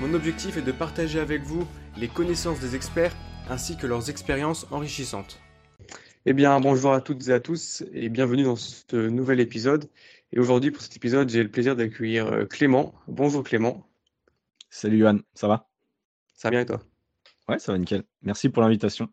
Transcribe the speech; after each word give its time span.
Mon 0.00 0.14
objectif 0.14 0.56
est 0.56 0.62
de 0.62 0.72
partager 0.72 1.20
avec 1.20 1.42
vous 1.42 1.68
les 1.98 2.08
connaissances 2.08 2.58
des 2.58 2.74
experts 2.74 3.14
ainsi 3.50 3.76
que 3.76 3.86
leurs 3.86 4.08
expériences 4.08 4.66
enrichissantes. 4.70 5.42
Eh 6.24 6.32
bien, 6.32 6.58
bonjour 6.58 6.94
à 6.94 7.02
toutes 7.02 7.28
et 7.28 7.32
à 7.32 7.40
tous 7.40 7.84
et 7.92 8.08
bienvenue 8.08 8.44
dans 8.44 8.56
ce 8.56 8.96
nouvel 8.96 9.40
épisode. 9.40 9.90
Et 10.32 10.38
aujourd'hui, 10.38 10.70
pour 10.70 10.80
cet 10.80 10.96
épisode, 10.96 11.28
j'ai 11.28 11.42
le 11.42 11.50
plaisir 11.50 11.76
d'accueillir 11.76 12.28
euh, 12.28 12.46
Clément. 12.46 12.94
Bonjour 13.08 13.44
Clément. 13.44 13.86
Salut 14.70 15.00
Johan, 15.00 15.18
ça 15.34 15.48
va? 15.48 15.68
Ça 16.32 16.48
va 16.48 16.52
bien 16.52 16.60
et 16.60 16.66
toi? 16.66 16.80
Ouais, 17.50 17.58
ça 17.58 17.72
va 17.72 17.78
nickel. 17.78 18.02
Merci 18.22 18.48
pour 18.48 18.62
l'invitation. 18.62 19.06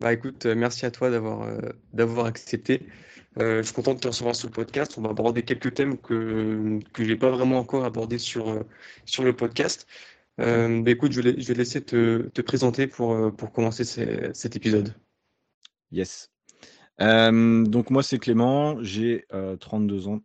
Bah 0.00 0.14
écoute, 0.14 0.46
euh, 0.46 0.54
merci 0.54 0.86
à 0.86 0.90
toi 0.90 1.10
d'avoir 1.10 1.42
euh, 1.42 1.60
d'avoir 1.92 2.26
accepté. 3.36 3.58
je 3.58 3.62
suis 3.62 3.74
content 3.74 3.94
de 3.94 4.00
te 4.00 4.08
recevoir 4.08 4.34
sur 4.34 4.48
le 4.48 4.52
podcast. 4.52 4.96
On 4.98 5.02
va 5.02 5.10
aborder 5.10 5.42
quelques 5.42 5.74
thèmes 5.74 5.98
que, 5.98 6.78
que 6.92 7.04
je 7.04 7.10
n'ai 7.10 7.16
pas 7.16 7.30
vraiment 7.30 7.58
encore 7.58 7.84
abordés 7.84 8.18
sur, 8.18 8.64
sur 9.04 9.24
le 9.24 9.34
podcast. 9.34 9.86
Euh, 10.40 10.82
bah, 10.82 10.90
écoute, 10.90 11.12
je 11.12 11.20
vais, 11.20 11.40
je 11.40 11.46
vais 11.48 11.54
laisser 11.54 11.82
te, 11.82 12.28
te 12.28 12.42
présenter 12.42 12.86
pour, 12.86 13.12
euh, 13.12 13.30
pour 13.30 13.52
commencer 13.52 13.84
cet 13.84 14.56
épisode. 14.56 14.94
Yes. 15.90 16.30
Euh, 17.00 17.64
donc 17.64 17.90
moi 17.90 18.02
c'est 18.02 18.18
Clément, 18.18 18.82
j'ai 18.82 19.26
32 19.60 20.08
ans 20.08 20.22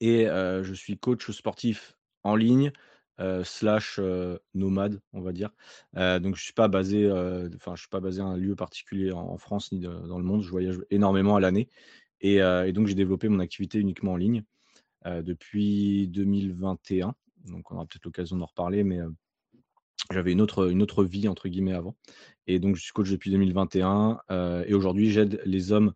et 0.00 0.26
je 0.26 0.72
suis 0.74 0.98
coach 0.98 1.30
sportif 1.30 1.96
en 2.22 2.36
ligne 2.36 2.70
slash 3.44 4.00
nomade 4.54 5.00
on 5.12 5.20
va 5.20 5.32
dire. 5.32 5.50
donc 5.94 6.36
je 6.36 6.42
suis 6.42 6.52
pas 6.52 6.68
basé, 6.68 7.10
enfin 7.54 7.74
je 7.74 7.80
suis 7.80 7.88
pas 7.88 8.00
basé 8.00 8.20
à 8.20 8.24
un 8.24 8.36
lieu 8.36 8.56
particulier 8.56 9.12
en, 9.12 9.38
France 9.38 9.72
ni 9.72 9.80
dans 9.80 10.18
le 10.18 10.24
monde. 10.24 10.42
Je 10.42 10.50
voyage 10.50 10.78
énormément 10.90 11.36
à 11.36 11.40
l'année 11.40 11.68
et, 12.20 12.36
et, 12.36 12.72
donc 12.72 12.86
j'ai 12.86 12.94
développé 12.94 13.28
mon 13.28 13.40
activité 13.40 13.78
uniquement 13.78 14.12
en 14.12 14.16
ligne 14.16 14.42
depuis 15.04 16.08
2021 16.08 17.14
donc 17.46 17.70
on 17.70 17.76
aura 17.76 17.86
peut-être 17.86 18.04
l'occasion 18.04 18.36
d'en 18.36 18.46
reparler, 18.46 18.84
mais 18.84 19.00
j'avais 20.10 20.32
une 20.32 20.40
autre, 20.40 20.70
une 20.70 20.82
autre 20.82 21.04
vie, 21.04 21.28
entre 21.28 21.48
guillemets, 21.48 21.72
avant. 21.72 21.96
Et 22.46 22.58
donc, 22.58 22.76
je 22.76 22.82
suis 22.82 22.92
coach 22.92 23.10
depuis 23.10 23.30
2021. 23.30 24.20
et 24.66 24.74
aujourd'hui, 24.74 25.10
j'aide 25.10 25.40
les 25.44 25.72
hommes, 25.72 25.92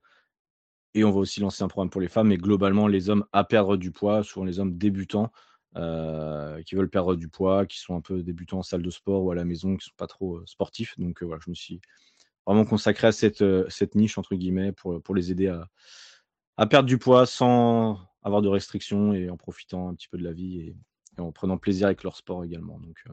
et 0.94 1.04
on 1.04 1.10
va 1.10 1.18
aussi 1.18 1.40
lancer 1.40 1.62
un 1.62 1.68
programme 1.68 1.90
pour 1.90 2.00
les 2.00 2.08
femmes, 2.08 2.28
mais 2.28 2.38
globalement, 2.38 2.88
les 2.88 3.10
hommes 3.10 3.24
à 3.32 3.44
perdre 3.44 3.76
du 3.76 3.90
poids, 3.90 4.22
souvent 4.22 4.46
les 4.46 4.58
hommes 4.58 4.76
débutants, 4.76 5.30
qui 5.74 6.74
veulent 6.74 6.90
perdre 6.90 7.16
du 7.16 7.28
poids, 7.28 7.66
qui 7.66 7.78
sont 7.78 7.96
un 7.96 8.00
peu 8.00 8.22
débutants 8.22 8.58
en 8.58 8.62
salle 8.62 8.82
de 8.82 8.90
sport 8.90 9.22
ou 9.22 9.30
à 9.30 9.34
la 9.34 9.44
maison, 9.44 9.76
qui 9.76 9.86
ne 9.86 9.90
sont 9.90 9.96
pas 9.96 10.06
trop 10.06 10.44
sportifs. 10.46 10.98
Donc, 10.98 11.22
voilà, 11.22 11.40
je 11.44 11.50
me 11.50 11.54
suis 11.54 11.80
vraiment 12.46 12.64
consacré 12.64 13.06
à 13.06 13.12
cette, 13.12 13.44
cette 13.68 13.94
niche, 13.94 14.18
entre 14.18 14.34
guillemets, 14.34 14.72
pour, 14.72 15.02
pour 15.02 15.14
les 15.14 15.30
aider 15.30 15.48
à, 15.48 15.68
à 16.56 16.66
perdre 16.66 16.88
du 16.88 16.98
poids 16.98 17.26
sans 17.26 18.00
avoir 18.22 18.42
de 18.42 18.48
restrictions 18.48 19.12
et 19.12 19.30
en 19.30 19.36
profitant 19.36 19.88
un 19.88 19.94
petit 19.94 20.08
peu 20.08 20.18
de 20.18 20.24
la 20.24 20.32
vie 20.32 20.60
et, 20.60 20.76
en 21.18 21.32
prenant 21.32 21.58
plaisir 21.58 21.86
avec 21.86 22.02
leur 22.04 22.16
sport 22.16 22.44
également. 22.44 22.78
Donc, 22.78 22.96
euh, 23.08 23.12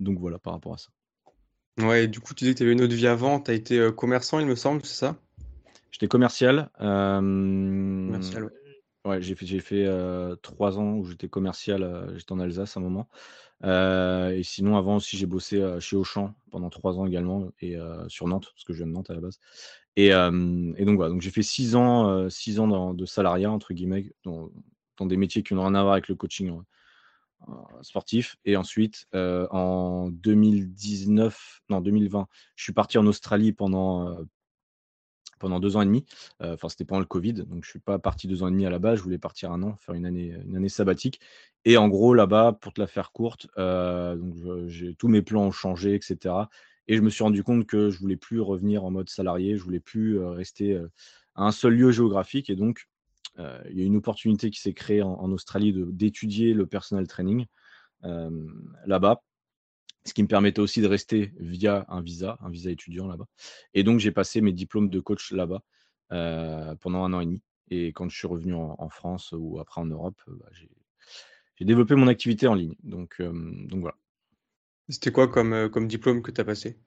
donc 0.00 0.18
voilà 0.18 0.38
par 0.38 0.52
rapport 0.52 0.74
à 0.74 0.78
ça. 0.78 0.90
Ouais, 1.78 2.08
du 2.08 2.20
coup, 2.20 2.34
tu 2.34 2.44
disais 2.44 2.54
que 2.54 2.58
tu 2.58 2.62
avais 2.64 2.72
une 2.72 2.82
autre 2.82 2.94
vie 2.94 3.06
avant, 3.06 3.40
tu 3.40 3.50
as 3.50 3.54
été 3.54 3.78
euh, 3.78 3.92
commerçant, 3.92 4.38
il 4.40 4.46
me 4.46 4.54
semble, 4.54 4.84
c'est 4.84 4.94
ça? 4.94 5.16
J'étais 5.90 6.08
commercial. 6.08 6.70
Euh, 6.80 7.20
commercial, 7.20 8.44
ouais. 8.44 8.52
J'ai 9.20 9.34
fait, 9.34 9.46
j'ai 9.46 9.60
fait 9.60 9.88
trois 10.42 10.78
ans 10.78 10.94
où 10.94 11.04
j'étais 11.04 11.28
commercial, 11.28 12.12
j'étais 12.16 12.32
en 12.32 12.40
Alsace 12.40 12.76
à 12.76 12.80
un 12.80 12.82
moment. 12.82 13.08
et 13.62 14.42
sinon, 14.42 14.76
avant 14.76 14.96
aussi, 14.96 15.16
j'ai 15.16 15.26
bossé 15.26 15.62
chez 15.80 15.96
Auchan 15.96 16.34
pendant 16.50 16.70
trois 16.70 16.98
ans 16.98 17.06
également, 17.06 17.50
et 17.60 17.76
sur 18.08 18.28
Nantes, 18.28 18.50
parce 18.54 18.64
que 18.64 18.72
je 18.72 18.78
viens 18.78 18.86
de 18.86 18.92
Nantes 18.92 19.10
à 19.10 19.14
la 19.14 19.20
base. 19.20 19.38
Et, 19.96 20.08
et 20.08 20.84
donc 20.84 20.96
voilà, 20.96 21.10
donc 21.10 21.20
j'ai 21.20 21.30
fait 21.30 21.42
six 21.42 21.76
ans, 21.76 22.28
six 22.30 22.60
ans 22.60 22.94
de 22.94 23.04
salariat, 23.06 23.50
entre 23.50 23.74
guillemets, 23.74 24.12
dans 24.24 25.06
des 25.06 25.16
métiers 25.16 25.42
qui 25.42 25.54
n'ont 25.54 25.62
rien 25.62 25.74
à 25.74 25.82
voir 25.82 25.94
avec 25.94 26.08
le 26.08 26.14
coaching 26.14 26.60
sportif. 27.82 28.36
Et 28.44 28.56
ensuite, 28.56 29.06
en 29.12 30.08
2019, 30.10 31.62
non 31.68 31.80
2020, 31.80 32.26
je 32.56 32.62
suis 32.62 32.72
parti 32.72 32.98
en 32.98 33.06
Australie 33.06 33.52
pendant 33.52 34.16
pendant 35.44 35.60
deux 35.60 35.76
ans 35.76 35.82
et 35.82 35.86
demi. 35.86 36.06
Enfin, 36.40 36.70
c'était 36.70 36.84
pendant 36.84 37.00
le 37.00 37.06
Covid, 37.06 37.34
donc 37.34 37.64
je 37.64 37.68
suis 37.68 37.78
pas 37.78 37.98
parti 37.98 38.26
deux 38.26 38.42
ans 38.42 38.48
et 38.48 38.50
demi 38.50 38.64
à 38.64 38.70
la 38.70 38.78
base. 38.78 38.98
Je 38.98 39.02
voulais 39.02 39.18
partir 39.18 39.52
un 39.52 39.62
an, 39.62 39.76
faire 39.76 39.94
une 39.94 40.06
année, 40.06 40.34
une 40.46 40.56
année 40.56 40.70
sabbatique. 40.70 41.20
Et 41.66 41.76
en 41.76 41.88
gros, 41.88 42.14
là-bas, 42.14 42.56
pour 42.60 42.72
te 42.72 42.80
la 42.80 42.86
faire 42.86 43.12
courte, 43.12 43.46
donc 43.56 44.34
j'ai 44.68 44.94
tous 44.94 45.08
mes 45.08 45.20
plans 45.20 45.42
ont 45.42 45.52
changé, 45.52 45.94
etc. 45.94 46.34
Et 46.88 46.96
je 46.96 47.02
me 47.02 47.10
suis 47.10 47.22
rendu 47.22 47.42
compte 47.42 47.66
que 47.66 47.90
je 47.90 47.98
voulais 47.98 48.16
plus 48.16 48.40
revenir 48.40 48.84
en 48.84 48.90
mode 48.90 49.10
salarié, 49.10 49.56
je 49.56 49.62
voulais 49.62 49.80
plus 49.80 50.18
rester 50.18 50.80
à 51.34 51.44
un 51.44 51.52
seul 51.52 51.74
lieu 51.74 51.90
géographique. 51.90 52.48
Et 52.48 52.56
donc, 52.56 52.88
euh, 53.38 53.60
il 53.70 53.78
y 53.78 53.82
a 53.82 53.84
une 53.84 53.96
opportunité 53.96 54.50
qui 54.50 54.60
s'est 54.60 54.74
créée 54.74 55.02
en, 55.02 55.30
Australie 55.32 55.74
d'étudier 55.76 56.54
le 56.54 56.66
personal 56.66 57.06
training 57.06 57.46
euh, 58.04 58.30
là-bas 58.86 59.22
ce 60.04 60.14
qui 60.14 60.22
me 60.22 60.28
permettait 60.28 60.60
aussi 60.60 60.80
de 60.80 60.86
rester 60.86 61.32
via 61.38 61.86
un 61.88 62.02
visa, 62.02 62.38
un 62.40 62.50
visa 62.50 62.70
étudiant 62.70 63.06
là-bas. 63.06 63.26
Et 63.72 63.82
donc, 63.82 64.00
j'ai 64.00 64.10
passé 64.12 64.40
mes 64.40 64.52
diplômes 64.52 64.90
de 64.90 65.00
coach 65.00 65.32
là-bas 65.32 65.62
euh, 66.12 66.74
pendant 66.76 67.04
un 67.04 67.12
an 67.12 67.20
et 67.20 67.26
demi. 67.26 67.42
Et 67.70 67.88
quand 67.88 68.08
je 68.08 68.16
suis 68.16 68.28
revenu 68.28 68.54
en, 68.54 68.88
France 68.90 69.34
ou 69.36 69.58
après 69.58 69.80
en 69.80 69.86
Europe, 69.86 70.20
bah, 70.26 70.46
j'ai 71.56 71.64
développé 71.64 71.94
mon 71.94 72.08
activité 72.08 72.46
en 72.46 72.54
ligne. 72.54 72.76
Donc, 72.82 73.22
donc 73.22 73.80
voilà. 73.80 73.96
C'était 74.90 75.12
quoi 75.12 75.28
comme, 75.28 75.70
comme 75.70 75.88
diplôme 75.88 76.20
que 76.20 76.30
tu 76.30 76.40
as 76.40 76.44
passé 76.44 76.78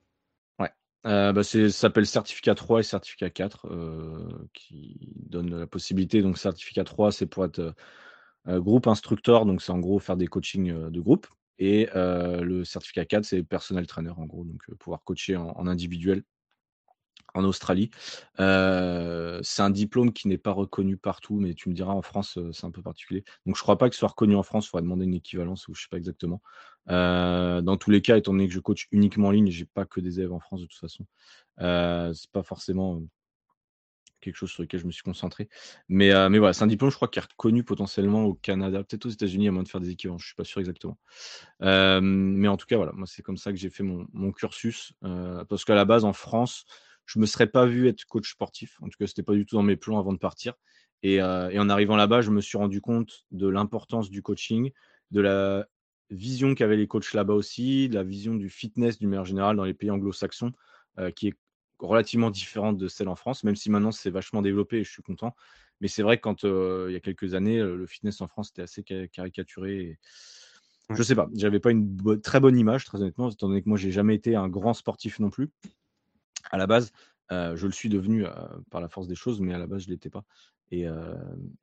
euh, 1.07 1.31
bah, 1.31 1.43
ça 1.43 1.69
s'appelle 1.69 2.05
certificat 2.05 2.53
3 2.55 2.81
et 2.81 2.83
certificat 2.83 3.29
4 3.29 3.67
euh, 3.67 4.27
qui 4.53 5.13
donne 5.15 5.57
la 5.57 5.67
possibilité. 5.67 6.21
Donc, 6.21 6.37
certificat 6.37 6.83
3, 6.83 7.11
c'est 7.11 7.27
pour 7.27 7.45
être 7.45 7.73
euh, 8.47 8.59
groupe 8.59 8.87
instructeur, 8.87 9.45
donc 9.45 9.61
c'est 9.61 9.71
en 9.71 9.79
gros 9.79 9.99
faire 9.99 10.17
des 10.17 10.27
coachings 10.27 10.89
de 10.89 11.01
groupe. 11.01 11.27
Et 11.59 11.87
le 11.93 12.63
certificat 12.63 13.05
4, 13.05 13.25
c'est 13.25 13.43
personnel 13.43 13.87
trainer, 13.87 14.11
en 14.15 14.25
gros, 14.25 14.43
donc 14.43 14.61
pouvoir 14.79 15.03
coacher 15.03 15.35
en 15.35 15.67
individuel 15.67 16.23
en 17.33 17.43
Australie. 17.43 17.89
C'est 18.37 19.61
un 19.61 19.69
diplôme 19.69 20.13
qui 20.13 20.27
n'est 20.27 20.37
pas 20.37 20.51
reconnu 20.51 20.97
partout, 20.97 21.39
mais 21.39 21.53
tu 21.53 21.69
me 21.69 21.73
diras 21.73 21.93
en 21.93 22.01
France, 22.01 22.39
c'est 22.51 22.65
un 22.65 22.71
peu 22.71 22.81
particulier. 22.81 23.23
Donc 23.45 23.55
je 23.55 23.61
ne 23.61 23.63
crois 23.63 23.77
pas 23.77 23.89
que 23.89 23.95
ce 23.95 23.99
soit 23.99 24.09
reconnu 24.09 24.35
en 24.35 24.43
France, 24.43 24.65
il 24.65 24.69
faudrait 24.69 24.83
demander 24.83 25.05
une 25.05 25.15
équivalence 25.15 25.67
ou 25.67 25.73
je 25.73 25.79
ne 25.79 25.83
sais 25.83 25.89
pas 25.89 25.97
exactement. 25.97 26.41
Dans 26.87 27.77
tous 27.77 27.91
les 27.91 28.01
cas, 28.01 28.17
étant 28.17 28.31
donné 28.31 28.47
que 28.47 28.53
je 28.53 28.59
coach 28.59 28.87
uniquement 28.91 29.27
en 29.27 29.31
ligne, 29.31 29.49
je 29.51 29.61
n'ai 29.61 29.69
pas 29.73 29.85
que 29.85 29.99
des 29.99 30.19
élèves 30.19 30.33
en 30.33 30.39
France 30.39 30.61
de 30.61 30.65
toute 30.65 30.79
façon. 30.79 31.05
Euh, 31.59 32.13
c'est 32.13 32.31
pas 32.31 32.43
forcément 32.43 33.01
quelque 34.21 34.35
chose 34.35 34.49
sur 34.49 34.63
lequel 34.63 34.79
je 34.79 34.85
me 34.85 34.91
suis 34.91 35.03
concentré. 35.03 35.49
Mais, 35.89 36.11
mais 36.29 36.39
voilà, 36.39 36.53
c'est 36.53 36.63
un 36.63 36.67
diplôme, 36.67 36.91
je 36.91 36.95
crois, 36.95 37.07
qui 37.07 37.19
est 37.19 37.21
reconnu 37.21 37.63
potentiellement 37.63 38.23
au 38.23 38.33
Canada, 38.33 38.83
peut-être 38.83 39.05
aux 39.05 39.09
États-Unis, 39.09 39.47
à 39.47 39.51
moins 39.51 39.63
de 39.63 39.67
faire 39.67 39.81
des 39.81 39.91
équivalences, 39.91 40.21
je 40.21 40.25
ne 40.25 40.29
suis 40.29 40.35
pas 40.35 40.43
sûr 40.43 40.59
exactement. 40.59 40.97
mais 41.61 42.47
en 42.47 42.57
tout 42.57 42.65
cas, 42.65 42.77
voilà, 42.77 42.91
moi, 42.93 43.07
c'est 43.07 43.21
comme 43.21 43.37
ça 43.37 43.51
que 43.51 43.57
j'ai 43.57 43.69
fait 43.69 43.83
mon, 43.83 44.31
cursus. 44.31 44.93
parce 45.49 45.65
qu'à 45.65 45.75
la 45.75 45.85
base, 45.85 46.05
en 46.05 46.13
France, 46.13 46.65
je 47.07 47.19
me 47.19 47.25
serais 47.25 47.47
pas 47.47 47.65
vu 47.65 47.87
être 47.87 48.05
coach 48.05 48.31
sportif. 48.31 48.77
En 48.81 48.89
tout 48.89 48.97
cas, 48.99 49.07
c'était 49.07 49.23
pas 49.23 49.33
du 49.33 49.45
tout 49.45 49.55
dans 49.55 49.63
mes 49.63 49.77
plans 49.77 49.97
avant 49.97 50.13
de 50.13 50.19
partir. 50.19 50.53
Et, 51.03 51.21
euh, 51.21 51.49
en 51.59 51.69
arrivant 51.69 51.95
là-bas, 51.95 52.21
je 52.21 52.31
me 52.31 52.41
suis 52.41 52.57
rendu 52.57 52.81
compte 52.81 53.25
de 53.31 53.47
l'importance 53.47 54.09
du 54.09 54.21
coaching, 54.21 54.71
de 55.11 55.21
la 55.21 55.67
vision 56.09 56.53
qu'avaient 56.53 56.77
les 56.77 56.87
coachs 56.87 57.13
là-bas 57.13 57.33
aussi, 57.33 57.89
de 57.89 57.95
la 57.95 58.03
vision 58.03 58.35
du 58.35 58.49
fitness 58.49 58.99
du 58.99 59.07
meilleur 59.07 59.25
général 59.25 59.55
dans 59.55 59.63
les 59.63 59.73
pays 59.73 59.89
anglo-saxons, 59.89 60.51
euh, 60.99 61.11
qui 61.11 61.29
est 61.29 61.33
relativement 61.79 62.29
différente 62.29 62.77
de 62.77 62.87
celle 62.87 63.07
en 63.07 63.15
France, 63.15 63.43
même 63.43 63.55
si 63.55 63.69
maintenant 63.69 63.91
c'est 63.91 64.09
vachement 64.09 64.41
développé 64.41 64.77
et 64.77 64.83
je 64.83 64.91
suis 64.91 65.03
content. 65.03 65.35
Mais 65.79 65.87
c'est 65.87 66.01
vrai 66.01 66.17
que 66.17 66.23
quand 66.23 66.43
euh, 66.43 66.87
il 66.89 66.93
y 66.93 66.95
a 66.95 66.99
quelques 66.99 67.35
années, 67.35 67.59
le 67.59 67.85
fitness 67.85 68.21
en 68.21 68.27
France 68.27 68.49
était 68.49 68.63
assez 68.63 68.83
caricaturé. 68.83 69.77
Et... 69.77 69.99
Je 70.89 71.03
sais 71.03 71.15
pas, 71.15 71.29
j'avais 71.33 71.59
pas 71.59 71.71
une 71.71 72.21
très 72.21 72.39
bonne 72.39 72.57
image, 72.57 72.85
très 72.85 73.01
honnêtement, 73.01 73.29
étant 73.29 73.49
donné 73.49 73.61
que 73.61 73.69
moi 73.69 73.77
j'ai 73.77 73.91
jamais 73.91 74.15
été 74.15 74.35
un 74.35 74.47
grand 74.47 74.73
sportif 74.73 75.19
non 75.19 75.29
plus 75.29 75.51
à 76.51 76.57
la 76.57 76.67
base, 76.67 76.91
je 77.29 77.65
le 77.65 77.71
suis 77.71 77.89
devenu 77.89 78.25
par 78.69 78.81
la 78.81 78.87
force 78.87 79.07
des 79.07 79.15
choses, 79.15 79.41
mais 79.41 79.53
à 79.53 79.57
la 79.57 79.67
base, 79.67 79.83
je 79.83 79.87
ne 79.87 79.93
l'étais 79.93 80.09
pas. 80.09 80.23
Et, 80.71 80.85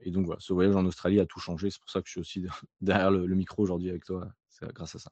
donc 0.07 0.27
voilà, 0.27 0.41
ce 0.41 0.53
voyage 0.53 0.77
en 0.77 0.85
Australie 0.87 1.21
a 1.21 1.27
tout 1.27 1.41
changé. 1.41 1.71
C'est 1.71 1.81
pour 1.81 1.91
ça 1.91 2.01
que 2.01 2.07
je 2.07 2.13
suis 2.13 2.21
aussi 2.21 2.47
derrière 2.81 3.11
le, 3.11 3.35
micro 3.35 3.63
aujourd'hui 3.63 3.91
avec 3.91 4.05
toi. 4.05 4.29
C'est 4.49 4.73
grâce 4.73 4.95
à 4.95 4.99
ça. 4.99 5.11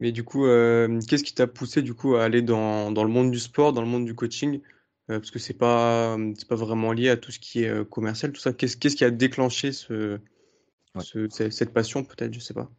Mais 0.00 0.12
du 0.12 0.24
coup, 0.24 0.44
qu'est-ce 0.44 1.22
qui 1.22 1.34
t'a 1.34 1.46
poussé 1.46 1.82
du 1.82 1.94
coup 1.94 2.16
à 2.16 2.24
aller 2.24 2.42
dans, 2.42 2.90
le 2.90 3.08
monde 3.08 3.30
du 3.30 3.38
sport, 3.38 3.72
dans 3.72 3.82
le 3.82 3.88
monde 3.88 4.04
du 4.04 4.14
coaching? 4.14 4.60
Parce 5.06 5.30
que 5.30 5.38
c'est 5.38 5.54
pas 5.54 6.16
pas 6.48 6.54
vraiment 6.54 6.92
lié 6.92 7.10
à 7.10 7.16
tout 7.16 7.30
ce 7.30 7.38
qui 7.38 7.64
est 7.64 7.88
commercial, 7.88 8.32
tout 8.32 8.40
ça. 8.40 8.52
Qu'est-ce 8.52 8.76
qui 8.76 9.04
a 9.04 9.10
déclenché 9.10 9.72
ce, 9.72 10.18
cette 11.28 11.72
passion 11.72 12.02
peut-être 12.02 12.34
Je 12.34 12.40
sais 12.40 12.54
pas. 12.54 12.70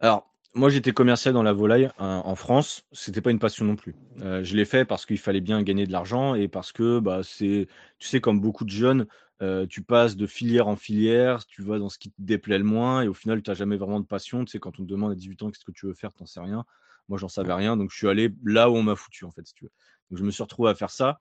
Alors 0.00 0.33
moi, 0.54 0.70
j'étais 0.70 0.92
commercial 0.92 1.34
dans 1.34 1.42
la 1.42 1.52
volaille 1.52 1.90
en 1.98 2.34
France. 2.36 2.84
C'était 2.92 3.20
pas 3.20 3.32
une 3.32 3.40
passion 3.40 3.64
non 3.64 3.74
plus. 3.74 3.96
Euh, 4.20 4.44
je 4.44 4.54
l'ai 4.56 4.64
fait 4.64 4.84
parce 4.84 5.04
qu'il 5.04 5.18
fallait 5.18 5.40
bien 5.40 5.62
gagner 5.62 5.84
de 5.84 5.92
l'argent 5.92 6.36
et 6.36 6.46
parce 6.46 6.70
que 6.70 7.00
bah, 7.00 7.22
c'est, 7.24 7.66
tu 7.98 8.08
sais, 8.08 8.20
comme 8.20 8.40
beaucoup 8.40 8.64
de 8.64 8.70
jeunes, 8.70 9.06
euh, 9.42 9.66
tu 9.66 9.82
passes 9.82 10.14
de 10.14 10.28
filière 10.28 10.68
en 10.68 10.76
filière, 10.76 11.44
tu 11.44 11.62
vas 11.62 11.80
dans 11.80 11.88
ce 11.88 11.98
qui 11.98 12.10
te 12.10 12.20
déplaît 12.20 12.58
le 12.58 12.64
moins 12.64 13.02
et 13.02 13.08
au 13.08 13.14
final, 13.14 13.42
tu 13.42 13.50
n'as 13.50 13.54
jamais 13.54 13.76
vraiment 13.76 13.98
de 13.98 14.06
passion. 14.06 14.44
Tu 14.44 14.52
sais, 14.52 14.58
quand 14.60 14.78
on 14.78 14.84
te 14.84 14.88
demande 14.88 15.10
à 15.10 15.16
18 15.16 15.42
ans 15.42 15.50
qu'est-ce 15.50 15.64
que 15.64 15.72
tu 15.72 15.86
veux 15.86 15.94
faire, 15.94 16.12
tu 16.12 16.22
n'en 16.22 16.26
sais 16.26 16.40
rien. 16.40 16.64
Moi, 17.08 17.18
j'en 17.18 17.28
savais 17.28 17.52
rien, 17.52 17.76
donc 17.76 17.90
je 17.90 17.96
suis 17.96 18.08
allé 18.08 18.30
là 18.44 18.70
où 18.70 18.76
on 18.76 18.82
m'a 18.82 18.94
foutu, 18.94 19.24
en 19.24 19.32
fait, 19.32 19.44
si 19.46 19.54
tu 19.54 19.64
veux. 19.64 19.72
Donc, 20.10 20.20
je 20.20 20.24
me 20.24 20.30
suis 20.30 20.42
retrouvé 20.42 20.70
à 20.70 20.74
faire 20.76 20.90
ça. 20.90 21.20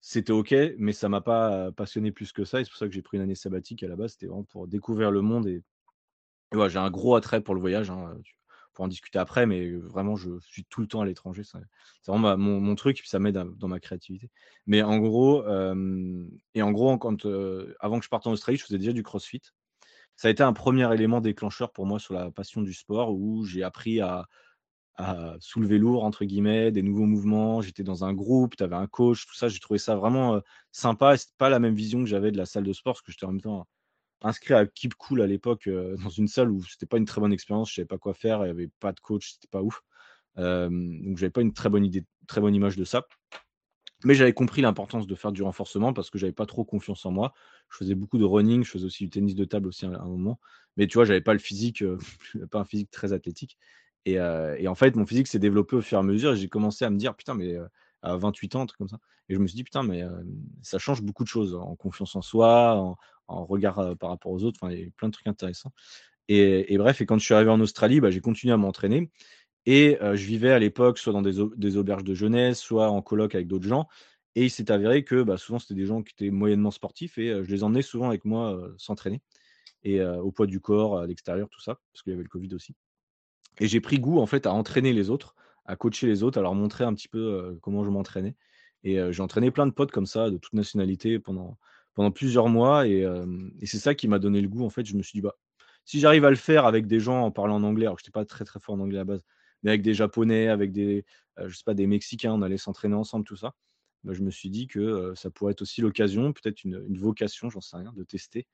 C'était 0.00 0.32
OK, 0.32 0.54
mais 0.78 0.92
ça 0.92 1.08
m'a 1.08 1.20
pas 1.20 1.70
passionné 1.72 2.10
plus 2.10 2.32
que 2.32 2.44
ça. 2.44 2.60
Et 2.60 2.64
c'est 2.64 2.70
pour 2.70 2.78
ça 2.78 2.86
que 2.86 2.92
j'ai 2.92 3.02
pris 3.02 3.18
une 3.18 3.22
année 3.22 3.34
sabbatique 3.36 3.82
à 3.84 3.88
la 3.88 3.96
base. 3.96 4.12
C'était 4.12 4.26
vraiment 4.26 4.44
pour 4.44 4.66
découvrir 4.66 5.10
le 5.10 5.22
monde 5.22 5.46
et, 5.46 5.62
ouais, 6.54 6.68
j'ai 6.68 6.78
un 6.78 6.90
gros 6.90 7.14
attrait 7.14 7.40
pour 7.40 7.54
le 7.54 7.60
voyage. 7.60 7.90
Hein, 7.90 8.16
pour 8.78 8.84
en 8.84 8.88
discuter 8.88 9.18
après, 9.18 9.44
mais 9.44 9.72
vraiment, 9.72 10.14
je 10.14 10.38
suis 10.38 10.64
tout 10.64 10.80
le 10.80 10.86
temps 10.86 11.00
à 11.00 11.04
l'étranger. 11.04 11.42
C'est 11.42 11.58
vraiment 12.06 12.38
mon, 12.38 12.74
truc, 12.76 12.98
puis 12.98 13.08
ça 13.08 13.18
m'aide 13.18 13.34
dans 13.34 13.66
ma 13.66 13.80
créativité. 13.80 14.30
Mais 14.66 14.82
en 14.82 14.98
gros, 14.98 15.42
et 16.54 16.62
en 16.62 16.70
gros, 16.70 16.96
quand, 16.96 17.26
avant 17.80 17.98
que 17.98 18.04
je 18.04 18.08
parte 18.08 18.28
en 18.28 18.30
Australie, 18.30 18.56
je 18.56 18.62
faisais 18.62 18.78
déjà 18.78 18.92
du 18.92 19.02
crossfit. 19.02 19.42
Ça 20.14 20.28
a 20.28 20.30
été 20.30 20.44
un 20.44 20.52
premier 20.52 20.94
élément 20.94 21.20
déclencheur 21.20 21.72
pour 21.72 21.86
moi 21.86 21.98
sur 21.98 22.14
la 22.14 22.30
passion 22.30 22.62
du 22.62 22.72
sport, 22.72 23.12
où 23.12 23.44
j'ai 23.44 23.64
appris 23.64 24.00
à, 24.00 24.28
soulever 25.40 25.78
lourd, 25.78 26.04
entre 26.04 26.24
guillemets, 26.24 26.70
des 26.70 26.82
nouveaux 26.82 27.06
mouvements. 27.06 27.60
J'étais 27.60 27.82
dans 27.82 28.04
un 28.04 28.14
groupe, 28.14 28.54
tu 28.56 28.62
avais 28.62 28.76
un 28.76 28.86
coach, 28.86 29.26
tout 29.26 29.34
ça. 29.34 29.48
J'ai 29.48 29.58
trouvé 29.58 29.78
ça 29.78 29.96
vraiment 29.96 30.40
sympa. 30.70 31.16
Et 31.16 31.18
pas 31.36 31.48
la 31.48 31.58
même 31.58 31.74
vision 31.74 31.98
que 31.98 32.06
j'avais 32.06 32.30
de 32.30 32.36
la 32.36 32.46
salle 32.46 32.62
de 32.62 32.72
sport, 32.72 32.92
parce 32.92 33.02
que 33.02 33.10
j'étais 33.10 33.26
en 33.26 33.32
même 33.32 33.40
temps 33.40 33.66
inscrit 34.22 34.54
à 34.54 34.66
Keep 34.66 34.94
Cool 34.94 35.22
à 35.22 35.26
l'époque 35.26 35.66
euh, 35.66 35.96
dans 36.02 36.10
une 36.10 36.28
salle 36.28 36.50
où 36.50 36.62
c'était 36.64 36.86
pas 36.86 36.98
une 36.98 37.04
très 37.04 37.20
bonne 37.20 37.32
expérience, 37.32 37.70
je 37.70 37.76
savais 37.76 37.86
pas 37.86 37.98
quoi 37.98 38.14
faire, 38.14 38.40
il 38.40 38.44
n'y 38.44 38.50
avait 38.50 38.70
pas 38.80 38.92
de 38.92 39.00
coach, 39.00 39.34
c'était 39.34 39.48
pas 39.48 39.62
ouf. 39.62 39.82
Euh, 40.38 40.68
donc 40.68 41.18
j'avais 41.18 41.30
pas 41.30 41.40
une 41.40 41.52
très 41.52 41.68
bonne 41.68 41.84
idée, 41.84 42.04
très 42.26 42.40
bonne 42.40 42.54
image 42.54 42.76
de 42.76 42.84
ça. 42.84 43.06
Mais 44.04 44.14
j'avais 44.14 44.32
compris 44.32 44.62
l'importance 44.62 45.08
de 45.08 45.14
faire 45.16 45.32
du 45.32 45.42
renforcement 45.42 45.92
parce 45.92 46.08
que 46.10 46.18
j'avais 46.18 46.32
pas 46.32 46.46
trop 46.46 46.64
confiance 46.64 47.04
en 47.04 47.10
moi. 47.10 47.34
Je 47.68 47.78
faisais 47.78 47.96
beaucoup 47.96 48.18
de 48.18 48.24
running, 48.24 48.62
je 48.62 48.70
faisais 48.70 48.84
aussi 48.84 49.04
du 49.04 49.10
tennis 49.10 49.34
de 49.34 49.44
table 49.44 49.66
aussi 49.66 49.86
à 49.86 49.88
un 49.88 50.06
moment. 50.06 50.38
Mais 50.76 50.86
tu 50.86 50.94
vois, 50.94 51.04
j'avais 51.04 51.20
pas 51.20 51.32
le 51.32 51.40
physique, 51.40 51.82
euh, 51.82 51.98
pas 52.52 52.60
un 52.60 52.64
physique 52.64 52.90
très 52.92 53.12
athlétique. 53.12 53.58
Et, 54.04 54.18
en 54.20 54.74
fait, 54.74 54.96
mon 54.96 55.04
physique 55.04 55.26
s'est 55.26 55.38
développé 55.38 55.76
au 55.76 55.82
fur 55.82 55.98
et 55.98 56.00
à 56.00 56.02
mesure. 56.02 56.34
J'ai 56.34 56.48
commencé 56.48 56.84
à 56.86 56.90
me 56.90 56.96
dire, 56.96 57.14
putain, 57.14 57.34
mais 57.34 57.58
à 58.00 58.16
28 58.16 58.56
ans, 58.56 58.62
un 58.62 58.66
truc 58.66 58.78
comme 58.78 58.88
ça. 58.88 59.00
Et 59.28 59.34
je 59.34 59.38
me 59.38 59.46
suis 59.46 59.56
dit, 59.56 59.64
putain, 59.64 59.82
mais 59.82 60.02
ça 60.62 60.78
change 60.78 61.02
beaucoup 61.02 61.24
de 61.24 61.28
choses 61.28 61.54
en 61.54 61.76
confiance 61.76 62.16
en 62.16 62.22
soi, 62.22 62.76
en, 62.76 62.96
en 63.28 63.44
regard 63.44 63.96
par 63.98 64.10
rapport 64.10 64.32
aux 64.32 64.42
autres. 64.44 64.58
Il 64.70 64.78
y 64.78 64.82
a 64.84 64.86
plein 64.96 65.08
de 65.08 65.12
trucs 65.12 65.26
intéressants. 65.26 65.72
Et, 66.28 66.76
bref, 66.76 67.00
et 67.00 67.06
quand 67.06 67.18
je 67.18 67.24
suis 67.24 67.34
arrivé 67.34 67.50
en 67.50 67.60
Australie, 67.60 68.00
bah, 68.00 68.10
j'ai 68.10 68.20
continué 68.20 68.52
à 68.52 68.56
m'entraîner. 68.56 69.10
Et 69.66 69.98
je 70.00 70.24
vivais 70.26 70.50
à 70.50 70.58
l'époque 70.58 70.98
soit 70.98 71.12
dans 71.12 71.22
des, 71.22 71.76
auberges 71.76 72.04
de 72.04 72.14
jeunesse, 72.14 72.60
soit 72.60 72.90
en 72.90 73.02
colloque 73.02 73.34
avec 73.34 73.46
d'autres 73.48 73.66
gens. 73.66 73.88
Et 74.34 74.44
il 74.44 74.50
s'est 74.50 74.70
avéré 74.70 75.04
que 75.04 75.22
bah, 75.22 75.38
souvent, 75.38 75.58
c'était 75.58 75.74
des 75.74 75.86
gens 75.86 76.02
qui 76.02 76.12
étaient 76.12 76.30
moyennement 76.30 76.70
sportifs 76.70 77.18
et 77.18 77.42
je 77.42 77.50
les 77.50 77.64
emmenais 77.64 77.82
souvent 77.82 78.08
avec 78.08 78.24
moi 78.24 78.60
s'entraîner. 78.76 79.22
Et 79.84 80.02
au 80.02 80.30
poids 80.30 80.46
du 80.46 80.60
corps, 80.60 80.98
à 80.98 81.06
l'extérieur, 81.06 81.48
tout 81.48 81.60
ça, 81.60 81.78
parce 81.92 82.02
qu'il 82.02 82.12
y 82.12 82.14
avait 82.14 82.24
le 82.24 82.28
Covid 82.28 82.54
aussi. 82.54 82.74
Et 83.60 83.66
j'ai 83.66 83.80
pris 83.80 83.98
goût 83.98 84.18
en 84.18 84.26
fait 84.26 84.46
à 84.46 84.52
entraîner 84.52 84.92
les 84.92 85.08
autres, 85.08 85.34
à 85.64 85.76
coacher 85.76 86.06
les 86.06 86.22
autres, 86.22 86.38
à 86.38 86.42
leur 86.42 86.54
montrer 86.54 86.84
un 86.84 86.94
petit 86.94 87.08
peu 87.08 87.58
comment 87.62 87.84
je 87.84 87.90
m'entraînais. 87.90 88.36
Et 88.84 88.98
j'ai 89.12 89.22
entraîné 89.22 89.50
plein 89.50 89.66
de 89.66 89.72
potes 89.72 89.92
comme 89.92 90.06
ça, 90.06 90.30
de 90.30 90.36
toute 90.36 90.52
nationalité, 90.52 91.18
pendant, 91.18 91.58
pendant 91.98 92.12
plusieurs 92.12 92.48
mois. 92.48 92.86
Et, 92.86 93.04
c'est 93.64 93.80
ça 93.80 93.92
qui 93.92 94.06
m'a 94.06 94.20
donné 94.20 94.40
le 94.40 94.46
goût. 94.46 94.64
En 94.64 94.70
fait, 94.70 94.86
je 94.86 94.94
me 94.94 95.02
suis 95.02 95.16
dit, 95.16 95.20
bah, 95.20 95.34
si 95.84 95.98
j'arrive 95.98 96.24
à 96.24 96.30
le 96.30 96.36
faire 96.36 96.64
avec 96.64 96.86
des 96.86 97.00
gens 97.00 97.24
en 97.24 97.32
parlant 97.32 97.56
en 97.56 97.64
anglais, 97.64 97.86
alors 97.86 97.98
je 97.98 98.04
n'étais 98.04 98.12
pas 98.12 98.24
très 98.24 98.44
très 98.44 98.60
fort 98.60 98.76
en 98.76 98.80
anglais 98.80 98.98
à 98.98 99.00
la 99.00 99.04
base, 99.04 99.24
mais 99.64 99.70
avec 99.70 99.82
des 99.82 99.94
Japonais, 99.94 100.46
avec 100.46 100.70
des, 100.70 101.04
je 101.44 101.52
sais 101.56 101.64
pas, 101.66 101.74
des 101.74 101.88
Mexicains, 101.88 102.32
on 102.32 102.42
allait 102.42 102.56
s'entraîner 102.56 102.94
ensemble, 102.94 103.24
tout 103.24 103.34
ça. 103.34 103.56
Bah, 104.04 104.12
je 104.12 104.22
me 104.22 104.30
suis 104.30 104.48
dit 104.48 104.68
que 104.68 105.12
ça 105.16 105.28
pourrait 105.30 105.50
être 105.50 105.62
aussi 105.62 105.80
l'occasion, 105.80 106.32
peut-être 106.32 106.62
une, 106.62 106.96
vocation, 106.96 107.50
j'en 107.50 107.60
sais 107.60 107.76
rien, 107.76 107.92
de 107.96 108.04
tester. 108.04 108.46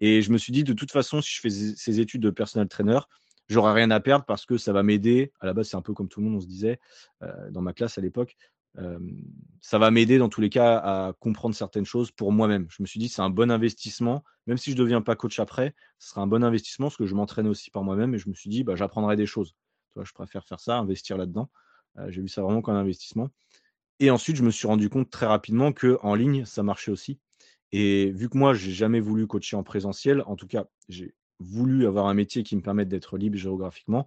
Et 0.00 0.22
je 0.22 0.32
me 0.32 0.38
suis 0.38 0.54
dit, 0.54 0.64
de 0.64 0.72
toute 0.72 0.90
façon, 0.90 1.20
si 1.20 1.34
je 1.34 1.40
fais 1.42 1.50
ces 1.50 2.00
études 2.00 2.22
de 2.22 2.30
personal 2.30 2.66
trainer, 2.66 3.00
j'aurai 3.50 3.74
rien 3.74 3.90
à 3.90 4.00
perdre 4.00 4.24
parce 4.24 4.46
que 4.46 4.56
ça 4.56 4.72
va 4.72 4.82
m'aider. 4.82 5.34
À 5.40 5.44
la 5.44 5.52
base, 5.52 5.68
c'est 5.68 5.76
un 5.76 5.82
peu 5.82 5.92
comme 5.92 6.08
tout 6.08 6.20
le 6.20 6.28
monde, 6.28 6.36
on 6.36 6.40
se 6.40 6.46
disait, 6.46 6.80
dans 7.50 7.60
ma 7.60 7.74
classe 7.74 7.98
à 7.98 8.00
l'époque, 8.00 8.38
ça 9.60 9.78
va 9.78 9.90
m'aider 9.90 10.18
dans 10.18 10.28
tous 10.28 10.40
les 10.40 10.50
cas 10.50 10.76
à 10.76 11.12
comprendre 11.18 11.54
certaines 11.54 11.84
choses 11.84 12.10
pour 12.10 12.32
moi-même. 12.32 12.66
Je 12.70 12.82
me 12.82 12.86
suis 12.86 13.00
dit, 13.00 13.08
c'est 13.08 13.22
un 13.22 13.30
bon 13.30 13.50
investissement, 13.50 14.22
même 14.46 14.58
si 14.58 14.70
je 14.70 14.76
ne 14.76 14.80
deviens 14.80 15.00
pas 15.00 15.16
coach 15.16 15.38
après, 15.40 15.74
ce 15.98 16.10
sera 16.10 16.20
un 16.20 16.26
bon 16.26 16.44
investissement 16.44 16.86
parce 16.86 16.96
que 16.96 17.06
je 17.06 17.14
m'entraîne 17.14 17.48
aussi 17.48 17.70
par 17.70 17.82
moi-même 17.82 18.14
et 18.14 18.18
je 18.18 18.28
me 18.28 18.34
suis 18.34 18.50
dit, 18.50 18.64
bah, 18.64 18.76
j'apprendrai 18.76 19.16
des 19.16 19.26
choses. 19.26 19.54
Je 20.00 20.12
préfère 20.12 20.44
faire 20.44 20.60
ça, 20.60 20.76
investir 20.78 21.16
là-dedans. 21.16 21.50
J'ai 22.08 22.20
vu 22.20 22.28
ça 22.28 22.42
vraiment 22.42 22.60
comme 22.60 22.74
un 22.74 22.80
investissement. 22.80 23.30
Et 23.98 24.10
ensuite, 24.10 24.36
je 24.36 24.42
me 24.42 24.50
suis 24.50 24.66
rendu 24.66 24.90
compte 24.90 25.08
très 25.08 25.24
rapidement 25.24 25.72
que 25.72 25.98
en 26.02 26.14
ligne, 26.14 26.44
ça 26.44 26.62
marchait 26.62 26.90
aussi. 26.90 27.18
Et 27.72 28.10
vu 28.10 28.28
que 28.28 28.36
moi, 28.36 28.52
j'ai 28.52 28.72
jamais 28.72 29.00
voulu 29.00 29.26
coacher 29.26 29.56
en 29.56 29.62
présentiel, 29.62 30.22
en 30.26 30.36
tout 30.36 30.46
cas, 30.46 30.66
j'ai 30.88 31.14
voulu 31.40 31.86
avoir 31.86 32.06
un 32.06 32.14
métier 32.14 32.42
qui 32.42 32.56
me 32.56 32.60
permette 32.60 32.88
d'être 32.88 33.16
libre 33.16 33.36
géographiquement, 33.36 34.06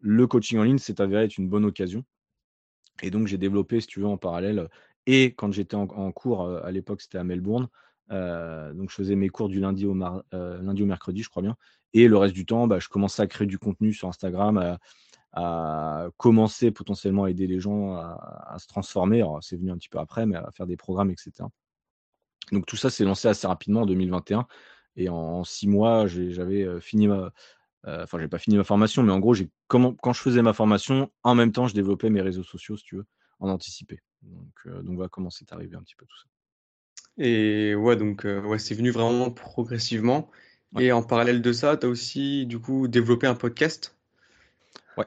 le 0.00 0.26
coaching 0.26 0.58
en 0.58 0.64
ligne 0.64 0.78
s'est 0.78 1.00
avéré 1.00 1.24
être 1.24 1.38
une 1.38 1.48
bonne 1.48 1.64
occasion. 1.64 2.04
Et 3.02 3.10
donc, 3.10 3.26
j'ai 3.26 3.38
développé, 3.38 3.80
si 3.80 3.86
tu 3.86 4.00
veux, 4.00 4.06
en 4.06 4.16
parallèle. 4.16 4.68
Et 5.06 5.34
quand 5.34 5.52
j'étais 5.52 5.74
en, 5.74 6.12
cours, 6.12 6.48
à 6.48 6.70
l'époque, 6.70 7.00
c'était 7.02 7.18
à 7.18 7.24
Melbourne. 7.24 7.68
donc, 8.10 8.90
je 8.90 8.94
faisais 8.94 9.16
mes 9.16 9.28
cours 9.28 9.48
du 9.48 9.60
lundi 9.60 9.86
au, 9.86 9.94
lundi 9.94 10.82
au 10.82 10.86
mercredi, 10.86 11.22
je 11.22 11.28
crois 11.28 11.42
bien. 11.42 11.56
Et 11.92 12.08
le 12.08 12.16
reste 12.16 12.34
du 12.34 12.46
temps, 12.46 12.66
bah, 12.66 12.78
je 12.78 12.88
commençais 12.88 13.22
à 13.22 13.26
créer 13.26 13.46
du 13.46 13.58
contenu 13.58 13.92
sur 13.92 14.08
Instagram, 14.08 14.78
à, 15.32 16.08
commencer 16.16 16.70
potentiellement 16.70 17.24
à 17.24 17.30
aider 17.30 17.46
les 17.46 17.58
gens 17.58 17.94
à, 17.94 18.56
se 18.58 18.66
transformer. 18.68 19.24
c'est 19.40 19.56
venu 19.56 19.72
un 19.72 19.76
petit 19.76 19.88
peu 19.88 19.98
après, 19.98 20.24
mais 20.24 20.36
à 20.36 20.50
faire 20.52 20.66
des 20.66 20.76
programmes, 20.76 21.10
etc. 21.10 21.32
Donc, 22.52 22.66
tout 22.66 22.76
ça 22.76 22.90
s'est 22.90 23.04
lancé 23.04 23.26
assez 23.28 23.46
rapidement 23.46 23.82
en 23.82 23.86
2021. 23.86 24.46
Et 24.94 25.08
en 25.08 25.42
six 25.42 25.66
mois, 25.66 26.06
j'avais 26.06 26.80
fini 26.80 27.08
ma, 27.08 27.32
enfin, 27.86 28.18
j'ai 28.18 28.28
pas 28.28 28.38
fini 28.38 28.56
ma 28.56 28.64
formation, 28.64 29.02
mais 29.02 29.12
en 29.12 29.18
gros, 29.18 29.34
j'ai 29.34 29.50
comment 29.68 29.94
quand 29.94 30.12
je 30.12 30.20
faisais 30.20 30.42
ma 30.42 30.52
formation, 30.52 31.10
en 31.22 31.34
même 31.34 31.52
temps, 31.52 31.66
je 31.66 31.74
développais 31.74 32.10
mes 32.10 32.20
réseaux 32.20 32.44
sociaux, 32.44 32.76
si 32.76 32.84
tu 32.84 32.96
veux, 32.96 33.06
en 33.40 33.48
anticipé. 33.48 34.00
Donc, 34.22 34.52
euh, 34.66 34.82
donc 34.82 34.94
voilà 34.96 35.08
comment 35.08 35.30
c'est 35.30 35.52
arrivé 35.52 35.76
un 35.76 35.82
petit 35.82 35.96
peu 35.96 36.06
tout 36.06 36.18
ça. 36.18 36.28
Et 37.18 37.74
ouais, 37.74 37.96
donc 37.96 38.24
euh, 38.24 38.40
ouais, 38.42 38.58
c'est 38.58 38.74
venu 38.74 38.90
vraiment 38.90 39.30
progressivement. 39.30 40.30
Et 40.78 40.90
en 40.90 41.02
parallèle 41.02 41.42
de 41.42 41.52
ça, 41.52 41.76
tu 41.76 41.84
as 41.84 41.88
aussi 41.88 42.46
du 42.46 42.58
coup 42.58 42.88
développé 42.88 43.26
un 43.26 43.34
podcast? 43.34 43.94
Ouais. 44.96 45.04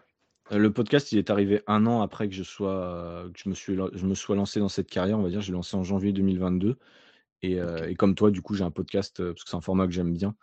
Le 0.52 0.72
podcast, 0.72 1.12
il 1.12 1.18
est 1.18 1.32
arrivé 1.32 1.64
un 1.66 1.88
an 1.88 2.04
après 2.04 2.30
que 2.30 2.36
je 2.36 2.44
sois, 2.44 3.28
que 3.34 3.40
je 3.44 3.50
me 3.50 3.56
suis, 3.56 3.76
je 3.94 4.06
me 4.06 4.14
sois 4.14 4.36
lancé 4.36 4.60
dans 4.60 4.70
cette 4.70 4.92
carrière. 4.92 5.18
On 5.18 5.24
va 5.24 5.30
dire, 5.30 5.42
j'ai 5.42 5.54
lancé 5.54 5.76
en 5.76 5.84
janvier 5.84 6.14
2022. 6.14 6.78
Et, 7.52 7.90
et, 7.90 7.96
comme 7.96 8.16
toi, 8.16 8.32
du 8.32 8.42
coup, 8.42 8.56
j'ai 8.56 8.64
un 8.64 8.72
podcast 8.72 9.24
parce 9.24 9.44
que 9.44 9.50
c'est 9.50 9.56
un 9.56 9.62
format 9.62 9.86
que 9.86 9.94
j'aime 9.94 10.14
bien. 10.14 10.36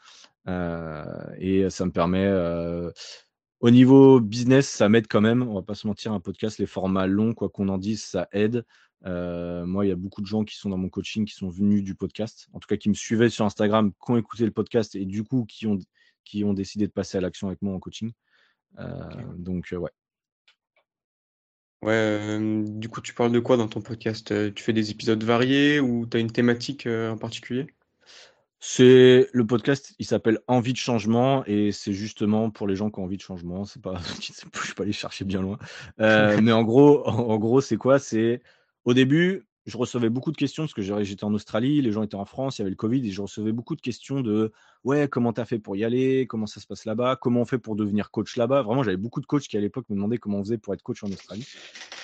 et 1.39 1.71
ça 1.71 1.87
me 1.87 1.91
permet, 1.91 2.31
au 3.61 3.71
niveau 3.71 4.21
business, 4.21 4.69
ça 4.69 4.89
m'aide 4.89 5.07
quand 5.09 5.21
même. 5.21 5.43
On 5.43 5.55
va 5.55 5.63
pas 5.63 5.75
se 5.75 5.87
mentir, 5.87 6.13
un 6.13 6.21
podcast, 6.21 6.59
les 6.59 6.67
formats 6.67 7.07
longs, 7.07 7.35
quoi 7.35 7.49
qu'on 7.49 7.69
en 7.69 7.79
dise, 7.79 8.03
ça 8.05 8.29
aide. 8.33 8.65
moi, 9.05 9.87
il 9.87 9.89
y 9.89 9.93
a 9.93 9.97
beaucoup 9.97 10.21
de 10.21 10.27
gens 10.27 10.45
qui 10.45 10.57
sont 10.57 10.71
dans 10.71 10.79
mon 10.79 10.89
coaching 10.89 11.25
qui 11.25 11.35
sont 11.35 11.49
venus 11.49 11.83
du 11.83 11.95
podcast, 11.95 12.49
en 12.53 12.61
tout 12.61 12.67
cas 12.67 12.77
qui 12.77 12.89
me 12.89 12.95
suivaient 12.95 13.31
sur 13.31 13.45
Instagram, 13.45 13.93
qui 13.93 14.11
ont 14.11 14.17
écouté 14.17 14.45
le 14.45 14.53
podcast 14.53 14.95
et 14.95 15.05
du 15.05 15.25
coup 15.25 15.45
qui 15.45 15.67
ont, 15.67 15.79
qui 16.25 16.45
ont 16.45 16.55
décidé 16.55 16.87
de 16.87 16.93
passer 16.93 17.19
à 17.19 17.21
l'action 17.21 17.49
avec 17.49 17.63
moi 17.63 17.75
en 17.75 17.81
coaching. 17.81 18.13
Donc, 19.37 19.69
ouais. 19.73 19.91
Ouais, 21.83 22.39
du 22.65 22.89
coup, 22.89 23.01
tu 23.01 23.13
parles 23.13 23.33
de 23.33 23.41
quoi 23.41 23.57
dans 23.57 23.69
ton 23.69 23.81
podcast? 23.81 24.33
tu 24.55 24.63
fais 24.63 24.73
des 24.73 24.91
épisodes 24.91 25.23
variés 25.23 25.81
ou 25.81 26.07
tu 26.07 26.17
as 26.17 26.21
une 26.21 26.31
thématique 26.31 26.87
en 26.87 27.17
particulier? 27.17 27.67
C'est 28.65 29.29
le 29.33 29.45
podcast, 29.45 29.93
il 29.99 30.07
s'appelle 30.07 30.39
Envie 30.47 30.73
de 30.73 30.79
changement 30.79 31.45
et 31.47 31.73
c'est 31.73 31.93
justement 31.93 32.49
pour 32.51 32.69
les 32.69 32.77
gens 32.77 32.91
qui 32.91 33.01
ont 33.01 33.05
envie 33.05 33.17
de 33.17 33.23
changement. 33.23 33.65
C'est 33.65 33.83
pas, 33.83 33.95
je 34.21 34.33
suis 34.33 34.75
pas 34.75 34.85
aller 34.85 34.93
chercher 34.93 35.25
bien 35.25 35.43
loin. 35.43 35.59
mais 35.99 36.53
en 36.53 36.63
gros, 36.63 37.05
en, 37.05 37.37
gros, 37.39 37.61
c'est 37.61 37.77
quoi? 37.77 37.99
C'est 37.99 38.41
au 38.85 38.95
début, 38.95 39.49
je 39.67 39.77
recevais 39.77 40.09
beaucoup 40.09 40.33
de 40.33 40.37
questions 40.37 40.65
parce 40.65 40.75
que 40.75 40.83
j'étais 40.83 41.25
en 41.25 41.33
Australie, 41.35 41.81
les 41.83 41.93
gens 41.93 42.03
étaient 42.03 42.17
en 42.17 42.25
France, 42.25 42.59
il 42.59 42.63
y 42.63 42.65
avait 42.65 42.71
le 42.71 42.77
Covid 42.77 43.07
et 43.07 43.11
je 43.11 43.23
recevais 43.23 43.53
beaucoup 43.53 43.77
de 43.77 43.81
questions 43.81 44.21
de 44.21 44.53
ouais, 44.85 45.09
comment 45.09 45.33
tu 45.33 45.41
as 45.41 45.45
fait 45.45 45.59
pour 45.59 45.77
y 45.77 45.85
aller, 45.85 46.27
comment 46.27 46.47
ça 46.47 46.61
se 46.61 46.67
passe 46.67 46.85
là-bas, 46.85 47.17
comment 47.17 47.43
on 47.43 47.45
fait 47.45 47.59
pour 47.59 47.77
devenir 47.77 48.11
coach 48.11 48.37
là-bas. 48.37 48.63
Vraiment, 48.63 48.83
j'avais 48.83 48.97
beaucoup 48.97 49.21
de 49.21 49.27
coachs 49.27 49.43
qui 49.45 49.57
à 49.57 49.61
l'époque 49.61 49.89
me 49.89 49.95
demandaient 49.95 50.19
comment 50.19 50.39
on 50.39 50.45
faisait 50.45 50.59
pour 50.59 50.75
être 50.75 50.83
coach 50.83 51.05
en 51.05 51.09
Australie. 51.09 51.47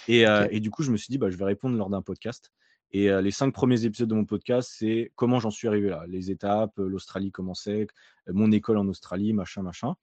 Et, 0.06 0.24
et 0.50 0.60
du 0.60 0.70
coup, 0.70 0.82
je 0.82 0.90
me 0.90 0.96
suis 0.96 1.10
dit, 1.10 1.18
bah, 1.18 1.30
je 1.30 1.36
vais 1.36 1.44
répondre 1.44 1.76
lors 1.76 1.90
d'un 1.90 2.00
podcast. 2.02 2.52
Et 2.92 3.10
les 3.20 3.30
cinq 3.30 3.52
premiers 3.52 3.84
épisodes 3.84 4.08
de 4.08 4.14
mon 4.14 4.24
podcast, 4.24 4.70
c'est 4.72 5.12
comment 5.14 5.40
j'en 5.40 5.50
suis 5.50 5.68
arrivé 5.68 5.90
là, 5.90 6.04
les 6.08 6.30
étapes, 6.30 6.78
l'Australie 6.78 7.30
comment 7.30 7.54
c'est, 7.54 7.86
mon 8.28 8.50
école 8.50 8.78
en 8.78 8.88
Australie, 8.88 9.32
machin, 9.34 9.62
machin. 9.62 9.94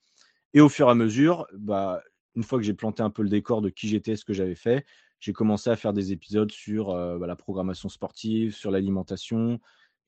Et 0.54 0.62
au 0.62 0.70
fur 0.70 0.88
et 0.88 0.92
à 0.92 0.96
mesure, 0.96 1.48
bah, 1.54 2.02
une 2.36 2.44
fois 2.44 2.60
que 2.60 2.66
j'ai 2.66 2.74
planté 2.74 3.02
un 3.02 3.10
peu 3.10 3.24
le 3.24 3.30
décor 3.30 3.62
de 3.62 3.70
qui 3.70 3.88
j'étais, 3.88 4.16
ce 4.16 4.26
que 4.26 4.34
j'avais 4.34 4.56
fait, 4.56 4.86
j'ai 5.26 5.34
commencé 5.34 5.72
à 5.72 5.76
faire 5.76 5.92
des 5.92 6.12
épisodes 6.12 6.52
sur 6.52 6.94
bah, 6.94 7.26
la 7.26 7.36
programmation 7.36 7.90
sportive, 7.90 8.54
sur 8.54 8.70
l'alimentation. 8.70 9.60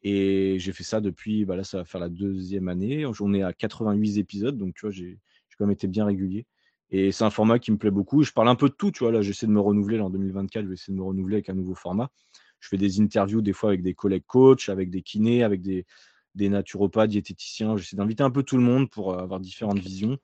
Et 0.04 0.60
j'ai 0.60 0.74
fait 0.74 0.84
ça 0.84 1.02
depuis, 1.02 1.44
bah, 1.44 1.56
là, 1.56 1.64
ça 1.64 1.80
va 1.80 1.86
faire 1.86 2.00
la 2.00 2.10
deuxième 2.10 2.68
année. 2.68 3.04
On 3.20 3.34
est 3.34 3.42
à 3.42 3.52
88 3.52 4.20
épisodes, 4.20 4.56
donc 4.56 4.76
tu 4.76 4.82
vois, 4.82 4.92
j'ai 4.92 5.18
quand 5.58 5.66
même 5.66 5.72
été 5.72 5.88
bien 5.88 6.06
régulier. 6.06 6.46
Et 6.92 7.12
c'est 7.12 7.24
un 7.24 7.32
format 7.32 7.58
qui 7.58 7.72
me 7.72 7.78
plaît 7.78 7.90
beaucoup. 7.90 8.22
Je 8.22 8.32
parle 8.32 8.48
un 8.48 8.56
peu 8.56 8.70
de 8.70 8.76
tout, 8.76 8.92
tu 8.92 9.00
vois. 9.00 9.12
Là, 9.12 9.24
j'essaie 9.24 9.48
de 9.48 9.52
me 9.52 9.60
renouveler. 9.60 10.00
en 10.00 10.12
2024, 10.12 10.66
je 10.66 10.70
vais 10.70 10.76
essayer 10.76 10.94
de 10.94 11.00
me 11.00 11.04
renouveler 11.04 11.38
avec 11.38 11.50
un 11.50 11.56
nouveau 11.56 11.74
format. 11.74 12.12
Je 12.60 12.68
fais 12.70 12.78
des 12.78 13.02
interviews 13.02 13.42
des 13.42 13.54
fois 13.54 13.70
avec 13.72 13.82
des 13.82 13.96
collègues 13.96 14.26
coachs, 14.28 14.70
avec 14.70 14.92
des 14.92 15.02
kinés, 15.02 15.42
avec 15.42 15.64
des, 15.64 15.88
des 16.36 16.48
naturopathes, 16.50 17.10
diététiciens. 17.10 17.76
J'essaie 17.76 17.98
d'inviter 17.98 18.22
un 18.22 18.30
peu 18.30 18.44
tout 18.44 18.58
le 18.58 18.64
monde 18.64 18.88
pour 18.92 19.14
euh, 19.14 19.18
avoir 19.18 19.40
différentes 19.40 19.80
visions. 19.80 20.20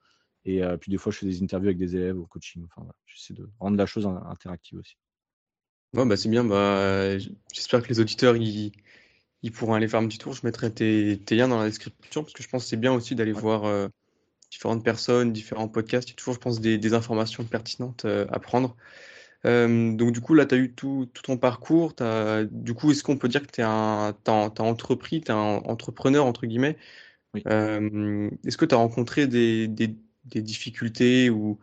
Et 0.46 0.64
euh, 0.64 0.78
puis 0.78 0.92
des 0.92 0.98
fois, 0.98 1.12
je 1.12 1.20
fais 1.20 1.26
des 1.26 1.42
interviews 1.42 1.70
avec 1.70 1.78
des 1.78 1.96
élèves 1.96 2.20
au 2.20 2.26
coaching. 2.26 2.66
Enfin, 2.66 2.88
J'essaie 3.06 3.34
de 3.34 3.50
rendre 3.60 3.78
la 3.78 3.86
chose 3.86 4.06
interactive 4.06 4.80
aussi. 4.80 4.98
Ouais, 5.94 6.06
bah, 6.06 6.18
c'est 6.18 6.30
bien. 6.30 6.44
Bah, 6.44 7.18
J'espère 7.54 7.84
que 7.84 7.90
les 7.90 8.00
auditeurs 8.00 8.36
ils, 8.36 8.72
ils, 9.42 9.52
pourront 9.52 9.76
aller 9.76 9.88
faire 9.88 10.00
un 10.00 10.08
petit 10.08 10.18
tour. 10.18 10.34
Je 10.34 10.42
mettrai 10.44 10.74
tes, 10.74 11.20
tes, 11.26 11.36
liens 11.36 11.48
dans 11.48 11.60
la 11.60 11.68
description 11.68 12.24
parce 12.24 12.34
que 12.34 12.44
je 12.44 12.50
pense 12.50 12.64
que 12.64 12.70
c'est 12.70 12.78
bien 12.78 12.94
aussi 12.94 13.16
d'aller 13.16 13.32
voir 13.32 13.66
euh, 13.66 13.88
différentes 14.52 14.84
personnes, 14.84 15.32
différents 15.32 15.68
podcasts. 15.70 16.10
Il 16.10 16.12
y 16.12 16.16
a 16.16 16.18
toujours, 16.18 16.34
je 16.34 16.40
pense, 16.40 16.60
des, 16.60 16.78
des 16.78 16.94
informations 16.94 17.44
pertinentes 17.46 18.06
à 18.06 18.40
prendre. 18.40 18.76
Euh, 19.46 19.94
donc 19.94 20.12
du 20.14 20.22
coup, 20.22 20.34
là, 20.34 20.46
tu 20.46 20.56
as 20.56 20.58
eu 20.58 20.74
tout, 20.74 21.10
tout, 21.14 21.22
ton 21.24 21.38
parcours. 21.38 21.94
As, 22.00 22.44
du 22.46 22.74
coup, 22.74 22.92
est-ce 22.92 23.04
qu'on 23.04 23.18
peut 23.18 23.28
dire 23.28 23.42
que 23.46 23.52
tu 23.52 23.62
es 23.62 23.64
un, 23.64 24.16
entrepris, 24.60 25.22
tu 25.22 25.28
es 25.28 25.32
un 25.32 25.62
entrepreneur, 25.66 26.26
entre 26.26 26.46
guillemets? 26.46 26.78
Euh, 27.48 28.30
Est-ce 28.46 28.58
que 28.58 28.66
tu 28.66 28.76
as 28.76 28.78
rencontré 28.78 29.28
des, 29.28 29.68
des, 29.68 29.96
des 30.26 30.42
difficultés 30.42 31.30
ou, 31.30 31.60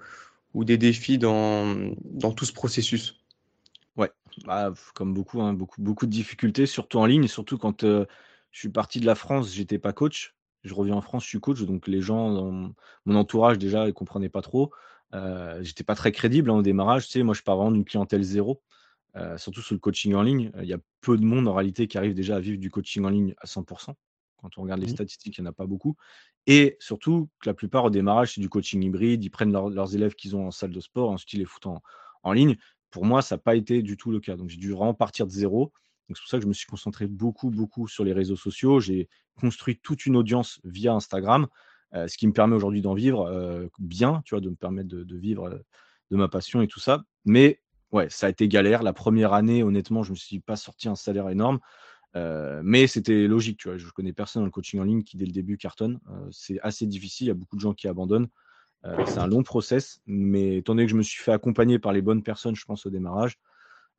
des 0.55 0.79
défis 0.79 1.19
dans, 1.19 1.93
dans 2.05 2.33
tout 2.33 2.45
ce 2.45 2.53
processus? 2.53 3.21
Ouais, 3.97 4.11
bah, 4.45 4.73
comme 4.95 5.15
beaucoup, 5.15 5.41
hein, 5.43 5.53
beaucoup, 5.53 5.81
beaucoup 5.83 6.07
de 6.07 6.11
difficultés, 6.11 6.67
surtout 6.67 6.99
en 6.99 7.07
ligne, 7.07 7.29
surtout 7.29 7.59
quand 7.59 7.85
euh, 7.85 8.07
je 8.51 8.61
suis 8.61 8.69
parti 8.69 9.01
de 9.01 9.07
la 9.07 9.15
France, 9.15 9.53
j'étais 9.53 9.79
pas 9.79 9.93
coach. 9.93 10.35
Je 10.65 10.75
reviens 10.75 10.95
en 10.95 11.01
France, 11.01 11.25
je 11.25 11.29
suis 11.29 11.41
coach, 11.41 11.63
donc 11.63 11.89
les 11.89 12.03
gens 12.03 12.73
mon 13.07 13.15
entourage 13.15 13.59
déjà, 13.59 13.87
ils 13.89 13.95
comprenaient 13.95 14.29
pas 14.29 14.43
trop. 14.43 14.73
Euh, 15.15 15.59
j'étais 15.63 15.85
pas 15.85 15.95
très 15.95 16.13
crédible 16.13 16.51
hein, 16.51 16.55
au 16.55 16.63
démarrage. 16.63 17.07
Tu 17.07 17.13
sais, 17.13 17.23
moi, 17.23 17.35
je 17.35 17.43
pars 17.43 17.57
vraiment 17.57 17.73
d'une 17.73 17.85
clientèle 17.85 18.23
zéro, 18.23 18.63
euh, 19.17 19.39
surtout 19.39 19.63
sur 19.63 19.75
le 19.75 19.81
coaching 19.81 20.15
en 20.15 20.23
ligne. 20.23 20.53
Il 20.59 20.69
y 20.69 20.75
a 20.75 20.79
peu 21.01 21.17
de 21.17 21.25
monde 21.25 21.49
en 21.49 21.55
réalité 21.55 21.89
qui 21.89 21.99
arrive 21.99 22.15
déjà 22.15 22.37
à 22.37 22.41
vivre 22.41 22.59
du 22.59 22.71
coaching 22.71 23.05
en 23.05 23.09
ligne 23.09 23.35
à 23.39 23.47
100%. 23.47 23.97
Quand 24.41 24.59
on 24.59 24.63
regarde 24.63 24.81
les 24.81 24.87
mmh. 24.87 24.91
statistiques, 24.91 25.39
il 25.39 25.43
n'y 25.43 25.49
en 25.49 25.51
a 25.51 25.55
pas 25.55 25.67
beaucoup. 25.67 25.97
Et 26.47 26.77
surtout 26.81 27.29
que 27.41 27.49
la 27.49 27.55
plupart 27.55 27.85
au 27.85 27.91
démarrage, 27.91 28.35
c'est 28.35 28.41
du 28.41 28.49
coaching 28.49 28.83
hybride. 28.83 29.23
Ils 29.23 29.31
prennent 29.31 29.53
leurs 29.53 29.95
élèves 29.95 30.15
qu'ils 30.15 30.37
ont 30.37 30.47
en 30.47 30.51
salle 30.51 30.71
de 30.71 30.81
sport, 30.81 31.11
ensuite 31.11 31.33
ils 31.35 31.39
les 31.39 31.45
foutent 31.45 31.67
en, 32.23 32.33
ligne. 32.33 32.57
Pour 32.91 33.05
moi, 33.05 33.23
ça 33.23 33.37
n'a 33.37 33.39
pas 33.41 33.55
été 33.55 33.83
du 33.83 33.97
tout 33.97 34.11
le 34.11 34.21
cas. 34.21 34.37
Donc 34.37 34.49
j'ai 34.49 34.57
dû 34.57 34.73
vraiment 34.73 34.95
partir 34.95 35.27
de 35.27 35.31
zéro. 35.31 35.73
Donc 36.09 36.17
c'est 36.17 36.23
pour 36.23 36.29
ça 36.29 36.39
que 36.39 36.43
je 36.43 36.49
me 36.49 36.53
suis 36.53 36.67
concentré 36.67 37.07
beaucoup, 37.07 37.51
beaucoup 37.51 37.87
sur 37.87 38.05
les 38.05 38.13
réseaux 38.13 38.37
sociaux. 38.37 38.81
J'ai 38.81 39.09
construit 39.39 39.79
toute 39.79 40.07
une 40.07 40.17
audience 40.17 40.61
via 40.65 40.93
Instagram. 40.93 41.47
Euh, 41.95 42.07
ce 42.07 42.17
qui 42.17 42.27
me 42.27 42.33
permet 42.33 42.55
aujourd'hui 42.55 42.83
d'en 42.83 42.95
vivre 42.95 43.27
euh, 43.27 43.67
bien, 43.79 44.23
tu 44.25 44.35
vois, 44.35 44.41
de 44.41 44.49
me 44.49 44.55
permettre 44.55 44.89
de, 44.89 45.17
vivre 45.17 45.49
euh, 45.49 45.59
de 46.11 46.17
ma 46.17 46.29
passion 46.29 46.63
et 46.63 46.69
tout 46.69 46.81
ça. 46.81 47.05
Mais 47.25 47.61
ouais, 47.93 48.09
ça 48.11 48.27
a 48.27 48.31
été 48.31 48.49
galère. 48.49 48.83
La 48.83 48.93
première 48.93 49.33
année, 49.33 49.63
honnêtement, 49.63 50.03
je 50.03 50.11
ne 50.11 50.15
me 50.15 50.19
suis 50.19 50.41
pas 50.41 50.57
sorti 50.57 50.89
un 50.89 50.95
salaire 50.95 51.29
énorme. 51.29 51.59
Mais 52.15 52.87
c'était 52.87 53.27
logique, 53.27 53.59
tu 53.59 53.69
vois. 53.69 53.79
Je 53.79 53.89
connais 53.91 54.13
personne 54.13 54.43
dans 54.43 54.47
le 54.47 54.51
coaching 54.51 54.81
en 54.81 54.85
ligne 54.85 55.03
qui, 55.03 55.17
dès 55.17 55.27
le 55.27 55.33
début, 55.33 55.57
cartonne. 55.57 56.01
c'est 56.31 56.61
assez 56.61 56.87
difficile. 56.87 57.27
Il 57.27 57.29
y 57.29 57.33
a 57.33 57.35
beaucoup 57.35 57.57
de 57.57 57.61
gens 57.61 57.75
qui 57.75 57.89
abandonnent. 57.89 58.29
c'est 59.07 59.19
un 59.19 59.27
long 59.27 59.43
process. 59.43 60.01
Mais 60.07 60.59
étant 60.59 60.75
donné 60.75 60.87
que 60.87 60.91
je 60.91 60.97
me 60.97 61.03
suis 61.03 61.23
fait 61.23 61.33
accompagner 61.33 61.79
par 61.79 61.93
les 61.93 62.03
bonnes 62.03 62.23
personnes, 62.23 62.57
je 62.57 62.65
pense, 62.65 62.87
au 62.87 62.91
démarrage, 62.91 63.39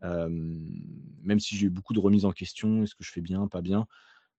même 0.01 1.39
si 1.39 1.55
j'ai 1.55 1.67
eu 1.67 1.69
beaucoup 1.69 1.93
de 1.93 1.99
remises 1.99 2.25
en 2.25 2.31
question, 2.31 2.83
est-ce 2.83 2.95
que 2.95 3.03
je 3.03 3.11
fais 3.11 3.21
bien, 3.21 3.47
pas 3.47 3.61
bien, 3.61 3.87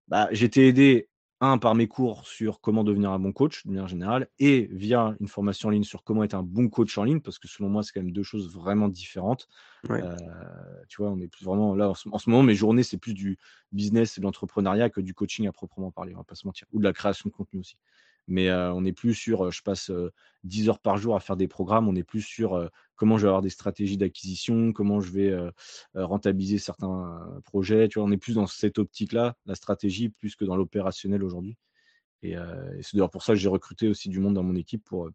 bah, 0.09 0.29
été 0.33 0.69
aidé 0.69 1.09
un, 1.43 1.59
par 1.59 1.75
mes 1.75 1.89
cours 1.89 2.25
sur 2.25 2.61
comment 2.61 2.85
devenir 2.85 3.11
un 3.11 3.19
bon 3.19 3.33
coach, 3.33 3.67
de 3.67 3.73
manière 3.73 3.89
générale, 3.89 4.29
et 4.39 4.69
via 4.71 5.17
une 5.19 5.27
formation 5.27 5.69
en 5.69 5.73
ligne 5.73 5.83
sur 5.83 6.05
comment 6.05 6.23
être 6.23 6.35
un 6.35 6.45
bon 6.45 6.69
coach 6.69 6.97
en 6.97 7.03
ligne, 7.03 7.21
parce 7.21 7.41
que 7.41 7.49
selon 7.49 7.69
moi, 7.69 7.83
c'est 7.83 7.93
quand 7.93 8.01
même 8.01 8.13
deux 8.13 8.23
choses 8.23 8.55
vraiment 8.55 8.89
différentes. 8.89 9.49
Euh, 9.91 10.15
tu 10.89 11.03
vois, 11.03 11.11
on 11.11 11.19
est 11.19 11.27
plus 11.27 11.45
vraiment 11.45 11.75
là, 11.75 11.91
en 11.91 11.95
ce, 11.95 12.31
moment, 12.31 12.45
mes 12.45 12.55
journées, 12.55 12.85
c'est 12.85 12.97
plus 12.97 13.13
du 13.13 13.39
business 13.73 14.17
et 14.17 14.21
de 14.21 14.25
l'entrepreneuriat 14.25 14.89
que 14.89 15.01
du 15.01 15.15
coaching 15.15 15.49
à 15.49 15.53
proprement 15.53 15.91
parler, 15.91 16.15
on 16.15 16.19
va 16.19 16.25
pas 16.25 16.37
se 16.37 16.47
mentir, 16.47 16.69
ou 16.73 16.79
de 16.79 16.85
la 16.85 16.93
création 16.93 17.29
de 17.29 17.35
contenu 17.35 17.59
aussi. 17.59 17.77
Mais 18.29 18.53
on 18.53 18.83
n'est 18.83 18.93
plus 18.93 19.15
sur, 19.15 19.51
je 19.51 19.63
passe 19.63 19.91
10 20.45 20.69
heures 20.69 20.79
par 20.79 20.97
jour 20.97 21.17
à 21.17 21.21
faire 21.21 21.37
des 21.37 21.49
programmes, 21.49 21.89
on 21.89 21.97
est 21.97 22.05
plus 22.05 22.23
sur 22.23 22.71
comment 22.95 23.19
je 23.19 23.23
vais 23.23 23.29
avoir 23.29 23.43
des 23.43 23.51
stratégies 23.51 23.97
d'acquisition, 23.97 24.73
comment 24.73 25.01
je 25.01 25.11
vais 25.11 25.37
rentabiliser 25.95 26.59
certains 26.59 27.21
projets. 27.45 27.89
Tu 27.89 27.99
vois, 27.99 28.09
on 28.09 28.13
est 28.13 28.19
plus 28.19 28.35
dans 28.35 28.47
cette 28.47 28.79
optique-là, 28.79 29.37
la 29.47 29.55
stratégie, 29.55 30.09
plus 30.09 30.37
que 30.37 30.45
dans 30.45 30.57
l'opérationnel 30.57 31.25
aujourd'hui. 31.25 31.57
Et, 32.23 32.35
c'est 32.81 32.95
d'ailleurs 32.95 33.11
pour 33.11 33.25
ça 33.25 33.33
que 33.33 33.39
j'ai 33.39 33.49
recruté 33.49 33.89
aussi 33.89 34.09
du 34.09 34.21
monde 34.21 34.35
dans 34.35 34.45
mon 34.45 34.55
équipe 34.55 34.85
pour 34.85 35.11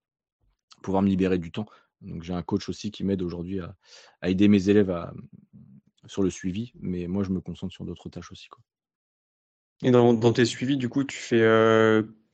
pouvoir 0.81 1.01
me 1.01 1.07
libérer 1.07 1.37
du 1.37 1.51
temps. 1.51 1.65
Donc 2.01 2.23
j'ai 2.23 2.33
un 2.33 2.43
coach 2.43 2.69
aussi 2.69 2.91
qui 2.91 3.03
m'aide 3.03 3.21
aujourd'hui 3.21 3.59
à, 3.59 3.75
aider 4.29 4.47
mes 4.47 4.69
élèves 4.69 4.93
sur 6.05 6.23
le 6.23 6.29
suivi, 6.29 6.73
mais 6.79 7.07
moi 7.07 7.23
je 7.23 7.31
me 7.31 7.41
concentre 7.41 7.73
sur 7.73 7.85
d'autres 7.85 8.09
tâches 8.09 8.31
aussi. 8.31 8.47
Quoi. 8.49 8.61
Et 9.83 9.91
dans, 9.91 10.33
tes 10.33 10.45
suivis, 10.45 10.77
du 10.77 10.89
coup, 10.89 11.03
tu 11.03 11.17
fais 11.17 11.43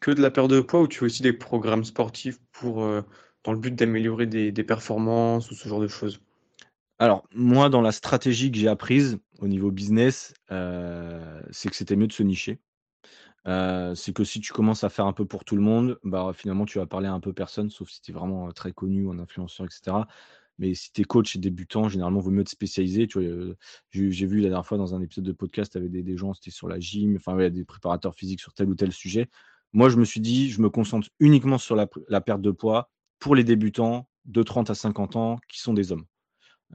que 0.03 0.11
de 0.11 0.21
la 0.21 0.29
perte 0.29 0.49
de 0.49 0.61
poids 0.61 0.81
ou 0.81 0.87
tu 0.87 0.99
fais 0.99 1.05
aussi 1.05 1.23
des 1.23 1.33
programmes 1.33 1.83
sportifs 1.83 2.39
pour 2.51 2.85
dans 3.43 3.51
le 3.51 3.59
but 3.59 3.75
d'améliorer 3.75 4.25
des, 4.25 4.63
performances 4.63 5.51
ou 5.51 5.55
ce 5.55 5.67
genre 5.67 5.81
de 5.81 5.87
choses? 5.87 6.21
Alors, 6.99 7.27
moi, 7.33 7.69
dans 7.69 7.81
la 7.81 7.91
stratégie 7.91 8.51
que 8.51 8.57
j'ai 8.57 8.67
apprise 8.67 9.17
au 9.39 9.47
niveau 9.47 9.71
business, 9.71 10.33
euh, 10.51 11.41
c'est 11.51 11.69
que 11.69 11.75
c'était 11.75 11.95
mieux 11.95 12.07
de 12.07 12.13
se 12.13 12.23
nicher. 12.23 12.59
Euh, 13.45 13.93
c'est 13.93 14.13
que 14.13 14.23
si 14.23 14.39
tu 14.39 14.53
commences 14.53 14.85
à 14.85 14.89
faire 14.89 15.05
un 15.05 15.11
peu 15.11 15.25
pour 15.25 15.43
tout 15.43 15.57
le 15.57 15.61
monde, 15.61 15.99
bah, 16.03 16.31
finalement, 16.33 16.65
tu 16.65 16.77
vas 16.77 16.85
parler 16.85 17.07
à 17.07 17.13
un 17.13 17.19
peu 17.19 17.33
personne, 17.33 17.69
sauf 17.69 17.89
si 17.89 18.01
tu 18.01 18.11
es 18.11 18.13
vraiment 18.13 18.51
très 18.53 18.71
connu, 18.71 19.09
un 19.09 19.19
influenceur, 19.19 19.65
etc. 19.65 19.97
Mais 20.59 20.75
si 20.75 20.93
tu 20.93 21.01
es 21.01 21.03
coach 21.03 21.35
et 21.35 21.39
débutant, 21.39 21.89
généralement, 21.89 22.21
il 22.21 22.23
vaut 22.23 22.31
mieux 22.31 22.43
te 22.45 22.51
spécialiser. 22.51 23.07
Tu 23.07 23.19
vois, 23.19 23.55
j'ai, 23.91 24.25
vu 24.25 24.39
la 24.39 24.49
dernière 24.49 24.65
fois 24.65 24.77
dans 24.77 24.95
un 24.95 25.01
épisode 25.01 25.25
de 25.25 25.31
podcast 25.33 25.75
avec 25.75 25.91
des, 25.91 26.15
gens, 26.15 26.33
c'était 26.33 26.51
sur 26.51 26.69
la 26.69 26.79
gym, 26.79 27.15
enfin, 27.17 27.49
des 27.49 27.65
préparateurs 27.65 28.15
physiques 28.15 28.39
sur 28.39 28.53
tel 28.53 28.69
ou 28.69 28.75
tel 28.75 28.93
sujet. 28.93 29.29
Moi, 29.73 29.89
je 29.89 29.97
me 29.97 30.05
suis 30.05 30.21
dit, 30.21 30.49
je 30.51 30.61
me 30.61 30.69
concentre 30.69 31.09
uniquement 31.19 31.57
sur 31.57 31.75
la 31.75 32.21
perte 32.21 32.41
de 32.41 32.51
poids 32.51 32.89
pour 33.19 33.35
les 33.35 33.43
débutants 33.43 34.07
de 34.25 34.43
30 34.43 34.69
à 34.69 34.75
50 34.75 35.15
ans 35.15 35.39
qui 35.49 35.59
sont 35.59 35.73
des 35.73 35.91
hommes. 35.91 36.05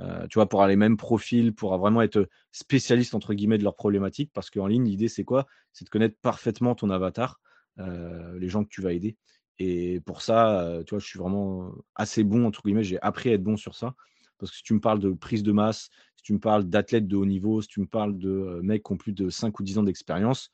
Euh, 0.01 0.27
tu 0.29 0.37
vois, 0.39 0.49
pour 0.49 0.61
avoir 0.61 0.69
les 0.69 0.77
mêmes 0.77 0.97
profils, 0.97 1.55
pour 1.55 1.77
vraiment 1.79 2.03
être 2.03 2.29
spécialiste 2.53 3.15
entre 3.15 3.35
guillemets 3.35 3.59
de 3.59 3.65
leurs 3.65 3.77
problématiques, 3.77 4.31
parce 4.33 4.51
qu'en 4.51 4.67
ligne, 4.67 4.85
l'idée 4.85 5.09
c'est 5.09 5.25
quoi? 5.25 5.47
C'est 5.73 5.85
de 5.85 5.91
connaître 5.91 6.17
parfaitement 6.23 6.75
ton 6.75 6.91
avatar, 6.91 7.41
euh, 7.79 8.39
les 8.39 8.49
gens 8.49 8.65
que 8.65 8.69
tu 8.69 8.81
vas 8.81 8.93
aider. 8.93 9.17
Et 9.59 10.01
pour 10.03 10.23
ça, 10.23 10.61
euh, 10.63 10.85
tu 10.85 10.91
vois, 10.91 11.01
je 11.01 11.07
suis 11.07 11.19
vraiment 11.19 11.73
assez 11.97 12.25
bon 12.25 12.47
entre 12.47 12.63
guillemets. 12.63 12.85
J'ai 12.85 13.01
appris 13.03 13.31
à 13.31 13.33
être 13.35 13.43
bon 13.43 13.57
sur 13.57 13.75
ça, 13.75 13.95
parce 14.39 14.53
que 14.53 14.59
si 14.59 14.63
tu 14.63 14.75
me 14.75 14.81
parles 14.81 15.01
de 15.01 15.11
prise 15.11 15.43
de 15.43 15.53
masse, 15.53 15.91
si 16.17 16.23
tu 16.23 16.33
me 16.33 16.39
parles 16.41 16.65
d'athlètes 16.65 17.09
de 17.09 17.17
haut 17.17 17.27
niveau, 17.27 17.61
si 17.63 17.69
tu 17.69 17.81
me 17.81 17.87
parles 17.87 18.19
de 18.19 18.61
mecs 18.63 18.85
qui 18.85 18.93
ont 18.93 18.97
plus 18.97 19.13
de 19.13 19.31
5 19.31 19.59
ou 19.59 19.65
10 19.65 19.79
ans 19.79 19.83
d'expérience, 19.83 20.53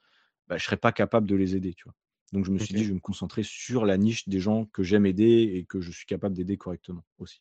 bah, 0.49 0.57
je 0.59 0.65
ne 0.65 0.67
serais 0.67 0.77
pas 0.79 0.93
capable 0.93 1.27
de 1.29 1.37
les 1.37 1.57
aider, 1.57 1.75
tu 1.75 1.85
vois. 1.85 1.95
Donc 2.35 2.45
je 2.45 2.51
me 2.51 2.59
suis 2.59 2.75
dit, 2.75 2.83
je 2.83 2.89
vais 2.89 2.95
me 2.95 3.01
concentrer 3.01 3.45
sur 3.45 3.87
la 3.87 3.97
niche 3.97 4.29
des 4.29 4.41
gens 4.41 4.65
que 4.73 4.83
j'aime 4.83 5.07
aider 5.07 5.53
et 5.55 5.65
que 5.67 5.81
je 5.81 5.93
suis 5.93 6.05
capable 6.05 6.35
d'aider 6.35 6.57
correctement 6.57 7.05
aussi. 7.21 7.41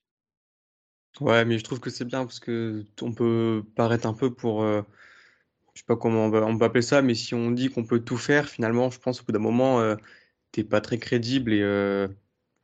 Ouais, 1.20 1.46
mais 1.46 1.58
je 1.58 1.64
trouve 1.64 1.80
que 1.80 1.90
c'est 1.90 2.06
bien 2.06 2.26
parce 2.26 2.40
que 2.40 2.86
on 3.02 3.12
peut 3.12 3.64
paraître 3.76 4.06
un 4.06 4.14
peu 4.14 4.32
pour, 4.32 4.62
euh, 4.62 4.84
je 5.74 5.80
sais 5.80 5.86
pas 5.88 5.96
comment 5.96 6.28
on 6.28 6.30
va, 6.30 6.46
on 6.46 6.60
appeler 6.62 6.84
ça, 6.84 7.02
mais 7.02 7.16
si 7.16 7.34
on 7.34 7.50
dit 7.50 7.72
qu'on 7.72 7.84
peut 7.84 8.02
tout 8.02 8.18
faire, 8.18 8.48
finalement, 8.48 8.92
je 8.92 9.00
pense 9.00 9.22
au 9.22 9.24
bout 9.24 9.32
d'un 9.32 9.40
moment, 9.40 9.80
tu 9.80 9.84
euh, 9.84 9.96
t'es 10.52 10.64
pas 10.64 10.80
très 10.80 11.00
crédible 11.00 11.54
et 11.54 11.64
euh, 11.64 12.08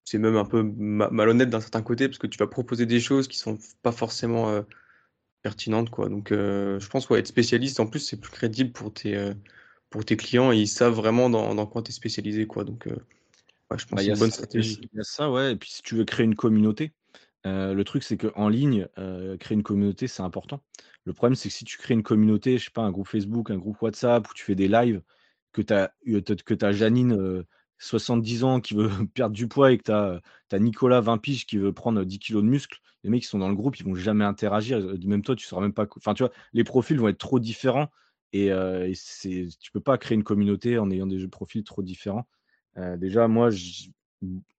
c'est 0.05 0.19
même 0.19 0.35
un 0.35 0.45
peu 0.45 0.61
malhonnête 0.61 1.49
d'un 1.49 1.61
certain 1.61 1.81
côté 1.81 2.07
parce 2.07 2.19
que 2.19 2.27
tu 2.27 2.37
vas 2.37 2.47
proposer 2.47 2.85
des 2.85 2.99
choses 2.99 3.27
qui 3.27 3.39
sont 3.39 3.57
pas 3.81 3.91
forcément 3.91 4.63
pertinentes, 5.41 5.89
quoi. 5.89 6.09
Donc, 6.09 6.29
je 6.31 6.87
pense 6.89 7.09
ouais, 7.09 7.19
être 7.19 7.27
spécialiste, 7.27 7.79
en 7.79 7.87
plus, 7.87 7.99
c'est 7.99 8.17
plus 8.19 8.31
crédible 8.31 8.71
pour 8.71 8.93
tes, 8.93 9.33
pour 9.89 10.05
tes 10.05 10.17
clients 10.17 10.51
et 10.51 10.57
ils 10.57 10.67
savent 10.67 10.93
vraiment 10.93 11.29
dans, 11.29 11.55
dans 11.55 11.65
quoi 11.65 11.81
tu 11.81 11.89
es 11.89 11.93
spécialisé. 11.93 12.47
Quoi. 12.47 12.63
Donc, 12.63 12.87
euh, 12.87 12.95
je 13.75 13.85
pense 13.85 13.91
bah, 13.91 13.97
que 13.97 14.03
c'est 14.03 14.09
une 14.09 14.19
bonne 14.19 14.31
stratégie. 14.31 14.79
Il 14.93 14.97
y 14.97 14.99
a 14.99 15.03
ça, 15.03 15.29
ouais. 15.31 15.53
Et 15.53 15.55
puis, 15.55 15.71
si 15.71 15.81
tu 15.81 15.95
veux 15.95 16.05
créer 16.05 16.25
une 16.25 16.35
communauté, 16.35 16.93
euh, 17.45 17.73
le 17.73 17.83
truc, 17.83 18.03
c'est 18.03 18.17
qu'en 18.17 18.49
ligne, 18.49 18.87
euh, 18.97 19.37
créer 19.37 19.55
une 19.55 19.63
communauté, 19.63 20.07
c'est 20.07 20.23
important. 20.23 20.61
Le 21.05 21.13
problème, 21.13 21.35
c'est 21.35 21.49
que 21.49 21.55
si 21.55 21.65
tu 21.65 21.77
crées 21.77 21.93
une 21.93 22.03
communauté, 22.03 22.57
je 22.57 22.65
sais 22.65 22.71
pas, 22.71 22.81
un 22.81 22.91
groupe 22.91 23.07
Facebook, 23.07 23.49
un 23.51 23.57
groupe 23.57 23.81
WhatsApp, 23.81 24.29
où 24.29 24.33
tu 24.33 24.43
fais 24.43 24.55
des 24.55 24.67
lives, 24.67 25.01
que 25.53 25.61
tu 25.61 25.73
as, 25.73 25.91
que 26.05 26.65
as 26.65 26.71
Janine, 26.71 27.43
70 27.79 28.43
ans, 28.43 28.59
qui 28.59 28.75
veut 28.75 28.89
perdre 29.13 29.35
du 29.35 29.47
poids, 29.47 29.71
et 29.71 29.77
que 29.77 29.83
tu 29.83 29.91
as, 30.55 30.59
Nicolas, 30.59 31.01
20 31.01 31.17
piges, 31.17 31.45
qui 31.45 31.57
veut 31.57 31.73
prendre 31.73 32.03
10 32.03 32.19
kilos 32.19 32.43
de 32.43 32.49
muscle, 32.49 32.79
les 33.03 33.09
mecs 33.09 33.21
qui 33.21 33.27
sont 33.27 33.39
dans 33.39 33.49
le 33.49 33.55
groupe, 33.55 33.79
ils 33.79 33.85
vont 33.85 33.95
jamais 33.95 34.25
interagir. 34.25 34.79
Même 35.05 35.21
toi, 35.21 35.35
tu 35.35 35.45
sauras 35.45 35.61
même 35.61 35.73
pas. 35.73 35.87
Enfin, 35.95 36.13
tu 36.13 36.23
vois, 36.23 36.33
les 36.53 36.63
profils 36.65 36.99
vont 36.99 37.07
être 37.07 37.17
trop 37.17 37.39
différents. 37.39 37.89
Et, 38.33 38.51
euh, 38.51 38.91
c'est, 38.95 39.47
tu 39.59 39.71
peux 39.71 39.79
pas 39.79 39.97
créer 39.97 40.15
une 40.15 40.23
communauté 40.23 40.77
en 40.77 40.91
ayant 40.91 41.07
des 41.07 41.27
profils 41.27 41.63
trop 41.63 41.83
différents. 41.83 42.27
déjà, 42.97 43.27
moi, 43.27 43.49
je, 43.49 43.89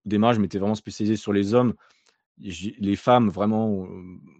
démarrage, 0.05 0.37
je 0.37 0.41
m'étais 0.41 0.59
vraiment 0.59 0.75
spécialisé 0.75 1.17
sur 1.17 1.33
les 1.33 1.55
hommes. 1.55 1.75
Les 2.39 2.97
femmes, 2.97 3.29
vraiment, 3.29 3.87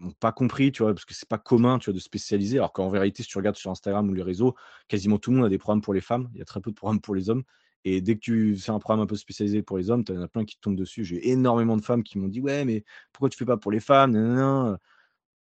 n'ont 0.01 0.13
pas 0.21 0.33
compris, 0.33 0.73
tu 0.73 0.83
vois, 0.83 0.95
parce 0.95 1.05
que 1.05 1.13
c'est 1.13 1.29
pas 1.29 1.39
commun, 1.39 1.79
tu 1.79 1.87
vois, 1.87 1.95
de 1.95 1.99
spécialiser. 1.99 2.57
Alors 2.59 2.73
qu'en 2.73 2.89
vérité, 2.89 3.23
si 3.23 3.29
tu 3.29 3.37
regardes 3.37 3.57
sur 3.57 3.71
Instagram 3.71 4.09
ou 4.09 4.15
les 4.15 4.23
réseaux, 4.23 4.55
quasiment 4.89 5.19
tout 5.19 5.31
le 5.31 5.37
monde 5.37 5.47
a 5.47 5.51
des 5.51 5.59
programmes 5.59 5.83
pour 5.83 5.93
les 5.93 6.01
femmes. 6.01 6.31
Il 6.33 6.39
y 6.39 6.43
a 6.43 6.47
très 6.47 6.61
peu 6.61 6.71
de 6.71 6.77
programmes 6.77 7.01
pour 7.01 7.15
les 7.15 7.29
hommes. 7.29 7.43
Et 7.85 8.01
dès 8.01 8.15
que 8.15 8.21
tu 8.21 8.57
fais 8.57 8.73
un 8.73 8.79
programme 8.79 9.03
un 9.03 9.07
peu 9.07 9.17
spécialisé 9.17 9.63
pour 9.63 9.77
les 9.77 9.91
hommes, 9.91 10.05
tu 10.05 10.13
en 10.13 10.23
as 10.23 10.29
plein 10.29 10.45
qui 10.45 10.59
tombent 10.61 10.77
dessus. 10.77 11.05
J'ai 11.05 11.31
énormément 11.31 11.77
de 11.77 11.83
femmes 11.83 12.03
qui 12.03 12.19
m'ont 12.19 12.29
dit 12.29 12.41
Ouais, 12.41 12.65
mais 12.65 12.85
pourquoi 13.13 13.29
tu 13.29 13.37
fais 13.37 13.47
pas 13.47 13.57
pour 13.59 13.71
les 13.71 13.81
femmes? 13.81 14.79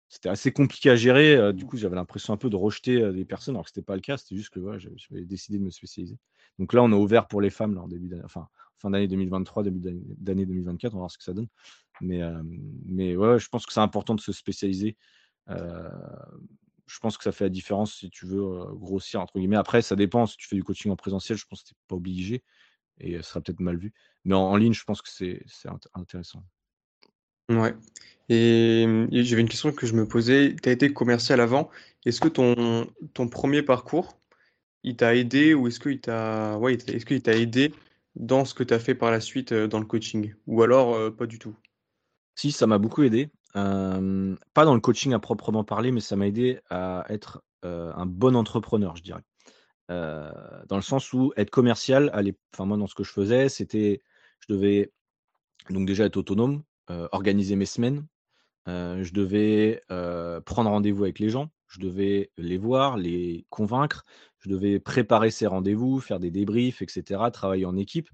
C'était 0.09 0.29
assez 0.29 0.51
compliqué 0.51 0.89
à 0.89 0.95
gérer. 0.95 1.53
Du 1.53 1.65
coup, 1.65 1.77
j'avais 1.77 1.95
l'impression 1.95 2.33
un 2.33 2.37
peu 2.37 2.49
de 2.49 2.55
rejeter 2.55 3.13
des 3.13 3.25
personnes, 3.25 3.55
alors 3.55 3.65
que 3.65 3.71
ce 3.71 3.79
n'était 3.79 3.85
pas 3.85 3.95
le 3.95 4.01
cas. 4.01 4.17
C'était 4.17 4.35
juste 4.35 4.49
que 4.49 4.59
j'avais 4.77 5.23
décidé 5.23 5.59
de 5.59 5.63
me 5.63 5.69
spécialiser. 5.69 6.17
Donc 6.57 6.73
là, 6.73 6.81
on 6.81 6.91
a 6.91 6.95
ouvert 6.95 7.27
pour 7.27 7.41
les 7.41 7.51
femmes 7.51 7.77
en 7.77 7.87
début 7.87 8.09
enfin, 8.23 8.47
fin 8.79 8.89
d'année 8.89 9.07
2023, 9.07 9.63
début 9.63 9.79
d'année 10.17 10.47
2024. 10.47 10.93
On 10.93 10.97
va 10.97 11.01
voir 11.01 11.11
ce 11.11 11.19
que 11.19 11.23
ça 11.23 11.33
donne. 11.33 11.47
Mais, 12.01 12.19
je 12.19 13.49
pense 13.49 13.67
que 13.67 13.73
c'est 13.73 13.79
important 13.79 14.15
de 14.15 14.21
se 14.21 14.31
spécialiser. 14.31 14.97
je 15.47 16.99
pense 16.99 17.17
que 17.17 17.23
ça 17.23 17.31
fait 17.31 17.45
la 17.45 17.49
différence 17.49 17.93
si 17.93 18.09
tu 18.09 18.25
veux 18.25 18.65
grossir, 18.73 19.21
entre 19.21 19.37
guillemets. 19.37 19.57
Après, 19.57 19.83
ça 19.83 19.95
dépend. 19.95 20.25
Si 20.25 20.37
tu 20.37 20.47
fais 20.47 20.55
du 20.55 20.63
coaching 20.63 20.91
en 20.91 20.95
présentiel, 20.95 21.37
je 21.37 21.45
pense 21.45 21.61
que 21.61 21.67
tu 21.67 21.73
n'es 21.75 21.85
pas 21.87 21.95
obligé 21.95 22.43
et 22.99 23.17
ce 23.17 23.21
sera 23.21 23.41
peut-être 23.41 23.59
mal 23.59 23.77
vu. 23.77 23.93
Mais 24.25 24.35
en, 24.35 24.55
ligne, 24.55 24.73
je 24.73 24.83
pense 24.83 25.01
que 25.01 25.09
c'est 25.09 25.43
intéressant. 25.93 26.43
Ouais. 27.49 27.75
Et, 28.29 28.85
j'avais 29.11 29.41
une 29.41 29.49
question 29.49 29.71
que 29.71 29.87
je 29.87 29.93
me 29.93 30.07
posais. 30.07 30.55
Tu 30.61 30.69
as 30.69 30.71
été 30.71 30.93
commercial 30.93 31.41
avant. 31.41 31.69
Est-ce 32.05 32.21
que 32.21 32.27
ton, 32.27 32.87
ton 33.13 33.27
premier 33.27 33.63
parcours, 33.63 34.19
il 34.83 34.95
t'a 34.95 35.15
aidé 35.15 35.53
ou 35.53 35.67
est-ce 35.67 35.79
qu'il 35.79 35.99
t'a 35.99 36.57
ouais, 36.59 36.75
est-ce 36.75 37.17
t'a 37.19 37.35
aidé 37.35 37.73
dans 38.15 38.45
ce 38.45 38.53
que 38.53 38.63
tu 38.63 38.73
as 38.73 38.79
fait 38.79 38.95
par 38.95 39.11
la 39.11 39.19
suite 39.19 39.53
dans 39.53 39.79
le 39.79 39.85
coaching? 39.85 40.33
Ou 40.47 40.61
alors 40.61 41.13
pas 41.15 41.25
du 41.25 41.39
tout? 41.39 41.55
Si, 42.35 42.51
ça 42.51 42.67
m'a 42.67 42.77
beaucoup 42.77 43.03
aidé. 43.03 43.29
pas 43.53 44.65
dans 44.65 44.75
le 44.75 44.79
coaching 44.79 45.13
à 45.13 45.19
proprement 45.19 45.63
parler, 45.63 45.91
mais 45.91 45.99
ça 45.99 46.15
m'a 46.15 46.27
aidé 46.27 46.59
à 46.69 47.05
être 47.09 47.43
un 47.63 48.05
bon 48.05 48.35
entrepreneur, 48.35 48.95
je 48.95 49.03
dirais. 49.03 49.23
dans 49.89 50.75
le 50.75 50.81
sens 50.81 51.11
où 51.13 51.33
être 51.35 51.49
commercial, 51.49 52.11
enfin 52.53 52.65
moi 52.65 52.77
dans 52.77 52.87
ce 52.87 52.95
que 52.95 53.03
je 53.03 53.11
faisais, 53.11 53.49
c'était, 53.49 54.01
je 54.47 54.53
devais 54.53 54.91
donc 55.69 55.85
déjà 55.85 56.05
être 56.05 56.17
autonome, 56.17 56.63
organiser 56.89 57.55
mes 57.55 57.65
semaines, 57.65 58.05
je 58.67 59.11
devais 59.13 59.81
prendre 60.45 60.69
rendez-vous 60.69 61.03
avec 61.03 61.19
les 61.19 61.29
gens, 61.29 61.49
je 61.67 61.79
devais 61.79 62.31
les 62.37 62.57
voir, 62.57 62.97
les 62.97 63.45
convaincre, 63.49 64.05
je 64.39 64.49
devais 64.49 64.79
préparer 64.79 65.31
ces 65.31 65.47
rendez-vous, 65.47 65.99
faire 65.99 66.19
des 66.19 66.31
débriefs, 66.31 66.81
etc., 66.81 67.21
travailler 67.31 67.65
en 67.65 67.77
équipe. 67.77 68.09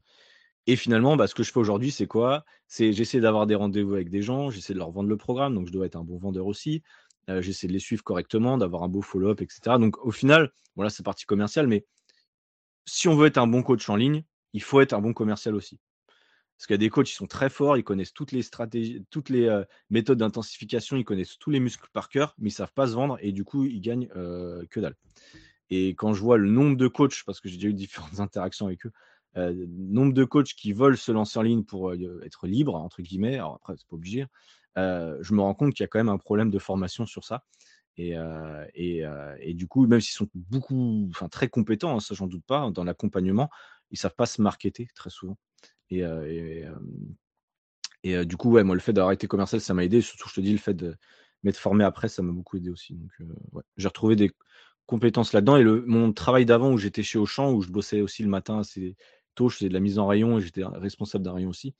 Et 0.67 0.75
finalement, 0.75 1.15
bah, 1.15 1.27
ce 1.27 1.35
que 1.35 1.43
je 1.43 1.51
fais 1.51 1.59
aujourd'hui, 1.59 1.91
c'est 1.91 2.07
quoi? 2.07 2.43
C'est 2.67 2.91
j'essaie 2.91 3.19
d'avoir 3.19 3.45
des 3.45 3.53
rendez-vous 3.53 3.93
avec 3.93 4.09
des 4.09 4.23
gens, 4.23 4.49
j'essaie 4.49 4.73
de 4.73 4.79
leur 4.79 4.89
vendre 4.91 5.09
le 5.09 5.17
programme, 5.17 5.53
donc 5.53 5.67
je 5.67 5.71
dois 5.71 5.85
être 5.85 5.95
un 5.95 6.03
bon 6.03 6.17
vendeur 6.17 6.47
aussi. 6.47 6.81
j'essaie 7.27 7.67
de 7.67 7.73
les 7.73 7.79
suivre 7.79 8.03
correctement, 8.03 8.57
d'avoir 8.57 8.83
un 8.83 8.89
beau 8.89 9.01
follow-up, 9.01 9.41
etc. 9.41 9.77
Donc 9.79 10.03
au 10.03 10.11
final, 10.11 10.51
voilà, 10.75 10.89
c'est 10.89 11.03
partie 11.03 11.25
commerciale, 11.25 11.67
mais 11.67 11.85
si 12.85 13.07
on 13.07 13.15
veut 13.15 13.27
être 13.27 13.37
un 13.37 13.47
bon 13.47 13.63
coach 13.63 13.89
en 13.89 13.95
ligne, 13.95 14.23
il 14.53 14.63
faut 14.63 14.81
être 14.81 14.93
un 14.93 15.01
bon 15.01 15.13
commercial 15.13 15.55
aussi. 15.55 15.79
Parce 16.57 16.67
qu'il 16.67 16.73
y 16.73 16.75
a 16.75 16.77
des 16.77 16.89
coachs 16.89 17.07
qui 17.07 17.13
sont 17.13 17.27
très 17.27 17.49
forts, 17.49 17.77
ils 17.77 17.83
connaissent 17.83 18.13
toutes 18.13 18.31
les 18.31 18.41
stratégies, 18.41 19.05
toutes 19.09 19.29
les 19.29 19.63
méthodes 19.89 20.19
d'intensification, 20.19 20.95
ils 20.95 21.03
connaissent 21.03 21.37
tous 21.37 21.49
les 21.49 21.59
muscles 21.59 21.89
par 21.91 22.09
cœur, 22.09 22.33
mais 22.37 22.49
ils 22.49 22.53
ne 22.53 22.55
savent 22.55 22.73
pas 22.73 22.87
se 22.87 22.93
vendre 22.93 23.17
et 23.21 23.33
du 23.33 23.43
coup, 23.43 23.65
ils 23.65 23.81
gagnent 23.81 24.07
que 24.07 24.79
dalle. 24.79 24.95
Et 25.69 25.89
quand 25.89 26.13
je 26.13 26.21
vois 26.21 26.37
le 26.37 26.49
nombre 26.49 26.77
de 26.77 26.87
coachs, 26.87 27.23
parce 27.25 27.41
que 27.41 27.49
j'ai 27.49 27.55
déjà 27.55 27.67
eu 27.67 27.73
différentes 27.73 28.19
interactions 28.19 28.67
avec 28.67 28.85
eux, 28.85 28.91
le 29.35 29.65
nombre 29.67 30.13
de 30.13 30.23
coachs 30.23 30.53
qui 30.53 30.71
veulent 30.71 30.97
se 30.97 31.11
lancer 31.11 31.37
en 31.39 31.41
ligne 31.41 31.63
pour 31.63 31.93
être 31.93 32.47
libres, 32.47 32.75
entre 32.75 33.01
guillemets, 33.01 33.35
alors 33.35 33.55
après, 33.55 33.73
c'est 33.77 33.87
pas 33.87 33.95
obligé, 33.95 34.25
je 34.77 35.33
me 35.33 35.41
rends 35.41 35.55
compte 35.55 35.73
qu'il 35.73 35.83
y 35.83 35.85
a 35.85 35.87
quand 35.87 35.99
même 35.99 36.09
un 36.09 36.17
problème 36.17 36.51
de 36.51 36.59
formation 36.59 37.05
sur 37.05 37.25
ça. 37.25 37.43
Et, 37.97 38.15
du 39.53 39.67
coup, 39.67 39.87
même 39.87 40.01
s'ils 40.01 40.15
sont 40.15 40.29
beaucoup, 40.33 41.07
enfin 41.09 41.27
très 41.27 41.49
compétents, 41.49 41.97
hein, 41.97 41.99
ça 41.99 42.15
j'en 42.15 42.27
doute 42.27 42.45
pas, 42.45 42.69
dans 42.71 42.83
l'accompagnement, 42.83 43.49
ils 43.91 43.97
savent 43.97 44.15
pas 44.15 44.25
se 44.25 44.41
marketer 44.41 44.87
très 44.95 45.09
souvent. 45.09 45.37
Et, 45.89 46.03
et, 48.03 48.25
du 48.25 48.37
coup, 48.37 48.51
ouais, 48.51 48.63
moi, 48.63 48.75
le 48.75 48.81
fait 48.81 48.93
d'avoir 48.93 49.11
été 49.11 49.27
commercial, 49.27 49.61
ça 49.61 49.73
m'a 49.73 49.83
aidé. 49.83 50.01
Surtout, 50.01 50.29
je 50.29 50.35
te 50.35 50.41
dis, 50.41 50.51
le 50.51 50.57
fait 50.57 50.73
de 50.73 50.95
m'être 51.43 51.57
formé 51.57 51.83
après, 51.83 52.07
ça 52.07 52.21
m'a 52.21 52.31
beaucoup 52.31 52.57
aidé 52.57 52.69
aussi. 52.69 52.95
Donc, 52.95 53.11
ouais. 53.53 53.63
j'ai 53.77 53.87
retrouvé 53.87 54.15
des 54.15 54.31
compétences 54.85 55.33
là-dedans. 55.33 55.57
Et 55.57 55.63
le, 55.63 55.83
mon 55.85 56.13
travail 56.13 56.45
d'avant, 56.45 56.71
où 56.71 56.77
j'étais 56.77 57.03
chez 57.03 57.17
Auchan, 57.17 57.51
où 57.51 57.61
je 57.61 57.69
bossais 57.69 58.01
aussi 58.01 58.23
le 58.23 58.29
matin 58.29 58.59
assez 58.59 58.95
tôt, 59.35 59.49
je 59.49 59.57
faisais 59.57 59.69
de 59.69 59.73
la 59.73 59.79
mise 59.79 59.99
en 59.99 60.07
rayon 60.07 60.37
et 60.37 60.41
j'étais 60.41 60.63
responsable 60.63 61.23
d'un 61.23 61.33
rayon 61.33 61.49
aussi, 61.49 61.75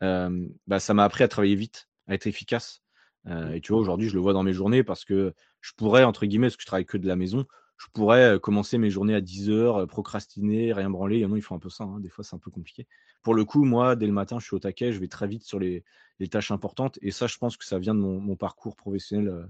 bah, 0.00 0.80
ça 0.80 0.94
m'a 0.94 1.04
appris 1.04 1.24
à 1.24 1.28
travailler 1.28 1.56
vite, 1.56 1.88
à 2.06 2.14
être 2.14 2.26
efficace. 2.26 2.82
Mmh. 3.24 3.54
et 3.54 3.60
tu 3.60 3.72
vois, 3.72 3.80
aujourd'hui, 3.80 4.08
je 4.08 4.14
le 4.14 4.20
vois 4.20 4.32
dans 4.32 4.44
mes 4.44 4.52
journées 4.52 4.84
parce 4.84 5.04
que 5.04 5.34
je 5.60 5.72
pourrais, 5.76 6.04
entre 6.04 6.26
guillemets, 6.26 6.46
parce 6.46 6.56
que 6.56 6.62
je 6.62 6.66
travaille 6.66 6.86
que 6.86 6.96
de 6.96 7.08
la 7.08 7.16
maison, 7.16 7.44
je 7.78 7.86
pourrais 7.92 8.38
commencer 8.40 8.78
mes 8.78 8.90
journées 8.90 9.14
à 9.14 9.20
10 9.20 9.50
heures, 9.50 9.86
procrastiner, 9.86 10.72
rien 10.72 10.90
branler. 10.90 11.16
Il 11.16 11.20
y 11.20 11.24
en 11.24 11.32
a, 11.32 11.36
ils 11.36 11.42
font 11.42 11.56
un 11.56 11.60
peu 11.60 11.68
ça. 11.68 11.84
Hein. 11.84 12.00
Des 12.00 12.08
fois, 12.08 12.24
c'est 12.24 12.34
un 12.34 12.38
peu 12.38 12.50
compliqué. 12.50 12.86
Pour 13.22 13.34
le 13.34 13.44
coup, 13.44 13.64
moi, 13.64 13.96
dès 13.96 14.06
le 14.06 14.12
matin, 14.12 14.38
je 14.38 14.46
suis 14.46 14.54
au 14.54 14.58
taquet, 14.58 14.92
je 14.92 15.00
vais 15.00 15.08
très 15.08 15.26
vite 15.26 15.42
sur 15.42 15.58
les, 15.58 15.84
tâches 16.30 16.50
importantes. 16.50 16.98
Et 17.02 17.10
ça, 17.10 17.26
je 17.26 17.36
pense 17.36 17.56
que 17.56 17.64
ça 17.64 17.78
vient 17.78 17.94
de 17.94 18.00
mon, 18.00 18.36
parcours 18.36 18.76
professionnel 18.76 19.48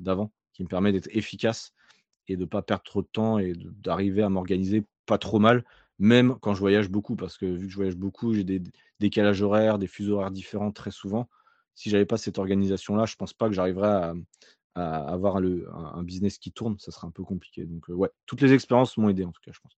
d'avant, 0.00 0.32
qui 0.52 0.64
me 0.64 0.68
permet 0.68 0.90
d'être 0.90 1.08
efficace 1.12 1.72
et 2.26 2.36
de 2.36 2.42
ne 2.42 2.46
pas 2.46 2.62
perdre 2.62 2.82
trop 2.82 3.02
de 3.02 3.08
temps 3.08 3.38
et 3.38 3.54
d'arriver 3.54 4.22
à 4.22 4.28
m'organiser 4.28 4.84
pas 5.06 5.18
trop 5.18 5.38
mal, 5.38 5.64
même 5.98 6.36
quand 6.40 6.54
je 6.54 6.60
voyage 6.60 6.88
beaucoup. 6.88 7.16
Parce 7.16 7.38
que 7.38 7.46
vu 7.46 7.66
que 7.66 7.72
je 7.72 7.76
voyage 7.76 7.96
beaucoup, 7.96 8.34
j'ai 8.34 8.44
des 8.44 8.62
décalages 9.00 9.42
horaires, 9.42 9.78
des 9.78 9.86
fuseaux 9.86 10.16
horaires 10.16 10.30
différents 10.30 10.72
très 10.72 10.90
souvent. 10.90 11.28
Si 11.74 11.90
j'avais 11.90 12.06
pas 12.06 12.16
cette 12.16 12.38
organisation-là, 12.38 13.06
je 13.06 13.14
pense 13.14 13.32
pas 13.32 13.48
que 13.48 13.54
j'arriverais 13.54 13.88
à, 13.88 14.14
avoir 14.74 15.36
un, 15.36 16.02
business 16.02 16.38
qui 16.38 16.52
tourne, 16.52 16.78
ça 16.78 16.92
serait 16.92 17.06
un 17.06 17.10
peu 17.10 17.24
compliqué. 17.24 17.64
Donc, 17.64 17.88
ouais, 17.88 18.10
toutes 18.26 18.40
les 18.40 18.52
expériences 18.52 18.96
m'ont 18.96 19.08
aidé 19.08 19.24
en 19.24 19.32
tout 19.32 19.40
cas, 19.44 19.50
je 19.52 19.60
pense. 19.60 19.76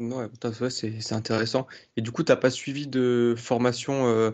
Ouais, 0.00 0.28
c'est 0.70 1.14
intéressant. 1.14 1.66
Et 1.96 2.02
du 2.02 2.10
coup, 2.10 2.24
tu 2.24 2.32
n'as 2.32 2.36
pas 2.36 2.50
suivi 2.50 2.86
de 2.86 3.34
formation 3.38 4.32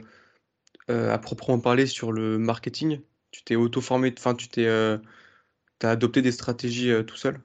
à 0.88 1.18
proprement 1.18 1.60
parler 1.60 1.86
sur 1.86 2.12
le 2.12 2.38
marketing? 2.38 3.00
Tu 3.30 3.44
t'es 3.44 3.54
auto-formé, 3.54 4.12
enfin, 4.18 4.34
tu 4.34 4.48
t'es, 4.48 4.66
as 4.66 5.00
adopté 5.82 6.22
des 6.22 6.32
stratégies 6.32 6.92
tout 7.06 7.16
seul? 7.16 7.40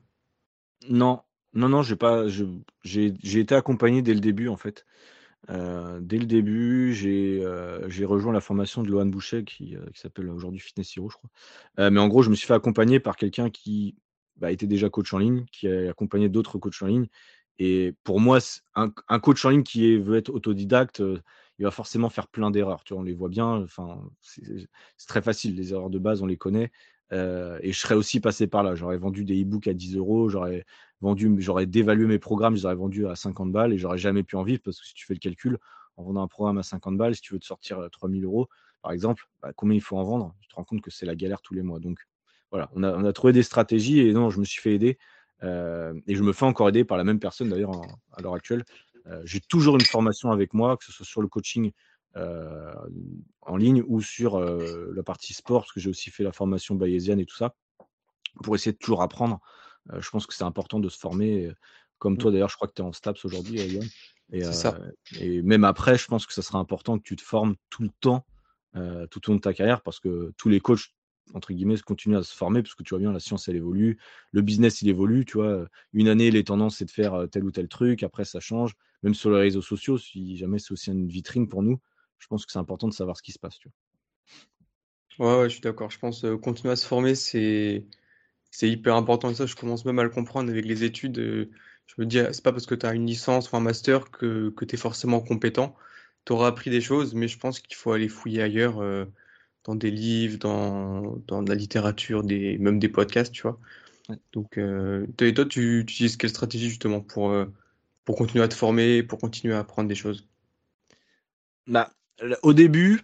Non, 0.89 1.21
non, 1.53 1.69
non, 1.69 1.83
j'ai 1.83 1.95
pas, 1.95 2.25
j'ai 2.27 3.39
été 3.39 3.55
accompagné 3.55 4.01
dès 4.01 4.13
le 4.13 4.19
début 4.19 4.49
en 4.49 4.57
fait. 4.57 4.85
Euh, 5.49 5.99
dès 6.01 6.17
le 6.17 6.25
début, 6.25 6.93
j'ai 6.93 7.41
euh, 7.43 7.87
rejoint 8.05 8.33
la 8.33 8.41
formation 8.41 8.83
de 8.83 8.89
Lohan 8.89 9.05
Boucher 9.05 9.43
qui, 9.43 9.75
euh, 9.75 9.85
qui 9.93 9.99
s'appelle 9.99 10.29
aujourd'hui 10.29 10.59
Fitness 10.59 10.97
Hero, 10.97 11.09
je 11.09 11.17
crois. 11.17 11.89
mais 11.89 11.99
en 11.99 12.07
gros, 12.07 12.23
je 12.23 12.29
me 12.29 12.35
suis 12.35 12.47
fait 12.47 12.53
accompagner 12.53 12.99
par 12.99 13.15
quelqu'un 13.15 13.49
qui 13.49 13.95
bah, 14.37 14.51
était 14.51 14.67
déjà 14.67 14.89
coach 14.89 15.13
en 15.13 15.19
ligne, 15.19 15.45
qui 15.51 15.67
a 15.67 15.89
accompagné 15.89 16.29
d'autres 16.29 16.57
coachs 16.57 16.81
en 16.81 16.87
ligne. 16.87 17.07
Et 17.57 17.93
pour 18.03 18.19
moi, 18.19 18.39
un, 18.75 19.19
coach 19.19 19.45
en 19.45 19.49
ligne 19.49 19.63
qui 19.63 19.97
veut 19.97 20.17
être 20.17 20.29
autodidacte, 20.29 21.01
il 21.57 21.63
va 21.63 21.71
forcément 21.71 22.09
faire 22.09 22.27
plein 22.27 22.51
d'erreurs. 22.51 22.83
On 22.91 23.03
les 23.03 23.13
voit 23.13 23.29
bien. 23.29 23.63
Enfin, 23.63 24.01
c'est 24.19 24.67
très 25.07 25.21
facile. 25.21 25.55
Les 25.55 25.71
erreurs 25.71 25.89
de 25.89 25.99
base, 25.99 26.21
on 26.21 26.25
les 26.25 26.35
connaît. 26.35 26.71
Et 27.11 27.71
je 27.71 27.79
serais 27.79 27.95
aussi 27.95 28.19
passé 28.19 28.47
par 28.47 28.63
là. 28.63 28.75
J'aurais 28.75 28.97
vendu 28.97 29.23
des 29.23 29.41
e-books 29.41 29.67
à 29.67 29.73
10 29.73 29.95
euros. 29.95 30.29
J'aurais 30.29 30.65
vendu, 31.01 31.35
j'aurais 31.39 31.65
dévalué 31.65 32.07
mes 32.07 32.19
programmes, 32.19 32.55
je 32.55 32.61
les 32.61 32.65
aurais 32.65 32.75
vendus 32.75 33.07
à 33.07 33.15
50 33.15 33.51
balles 33.51 33.73
et 33.73 33.77
j'aurais 33.77 33.97
jamais 33.97 34.23
pu 34.23 34.35
en 34.35 34.43
vivre 34.43 34.61
parce 34.63 34.79
que 34.79 34.85
si 34.85 34.93
tu 34.93 35.05
fais 35.05 35.13
le 35.13 35.19
calcul, 35.19 35.57
en 35.97 36.03
vendant 36.03 36.23
un 36.23 36.27
programme 36.27 36.57
à 36.57 36.63
50 36.63 36.97
balles, 36.97 37.15
si 37.15 37.21
tu 37.21 37.33
veux 37.33 37.39
te 37.39 37.45
sortir 37.45 37.87
3000 37.91 38.25
euros, 38.25 38.47
par 38.81 38.91
exemple, 38.91 39.27
bah, 39.41 39.51
combien 39.55 39.75
il 39.75 39.81
faut 39.81 39.97
en 39.97 40.03
vendre? 40.03 40.35
Tu 40.41 40.47
te 40.47 40.55
rends 40.55 40.63
compte 40.63 40.81
que 40.81 40.91
c'est 40.91 41.05
la 41.05 41.15
galère 41.15 41.41
tous 41.41 41.53
les 41.53 41.61
mois. 41.61 41.79
Donc 41.79 41.99
voilà, 42.51 42.69
on 42.73 42.83
a, 42.83 43.13
trouvé 43.13 43.33
des 43.33 43.43
stratégies 43.43 43.99
et 43.99 44.13
non, 44.13 44.29
je 44.29 44.39
me 44.39 44.45
suis 44.45 44.61
fait 44.61 44.73
aider 44.73 44.97
et 45.43 46.15
je 46.15 46.23
me 46.23 46.33
fais 46.33 46.45
encore 46.45 46.69
aider 46.69 46.85
par 46.85 46.97
la 46.97 47.03
même 47.03 47.19
personne 47.19 47.49
d'ailleurs 47.49 47.71
à 48.13 48.21
l'heure 48.21 48.33
actuelle. 48.33 48.63
j'ai 49.25 49.39
toujours 49.41 49.77
une 49.77 49.85
formation 49.85 50.31
avec 50.31 50.53
moi, 50.53 50.77
que 50.77 50.85
ce 50.85 50.91
soit 50.91 51.05
sur 51.05 51.21
le 51.21 51.27
coaching 51.27 51.71
en 52.15 53.57
ligne 53.57 53.83
ou 53.87 54.01
sur 54.01 54.39
la 54.39 55.03
partie 55.03 55.33
sport, 55.33 55.61
parce 55.61 55.73
que 55.73 55.79
j'ai 55.79 55.89
aussi 55.89 56.09
fait 56.11 56.23
la 56.23 56.31
formation 56.31 56.75
bayésienne 56.75 57.19
et 57.19 57.25
tout 57.25 57.35
ça, 57.35 57.55
pour 58.43 58.55
essayer 58.55 58.71
de 58.71 58.77
toujours 58.77 59.01
apprendre 59.01 59.39
je 59.99 60.09
pense 60.09 60.25
que 60.25 60.33
c'est 60.33 60.43
important 60.43 60.79
de 60.79 60.89
se 60.89 60.97
former. 60.97 61.51
Comme 61.97 62.13
mmh. 62.13 62.17
toi, 62.17 62.31
d'ailleurs, 62.31 62.49
je 62.49 62.55
crois 62.55 62.67
que 62.67 62.73
tu 62.73 62.81
es 62.81 62.85
en 62.85 62.93
STAPS 62.93 63.25
aujourd'hui, 63.25 63.59
Yann. 63.61 63.87
Et, 64.31 64.43
ça. 64.43 64.79
et 65.19 65.43
même 65.43 65.63
après, 65.63 65.97
je 65.97 66.07
pense 66.07 66.25
que 66.25 66.33
ça 66.33 66.41
sera 66.41 66.57
important 66.57 66.97
que 66.97 67.03
tu 67.03 67.15
te 67.15 67.21
formes 67.21 67.55
tout 67.69 67.83
le 67.83 67.91
temps, 67.99 68.25
tout 68.73 69.29
au 69.29 69.31
long 69.31 69.35
de 69.35 69.41
ta 69.41 69.53
carrière, 69.53 69.81
parce 69.81 69.99
que 69.99 70.33
tous 70.37 70.49
les 70.49 70.59
coachs, 70.59 70.93
entre 71.33 71.53
guillemets, 71.53 71.77
continuent 71.77 72.17
à 72.17 72.23
se 72.23 72.35
former, 72.35 72.63
parce 72.63 72.73
que 72.73 72.83
tu 72.83 72.89
vois 72.89 72.99
bien, 72.99 73.11
la 73.11 73.19
science, 73.19 73.47
elle 73.47 73.55
évolue, 73.55 73.99
le 74.31 74.41
business, 74.41 74.81
il 74.81 74.89
évolue, 74.89 75.25
tu 75.25 75.37
vois. 75.37 75.67
Une 75.93 76.07
année, 76.07 76.31
les 76.31 76.43
tendances, 76.43 76.77
c'est 76.77 76.85
de 76.85 76.91
faire 76.91 77.27
tel 77.31 77.43
ou 77.43 77.51
tel 77.51 77.67
truc, 77.67 78.01
après, 78.03 78.25
ça 78.25 78.39
change. 78.39 78.73
Même 79.03 79.13
sur 79.13 79.29
les 79.29 79.39
réseaux 79.39 79.61
sociaux, 79.61 79.99
si 79.99 80.37
jamais 80.37 80.57
c'est 80.57 80.71
aussi 80.71 80.91
une 80.91 81.07
vitrine 81.07 81.47
pour 81.47 81.61
nous, 81.61 81.79
je 82.19 82.27
pense 82.27 82.45
que 82.45 82.51
c'est 82.51 82.59
important 82.59 82.87
de 82.87 82.93
savoir 82.93 83.17
ce 83.17 83.23
qui 83.23 83.31
se 83.31 83.39
passe, 83.39 83.57
tu 83.59 83.69
vois. 83.69 83.75
Ouais, 85.17 85.41
ouais, 85.41 85.49
je 85.49 85.53
suis 85.53 85.61
d'accord. 85.61 85.89
Je 85.89 85.99
pense 85.99 86.25
continuer 86.41 86.73
à 86.73 86.75
se 86.75 86.85
former, 86.85 87.15
c'est 87.15 87.85
c'est 88.55 88.69
hyper 88.69 88.95
important 88.95 89.29
et 89.29 89.35
ça, 89.35 89.45
je 89.45 89.55
commence 89.55 89.83
même 89.83 89.99
à 89.99 90.03
le 90.03 90.09
comprendre 90.09 90.49
avec 90.49 90.63
les 90.65 90.85
études. 90.85 91.19
Euh, 91.19 91.49
je 91.87 91.95
me 91.97 92.05
dis, 92.05 92.19
c'est 92.31 92.43
pas 92.43 92.53
parce 92.53 92.65
que 92.65 92.75
tu 92.75 92.85
as 92.85 92.93
une 92.93 93.05
licence 93.05 93.51
ou 93.51 93.57
un 93.57 93.59
master 93.59 94.11
que, 94.11 94.49
que 94.51 94.63
tu 94.63 94.75
es 94.75 94.77
forcément 94.77 95.19
compétent. 95.19 95.75
Tu 96.25 96.31
auras 96.31 96.47
appris 96.47 96.69
des 96.69 96.79
choses, 96.79 97.15
mais 97.15 97.27
je 97.27 97.37
pense 97.37 97.59
qu'il 97.59 97.75
faut 97.75 97.91
aller 97.91 98.07
fouiller 98.07 98.41
ailleurs, 98.41 98.79
euh, 98.81 99.05
dans 99.65 99.75
des 99.75 99.91
livres, 99.91 100.37
dans, 100.39 101.17
dans 101.27 101.43
de 101.43 101.49
la 101.49 101.55
littérature, 101.55 102.23
des, 102.23 102.57
même 102.57 102.79
des 102.79 102.87
podcasts, 102.87 103.33
tu 103.33 103.41
vois. 103.41 103.59
Donc, 104.31 104.57
euh, 104.57 105.05
toi, 105.17 105.45
tu, 105.45 105.81
utilises 105.81 106.15
quelle 106.15 106.29
stratégie 106.29 106.69
justement 106.69 107.01
pour, 107.01 107.35
pour 108.05 108.15
continuer 108.15 108.43
à 108.43 108.47
te 108.47 108.53
former, 108.53 109.03
pour 109.03 109.19
continuer 109.19 109.55
à 109.55 109.59
apprendre 109.59 109.89
des 109.89 109.95
choses? 109.95 110.29
Bah, 111.67 111.91
au 112.43 112.53
début, 112.53 113.01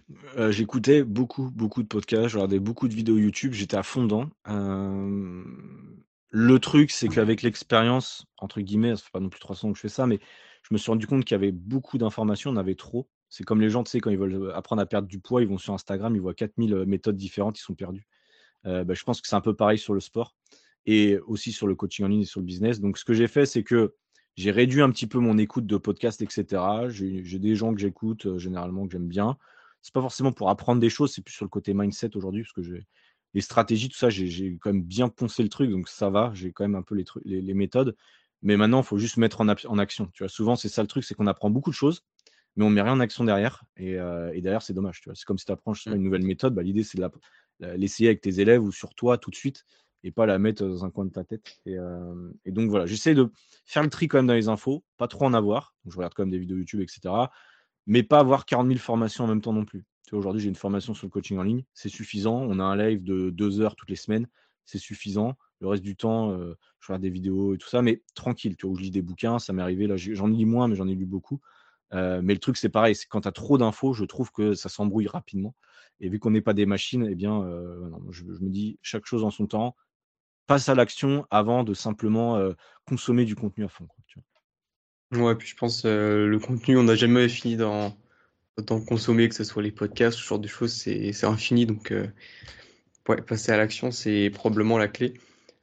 j'écoutais 0.50 1.04
beaucoup, 1.04 1.50
beaucoup 1.50 1.82
de 1.82 1.88
podcasts, 1.88 2.28
je 2.28 2.36
regardais 2.36 2.58
beaucoup 2.58 2.88
de 2.88 2.94
vidéos 2.94 3.18
YouTube, 3.18 3.52
j'étais 3.52 3.76
à 3.76 3.82
fond 3.82 4.04
dedans. 4.04 4.30
le 6.32 6.58
truc, 6.58 6.90
c'est 6.90 7.08
qu'avec 7.08 7.42
«l'expérience», 7.42 8.24
entre 8.38 8.62
guillemets, 8.62 8.96
ça 8.96 9.02
fait 9.02 9.10
pas 9.12 9.20
non 9.20 9.28
plus 9.28 9.38
300 9.38 9.68
ans 9.68 9.72
que 9.72 9.76
je 9.76 9.82
fais 9.82 9.90
ça, 9.90 10.06
mais 10.06 10.18
je 10.62 10.72
me 10.72 10.78
suis 10.78 10.90
rendu 10.90 11.06
compte 11.06 11.24
qu'il 11.24 11.34
y 11.34 11.38
avait 11.38 11.52
beaucoup 11.52 11.98
d'informations, 11.98 12.50
on 12.50 12.56
avait 12.56 12.74
trop. 12.74 13.06
C'est 13.28 13.44
comme 13.44 13.60
les 13.60 13.68
gens, 13.68 13.84
tu 13.84 13.90
sais, 13.90 14.00
quand 14.00 14.10
ils 14.10 14.18
veulent 14.18 14.50
apprendre 14.54 14.80
à 14.80 14.86
perdre 14.86 15.08
du 15.08 15.20
poids, 15.20 15.42
ils 15.42 15.48
vont 15.48 15.58
sur 15.58 15.74
Instagram, 15.74 16.16
ils 16.16 16.22
voient 16.22 16.34
4000 16.34 16.84
méthodes 16.86 17.16
différentes, 17.16 17.58
ils 17.58 17.62
sont 17.62 17.74
perdus. 17.74 18.06
Bah, 18.64 18.94
je 18.94 19.04
pense 19.04 19.20
que 19.20 19.28
c'est 19.28 19.36
un 19.36 19.42
peu 19.42 19.54
pareil 19.54 19.78
sur 19.78 19.92
le 19.92 20.00
sport 20.00 20.34
et 20.86 21.18
aussi 21.26 21.52
sur 21.52 21.66
le 21.66 21.74
coaching 21.74 22.06
en 22.06 22.08
ligne 22.08 22.22
et 22.22 22.26
sur 22.26 22.40
le 22.40 22.46
business. 22.46 22.80
Donc, 22.80 22.96
ce 22.96 23.04
que 23.04 23.12
j'ai 23.12 23.28
fait, 23.28 23.44
c'est 23.44 23.62
que 23.62 23.94
j'ai 24.36 24.50
réduit 24.50 24.82
un 24.82 24.90
petit 24.90 25.06
peu 25.06 25.18
mon 25.18 25.38
écoute 25.38 25.66
de 25.66 25.76
podcast, 25.76 26.22
etc. 26.22 26.62
J'ai 26.88 27.38
des 27.38 27.54
gens 27.54 27.74
que 27.74 27.80
j'écoute 27.80 28.26
euh, 28.26 28.38
généralement 28.38 28.86
que 28.86 28.92
j'aime 28.92 29.08
bien. 29.08 29.36
C'est 29.82 29.92
pas 29.92 30.00
forcément 30.00 30.32
pour 30.32 30.48
apprendre 30.48 30.80
des 30.80 30.90
choses, 30.90 31.12
c'est 31.12 31.22
plus 31.22 31.34
sur 31.34 31.44
le 31.44 31.50
côté 31.50 31.74
mindset 31.74 32.16
aujourd'hui, 32.16 32.42
parce 32.42 32.52
que 32.52 32.62
j'ai 32.62 32.86
les 33.34 33.40
stratégies, 33.40 33.88
tout 33.88 33.96
ça, 33.96 34.10
j'ai 34.10 34.58
quand 34.60 34.72
même 34.72 34.82
bien 34.82 35.08
poncé 35.08 35.42
le 35.42 35.48
truc, 35.48 35.70
donc 35.70 35.88
ça 35.88 36.10
va. 36.10 36.32
J'ai 36.34 36.52
quand 36.52 36.64
même 36.64 36.74
un 36.74 36.82
peu 36.82 36.94
les, 37.24 37.54
méthodes. 37.54 37.96
Mais 38.42 38.56
maintenant, 38.56 38.82
il 38.82 38.84
faut 38.84 38.98
juste 38.98 39.16
mettre 39.16 39.40
en, 39.40 39.48
en 39.48 39.78
action. 39.78 40.10
Tu 40.12 40.22
vois, 40.22 40.28
souvent, 40.28 40.54
c'est 40.54 40.68
ça 40.68 40.82
le 40.82 40.88
truc, 40.88 41.04
c'est 41.04 41.14
qu'on 41.14 41.26
apprend 41.26 41.48
beaucoup 41.48 41.70
de 41.70 41.74
choses, 41.74 42.04
mais 42.56 42.64
on 42.64 42.70
met 42.70 42.82
rien 42.82 42.92
en 42.92 43.00
action 43.00 43.24
derrière. 43.24 43.64
Et, 43.78 43.96
euh, 43.98 44.30
et 44.34 44.42
derrière, 44.42 44.60
c'est 44.60 44.74
dommage. 44.74 45.02
C'est 45.14 45.24
comme 45.24 45.38
si 45.38 45.46
tu 45.46 45.52
apprends 45.52 45.72
mmh. 45.72 45.94
une 45.94 46.02
nouvelle 46.02 46.24
méthode. 46.24 46.54
Bah, 46.54 46.62
L'idée, 46.62 46.84
c'est 46.84 46.98
de 46.98 47.10
l'essayer 47.74 48.10
avec 48.10 48.20
tes 48.20 48.40
élèves 48.40 48.62
ou 48.62 48.70
sur 48.70 48.94
toi 48.94 49.16
tout 49.16 49.30
de 49.30 49.36
suite 49.36 49.64
et 50.04 50.10
pas 50.10 50.26
la 50.26 50.38
mettre 50.38 50.66
dans 50.66 50.84
un 50.84 50.90
coin 50.90 51.04
de 51.04 51.10
ta 51.10 51.24
tête. 51.24 51.60
Et, 51.66 51.76
donc 52.52 52.70
voilà, 52.70 52.86
j'essaie 52.86 53.14
de 53.14 53.30
faire 53.64 53.82
le 53.82 53.90
tri 53.90 54.08
quand 54.08 54.18
même 54.18 54.26
dans 54.26 54.34
les 54.34 54.48
infos, 54.48 54.84
pas 54.96 55.08
trop 55.08 55.24
en 55.24 55.34
avoir. 55.34 55.74
je 55.86 55.96
regarde 55.96 56.14
quand 56.14 56.22
même 56.22 56.30
des 56.30 56.38
vidéos 56.38 56.56
YouTube, 56.56 56.80
etc. 56.80 57.14
Mais 57.86 58.02
pas 58.02 58.18
avoir 58.18 58.44
40 58.46 58.68
000 58.68 58.78
formations 58.78 59.24
en 59.24 59.28
même 59.28 59.40
temps 59.40 59.52
non 59.52 59.64
plus. 59.64 59.84
Aujourd'hui, 60.12 60.42
j'ai 60.42 60.48
une 60.48 60.54
formation 60.54 60.92
sur 60.92 61.06
le 61.06 61.10
coaching 61.10 61.38
en 61.38 61.42
ligne, 61.42 61.64
c'est 61.72 61.88
suffisant. 61.88 62.36
On 62.36 62.58
a 62.58 62.64
un 62.64 62.76
live 62.76 63.02
de 63.02 63.30
deux 63.30 63.60
heures 63.60 63.76
toutes 63.76 63.88
les 63.88 63.96
semaines, 63.96 64.28
c'est 64.66 64.78
suffisant. 64.78 65.36
Le 65.60 65.68
reste 65.68 65.82
du 65.82 65.96
temps, 65.96 66.36
je 66.36 66.86
regarde 66.86 67.02
des 67.02 67.10
vidéos 67.10 67.54
et 67.54 67.58
tout 67.58 67.68
ça, 67.68 67.80
mais 67.80 68.02
tranquille, 68.14 68.56
tu 68.56 68.66
vois, 68.66 68.74
où 68.74 68.76
je 68.76 68.82
lis 68.82 68.90
des 68.90 69.00
bouquins, 69.00 69.38
ça 69.38 69.54
m'est 69.54 69.62
arrivé. 69.62 69.86
Là, 69.86 69.96
j'en 69.96 70.26
lis 70.26 70.44
moins, 70.44 70.68
mais 70.68 70.76
j'en 70.76 70.86
ai 70.86 70.94
lu 70.94 71.06
beaucoup. 71.06 71.40
mais 71.92 72.34
le 72.34 72.38
truc, 72.38 72.58
c'est 72.58 72.68
pareil, 72.68 72.94
c'est 72.94 73.06
quand 73.06 73.22
tu 73.22 73.28
as 73.28 73.32
trop 73.32 73.56
d'infos, 73.56 73.94
je 73.94 74.04
trouve 74.04 74.30
que 74.32 74.52
ça 74.52 74.68
s'embrouille 74.68 75.06
rapidement. 75.06 75.54
Et 76.00 76.10
vu 76.10 76.18
qu'on 76.18 76.30
n'est 76.30 76.42
pas 76.42 76.52
des 76.52 76.66
machines, 76.66 77.06
eh 77.08 77.14
bien, 77.14 77.48
je, 78.10 78.24
me 78.24 78.50
dis 78.50 78.78
chaque 78.82 79.06
chose 79.06 79.24
en 79.24 79.30
son 79.30 79.46
temps 79.46 79.76
passe 80.46 80.68
à 80.68 80.74
l'action 80.74 81.26
avant 81.30 81.64
de 81.64 81.74
simplement 81.74 82.40
consommer 82.86 83.24
du 83.24 83.34
contenu 83.34 83.64
à 83.64 83.68
fond. 83.68 83.86
Ouais, 85.12 85.34
puis 85.34 85.48
je 85.48 85.56
pense 85.56 85.84
le 85.84 86.38
contenu, 86.38 86.76
on 86.76 86.84
n'a 86.84 86.94
jamais 86.94 87.28
fini 87.28 87.56
d'en 87.56 87.94
consommer, 88.86 89.28
que 89.28 89.34
ce 89.34 89.44
soit 89.44 89.62
les 89.62 89.72
podcasts, 89.72 90.18
ce 90.18 90.24
genre 90.24 90.38
de 90.38 90.48
choses, 90.48 90.72
c'est 90.72 91.24
infini. 91.24 91.66
Donc, 91.66 91.92
passer 93.04 93.52
à 93.52 93.56
l'action, 93.56 93.90
c'est 93.90 94.30
probablement 94.30 94.78
la 94.78 94.88
clé. 94.88 95.14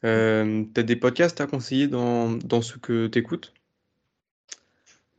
Euh, 0.06 0.64
tu 0.74 0.80
as 0.80 0.84
des 0.84 0.96
podcasts 0.96 1.42
à 1.42 1.48
conseiller 1.48 1.88
dans, 1.88 2.32
dans 2.32 2.62
ce 2.62 2.78
que 2.78 3.08
tu 3.08 3.20
écoutes 3.20 3.54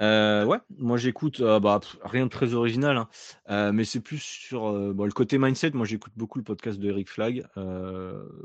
euh, 0.01 0.47
ouais, 0.47 0.59
moi 0.79 0.97
j'écoute, 0.97 1.41
euh, 1.41 1.61
bah, 1.61 1.81
rien 2.03 2.25
de 2.25 2.31
très 2.31 2.55
original, 2.55 2.97
hein. 2.97 3.09
euh, 3.51 3.71
mais 3.73 3.85
c'est 3.85 4.01
plus 4.01 4.19
sur 4.19 4.73
le 4.73 5.11
côté 5.11 5.39
mindset. 5.39 5.73
Moi 5.73 5.85
j'écoute 5.85 6.13
beaucoup 6.17 6.39
le 6.39 6.45
podcast 6.45 6.79
de 6.79 6.89
Eric 6.89 7.11
Flag. 7.11 7.47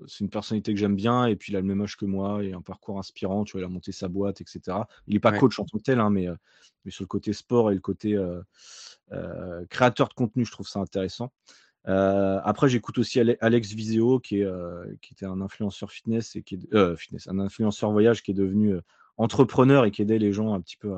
c'est 0.08 0.24
une 0.24 0.30
personnalité 0.30 0.74
que 0.74 0.80
j'aime 0.80 0.96
bien 0.96 1.26
et 1.26 1.36
puis 1.36 1.54
il 1.54 1.56
a 1.56 1.62
le 1.62 1.68
même 1.68 1.82
âge 1.82 1.96
que 1.96 2.06
moi 2.06 2.44
et 2.44 2.54
un 2.54 2.62
parcours 2.62 3.00
inspirant. 3.00 3.46
Tu 3.46 3.54
vois, 3.54 3.62
il 3.62 3.64
a 3.64 3.70
monté 3.70 3.92
sa 3.92 4.10
boîte, 4.10 4.42
etc. 4.42 4.78
Il 5.08 5.14
n'est 5.14 5.20
pas 5.20 5.32
coach 5.32 5.60
en 5.60 5.66
tant 5.66 5.78
que 5.78 5.84
tel, 5.84 6.00
hein, 6.00 6.10
mais, 6.10 6.28
mais 6.84 6.92
sur 6.92 7.04
le 7.04 7.08
côté 7.08 7.32
sport 7.32 7.72
et 7.72 7.76
le 7.76 7.82
côté 7.82 8.20
créateur 9.70 10.10
de 10.10 10.14
contenu, 10.14 10.46
je 10.46 10.52
trouve 10.52 10.68
ça 10.68 10.80
intéressant. 10.80 11.32
après, 11.86 12.68
j'écoute 12.68 12.98
aussi 12.98 13.22
Alex 13.40 13.72
Viseo, 13.72 14.20
qui, 14.20 14.42
est, 14.42 14.48
qui 15.02 15.14
était 15.14 15.26
un 15.26 15.40
influenceur 15.40 15.90
fitness 15.90 16.36
et 16.36 16.44
qui 16.44 16.56
est, 16.56 16.96
fitness, 16.98 17.30
un 17.30 17.40
influenceur 17.40 17.92
voyage 17.92 18.24
qui 18.24 18.32
est 18.32 18.36
devenu 18.36 18.76
entrepreneur 19.18 19.86
et 19.86 19.92
qui 19.92 20.02
aidait 20.02 20.20
les 20.20 20.34
gens 20.34 20.54
un 20.54 20.62
petit 20.62 20.78
peu 20.78 20.96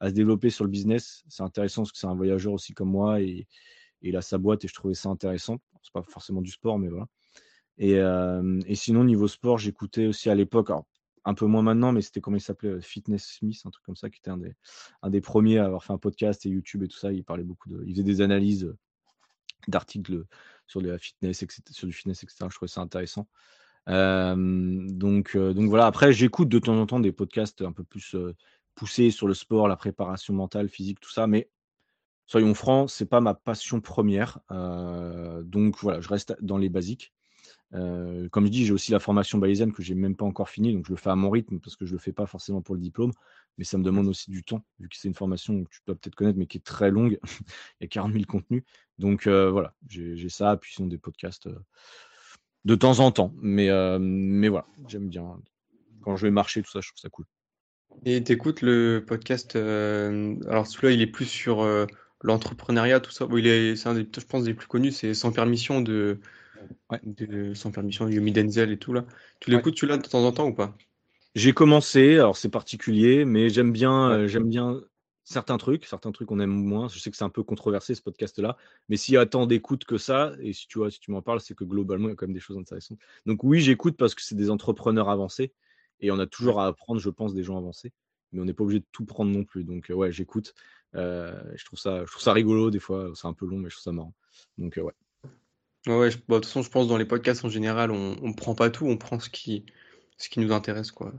à, 0.00 0.08
se 0.08 0.14
développer 0.14 0.50
sur 0.50 0.64
le 0.64 0.70
business. 0.70 1.24
C'est 1.28 1.42
intéressant 1.42 1.82
parce 1.82 1.92
que 1.92 1.98
c'est 1.98 2.06
un 2.06 2.14
voyageur 2.14 2.52
aussi 2.52 2.74
comme 2.74 2.90
moi 2.90 3.20
et, 3.20 3.46
il 4.00 4.16
a 4.16 4.22
sa 4.22 4.38
boîte 4.38 4.64
et 4.64 4.68
je 4.68 4.74
trouvais 4.74 4.94
ça 4.94 5.08
intéressant. 5.08 5.58
C'est 5.82 5.92
pas 5.92 6.04
forcément 6.04 6.40
du 6.40 6.52
sport, 6.52 6.78
mais 6.78 6.88
voilà. 6.88 7.08
Et, 7.78 7.96
euh, 7.96 8.60
sinon, 8.74 9.02
niveau 9.02 9.26
sport, 9.26 9.58
j'écoutais 9.58 10.06
aussi 10.06 10.30
à 10.30 10.36
l'époque, 10.36 10.70
un 11.24 11.34
peu 11.34 11.46
moins 11.46 11.62
maintenant, 11.62 11.90
mais 11.90 12.00
c'était 12.00 12.20
comment 12.20 12.36
il 12.36 12.40
s'appelait 12.40 12.68
euh, 12.70 12.80
Fitness 12.80 13.24
Smith, 13.24 13.60
un 13.64 13.70
truc 13.70 13.84
comme 13.84 13.96
ça, 13.96 14.08
qui 14.08 14.18
était 14.18 14.30
un 14.30 15.10
des, 15.10 15.20
premiers 15.20 15.58
à 15.58 15.64
avoir 15.64 15.82
fait 15.82 15.92
un 15.92 15.98
podcast 15.98 16.46
et 16.46 16.48
YouTube 16.48 16.84
et 16.84 16.88
tout 16.88 16.96
ça. 16.96 17.12
Il 17.12 17.24
parlait 17.24 17.42
beaucoup 17.42 17.68
de. 17.68 17.82
Il 17.86 17.94
faisait 17.94 18.04
des 18.04 18.20
analyses 18.20 18.72
d'articles 19.66 20.24
sur 20.68 20.80
sur 20.80 20.82
du 21.88 21.92
fitness, 21.92 22.22
etc. 22.22 22.46
Je 22.48 22.54
trouvais 22.54 22.68
ça 22.68 22.82
intéressant 22.82 23.26
donc, 23.88 25.36
donc 25.36 25.68
voilà, 25.68 25.86
après, 25.86 26.12
j'écoute 26.12 26.48
de 26.48 26.58
temps 26.58 26.78
en 26.78 26.86
temps 26.86 27.00
des 27.00 27.12
podcasts 27.12 27.62
un 27.62 27.72
peu 27.72 27.84
plus 27.84 28.14
poussés 28.74 29.10
sur 29.10 29.26
le 29.26 29.34
sport, 29.34 29.66
la 29.66 29.76
préparation 29.76 30.34
mentale, 30.34 30.68
physique, 30.68 31.00
tout 31.00 31.10
ça, 31.10 31.26
mais 31.26 31.50
soyons 32.26 32.54
francs, 32.54 32.90
c'est 32.90 33.06
pas 33.06 33.20
ma 33.20 33.34
passion 33.34 33.80
première. 33.80 34.38
donc 34.50 35.78
voilà, 35.80 36.00
je 36.00 36.08
reste 36.08 36.36
dans 36.40 36.58
les 36.58 36.68
basiques. 36.68 37.12
comme 37.72 38.44
je 38.44 38.50
dis, 38.50 38.66
j'ai 38.66 38.72
aussi 38.72 38.92
la 38.92 39.00
formation 39.00 39.38
bayésienne 39.38 39.72
que 39.72 39.82
j'ai 39.82 39.94
même 39.94 40.16
pas 40.16 40.26
encore 40.26 40.50
finie, 40.50 40.74
donc 40.74 40.86
je 40.86 40.92
le 40.92 40.96
fais 40.96 41.10
à 41.10 41.16
mon 41.16 41.30
rythme 41.30 41.58
parce 41.58 41.74
que 41.74 41.86
je 41.86 41.92
le 41.92 41.98
fais 41.98 42.12
pas 42.12 42.26
forcément 42.26 42.62
pour 42.62 42.74
le 42.74 42.80
diplôme, 42.80 43.12
mais 43.56 43.64
ça 43.64 43.78
me 43.78 43.82
demande 43.82 44.06
aussi 44.06 44.30
du 44.30 44.44
temps, 44.44 44.64
vu 44.78 44.88
que 44.88 44.96
c'est 44.96 45.08
une 45.08 45.14
formation 45.14 45.64
que 45.64 45.70
tu 45.70 45.80
dois 45.86 45.96
peut-être 45.96 46.14
connaître, 46.14 46.38
mais 46.38 46.46
qui 46.46 46.58
est 46.58 46.64
très 46.64 46.90
longue. 46.90 47.18
Il 47.80 47.84
y 47.84 47.84
a 47.84 47.88
40 47.88 48.12
000 48.12 48.24
contenus. 48.26 48.62
Donc 48.98 49.26
voilà, 49.26 49.74
j'ai 49.88 50.28
ça, 50.28 50.56
puis 50.56 50.74
sinon 50.74 50.88
des 50.88 50.98
podcasts 50.98 51.48
de 52.64 52.74
temps 52.74 53.00
en 53.00 53.10
temps. 53.10 53.32
Mais, 53.40 53.70
euh, 53.70 53.98
mais 54.00 54.48
voilà, 54.48 54.66
j'aime 54.88 55.08
bien. 55.08 55.38
Quand 56.02 56.16
je 56.16 56.26
vais 56.26 56.30
marcher, 56.30 56.62
tout 56.62 56.70
ça, 56.70 56.80
je 56.80 56.88
trouve 56.88 57.00
ça 57.00 57.08
cool. 57.08 57.24
Et 58.04 58.22
t'écoutes 58.22 58.62
le 58.62 59.04
podcast. 59.06 59.56
Euh, 59.56 60.36
alors 60.48 60.66
celui-là, 60.66 60.92
il 60.92 61.02
est 61.02 61.06
plus 61.06 61.24
sur 61.26 61.62
euh, 61.62 61.86
l'entrepreneuriat, 62.22 63.00
tout 63.00 63.10
ça. 63.10 63.26
Bon, 63.26 63.36
il 63.36 63.46
est, 63.46 63.76
c'est 63.76 63.88
un 63.88 63.94
des, 63.94 64.06
je 64.16 64.26
pense, 64.26 64.44
des 64.44 64.54
plus 64.54 64.68
connus. 64.68 64.92
C'est 64.92 65.14
Sans 65.14 65.32
permission 65.32 65.80
de, 65.80 66.20
de 67.04 67.54
Sans 67.54 67.70
permission, 67.70 68.08
Yomi 68.08 68.32
Denzel 68.32 68.72
et 68.72 68.78
tout 68.78 68.92
là. 68.92 69.04
Tu 69.40 69.50
l'écoutes 69.50 69.78
celui-là 69.78 69.98
de 69.98 70.06
temps 70.06 70.24
en 70.24 70.32
temps 70.32 70.46
ou 70.46 70.54
pas? 70.54 70.76
J'ai 71.34 71.52
commencé. 71.52 72.14
Alors 72.14 72.36
c'est 72.36 72.50
particulier, 72.50 73.24
mais 73.24 73.48
j'aime 73.48 73.72
bien, 73.72 74.26
j'aime 74.26 74.48
bien 74.48 74.80
certains 75.28 75.58
trucs, 75.58 75.84
certains 75.84 76.10
trucs 76.10 76.30
on 76.30 76.40
aime 76.40 76.50
moins. 76.50 76.88
Je 76.88 76.98
sais 76.98 77.10
que 77.10 77.16
c'est 77.16 77.24
un 77.24 77.28
peu 77.28 77.42
controversé 77.42 77.94
ce 77.94 78.02
podcast-là, 78.02 78.56
mais 78.88 78.96
s'il 78.96 79.14
y 79.14 79.16
a 79.18 79.26
tant 79.26 79.46
d'écoute 79.46 79.84
que 79.84 79.98
ça, 79.98 80.32
et 80.40 80.52
si 80.52 80.66
tu 80.66 80.78
vois, 80.78 80.90
si 80.90 81.00
tu 81.00 81.10
m'en 81.10 81.20
parles, 81.20 81.40
c'est 81.40 81.54
que 81.54 81.64
globalement 81.64 82.08
il 82.08 82.10
y 82.10 82.12
a 82.12 82.16
quand 82.16 82.26
même 82.26 82.34
des 82.34 82.40
choses 82.40 82.56
intéressantes. 82.56 82.98
Donc 83.26 83.44
oui, 83.44 83.60
j'écoute 83.60 83.96
parce 83.96 84.14
que 84.14 84.22
c'est 84.22 84.34
des 84.34 84.50
entrepreneurs 84.50 85.10
avancés 85.10 85.52
et 86.00 86.10
on 86.10 86.18
a 86.18 86.26
toujours 86.26 86.60
à 86.60 86.66
apprendre, 86.66 87.00
je 87.00 87.10
pense, 87.10 87.34
des 87.34 87.42
gens 87.42 87.58
avancés, 87.58 87.92
mais 88.32 88.40
on 88.40 88.46
n'est 88.46 88.54
pas 88.54 88.64
obligé 88.64 88.80
de 88.80 88.86
tout 88.90 89.04
prendre 89.04 89.30
non 89.30 89.44
plus. 89.44 89.64
Donc 89.64 89.86
ouais, 89.90 90.10
j'écoute. 90.12 90.54
Euh, 90.94 91.38
je 91.54 91.64
trouve 91.66 91.78
ça, 91.78 92.06
je 92.06 92.10
trouve 92.10 92.22
ça 92.22 92.32
rigolo 92.32 92.70
des 92.70 92.80
fois. 92.80 93.10
C'est 93.14 93.28
un 93.28 93.34
peu 93.34 93.46
long, 93.46 93.58
mais 93.58 93.68
je 93.68 93.74
trouve 93.74 93.84
ça 93.84 93.92
marrant. 93.92 94.14
Donc 94.56 94.78
euh, 94.78 94.82
ouais. 94.82 94.94
Ouais, 95.86 96.10
bah, 96.28 96.36
de 96.36 96.40
toute 96.40 96.46
façon, 96.46 96.62
je 96.62 96.70
pense 96.70 96.88
dans 96.88 96.96
les 96.96 97.04
podcasts 97.04 97.44
en 97.44 97.50
général, 97.50 97.90
on, 97.90 98.16
on 98.22 98.32
prend 98.32 98.54
pas 98.54 98.70
tout, 98.70 98.86
on 98.86 98.96
prend 98.96 99.20
ce 99.20 99.28
qui, 99.28 99.66
ce 100.16 100.28
qui 100.28 100.40
nous 100.40 100.52
intéresse, 100.52 100.90
quoi. 100.90 101.12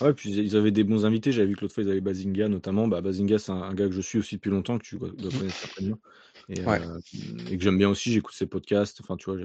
Ouais, 0.00 0.12
puis 0.12 0.30
ils 0.30 0.56
avaient 0.56 0.70
des 0.70 0.84
bons 0.84 1.04
invités. 1.04 1.32
J'avais 1.32 1.48
vu 1.48 1.56
que 1.56 1.62
l'autre 1.62 1.74
fois, 1.74 1.82
ils 1.82 1.90
avaient 1.90 2.00
Bazinga 2.00 2.48
notamment. 2.48 2.86
Bah, 2.86 3.00
Bazinga, 3.00 3.38
c'est 3.38 3.52
un, 3.52 3.74
gars 3.74 3.86
que 3.86 3.94
je 3.94 4.00
suis 4.00 4.18
aussi 4.18 4.36
depuis 4.36 4.50
longtemps, 4.50 4.78
que 4.78 4.84
tu 4.84 4.96
dois 4.96 5.10
connaître 5.10 5.56
certainement. 5.56 5.98
Et, 6.48 6.60
euh, 6.66 7.00
et 7.50 7.58
que 7.58 7.62
j'aime 7.62 7.78
bien 7.78 7.88
aussi. 7.88 8.12
J'écoute 8.12 8.34
ses 8.34 8.46
podcasts. 8.46 9.00
Enfin, 9.00 9.16
tu 9.16 9.30
vois, 9.30 9.40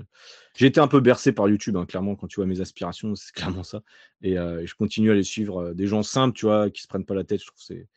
j'ai 0.55 0.67
été 0.67 0.79
un 0.79 0.87
peu 0.87 0.99
bercé 0.99 1.31
par 1.31 1.49
YouTube, 1.49 1.75
hein, 1.75 1.85
clairement, 1.85 2.15
quand 2.15 2.27
tu 2.27 2.35
vois 2.35 2.45
mes 2.45 2.61
aspirations, 2.61 3.15
c'est 3.15 3.33
clairement 3.33 3.63
ça. 3.63 3.81
Et, 4.21 4.37
euh, 4.37 4.61
et, 4.61 4.67
je 4.67 4.75
continue 4.75 5.11
à 5.11 5.15
les 5.15 5.23
suivre. 5.23 5.61
Euh, 5.61 5.73
des 5.73 5.87
gens 5.87 6.03
simples, 6.03 6.37
tu 6.37 6.45
vois, 6.45 6.69
qui 6.69 6.81
se 6.81 6.87
prennent 6.87 7.05
pas 7.05 7.15
la 7.15 7.23
tête. 7.23 7.41
Je 7.41 7.47
trouve 7.47 7.59
que 7.59 7.65
c'est 7.65 7.87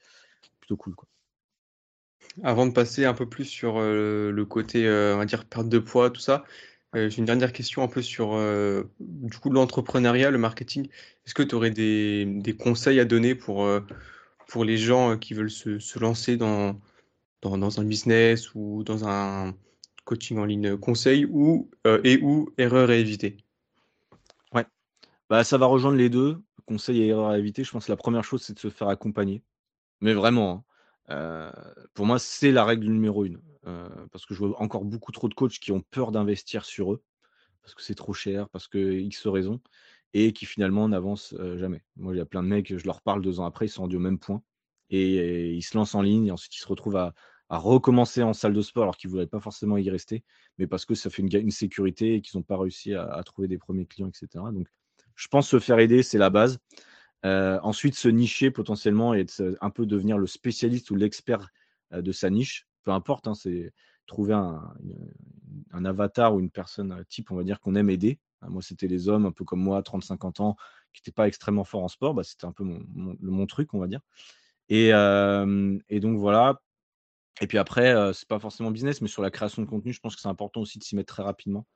plutôt 0.61 0.77
cool. 0.77 0.95
Quoi. 0.95 1.09
Avant 2.43 2.67
de 2.67 2.73
passer 2.73 3.05
un 3.05 3.15
peu 3.15 3.29
plus 3.29 3.45
sur 3.45 3.79
le 3.79 4.45
côté, 4.45 4.87
on 4.89 5.17
va 5.17 5.25
dire, 5.25 5.45
perte 5.45 5.69
de 5.69 5.79
poids, 5.79 6.11
tout 6.11 6.21
ça, 6.21 6.45
euh, 6.95 7.11
j'ai 7.11 7.19
une 7.19 7.25
dernière 7.25 7.53
question 7.53 7.83
un 7.83 7.89
peu 7.89 8.01
sur 8.01 8.35
euh, 8.35 8.85
du 9.01 9.39
coup 9.39 9.51
l'entrepreneuriat, 9.51 10.31
le 10.31 10.39
marketing. 10.39 10.89
Est-ce 11.27 11.35
que 11.35 11.43
tu 11.43 11.55
aurais 11.55 11.71
des, 11.71 12.25
des, 12.25 12.57
conseils 12.57 13.01
à 13.01 13.05
donner 13.05 13.35
pour, 13.35 13.65
euh, 13.65 13.81
pour 14.47 14.65
les 14.65 14.79
gens 14.79 15.19
qui 15.19 15.35
veulent 15.35 15.51
se, 15.51 15.79
se 15.79 15.99
lancer 15.99 16.37
dans, 16.37 16.81
dans, 17.43 17.59
dans, 17.59 17.81
un 17.81 17.85
business 17.85 18.55
ou 18.55 18.85
dans 18.85 19.07
un 19.07 19.55
coaching 20.05 20.39
en 20.39 20.45
ligne 20.45 20.77
conseil 20.77 21.27
ou 21.27 21.69
et 22.05 22.19
ou 22.23 22.51
erreur 22.57 22.91
à 22.91 22.95
éviter? 22.95 23.39
Ouais, 24.55 24.67
bah, 25.29 25.43
ça 25.43 25.59
va 25.59 25.67
rejoindre 25.67 25.97
les 25.97 26.09
deux, 26.09 26.39
conseils 26.67 27.03
et 27.03 27.09
erreurs 27.09 27.31
à 27.31 27.39
éviter. 27.39 27.65
Je 27.65 27.73
pense 27.73 27.87
que 27.87 27.93
la 27.93 27.97
première 27.97 28.23
chose, 28.23 28.43
c'est 28.43 28.55
de 28.55 28.61
se 28.61 28.71
faire 28.71 28.89
accompagner. 28.89 29.43
Mais 30.01 30.15
vraiment, 30.15 30.65
hein. 31.09 31.53
pour 31.95 32.07
moi, 32.07 32.21
c'est 32.21 32.53
la 32.53 32.65
règle 32.65 32.87
numéro 32.87 33.25
une. 33.25 33.41
Euh, 33.67 33.89
parce 34.13 34.27
que 34.27 34.35
je 34.35 34.39
vois 34.39 34.61
encore 34.61 34.85
beaucoup 34.85 35.13
trop 35.13 35.29
de 35.29 35.35
coachs 35.35 35.59
qui 35.59 35.73
ont 35.73 35.81
peur 35.81 36.13
d'investir 36.13 36.65
sur 36.65 36.93
eux, 36.93 37.03
parce 37.63 37.75
que 37.75 37.83
c'est 37.83 37.95
trop 37.95 38.13
cher, 38.15 38.49
parce 38.51 38.69
que 38.69 38.79
X 38.79 39.27
raisons. 39.27 39.61
et 40.15 40.33
qui 40.33 40.47
finalement 40.47 40.89
n'avancent 40.89 41.35
jamais. 41.57 41.83
Moi, 41.97 42.15
il 42.15 42.19
y 42.19 42.21
a 42.21 42.27
plein 42.27 42.43
de 42.43 42.49
mecs, 42.49 42.77
je 42.77 42.85
leur 42.87 43.03
parle 43.03 43.23
deux 43.23 43.41
ans 43.41 43.45
après, 43.45 43.67
ils 43.67 43.69
sont 43.69 43.83
rendus 43.83 43.97
au 43.97 44.01
même 44.01 44.19
point 44.19 44.43
et, 44.91 45.53
ils 45.53 45.63
se 45.63 45.77
lancent 45.77 45.95
en 45.95 46.03
ligne 46.03 46.27
et 46.27 46.31
ensuite 46.31 46.57
ils 46.57 46.61
se 46.61 46.69
retrouvent 46.69 46.97
à, 46.97 47.13
recommencer 47.49 48.23
en 48.23 48.33
salle 48.33 48.55
de 48.55 48.63
sport 48.63 48.85
alors 48.85 48.97
qu'ils 48.97 49.09
ne 49.09 49.13
voulaient 49.13 49.27
pas 49.27 49.41
forcément 49.41 49.77
y 49.77 49.91
rester, 49.91 50.25
mais 50.59 50.67
parce 50.67 50.85
que 50.85 50.95
ça 50.95 51.11
fait 51.11 51.23
une, 51.23 51.51
sécurité 51.51 52.15
et 52.15 52.21
qu'ils 52.21 52.39
n'ont 52.39 52.45
pas 52.45 52.57
réussi 52.59 52.95
à, 52.95 53.23
trouver 53.25 53.49
des 53.49 53.59
premiers 53.59 53.87
clients, 53.87 54.09
etc. 54.09 54.29
Donc, 54.53 54.69
je 55.15 55.29
pense 55.29 55.49
se 55.49 55.59
faire 55.59 55.79
aider, 55.79 56.03
c'est 56.03 56.19
la 56.19 56.31
base. 56.31 56.59
ensuite, 57.25 57.97
se 57.97 58.09
nicher 58.09 58.51
potentiellement 58.51 59.15
et 59.15 59.27
un 59.61 59.71
peu 59.71 59.87
devenir 59.87 60.19
le 60.19 60.27
spécialiste 60.27 60.91
ou 60.91 60.97
l'expert 60.97 61.51
de 61.93 62.13
sa 62.13 62.31
niche, 62.31 62.67
peu 62.87 62.93
importe, 62.93 63.27
hein, 63.27 63.35
c'est 63.35 63.73
trouver 64.07 64.33
un, 64.33 65.85
avatar 65.85 66.33
ou 66.35 66.41
une 66.41 66.51
personne 66.51 67.05
type, 67.09 67.33
on 67.33 67.35
va 67.35 67.43
dire, 67.43 67.61
qu'on 67.61 67.75
aime 67.75 67.91
aider. 67.91 68.21
Hein, 68.43 68.49
moi, 68.49 68.63
c'était 68.63 68.87
les 68.87 69.09
hommes, 69.09 69.27
un 69.27 69.33
peu 69.33 69.45
comme 69.45 69.61
moi, 69.61 69.83
30-50 69.83 70.41
ans, 70.41 70.57
qui 70.95 71.01
n'étaient 71.01 71.13
pas 71.13 71.27
extrêmement 71.27 71.65
forts 71.65 71.83
en 71.83 71.89
sport. 71.89 72.15
Bah, 72.15 72.23
c'était 72.23 72.47
un 72.47 72.53
peu 72.53 72.63
mon, 72.65 73.47
truc, 73.47 73.75
on 73.75 73.81
va 73.81 73.89
dire. 73.89 74.01
Et, 74.69 74.91
donc 74.93 76.19
voilà. 76.19 76.63
Et 77.41 77.49
puis 77.49 77.59
après, 77.59 77.93
c'est 78.15 78.29
pas 78.29 78.39
forcément 78.39 78.71
business, 78.71 79.01
mais 79.01 79.09
sur 79.09 79.21
la 79.21 79.33
création 79.33 79.63
de 79.63 79.67
contenu, 79.67 79.93
je 79.93 79.99
pense 79.99 80.15
que 80.15 80.23
c'est 80.23 80.29
important 80.29 80.61
aussi 80.61 80.79
de 80.79 80.85
s'y 80.85 80.95
mettre 80.95 81.13
très 81.13 81.25
rapidement. 81.25 81.67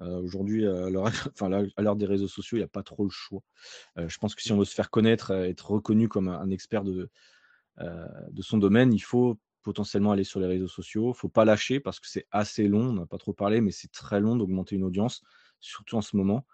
Aujourd'hui, 0.00 0.66
à 0.66 0.90
l'heure 0.90 1.96
des 1.96 2.06
réseaux 2.06 2.28
sociaux, 2.28 2.58
il 2.58 2.60
n'y 2.60 2.64
a 2.64 2.68
pas 2.68 2.82
trop 2.82 3.04
le 3.04 3.10
choix. 3.10 3.40
je 3.96 4.18
pense 4.18 4.34
que 4.34 4.42
si 4.42 4.52
on 4.52 4.58
veut 4.58 4.66
se 4.66 4.74
faire 4.74 4.90
connaître, 4.90 5.30
être 5.30 5.70
reconnu 5.70 6.08
comme 6.08 6.28
un, 6.28 6.50
expert 6.50 6.84
de 6.84 7.08
son 8.42 8.58
domaine, 8.58 8.92
il 8.92 9.00
faut 9.00 9.38
potentiellement 9.62 10.12
aller 10.12 10.24
sur 10.24 10.40
les 10.40 10.46
réseaux 10.46 10.68
sociaux. 10.68 11.12
Faut 11.12 11.28
pas 11.28 11.44
lâcher 11.44 11.80
parce 11.80 12.00
que 12.00 12.08
c'est 12.08 12.26
assez 12.30 12.68
long, 12.68 12.90
on 12.90 12.92
n'a 12.94 13.06
pas 13.06 13.18
trop 13.18 13.32
parlé, 13.32 13.60
mais 13.60 13.70
c'est 13.70 13.92
très 13.92 14.20
long 14.20 14.36
d'augmenter 14.36 14.76
une 14.76 14.84
audience, 14.84 15.22
surtout 15.60 15.96
en 15.96 16.02
ce 16.02 16.16
moment. 16.16 16.46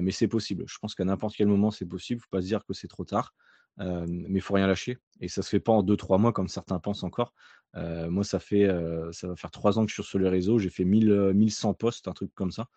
mais 0.00 0.10
c'est 0.10 0.28
possible. 0.28 0.64
Je 0.66 0.78
pense 0.78 0.94
qu'à 0.94 1.04
n'importe 1.04 1.36
quel 1.36 1.48
moment, 1.48 1.70
c'est 1.70 1.86
possible. 1.86 2.20
Faut 2.20 2.28
pas 2.30 2.40
se 2.40 2.46
dire 2.46 2.64
que 2.64 2.72
c'est 2.72 2.88
trop 2.88 3.04
tard. 3.04 3.34
mais 3.78 4.06
il 4.06 4.32
ne 4.32 4.40
faut 4.40 4.54
rien 4.54 4.66
lâcher. 4.66 4.98
Et 5.20 5.28
ça 5.28 5.42
se 5.42 5.48
fait 5.48 5.60
pas 5.60 5.72
en 5.72 5.82
2-3 5.82 6.18
mois 6.18 6.32
comme 6.32 6.48
certains 6.48 6.78
pensent 6.78 7.04
encore. 7.04 7.34
moi, 7.74 8.24
ça, 8.24 8.38
fait, 8.38 8.68
ça 9.12 9.28
va 9.28 9.36
faire 9.36 9.50
3 9.50 9.78
ans 9.78 9.84
que 9.84 9.90
je 9.90 9.94
suis 9.94 10.04
sur 10.04 10.18
les 10.18 10.28
réseaux. 10.28 10.58
J'ai 10.58 10.70
fait 10.70 10.84
1000, 10.84 11.32
1100 11.34 11.74
posts, 11.74 12.08
un 12.08 12.12
truc 12.12 12.32
comme 12.34 12.52
ça. 12.52 12.68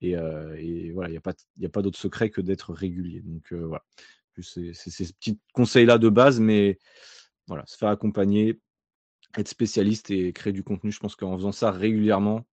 Et, 0.00 0.14
voilà, 0.92 1.08
il 1.08 1.12
n'y 1.12 1.18
a 1.18 1.20
pas, 1.20 1.34
a 1.62 1.68
pas 1.68 1.82
d'autre 1.82 1.98
secret 1.98 2.30
que 2.30 2.40
d'être 2.40 2.72
régulier. 2.72 3.22
Donc 3.22 3.52
voilà. 3.52 3.84
C'est 4.40 4.72
ces 4.72 5.12
petits 5.12 5.38
conseils-là 5.52 5.98
de 5.98 6.08
base, 6.08 6.40
mais 6.40 6.78
voilà, 7.46 7.64
se 7.66 7.76
faire 7.76 7.88
accompagner, 7.88 8.60
être 9.36 9.48
spécialiste 9.48 10.10
et 10.10 10.32
créer 10.32 10.52
du 10.52 10.62
contenu. 10.62 10.92
Je 10.92 11.00
pense 11.00 11.16
qu'en 11.16 11.36
faisant 11.36 11.52
ça 11.52 11.70
régulièrement, 11.70 12.46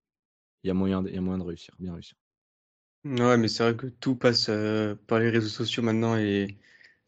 il 0.63 0.68
y 0.68 0.72
a 0.72 0.74
moyen, 0.74 1.04
il 1.08 1.16
y 1.16 1.18
a 1.18 1.22
moyen 1.22 1.40
de 1.40 1.44
réussir, 1.44 1.74
bien 1.80 1.94
réussir. 1.94 2.16
Ouais, 3.04 3.38
mais 3.38 3.48
c'est 3.48 3.63
vrai 3.63 3.76
que 3.76 3.88
tout 3.88 4.16
passe 4.16 4.50
par 5.08 5.20
les 5.20 5.30
réseaux 5.30 5.48
sociaux 5.48 5.84
maintenant 5.84 6.18
et 6.18 6.58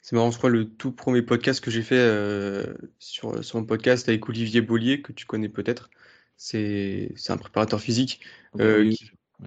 c'est 0.01 0.15
marrant, 0.15 0.31
je 0.31 0.37
crois, 0.37 0.49
le 0.49 0.69
tout 0.69 0.91
premier 0.93 1.21
podcast 1.21 1.61
que 1.61 1.71
j'ai 1.71 1.81
fait 1.81 2.67
sur, 2.99 3.43
sur 3.43 3.59
mon 3.59 3.65
podcast 3.65 4.07
avec 4.07 4.27
Olivier 4.29 4.61
Bollier, 4.61 5.01
que 5.01 5.11
tu 5.11 5.25
connais 5.25 5.49
peut-être, 5.49 5.89
c'est 6.37 7.11
un 7.27 7.37
préparateur 7.37 7.81
physique 7.81 8.21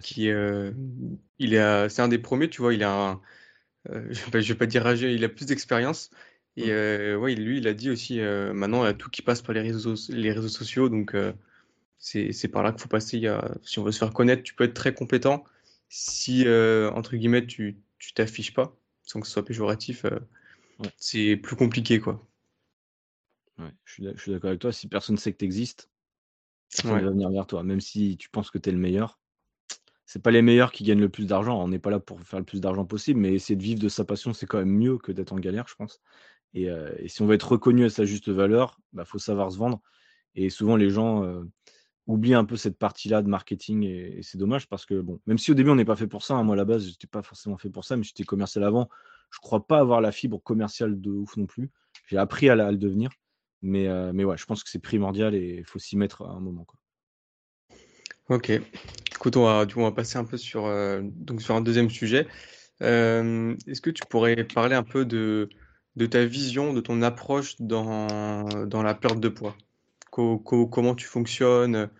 qui, 0.02 0.30
il 1.38 1.54
est 1.54 1.88
c'est 1.88 2.02
un 2.02 2.08
des 2.08 2.18
premiers, 2.18 2.50
tu 2.50 2.61
vois, 2.61 2.74
il 2.74 2.85
a 2.85 3.20
je 3.87 4.30
vais, 4.30 4.40
vais, 4.40 4.54
pas 4.54 4.66
dire 4.66 4.87
âgé, 4.87 5.14
il 5.14 5.24
a 5.24 5.28
plus 5.28 5.46
d'expérience 5.46 6.11
et 6.56 6.70
mmh. 6.70 7.16
ouais, 7.16 7.34
lui, 7.34 7.58
il 7.58 7.68
a 7.68 7.74
dit 7.74 7.90
aussi, 7.90 8.20
maintenant, 8.20 8.84
il 8.84 8.86
y 8.86 8.90
a 8.90 8.94
tout 8.94 9.10
qui 9.10 9.22
passe 9.22 9.42
par 9.42 9.54
les 9.54 9.60
réseaux, 9.60 9.94
les 10.10 10.32
réseaux 10.32 10.48
sociaux, 10.48 10.88
donc 10.88 11.16
c'est 11.98 12.48
par 12.48 12.62
là 12.62 12.72
qu'il 12.72 12.80
faut 12.80 12.88
passer. 12.88 13.22
si 13.62 13.78
on 13.78 13.84
veut 13.84 13.92
se 13.92 13.98
faire 13.98 14.12
connaître, 14.12 14.42
tu 14.42 14.54
peux 14.54 14.64
être 14.64 14.74
très 14.74 14.94
compétent. 14.94 15.44
Si, 15.88 16.44
entre 16.46 17.16
guillemets, 17.16 17.46
tu 17.46 17.78
tu 17.98 18.12
t'affiches 18.14 18.52
pas, 18.52 18.76
sans 19.04 19.20
que 19.20 19.26
ce 19.26 19.32
soit 19.32 19.44
péjoratif, 19.44 20.04
c'est 20.96 21.36
plus 21.36 21.56
compliqué, 21.56 22.00
quoi. 22.00 22.26
Ouais, 23.58 23.70
je 23.84 23.92
suis 24.16 24.32
d'accord 24.32 24.48
avec 24.48 24.60
toi. 24.60 24.72
Si 24.72 24.88
personne 24.88 25.14
ne 25.14 25.20
sait 25.20 25.32
que 25.32 25.38
tu 25.38 25.44
existes, 25.44 25.88
personne 26.74 27.00
va 27.00 27.10
venir 27.10 27.30
vers 27.30 27.46
toi. 27.46 27.62
Même 27.62 27.80
si 27.80 28.16
tu 28.16 28.28
penses 28.28 28.50
que 28.50 28.58
tu 28.58 28.70
es 28.70 28.72
le 28.72 28.78
meilleur, 28.78 29.20
c'est 30.04 30.22
pas 30.22 30.30
les 30.30 30.42
meilleurs 30.42 30.72
qui 30.72 30.84
gagnent 30.84 31.00
le 31.00 31.08
plus 31.08 31.26
d'argent. 31.26 31.62
On 31.62 31.68
n'est 31.68 31.78
pas 31.78 31.90
là 31.90 32.00
pour 32.00 32.20
faire 32.22 32.40
le 32.40 32.44
plus 32.44 32.60
d'argent 32.60 32.84
possible, 32.84 33.20
mais 33.20 33.34
essayer 33.34 33.56
de 33.56 33.62
vivre 33.62 33.80
de 33.80 33.88
sa 33.88 34.04
passion, 34.04 34.32
c'est 34.32 34.46
quand 34.46 34.58
même 34.58 34.76
mieux 34.76 34.98
que 34.98 35.12
d'être 35.12 35.32
en 35.32 35.38
galère, 35.38 35.68
je 35.68 35.76
pense. 35.76 36.00
Et, 36.54 36.68
si 37.08 37.22
on 37.22 37.26
veut 37.26 37.34
être 37.34 37.52
reconnu 37.52 37.84
à 37.84 37.90
sa 37.90 38.04
juste 38.04 38.28
valeur, 38.28 38.78
il 38.92 38.96
bah, 38.96 39.04
faut 39.04 39.18
savoir 39.18 39.50
se 39.50 39.58
vendre. 39.58 39.80
Et 40.34 40.50
souvent, 40.50 40.76
les 40.76 40.90
gens 40.90 41.24
oublient 42.06 42.34
un 42.34 42.44
peu 42.44 42.56
cette 42.56 42.78
partie-là 42.78 43.22
de 43.22 43.28
marketing 43.28 43.84
et, 43.84 44.20
c'est 44.22 44.38
dommage 44.38 44.68
parce 44.68 44.86
que, 44.86 45.00
bon, 45.00 45.20
même 45.26 45.38
si 45.38 45.50
au 45.50 45.54
début, 45.54 45.70
on 45.70 45.76
n'est 45.76 45.84
pas 45.84 45.96
fait 45.96 46.06
pour 46.06 46.22
ça, 46.22 46.34
hein, 46.34 46.42
moi 46.42 46.54
à 46.54 46.56
la 46.56 46.64
base, 46.64 46.84
je 46.84 46.90
n'étais 46.90 47.06
pas 47.06 47.22
forcément 47.22 47.58
fait 47.58 47.70
pour 47.70 47.84
ça, 47.84 47.96
mais 47.96 48.02
j'étais 48.02 48.24
commercial 48.24 48.64
avant. 48.64 48.88
Je 49.30 49.38
ne 49.38 49.42
crois 49.42 49.66
pas 49.66 49.78
avoir 49.78 50.00
la 50.00 50.12
fibre 50.12 50.42
commerciale 50.42 51.00
de 51.00 51.10
ouf 51.10 51.36
non 51.36 51.46
plus. 51.46 51.70
J'ai 52.08 52.18
appris 52.18 52.48
à, 52.50 52.54
le 52.54 52.76
devenir. 52.76 53.10
Mais, 53.62 53.88
mais 54.12 54.24
ouais, 54.24 54.36
je 54.36 54.44
pense 54.44 54.64
que 54.64 54.68
c'est 54.68 54.80
primordial 54.80 55.34
et 55.34 55.58
il 55.58 55.64
faut 55.64 55.78
s'y 55.78 55.96
mettre 55.96 56.22
à 56.22 56.32
un 56.32 56.40
moment. 56.40 56.66
Ok. 58.28 58.50
Écoute, 59.14 59.36
on 59.36 59.44
va, 59.44 59.64
on 59.76 59.82
va 59.82 59.92
passer 59.92 60.18
un 60.18 60.24
peu 60.24 60.36
sur, 60.36 60.64
donc 61.02 61.40
sur 61.40 61.54
un 61.54 61.60
deuxième 61.60 61.88
sujet. 61.88 62.26
Est-ce 62.80 63.80
que 63.80 63.90
tu 63.90 64.02
pourrais 64.10 64.44
parler 64.44 64.74
un 64.74 64.82
peu 64.82 65.06
de, 65.06 65.48
de 65.96 66.07
ta 66.07 66.24
vision, 66.24 66.72
de 66.72 66.81
ton 66.81 67.02
approche 67.02 67.57
dans, 67.61 68.44
dans 68.66 68.83
la 68.83 68.94
perte 68.94 69.20
de 69.20 69.28
poids? 69.28 69.57
comment 70.11 70.94
tu 70.94 71.07
fonctionnes? 71.07 71.90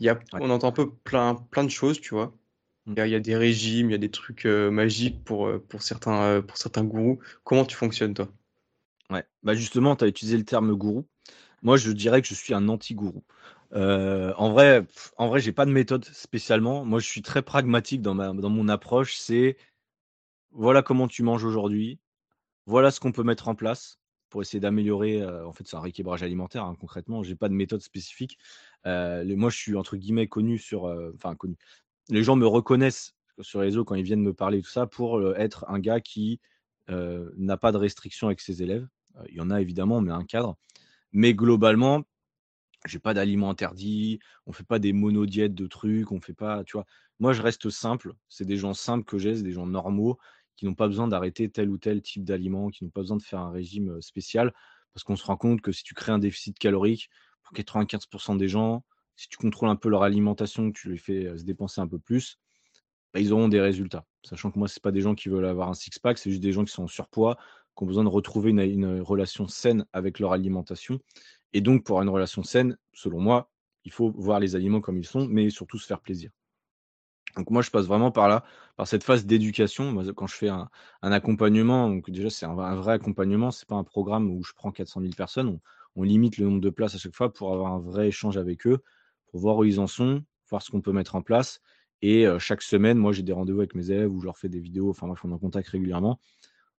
Il 0.00 0.06
y 0.06 0.08
a, 0.08 0.18
On 0.34 0.50
entend 0.50 0.68
un 0.68 0.72
peu 0.72 0.90
plein, 0.90 1.34
plein 1.34 1.64
de 1.64 1.70
choses, 1.70 2.00
tu 2.00 2.14
vois. 2.14 2.34
Mmh. 2.86 2.94
Il 2.98 3.08
y, 3.08 3.14
a, 3.14 3.20
des 3.20 3.36
régimes, 3.36 3.88
il 3.88 3.92
y 3.92 3.94
a 3.94 3.98
des 3.98 4.10
trucs 4.10 4.44
euh, 4.44 4.70
magiques 4.70 5.24
pour, 5.24 5.46
euh, 5.46 5.64
pour, 5.68 5.82
certains, 5.82 6.22
euh, 6.22 6.42
pour 6.42 6.58
certains 6.58 6.84
gourous. 6.84 7.18
Comment 7.44 7.64
tu 7.64 7.76
fonctionnes, 7.76 8.12
toi? 8.12 8.28
Ouais, 9.10 9.24
bah 9.42 9.54
justement, 9.54 9.96
tu 9.96 10.04
as 10.04 10.08
utilisé 10.08 10.36
le 10.36 10.44
terme 10.44 10.74
gourou. 10.74 11.06
Moi, 11.62 11.76
je 11.76 11.92
dirais 11.92 12.20
que 12.20 12.28
je 12.28 12.34
suis 12.34 12.52
un 12.52 12.68
anti-gourou. 12.68 13.22
en 13.72 14.52
vrai, 14.52 14.86
en 15.16 15.28
vrai, 15.28 15.40
j'ai 15.40 15.52
pas 15.52 15.64
de 15.64 15.70
méthode 15.70 16.04
spécialement. 16.04 16.84
Moi, 16.84 17.00
je 17.00 17.06
suis 17.06 17.22
très 17.22 17.40
pragmatique 17.42 18.02
dans, 18.02 18.14
ma, 18.14 18.32
dans 18.32 18.50
mon 18.50 18.68
approche. 18.68 19.16
C'est 19.16 19.56
voilà 20.50 20.82
comment 20.82 21.08
tu 21.08 21.22
manges 21.22 21.44
aujourd'hui, 21.44 21.98
voilà 22.66 22.90
ce 22.90 23.00
qu'on 23.00 23.12
peut 23.12 23.22
mettre 23.22 23.48
en 23.48 23.54
place 23.54 23.98
pour 24.30 24.42
essayer 24.42 24.60
d'améliorer. 24.60 25.24
en 25.24 25.52
fait, 25.52 25.66
c'est 25.66 25.76
un 25.76 25.80
rééquilibrage 25.80 26.22
alimentaire, 26.22 26.64
hein, 26.64 26.76
concrètement. 26.78 27.22
Je 27.22 27.30
n'ai 27.30 27.36
pas 27.36 27.48
de 27.48 27.54
méthode 27.54 27.82
spécifique. 27.82 28.38
moi, 28.84 29.50
je 29.50 29.56
suis 29.56 29.76
entre 29.76 29.96
guillemets 29.96 30.26
connu 30.26 30.58
sur. 30.58 30.84
Enfin, 31.14 31.34
connu. 31.36 31.56
Les 32.08 32.22
gens 32.24 32.36
me 32.36 32.46
reconnaissent 32.46 33.14
sur 33.40 33.60
les 33.60 33.66
réseaux 33.66 33.84
quand 33.84 33.94
ils 33.94 34.04
viennent 34.04 34.22
me 34.22 34.34
parler 34.34 34.60
tout 34.60 34.70
ça 34.70 34.86
pour 34.86 35.36
être 35.36 35.64
un 35.68 35.78
gars 35.78 36.00
qui 36.00 36.40
n'a 36.88 37.56
pas 37.56 37.70
de 37.70 37.76
restrictions 37.76 38.26
avec 38.26 38.40
ses 38.40 38.62
élèves. 38.62 38.88
il 39.28 39.36
y 39.36 39.40
en 39.40 39.50
a 39.50 39.60
évidemment, 39.60 40.00
mais 40.00 40.12
un 40.12 40.24
cadre. 40.24 40.56
Mais 41.12 41.32
globalement, 41.32 42.02
j'ai 42.86 42.98
pas 42.98 43.14
d'aliments 43.14 43.50
interdits, 43.50 44.18
on 44.46 44.52
fait 44.52 44.64
pas 44.64 44.78
des 44.78 44.92
monodiètes 44.92 45.54
de 45.54 45.66
trucs, 45.66 46.12
on 46.12 46.20
fait 46.20 46.34
pas, 46.34 46.64
tu 46.64 46.72
vois. 46.72 46.86
Moi, 47.20 47.32
je 47.32 47.42
reste 47.42 47.70
simple. 47.70 48.14
C'est 48.28 48.44
des 48.44 48.56
gens 48.56 48.74
simples 48.74 49.04
que 49.04 49.18
j'ai, 49.18 49.36
c'est 49.36 49.42
des 49.42 49.52
gens 49.52 49.66
normaux 49.66 50.18
qui 50.56 50.66
n'ont 50.66 50.74
pas 50.74 50.86
besoin 50.86 51.08
d'arrêter 51.08 51.50
tel 51.50 51.68
ou 51.70 51.78
tel 51.78 52.02
type 52.02 52.24
d'aliment, 52.24 52.68
qui 52.68 52.84
n'ont 52.84 52.90
pas 52.90 53.00
besoin 53.00 53.16
de 53.16 53.22
faire 53.22 53.40
un 53.40 53.50
régime 53.50 54.00
spécial, 54.00 54.52
parce 54.92 55.04
qu'on 55.04 55.16
se 55.16 55.24
rend 55.24 55.36
compte 55.36 55.60
que 55.60 55.72
si 55.72 55.82
tu 55.82 55.94
crées 55.94 56.12
un 56.12 56.18
déficit 56.18 56.58
calorique 56.58 57.10
pour 57.42 57.56
95% 57.56 58.36
des 58.36 58.48
gens, 58.48 58.84
si 59.16 59.28
tu 59.28 59.36
contrôles 59.36 59.68
un 59.68 59.76
peu 59.76 59.88
leur 59.88 60.02
alimentation, 60.02 60.72
tu 60.72 60.90
les 60.90 60.98
fais 60.98 61.36
se 61.36 61.44
dépenser 61.44 61.80
un 61.80 61.88
peu 61.88 61.98
plus, 61.98 62.38
bah, 63.12 63.20
ils 63.20 63.32
auront 63.32 63.48
des 63.48 63.60
résultats. 63.60 64.04
Sachant 64.24 64.50
que 64.50 64.58
moi, 64.58 64.68
ce 64.68 64.80
pas 64.80 64.90
des 64.90 65.00
gens 65.00 65.14
qui 65.14 65.28
veulent 65.28 65.46
avoir 65.46 65.68
un 65.68 65.74
six-pack, 65.74 66.18
c'est 66.18 66.30
juste 66.30 66.42
des 66.42 66.52
gens 66.52 66.64
qui 66.64 66.72
sont 66.72 66.84
en 66.84 66.88
surpoids, 66.88 67.36
qui 67.76 67.84
ont 67.84 67.86
besoin 67.86 68.04
de 68.04 68.08
retrouver 68.08 68.50
une, 68.50 68.60
une, 68.60 69.00
relation 69.00 69.46
saine 69.46 69.86
avec 69.92 70.18
leur 70.18 70.32
alimentation. 70.32 70.98
Et 71.52 71.60
donc, 71.60 71.84
pour 71.84 71.96
avoir 71.96 72.02
une 72.02 72.14
relation 72.14 72.42
saine, 72.42 72.76
selon 72.92 73.20
moi, 73.20 73.50
il 73.84 73.92
faut 73.92 74.10
voir 74.16 74.40
les 74.40 74.56
aliments 74.56 74.80
comme 74.80 74.98
ils 74.98 75.06
sont, 75.06 75.26
mais 75.28 75.50
surtout 75.50 75.78
se 75.78 75.86
faire 75.86 76.00
plaisir. 76.00 76.30
Donc 77.36 77.50
moi, 77.50 77.62
je 77.62 77.70
passe 77.70 77.86
vraiment 77.86 78.10
par 78.10 78.28
là, 78.28 78.44
par 78.76 78.86
cette 78.86 79.04
phase 79.04 79.26
d'éducation. 79.26 79.94
quand 80.14 80.26
je 80.26 80.34
fais 80.34 80.48
un, 80.48 80.68
accompagnement, 81.02 81.88
donc 81.88 82.10
déjà 82.10 82.30
c'est 82.30 82.46
un, 82.46 82.54
vrai 82.54 82.92
accompagnement, 82.94 83.50
c'est 83.50 83.68
pas 83.68 83.74
un 83.76 83.84
programme 83.84 84.30
où 84.30 84.42
je 84.44 84.52
prends 84.54 84.70
400 84.72 85.00
000 85.00 85.12
personnes. 85.16 85.58
On, 85.96 86.02
limite 86.02 86.38
le 86.38 86.46
nombre 86.46 86.60
de 86.60 86.70
places 86.70 86.94
à 86.94 86.98
chaque 86.98 87.14
fois 87.14 87.32
pour 87.32 87.52
avoir 87.52 87.72
un 87.72 87.80
vrai 87.80 88.08
échange 88.08 88.36
avec 88.36 88.66
eux, 88.66 88.78
pour 89.26 89.40
voir 89.40 89.56
où 89.58 89.64
ils 89.64 89.80
en 89.80 89.86
sont, 89.86 90.22
voir 90.50 90.62
ce 90.62 90.70
qu'on 90.70 90.80
peut 90.80 90.92
mettre 90.92 91.14
en 91.16 91.22
place. 91.22 91.60
Et 92.02 92.26
chaque 92.38 92.62
semaine, 92.62 92.98
moi, 92.98 93.12
j'ai 93.12 93.22
des 93.22 93.32
rendez-vous 93.32 93.60
avec 93.60 93.74
mes 93.74 93.90
élèves 93.90 94.12
où 94.12 94.20
je 94.20 94.26
leur 94.26 94.36
fais 94.36 94.48
des 94.48 94.60
vidéos. 94.60 94.90
Enfin, 94.90 95.06
moi, 95.06 95.16
je 95.16 95.20
suis 95.20 95.32
en 95.32 95.38
contact 95.38 95.68
régulièrement 95.68 96.20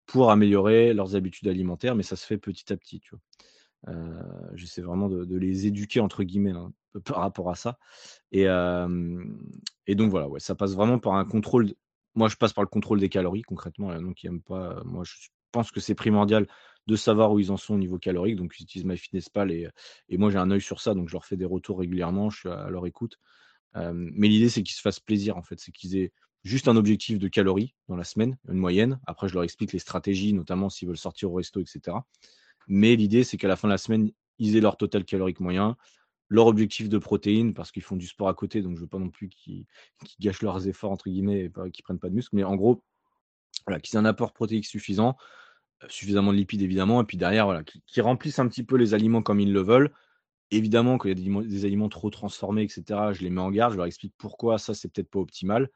pour 0.07 0.31
améliorer 0.31 0.93
leurs 0.93 1.17
habitudes 1.17 1.49
alimentaires, 1.49 1.95
mais 1.95 2.03
ça 2.03 2.17
se 2.17 2.27
fait 2.27 2.37
petit 2.37 2.73
à 2.73 2.77
petit. 2.77 3.01
Tu 3.01 3.11
vois. 3.11 3.21
Euh, 3.89 4.51
j'essaie 4.55 4.81
vraiment 4.81 5.09
de, 5.09 5.37
les 5.37 5.67
éduquer 5.67 6.01
entre 6.01 6.25
guillemets 6.25 6.53
hein, 6.53 6.73
par 7.05 7.19
rapport 7.19 7.51
à 7.51 7.55
ça. 7.55 7.79
Et, 8.33 8.45
et 9.87 9.95
donc 9.95 10.11
voilà, 10.11 10.29
ouais, 10.29 10.41
ça 10.41 10.55
passe 10.55 10.75
vraiment 10.75 10.99
par 10.99 11.15
un 11.15 11.25
contrôle. 11.25 11.73
Moi, 12.15 12.29
je 12.29 12.37
passe 12.37 12.53
par 12.53 12.63
le 12.63 12.69
contrôle 12.69 13.01
des 13.01 13.09
calories 13.09 13.43
concrètement. 13.43 13.95
donc, 14.01 14.23
il 14.23 14.41
pas. 14.41 14.83
Moi, 14.85 15.05
je 15.05 15.29
pense 15.53 15.71
que 15.71 15.81
c'est 15.81 15.95
primordial 15.95 16.47
de 16.87 16.97
savoir 16.97 17.33
où 17.33 17.39
ils 17.39 17.51
en 17.51 17.57
sont 17.57 17.75
au 17.75 17.79
niveau 17.79 17.99
calorique. 17.99 18.37
Donc, 18.37 18.53
j'utilise 18.57 18.85
MyFitnessPal 18.85 19.51
et, 19.51 19.69
et 20.09 20.19
moi, 20.19 20.31
j'ai 20.31 20.39
un 20.39 20.51
œil 20.51 20.61
sur 20.61 20.81
ça. 20.81 20.95
Donc, 20.95 21.09
je 21.09 21.15
leur 21.15 21.25
fais 21.25 21.37
des 21.37 21.45
retours 21.45 21.79
régulièrement. 21.79 22.31
Je 22.31 22.41
suis 22.41 22.49
à, 22.49 22.69
leur 22.71 22.87
écoute. 22.87 23.19
mais 23.75 24.29
l'idée, 24.29 24.49
c'est 24.49 24.63
qu'ils 24.63 24.77
se 24.77 24.83
fassent 24.83 25.01
plaisir 25.01 25.37
en 25.37 25.43
fait. 25.43 25.59
C'est 25.59 25.73
qu'ils 25.73 25.97
aient 25.97 26.13
juste 26.45 26.69
un 26.69 26.77
objectif 26.77 27.19
de 27.19 27.29
calories 27.29 27.75
dans 27.89 27.97
la 27.97 28.05
semaine, 28.05 28.37
une 28.49 28.59
moyenne. 28.59 29.01
Après, 29.07 29.29
je 29.29 29.35
leur 29.35 29.43
explique 29.43 29.73
les 29.73 29.79
stratégies, 29.79 30.33
notamment 30.33 30.69
s'ils 30.69 30.87
veulent 30.87 30.97
sortir 30.97 31.33
au 31.33 31.35
resto, 31.35 31.61
etc. 31.61 31.97
Mais 32.69 32.97
l'idée, 32.97 33.25
c'est 33.25 33.37
qu'à 33.37 33.49
la 33.49 33.57
fin 33.57 33.69
de 33.69 33.73
la 33.73 33.79
semaine, 33.79 34.11
ils 34.39 34.57
aient 34.57 34.61
leur 34.61 34.77
total 34.77 35.05
calorique 35.05 35.41
moyen, 35.41 35.77
leur 36.29 36.47
objectif 36.47 36.89
de 36.89 36.99
protéines, 36.99 37.55
parce 37.55 37.71
qu'ils 37.71 37.83
font 37.83 37.97
du 37.97 38.07
sport 38.07 38.29
à 38.29 38.35
côté, 38.35 38.63
donc 38.63 38.73
je 38.73 38.77
ne 38.77 38.81
veux 38.83 38.89
pas 38.89 38.99
non 38.99 39.11
plus 39.11 39.29
qu'ils 39.29 39.67
gâchent 40.21 40.43
leurs 40.43 40.67
efforts, 40.67 40.91
entre 40.91 41.09
guillemets, 41.09 41.45
et 41.45 41.51
qu'ils 41.51 41.83
ne 41.83 41.85
prennent 41.85 41.99
pas 41.99 42.09
de 42.09 42.15
muscle. 42.15 42.35
Mais 42.35 42.45
en 42.45 42.57
gros, 42.57 42.83
voilà, 43.67 43.81
qu'ils 43.81 43.97
aient 43.97 44.01
un 44.01 44.05
apport 44.05 44.33
protéique 44.33 44.67
suffisant, 44.67 45.17
euh, 45.83 45.87
suffisamment 45.89 46.33
de 46.33 46.39
lipides 46.39 46.63
évidemment, 46.63 47.03
et 47.03 47.05
puis 47.05 47.17
derrière, 47.17 47.47
voilà, 47.47 47.63
qu'ils 47.63 48.03
remplissent 48.03 48.39
un 48.39 48.49
petit 48.49 48.65
peu 48.65 48.77
les 48.77 48.95
aliments 48.95 49.23
comme 49.23 49.41
ils 49.41 49.53
le 49.53 49.63
veulent. 49.63 49.93
Évidemment, 50.51 50.99
qu'il 50.99 51.09
y 51.09 51.13
a 51.13 51.43
des, 51.43 51.65
aliments 51.65 51.89
trop 51.89 52.11
transformés, 52.11 52.63
etc., 52.63 52.85
je 53.13 53.23
les 53.23 53.31
mets 53.31 53.41
en 53.41 53.51
garde, 53.51 53.73
je 53.73 53.77
leur 53.77 53.87
explique 53.87 54.15
pourquoi 54.19 54.59
ça, 54.59 54.75
c'est 54.75 54.89
peut-être 54.89 55.11
pas 55.11 55.19
optimal, 55.19 55.71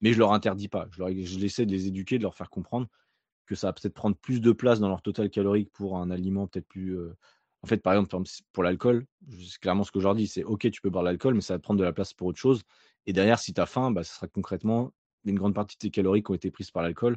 mais 0.00 0.12
je 0.12 0.18
leur 0.18 0.32
interdis 0.32 0.68
pas. 0.68 0.88
Je, 0.90 0.98
leur, 0.98 1.10
je 1.10 1.44
essaie 1.44 1.66
de 1.66 1.72
les 1.72 1.86
éduquer, 1.86 2.18
de 2.18 2.22
leur 2.22 2.34
faire 2.34 2.50
comprendre 2.50 2.88
que 3.46 3.54
ça 3.54 3.68
va 3.68 3.72
peut-être 3.74 3.94
prendre 3.94 4.16
plus 4.16 4.40
de 4.40 4.52
place 4.52 4.80
dans 4.80 4.88
leur 4.88 5.02
total 5.02 5.30
calorique 5.30 5.70
pour 5.72 5.98
un 5.98 6.10
aliment 6.10 6.46
peut-être 6.46 6.68
plus. 6.68 6.96
Euh, 6.98 7.16
en 7.64 7.66
fait, 7.66 7.78
par 7.78 7.94
exemple, 7.94 8.28
pour 8.52 8.62
l'alcool, 8.62 9.06
c'est 9.30 9.58
clairement 9.58 9.84
ce 9.84 9.90
que 9.90 9.98
je 9.98 10.04
leur 10.04 10.14
dis 10.14 10.26
c'est 10.26 10.44
OK, 10.44 10.70
tu 10.70 10.82
peux 10.82 10.90
boire 10.90 11.02
l'alcool, 11.02 11.32
mais 11.32 11.40
ça 11.40 11.54
va 11.54 11.58
prendre 11.58 11.80
de 11.80 11.84
la 11.84 11.94
place 11.94 12.12
pour 12.12 12.26
autre 12.26 12.38
chose. 12.38 12.60
Et 13.06 13.14
derrière, 13.14 13.38
si 13.38 13.54
tu 13.54 13.60
as 13.60 13.64
faim, 13.64 13.90
bah, 13.90 14.04
ce 14.04 14.14
sera 14.14 14.28
concrètement 14.28 14.92
une 15.24 15.36
grande 15.36 15.54
partie 15.54 15.76
de 15.76 15.78
tes 15.78 15.90
calories 15.90 16.22
qui 16.22 16.30
ont 16.30 16.34
été 16.34 16.50
prises 16.50 16.70
par 16.70 16.82
l'alcool 16.82 17.16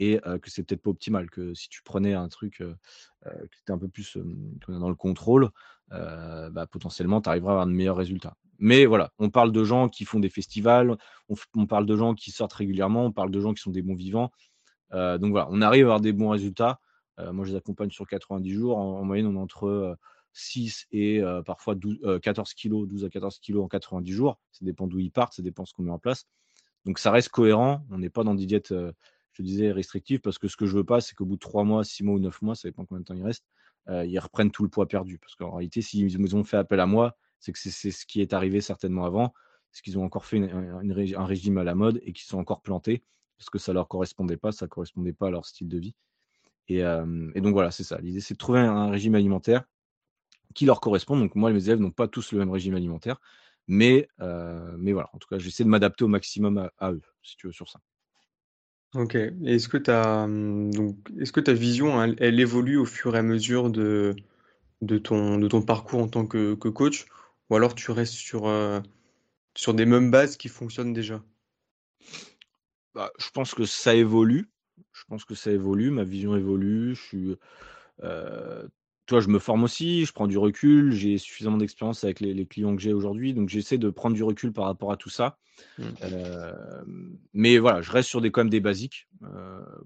et 0.00 0.18
que 0.42 0.50
c'est 0.50 0.64
peut-être 0.64 0.82
pas 0.82 0.90
optimal. 0.90 1.30
Que 1.30 1.54
si 1.54 1.68
tu 1.68 1.84
prenais 1.84 2.14
un 2.14 2.26
truc 2.26 2.56
qui 2.56 3.60
était 3.62 3.72
un 3.72 3.78
peu 3.78 3.86
plus 3.86 4.18
dans 4.66 4.88
le 4.88 4.96
contrôle, 4.96 5.50
bah, 5.90 6.66
potentiellement, 6.68 7.20
tu 7.20 7.28
arriveras 7.28 7.52
à 7.52 7.54
avoir 7.54 7.66
de 7.68 7.72
meilleurs 7.72 7.96
résultats. 7.96 8.34
Mais 8.58 8.86
voilà, 8.86 9.12
on 9.20 9.30
parle 9.30 9.52
de 9.52 9.62
gens 9.62 9.88
qui 9.88 10.04
font 10.04 10.18
des 10.18 10.30
festivals, 10.30 10.96
on, 11.54 11.66
parle 11.66 11.86
de 11.86 11.94
gens 11.94 12.14
qui 12.14 12.32
sortent 12.32 12.54
régulièrement, 12.54 13.04
on 13.04 13.12
parle 13.12 13.30
de 13.30 13.38
gens 13.38 13.54
qui 13.54 13.62
sont 13.62 13.70
des 13.70 13.82
bons 13.82 13.94
vivants. 13.94 14.32
donc 14.92 15.30
voilà, 15.30 15.46
on 15.52 15.62
arrive 15.62 15.84
à 15.84 15.90
avoir 15.90 16.00
des 16.00 16.12
bons 16.12 16.30
résultats. 16.30 16.80
Moi, 17.18 17.44
je 17.44 17.52
les 17.52 17.56
accompagne 17.56 17.90
sur 17.90 18.06
90 18.06 18.50
jours. 18.50 18.78
En, 18.78 19.04
moyenne, 19.04 19.26
on 19.26 19.34
est 19.34 19.42
entre 19.42 19.96
6 20.32 20.86
et 20.92 21.22
parfois 21.44 21.74
12, 21.74 22.20
14 22.22 22.54
kilos, 22.54 22.86
12 22.88 23.04
à 23.04 23.08
14 23.08 23.38
kilos 23.38 23.64
en 23.64 23.68
90 23.68 24.12
jours. 24.12 24.38
Ça 24.52 24.64
dépend 24.64 24.86
d'où 24.86 24.98
ils 24.98 25.10
partent, 25.10 25.34
ça 25.34 25.42
dépend 25.42 25.62
de 25.62 25.68
ce 25.68 25.74
qu'on 25.74 25.82
met 25.82 25.90
en 25.90 25.98
place. 25.98 26.26
Donc 26.84 26.98
ça 26.98 27.10
reste 27.10 27.30
cohérent. 27.30 27.84
On 27.90 27.98
n'est 27.98 28.10
pas 28.10 28.22
dans 28.22 28.34
des 28.34 28.46
diètes, 28.46 28.74
je 29.32 29.42
disais, 29.42 29.72
restrictives, 29.72 30.20
parce 30.20 30.38
que 30.38 30.48
ce 30.48 30.56
que 30.56 30.66
je 30.66 30.76
veux 30.76 30.84
pas, 30.84 31.00
c'est 31.00 31.14
qu'au 31.14 31.24
bout 31.24 31.36
de 31.36 31.40
3 31.40 31.64
mois, 31.64 31.84
6 31.84 32.04
mois 32.04 32.16
ou 32.16 32.20
9 32.20 32.42
mois, 32.42 32.54
ça 32.54 32.68
dépend 32.68 32.84
combien 32.84 33.00
de 33.00 33.06
temps 33.06 33.14
il 33.14 33.24
reste, 33.24 33.46
ils 33.88 34.18
reprennent 34.18 34.50
tout 34.50 34.62
le 34.62 34.68
poids 34.68 34.86
perdu. 34.86 35.18
Parce 35.18 35.34
qu'en 35.34 35.52
réalité, 35.52 35.82
s'ils 35.82 36.36
ont 36.36 36.44
fait 36.44 36.58
appel 36.58 36.80
à 36.80 36.86
moi, 36.86 37.16
c'est 37.38 37.52
que 37.52 37.58
c'est 37.58 37.90
ce 37.90 38.06
qui 38.06 38.20
est 38.20 38.32
arrivé 38.32 38.60
certainement 38.60 39.04
avant, 39.04 39.32
c'est 39.72 39.82
qu'ils 39.82 39.98
ont 39.98 40.04
encore 40.04 40.24
fait 40.24 40.38
un 40.38 41.24
régime 41.24 41.58
à 41.58 41.64
la 41.64 41.74
mode 41.74 42.00
et 42.02 42.12
qu'ils 42.12 42.26
sont 42.26 42.38
encore 42.38 42.62
plantés 42.62 43.02
parce 43.36 43.50
que 43.50 43.58
ça 43.58 43.72
leur 43.72 43.88
correspondait 43.88 44.36
pas, 44.36 44.52
ça 44.52 44.66
correspondait 44.66 45.12
pas 45.12 45.28
à 45.28 45.30
leur 45.30 45.44
style 45.44 45.68
de 45.68 45.78
vie. 45.78 45.94
Et, 46.68 46.82
donc 46.82 47.52
voilà, 47.52 47.70
c'est 47.70 47.84
ça. 47.84 47.98
L'idée, 47.98 48.20
c'est 48.20 48.34
de 48.34 48.38
trouver 48.38 48.60
un, 48.60 48.90
régime 48.90 49.14
alimentaire 49.14 49.64
qui 50.54 50.64
leur 50.64 50.80
correspond. 50.80 51.16
Donc 51.16 51.34
moi, 51.34 51.52
mes 51.52 51.64
élèves 51.64 51.80
n'ont 51.80 51.90
pas 51.90 52.08
tous 52.08 52.32
le 52.32 52.38
même 52.38 52.50
régime 52.50 52.74
alimentaire, 52.74 53.20
mais, 53.68 54.08
mais 54.18 54.92
voilà, 54.92 55.08
en 55.12 55.18
tout 55.18 55.28
cas, 55.28 55.38
j'essaie 55.38 55.64
de 55.64 55.68
m'adapter 55.68 56.04
au 56.04 56.08
maximum 56.08 56.68
à, 56.78 56.92
eux, 56.92 57.02
si 57.22 57.36
tu 57.36 57.46
veux, 57.46 57.52
sur 57.52 57.68
ça. 57.68 57.80
Ok. 58.94 59.14
Est-ce 59.14 59.68
que, 59.68 59.90
as, 59.90 60.26
donc, 60.26 60.96
est-ce 61.20 61.32
que 61.32 61.40
ta 61.40 61.52
vision, 61.52 62.02
elle, 62.02 62.40
évolue 62.40 62.78
au 62.78 62.86
fur 62.86 63.14
et 63.14 63.18
à 63.18 63.22
mesure 63.22 63.70
de, 63.70 64.16
de, 64.80 64.98
ton, 64.98 65.38
de 65.38 65.48
ton 65.48 65.60
parcours 65.62 66.02
en 66.02 66.08
tant 66.08 66.26
que, 66.26 66.54
que 66.54 66.68
coach? 66.68 67.06
Ou 67.50 67.56
alors 67.56 67.74
tu 67.74 67.90
restes 67.90 68.14
sur, 68.14 68.46
euh, 68.46 68.80
sur 69.54 69.74
des 69.74 69.86
mêmes 69.86 70.10
bases 70.10 70.36
qui 70.36 70.48
fonctionnent 70.48 70.92
déjà? 70.92 71.22
Bah, 72.94 73.12
Je 73.18 73.28
pense 73.30 73.54
que 73.54 73.66
ça 73.66 73.94
évolue. 73.94 74.48
Je 74.96 75.04
pense 75.08 75.24
que 75.24 75.34
ça 75.34 75.50
évolue. 75.50 75.90
Ma 75.90 76.04
vision 76.04 76.36
évolue. 76.36 76.94
Je 76.94 77.02
suis. 77.02 77.36
Euh, 78.02 78.66
toi, 79.06 79.20
je 79.20 79.28
me 79.28 79.38
forme 79.38 79.62
aussi, 79.62 80.04
je 80.04 80.12
prends 80.12 80.26
du 80.26 80.36
recul, 80.36 80.90
j'ai 80.90 81.16
suffisamment 81.16 81.58
d'expérience 81.58 82.02
avec 82.02 82.18
les, 82.18 82.44
clients 82.44 82.74
que 82.74 82.82
j'ai 82.82 82.92
aujourd'hui, 82.92 83.34
donc 83.34 83.48
j'essaie 83.48 83.78
de 83.78 83.88
prendre 83.88 84.16
du 84.16 84.24
recul 84.24 84.52
par 84.52 84.64
rapport 84.64 84.90
à 84.90 84.96
tout 84.96 85.10
ça. 85.10 85.38
Mmh. 85.78 85.84
Euh, 86.02 86.84
mais 87.32 87.58
voilà, 87.58 87.82
je 87.82 87.92
reste 87.92 88.08
sur 88.08 88.20
des, 88.20 88.32
quand 88.32 88.40
même 88.40 88.50
des 88.50 88.58
basiques. 88.58 89.06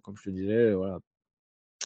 comme 0.03 0.17
je 0.17 0.23
te 0.23 0.31
disais, 0.31 0.73
voilà, 0.73 1.01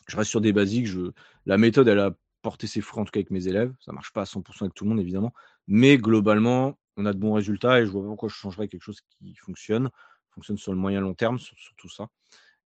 je 0.06 0.16
reste 0.16 0.30
sur 0.30 0.40
des 0.40 0.52
basiques. 0.52 0.86
Je, 0.86 1.10
la 1.46 1.58
méthode, 1.58 1.88
elle 1.88 1.98
a 1.98 2.14
porter 2.42 2.66
ses 2.66 2.80
fruits, 2.80 3.00
en 3.00 3.04
tout 3.04 3.10
cas 3.10 3.18
avec 3.18 3.30
mes 3.30 3.48
élèves. 3.48 3.74
Ça 3.80 3.90
ne 3.90 3.94
marche 3.94 4.12
pas 4.12 4.22
à 4.22 4.24
100% 4.24 4.62
avec 4.62 4.74
tout 4.74 4.84
le 4.84 4.90
monde, 4.90 5.00
évidemment. 5.00 5.32
Mais 5.66 5.96
globalement, 5.98 6.78
on 6.96 7.06
a 7.06 7.12
de 7.12 7.18
bons 7.18 7.32
résultats 7.32 7.80
et 7.80 7.86
je 7.86 7.90
vois 7.90 8.02
pas 8.02 8.08
pourquoi 8.08 8.28
je 8.28 8.34
changerais 8.34 8.68
quelque 8.68 8.82
chose 8.82 9.00
qui 9.00 9.34
fonctionne, 9.34 9.90
fonctionne 10.30 10.58
sur 10.58 10.72
le 10.72 10.78
moyen 10.78 11.00
long 11.00 11.14
terme, 11.14 11.38
sur, 11.38 11.56
tout 11.76 11.88
ça. 11.88 12.08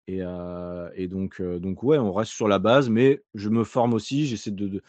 Et, 0.09 0.21
et 0.95 1.09
donc, 1.09 1.43
donc, 1.43 1.83
ouais, 1.83 1.99
on 1.99 2.13
reste 2.13 2.33
sur 2.33 2.49
la 2.49 2.59
base, 2.59 2.89
mais 2.89 3.23
je 3.35 3.49
me 3.49 3.65
forme 3.65 3.95
aussi. 3.95 4.27
J'essaie 4.27 4.53
de, 4.53 4.83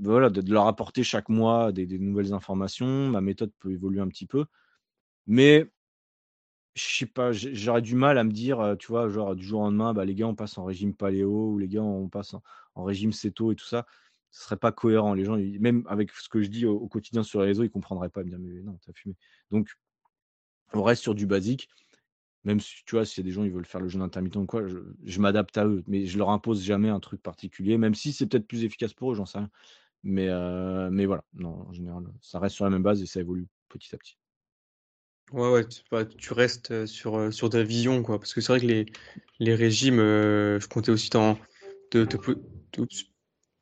voilà, 0.00 0.30
de, 0.30 0.52
leur 0.52 0.66
apporter 0.66 1.04
chaque 1.04 1.28
mois 1.28 1.72
des, 1.72 1.86
nouvelles 1.98 2.32
informations. 2.32 3.08
Ma 3.08 3.20
méthode 3.20 3.52
peut 3.60 3.72
évoluer 3.72 4.00
un 4.00 4.08
petit 4.08 4.26
peu. 4.26 4.46
Mais 5.26 5.70
je 6.74 6.98
sais 6.98 7.06
pas, 7.06 7.32
j'aurais 7.32 7.82
du 7.82 7.94
mal 7.94 8.18
à 8.18 8.24
me 8.24 8.32
dire, 8.32 8.76
tu 8.78 8.88
vois, 8.88 9.08
genre 9.08 9.34
du 9.36 9.44
jour 9.44 9.60
au 9.60 9.64
lendemain, 9.64 9.92
bah, 9.92 10.04
les 10.04 10.14
gars, 10.14 10.26
on 10.26 10.34
passe 10.34 10.58
en 10.58 10.64
régime 10.64 10.94
paléo 10.94 11.52
ou 11.52 11.58
les 11.58 11.68
gars, 11.68 11.82
on 11.82 12.08
passe 12.08 12.34
en, 12.34 12.84
régime 12.84 13.12
céto 13.12 13.52
et 13.52 13.56
tout 13.56 13.66
ça 13.66 13.86
ce 14.30 14.44
serait 14.44 14.56
pas 14.56 14.72
cohérent. 14.72 15.14
Les 15.14 15.24
gens, 15.24 15.36
même 15.36 15.84
avec 15.88 16.12
ce 16.12 16.28
que 16.28 16.42
je 16.42 16.48
dis 16.48 16.66
au, 16.66 16.86
quotidien 16.86 17.22
sur 17.22 17.40
les 17.40 17.46
réseaux, 17.46 17.64
ils 17.64 17.70
comprendraient 17.70 18.08
pas. 18.08 18.22
Mais 18.22 18.62
non, 18.62 18.78
t'as 18.84 18.92
fumé. 18.92 19.16
Donc, 19.50 19.68
on 20.72 20.82
reste 20.82 21.02
sur 21.02 21.14
du 21.14 21.26
basique. 21.26 21.68
Même 22.44 22.60
si, 22.60 22.84
tu 22.86 22.94
vois, 22.94 23.04
s'il 23.04 23.22
y 23.22 23.26
a 23.26 23.28
des 23.28 23.34
gens, 23.34 23.44
ils 23.44 23.50
veulent 23.50 23.66
faire 23.66 23.80
le 23.80 23.88
jeûne 23.88 24.02
intermittent 24.02 24.36
ou 24.36 24.46
quoi, 24.46 24.62
je, 24.66 25.20
m'adapte 25.20 25.58
à 25.58 25.66
eux. 25.66 25.82
Mais 25.86 26.06
je 26.06 26.16
leur 26.18 26.30
impose 26.30 26.62
jamais 26.62 26.88
un 26.88 27.00
truc 27.00 27.22
particulier, 27.22 27.76
même 27.76 27.94
si 27.94 28.12
c'est 28.12 28.26
peut-être 28.26 28.46
plus 28.46 28.64
efficace 28.64 28.94
pour 28.94 29.12
eux, 29.12 29.14
j'en 29.14 29.26
sais 29.26 29.38
rien. 29.38 29.50
Mais, 30.02 30.28
euh, 30.28 30.88
mais 30.90 31.04
voilà, 31.04 31.24
non, 31.34 31.66
en 31.68 31.72
général, 31.72 32.04
ça 32.22 32.38
reste 32.38 32.54
sur 32.54 32.64
la 32.64 32.70
même 32.70 32.82
base 32.82 33.02
et 33.02 33.06
ça 33.06 33.20
évolue 33.20 33.46
petit 33.68 33.94
à 33.94 33.98
petit. 33.98 34.16
Ouais, 35.32 35.50
ouais, 35.52 36.08
tu, 36.16 36.32
restes 36.32 36.86
sur, 36.86 37.50
ta 37.50 37.62
vision, 37.62 38.02
quoi. 38.02 38.18
Parce 38.18 38.34
que 38.34 38.40
c'est 38.40 38.52
vrai 38.52 38.60
que 38.60 38.90
les, 39.38 39.54
régimes, 39.54 39.98
je 39.98 40.66
comptais 40.66 40.90
aussi 40.90 41.10
t'en, 41.10 41.38
te, 41.90 42.04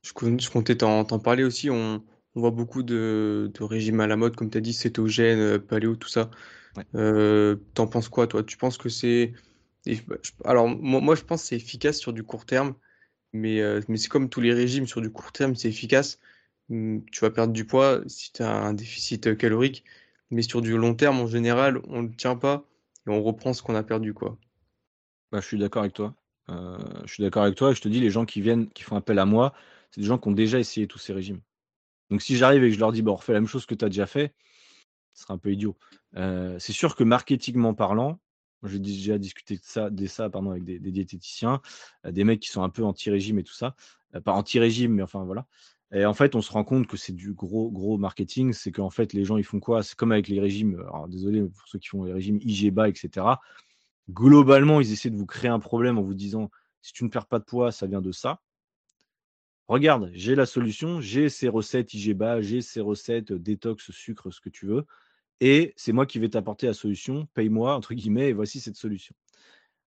je, 0.02 0.50
comptais 0.50 0.76
parler 1.22 1.44
aussi. 1.44 1.68
On, 1.68 2.02
voit 2.34 2.50
beaucoup 2.52 2.82
de, 2.82 3.50
régimes 3.60 4.00
à 4.00 4.06
la 4.06 4.16
mode, 4.16 4.36
comme 4.36 4.48
tu 4.48 4.58
as 4.58 4.60
dit, 4.60 4.72
cétogène, 4.72 5.58
paléo, 5.58 5.96
tout 5.96 6.08
ça. 6.08 6.30
Euh, 6.94 7.56
t'en 7.74 7.86
penses 7.86 8.08
quoi, 8.08 8.26
toi? 8.26 8.42
Tu 8.42 8.56
penses 8.56 8.78
que 8.78 8.88
c'est. 8.88 9.32
Bah, 10.06 10.16
alors, 10.44 10.68
moi, 10.68 11.14
je 11.14 11.22
pense 11.22 11.42
que 11.42 11.48
c'est 11.48 11.56
efficace 11.56 11.98
sur 11.98 12.12
du 12.12 12.22
court 12.22 12.44
terme, 12.44 12.74
mais, 13.32 13.60
euh, 13.60 13.80
mais 13.88 13.96
c'est 13.96 14.08
comme 14.08 14.28
tous 14.28 14.40
les 14.40 14.52
régimes, 14.52 14.86
sur 14.86 15.00
du 15.00 15.10
court 15.10 15.32
terme, 15.32 15.54
c'est 15.56 15.68
efficace. 15.68 16.18
Hum, 16.70 17.04
tu 17.10 17.20
vas 17.20 17.30
perdre 17.30 17.52
du 17.52 17.64
poids 17.64 18.02
si 18.06 18.32
tu 18.32 18.42
as 18.42 18.54
un 18.54 18.74
déficit 18.74 19.36
calorique, 19.36 19.84
mais 20.30 20.42
sur 20.42 20.60
du 20.62 20.76
long 20.76 20.94
terme, 20.94 21.20
en 21.20 21.26
général, 21.26 21.80
on 21.88 22.02
ne 22.02 22.08
tient 22.08 22.36
pas 22.36 22.64
et 23.06 23.10
on 23.10 23.22
reprend 23.22 23.54
ce 23.54 23.62
qu'on 23.62 23.74
a 23.74 23.82
perdu, 23.82 24.12
quoi. 24.12 24.36
Bah, 25.32 25.40
je 25.40 25.46
suis 25.46 25.58
d'accord 25.58 25.82
avec 25.82 25.94
toi. 25.94 26.14
je 26.48 27.12
suis 27.12 27.22
d'accord 27.22 27.42
avec 27.44 27.56
toi. 27.56 27.72
Je 27.72 27.80
te 27.80 27.88
dis, 27.88 28.00
les 28.00 28.10
gens 28.10 28.26
qui 28.26 28.40
viennent, 28.42 28.68
qui 28.70 28.82
font 28.82 28.96
appel 28.96 29.18
à 29.18 29.24
moi, 29.24 29.54
c'est 29.90 30.00
des 30.00 30.06
gens 30.06 30.18
qui 30.18 30.28
ont 30.28 30.32
déjà 30.32 30.58
essayé 30.58 30.86
tous 30.86 30.98
ces 30.98 31.12
régimes. 31.12 31.40
Donc 32.10 32.22
si 32.22 32.36
j'arrive 32.36 32.64
et 32.64 32.68
que 32.68 32.74
je 32.74 32.80
leur 32.80 32.92
dis, 32.92 33.02
bon, 33.02 33.12
on 33.12 33.16
refait 33.16 33.32
la 33.32 33.40
même 33.40 33.48
chose 33.48 33.66
que 33.66 33.74
tu 33.74 33.84
as 33.84 33.88
déjà 33.88 34.06
fait, 34.06 34.32
ce 35.18 35.24
sera 35.24 35.34
un 35.34 35.38
peu 35.38 35.52
idiot. 35.52 35.76
C'est 36.14 36.72
sûr 36.72 36.94
que 36.94 37.02
marketingment 37.04 37.74
parlant, 37.74 38.20
j'ai 38.62 38.78
déjà 38.78 39.18
discuté 39.18 39.56
de 39.56 39.62
ça, 39.62 39.90
de 39.90 40.06
ça 40.06 40.30
pardon, 40.30 40.50
avec 40.52 40.64
des, 40.64 40.78
diététiciens, 40.78 41.60
des 42.04 42.24
mecs 42.24 42.40
qui 42.40 42.48
sont 42.48 42.62
un 42.62 42.68
peu 42.68 42.84
anti-régime 42.84 43.38
et 43.38 43.42
tout 43.42 43.54
ça. 43.54 43.74
Pas 44.24 44.32
anti-régime, 44.32 44.94
mais 44.94 45.02
enfin 45.02 45.24
voilà. 45.24 45.46
Et 45.92 46.04
en 46.04 46.14
fait, 46.14 46.34
on 46.34 46.42
se 46.42 46.52
rend 46.52 46.64
compte 46.64 46.86
que 46.86 46.96
c'est 46.96 47.14
du 47.14 47.32
gros, 47.32 47.70
gros 47.70 47.98
marketing. 47.98 48.52
C'est 48.52 48.72
qu'en 48.72 48.90
fait, 48.90 49.12
les 49.12 49.24
gens, 49.24 49.38
ils 49.38 49.44
font 49.44 49.58
quoi? 49.58 49.82
C'est 49.82 49.96
comme 49.96 50.12
avec 50.12 50.28
les 50.28 50.38
régimes. 50.38 50.80
Alors, 50.80 51.08
désolé 51.08 51.42
pour 51.42 51.66
ceux 51.66 51.78
qui 51.78 51.88
font 51.88 52.04
les 52.04 52.12
régimes 52.12 52.38
IGBA, 52.42 52.88
etc. 52.88 53.26
Globalement, 54.10 54.80
ils 54.80 54.92
essaient 54.92 55.10
de 55.10 55.16
vous 55.16 55.26
créer 55.26 55.50
un 55.50 55.60
problème 55.60 55.98
en 55.98 56.02
vous 56.02 56.14
disant 56.14 56.50
si 56.82 56.92
tu 56.92 57.04
ne 57.04 57.08
perds 57.08 57.26
pas 57.26 57.38
de 57.38 57.44
poids, 57.44 57.72
ça 57.72 57.86
vient 57.86 58.02
de 58.02 58.12
ça 58.12 58.40
regarde, 59.68 60.10
j'ai 60.14 60.34
la 60.34 60.46
solution, 60.46 61.00
j'ai 61.00 61.28
ces 61.28 61.48
recettes 61.48 61.92
IGBA, 61.94 62.40
j'ai 62.40 62.62
ces 62.62 62.80
recettes 62.80 63.32
détox, 63.32 63.90
sucre, 63.90 64.30
ce 64.30 64.40
que 64.40 64.48
tu 64.48 64.66
veux, 64.66 64.86
et 65.40 65.74
c'est 65.76 65.92
moi 65.92 66.06
qui 66.06 66.18
vais 66.18 66.28
t'apporter 66.28 66.66
la 66.66 66.74
solution, 66.74 67.26
paye-moi, 67.34 67.74
entre 67.74 67.94
guillemets, 67.94 68.28
et 68.28 68.32
voici 68.32 68.60
cette 68.60 68.76
solution. 68.76 69.14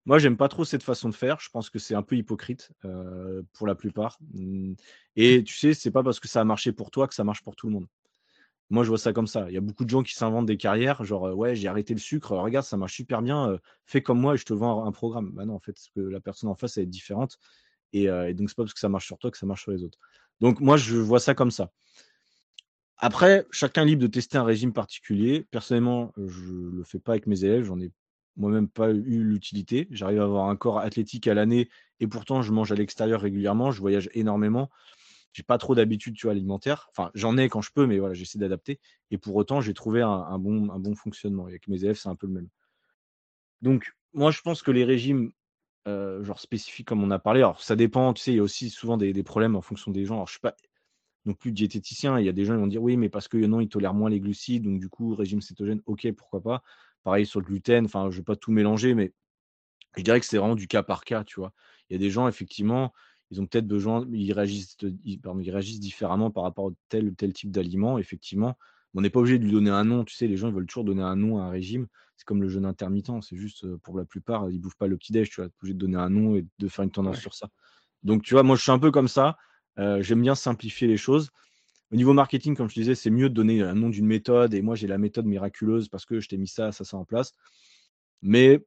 Moi, 0.06 0.18
j'aime 0.18 0.38
pas 0.38 0.47
trop 0.47 0.66
cette 0.66 0.84
façon 0.84 1.10
de 1.10 1.16
faire. 1.16 1.39
Je 1.39 1.50
pense 1.50 1.70
que 1.70 1.78
c'est 1.78 1.93
un 1.93 2.02
peu 2.02 2.16
hypocrite 2.16 2.72
pour 3.54 3.68
la 3.68 3.76
plupart. 3.76 4.18
Mmh, 4.34 4.74
et 5.16 5.43
tu 5.43 5.56
sais, 5.56 5.74
c'est 5.74 5.91
pas 5.91 6.04
parce 6.04 6.20
que 6.20 6.28
ça 6.28 6.41
a 6.41 6.43
marché 6.43 6.72
pour 6.72 6.89
toi 6.91 7.08
que 7.08 7.14
ça 7.14 7.24
marche 7.24 7.43
pour 7.43 7.56
tout 7.56 7.68
le 7.68 7.74
monde. 7.74 7.88
Moi, 8.72 8.84
je 8.84 8.89
vois 8.89 8.97
ça 9.00 9.14
comme 9.14 9.28
ça. 9.28 9.45
Il 9.50 9.54
y 9.54 9.58
a 9.58 9.62
beaucoup 9.62 9.84
de 9.84 9.89
gens 9.89 10.04
qui 10.04 10.14
s'inventent 10.14 10.45
des 10.45 10.58
carrières, 10.58 11.04
genre 11.04 11.36
ouais, 11.36 11.56
j'ai 11.56 11.68
arrêté 11.68 11.93
le 11.93 12.00
sucre, 12.00 12.36
regarde, 12.36 12.66
ça 12.66 12.78
marche 12.78 12.93
super 12.93 13.22
bien, 13.22 13.60
fais 13.86 14.02
comme 14.02 14.20
moi 14.20 14.36
et 14.36 14.38
je 14.38 14.45
te 14.45 14.54
vends 14.54 14.86
un 14.86 14.91
programme. 14.91 15.32
Bah 15.32 15.45
non, 15.45 15.56
en 15.56 15.60
fait, 15.60 15.74
parce 15.74 15.89
que 15.89 16.02
la 16.02 16.20
personne 16.20 16.50
en 16.50 16.56
face, 16.56 16.78
elle 16.78 16.84
est 16.84 16.88
différente. 16.88 17.39
Et, 17.93 18.04
et 18.04 18.34
donc, 18.36 18.50
c'est 18.50 18.56
pas 18.56 18.64
parce 18.64 18.74
que 18.74 18.80
ça 18.80 18.89
marche 18.89 19.08
sur 19.08 19.18
toi 19.18 19.32
que 19.32 19.38
ça 19.38 19.47
marche 19.47 19.64
sur 19.64 19.72
les 19.72 19.84
autres. 19.84 19.97
Donc, 20.39 20.60
moi, 20.60 20.78
je 20.78 20.97
vois 20.97 21.20
ça 21.20 21.34
comme 21.34 21.52
ça. 21.52 21.72
Après, 23.00 23.45
chacun 23.50 23.86
libre 23.86 24.02
de 24.02 24.08
tester 24.08 24.38
un 24.38 24.43
régime 24.43 24.74
particulier. 24.74 25.47
Personnellement, 25.52 26.12
je 26.18 26.52
le 26.52 26.84
fais 26.84 27.00
pas 27.00 27.14
avec 27.14 27.28
mes 27.28 27.45
élèves. 27.45 27.64
J'en 27.64 27.80
ai 27.80 27.91
moi-même 28.36 28.68
pas 28.68 28.89
eu 28.91 29.24
l'utilité. 29.24 29.88
J'arrive 29.91 30.20
à 30.20 30.26
avoir 30.26 30.50
un 30.50 30.56
corps 30.56 30.80
athlétique 30.80 31.28
à 31.28 31.34
l'année 31.34 31.70
et 32.00 32.08
pourtant 32.08 32.41
je 32.41 32.52
mange 32.52 32.72
à 32.72 32.76
l'extérieur 32.76 33.22
régulièrement, 33.22 33.72
je 33.72 33.80
voyage 33.80 34.10
énormément. 34.14 34.70
J'ai 35.32 35.43
pas 35.43 35.58
trop 35.58 35.76
d'habitude 35.76 36.18
alimentaire. 36.26 36.88
Enfin, 36.91 37.12
j'en 37.14 37.38
ai 37.38 37.50
quand 37.50 37.62
je 37.62 37.72
peux, 37.72 37.86
mais 37.86 38.00
voilà, 38.00 38.16
j'essaie 38.16 38.39
d'adapter. 38.39 38.80
Et 39.12 39.18
pour 39.18 39.36
autant, 39.36 39.62
j'ai 39.62 39.74
trouvé 39.74 40.02
un, 40.02 40.39
bon, 40.39 40.95
fonctionnement. 40.95 41.45
avec 41.45 41.68
mes 41.68 41.84
élèves, 41.84 41.97
c'est 41.97 42.10
un 42.10 42.16
peu 42.16 42.28
le 42.28 42.34
même. 42.34 42.50
Donc, 43.62 43.93
moi, 44.14 44.32
je 44.32 44.41
pense 44.41 44.64
que 44.64 44.72
les 44.72 44.86
régimes 44.86 45.32
euh, 45.88 46.24
genre 46.24 46.39
spécifiques, 46.39 46.88
comme 46.88 47.04
on 47.04 47.12
a 47.12 47.20
parlé, 47.20 47.41
alors 47.41 47.62
ça 47.62 47.76
dépend, 47.76 48.14
tu 48.14 48.24
sais, 48.24 48.32
il 48.32 48.38
y 48.38 48.39
a 48.39 48.43
aussi 48.43 48.70
souvent 48.70 48.97
des, 48.97 49.24
problèmes 49.24 49.56
en 49.56 49.62
fonction 49.62 49.91
des 49.91 50.06
gens. 50.06 50.16
Alors, 50.16 50.28
je 50.28 50.34
suis 50.34 50.41
pas 50.41 50.56
non 51.30 51.36
plus 51.36 51.52
diététicien. 51.52 52.20
Il 52.20 52.26
y 52.26 52.30
a 52.30 52.34
des 52.34 52.44
gens 52.44 52.56
qui 52.56 52.60
vont 52.60 52.68
dire 52.68 52.82
oui, 52.82 52.98
mais 52.98 53.10
parce 53.10 53.28
que 53.28 53.38
non, 53.38 53.62
ils 53.62 53.70
tolèrent 53.70 53.94
moins 53.94 54.10
les 54.10 54.20
glucides, 54.20 54.64
donc 54.64 54.80
du 54.80 54.90
coup, 54.90 55.16
régime 55.16 55.42
cétogène, 55.42 55.82
ok, 55.86 56.12
pourquoi 56.14 56.42
pas. 56.42 56.64
Pareil 57.04 57.26
sur 57.26 57.40
le 57.40 57.46
gluten, 57.46 57.86
enfin, 57.86 58.10
je 58.10 58.16
ne 58.16 58.22
vais 58.22 58.24
pas 58.24 58.36
tout 58.36 58.52
mélanger, 58.52 58.94
mais 58.94 59.14
je 59.96 60.04
dirais 60.04 60.20
que 60.20 60.26
c'est 60.26 60.38
vraiment 60.38 60.56
du 60.56 60.68
cas 60.68 60.84
par 60.84 61.04
cas, 61.04 61.24
tu 61.24 61.40
vois. 61.40 61.54
Il 61.90 61.94
y 61.94 61.96
a 61.96 62.00
des 62.00 62.10
gens, 62.10 62.28
effectivement, 62.28 62.94
ils 63.32 63.40
ont 63.40 63.46
peut-être 63.46 63.68
besoin, 63.68 64.06
ils 64.12 64.34
réagissent, 64.34 64.78
ils, 65.04 65.22
réagissent 65.52 65.80
différemment 65.80 66.32
par 66.32 66.44
rapport 66.44 66.68
à 66.68 66.72
tel 66.90 67.08
ou 67.08 67.12
tel 67.12 67.32
type 67.32 67.52
d'aliment, 67.52 68.00
effectivement. 68.00 68.58
On 68.96 69.02
n'est 69.02 69.12
pas 69.12 69.20
obligé 69.20 69.38
de 69.38 69.44
lui 69.44 69.52
donner 69.52 69.70
un 69.70 69.86
nom, 69.86 70.04
tu 70.04 70.16
sais, 70.16 70.28
les 70.28 70.36
gens 70.36 70.48
ils 70.48 70.54
veulent 70.54 70.66
toujours 70.66 70.84
donner 70.84 71.04
un 71.04 71.16
nom 71.16 71.40
à 71.40 71.44
un 71.44 71.50
régime. 71.52 71.88
C'est 72.18 72.26
comme 72.26 72.42
le 72.42 72.50
jeûne 72.50 72.66
intermittent, 72.66 73.12
c'est 73.22 73.38
juste 73.38 73.68
pour 73.78 73.98
la 73.98 74.04
plupart, 74.04 74.50
ils 74.50 74.58
ne 74.58 74.62
bouffent 74.62 74.78
pas 74.78 74.88
le 74.88 74.98
petit-déj, 74.98 75.30
tu 75.30 75.42
vois, 75.42 75.50
obligé 75.62 75.74
de 75.76 75.80
donner 75.80 75.98
un 75.98 76.10
nom 76.10 76.36
et 76.36 76.46
de 76.58 76.68
faire 76.68 76.84
une 76.84 76.92
tendance 76.92 77.20
sur 77.20 77.36
ça. 77.36 77.50
Donc, 78.04 78.24
tu 78.24 78.34
vois, 78.34 78.44
moi 78.44 78.56
je 78.56 78.64
suis 78.64 78.72
un 78.72 78.80
peu 78.80 78.92
comme 78.92 79.08
ça. 79.08 79.38
J'aime 80.02 80.22
bien 80.22 80.36
simplifier 80.36 80.88
les 80.88 80.98
choses. 80.98 81.30
Au 81.92 81.96
niveau 81.96 82.14
marketing, 82.14 82.56
comme 82.56 82.70
je 82.70 82.76
te 82.76 82.80
disais, 82.80 82.96
c'est 82.96 83.10
mieux 83.10 83.30
de 83.30 83.34
donner 83.34 83.62
un 83.62 83.74
nom 83.74 83.90
d'une 83.90 84.06
méthode. 84.06 84.54
Et 84.54 84.62
moi, 84.62 84.76
j'ai 84.76 84.88
la 84.88 84.98
méthode 84.98 85.26
miraculeuse 85.26 85.90
parce 85.90 86.06
que 86.06 86.20
je 86.20 86.28
t'ai 86.28 86.38
mis 86.38 86.48
ça, 86.48 86.72
ça, 86.72 86.84
ça 86.84 86.98
en 86.98 87.06
place. 87.06 87.34
Mais 88.22 88.64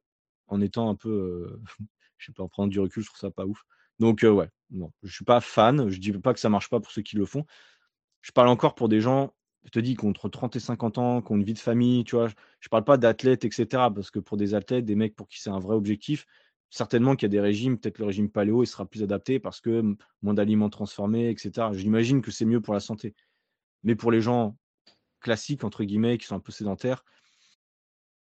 en 0.47 0.59
étant 0.61 0.89
un 0.89 0.95
peu, 0.95 1.59
je 2.17 2.25
sais 2.25 2.33
pas, 2.33 2.43
en 2.43 2.49
prenant 2.49 2.67
du 2.67 2.79
recul, 2.79 3.03
je 3.03 3.07
trouve 3.07 3.19
ça 3.19 3.31
pas 3.31 3.45
ouf. 3.45 3.63
Donc, 3.99 4.23
ouais, 4.23 4.49
non, 4.71 4.91
je 5.03 5.13
suis 5.13 5.25
pas 5.25 5.39
fan. 5.39 5.89
Je 5.89 5.99
dis 5.99 6.11
pas 6.11 6.33
que 6.33 6.39
ça 6.39 6.49
marche 6.49 6.69
pas 6.69 6.79
pour 6.79 6.91
ceux 6.91 7.01
qui 7.01 7.15
le 7.15 7.25
font. 7.25 7.45
Je 8.21 8.31
parle 8.31 8.49
encore 8.49 8.75
pour 8.75 8.89
des 8.89 9.01
gens, 9.01 9.33
je 9.63 9.69
te 9.69 9.79
dis, 9.79 9.95
contre 9.95 10.29
30 10.29 10.55
et 10.55 10.59
50 10.59 10.97
ans, 10.97 11.21
qui 11.21 11.31
ont 11.31 11.35
une 11.35 11.43
vie 11.43 11.53
de 11.53 11.59
famille, 11.59 12.03
tu 12.03 12.15
vois. 12.15 12.29
Je 12.59 12.69
parle 12.69 12.83
pas 12.83 12.97
d'athlètes, 12.97 13.45
etc. 13.45 13.65
Parce 13.93 14.11
que 14.11 14.19
pour 14.19 14.35
des 14.35 14.53
athlètes, 14.53 14.85
des 14.85 14.95
mecs 14.95 15.15
pour 15.15 15.27
qui 15.27 15.41
c'est 15.41 15.49
un 15.49 15.59
vrai 15.59 15.75
objectif, 15.75 16.25
certainement 16.73 17.15
qu'il 17.15 17.27
y 17.27 17.29
a 17.29 17.29
des 17.29 17.39
régimes, 17.39 17.77
peut-être 17.77 17.99
le 17.99 18.05
régime 18.05 18.29
paléo, 18.29 18.63
il 18.63 18.67
sera 18.67 18.87
plus 18.87 19.03
adapté 19.03 19.39
parce 19.39 19.61
que 19.61 19.95
moins 20.23 20.33
d'aliments 20.33 20.71
transformés, 20.71 21.29
etc. 21.29 21.67
J'imagine 21.73 22.23
que 22.23 22.31
c'est 22.31 22.45
mieux 22.45 22.61
pour 22.61 22.73
la 22.73 22.79
santé. 22.79 23.13
Mais 23.83 23.93
pour 23.93 24.11
les 24.11 24.21
gens 24.21 24.57
classiques, 25.19 25.63
entre 25.63 25.83
guillemets, 25.83 26.17
qui 26.17 26.25
sont 26.25 26.35
un 26.35 26.39
peu 26.39 26.51
sédentaires, 26.51 27.05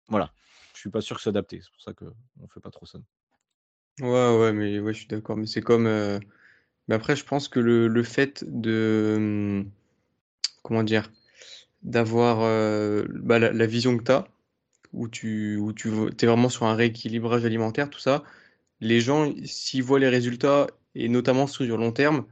voilà, 0.09 0.35
je 0.75 0.81
suis 0.81 0.91
pas 0.91 1.01
sûr 1.01 1.15
que 1.17 1.23
c'est 1.23 1.29
adapté. 1.29 1.61
C'est 1.63 1.71
pour 1.71 1.83
ça 1.83 1.93
qu'on 1.93 2.07
ne 2.07 2.49
fait 2.53 2.59
pas 2.59 2.73
trop 2.73 2.85
ça. 2.85 2.99
Ouais, 4.01 4.37
ouais, 4.37 4.53
mais 4.53 4.81
ouais, 4.81 4.93
je 4.93 4.99
suis 4.99 5.07
d'accord. 5.07 5.37
Mais 5.37 5.47
c'est 5.47 5.63
comme. 5.63 5.87
Euh, 5.87 6.19
mais 6.89 6.97
après, 6.97 7.15
je 7.15 7.25
pense 7.25 7.47
que 7.47 7.61
le, 7.61 8.03
fait 8.03 8.45
de. 8.49 9.15
Hum, 9.19 9.71
comment 10.65 10.83
dire 10.83 11.13
D'avoir 11.85 12.41
euh, 12.41 13.05
bah, 13.09 13.39
la, 13.39 13.67
vision 13.67 13.97
que 13.97 14.03
tu 14.03 14.11
as, 14.11 14.27
où 14.93 15.09
tu, 15.09 15.61
tu 15.77 15.89
es 15.89 16.27
vraiment 16.27 16.49
sur 16.49 16.67
un 16.67 16.75
rééquilibrage 16.75 17.45
alimentaire, 17.45 17.91
tout 17.91 17.99
ça, 18.01 18.23
les 18.81 19.01
gens, 19.01 19.33
s'ils 19.45 19.83
voient 19.83 20.01
les 20.01 20.09
résultats, 20.09 20.67
et 20.95 21.09
notamment 21.09 21.47
sur 21.47 21.65
le 21.65 21.77
long 21.77 21.93
terme, 21.93 22.27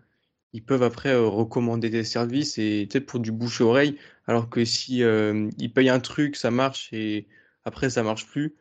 ils 0.52 0.64
peuvent 0.64 0.82
après 0.82 1.10
euh, 1.10 1.28
recommander 1.28 1.90
des 1.90 2.04
services 2.04 2.58
et 2.58 2.86
peut-être 2.90 3.06
pour 3.06 3.20
du 3.20 3.32
bouche-oreille, 3.32 3.98
alors 4.26 4.50
que 4.50 4.64
si 4.64 5.02
euh, 5.02 5.48
ils 5.58 5.72
payent 5.72 5.88
un 5.90 6.00
truc, 6.00 6.36
ça 6.36 6.50
marche 6.50 6.92
et 6.92 7.28
après 7.64 7.90
ça 7.90 8.02
marche 8.02 8.26
plus, 8.26 8.56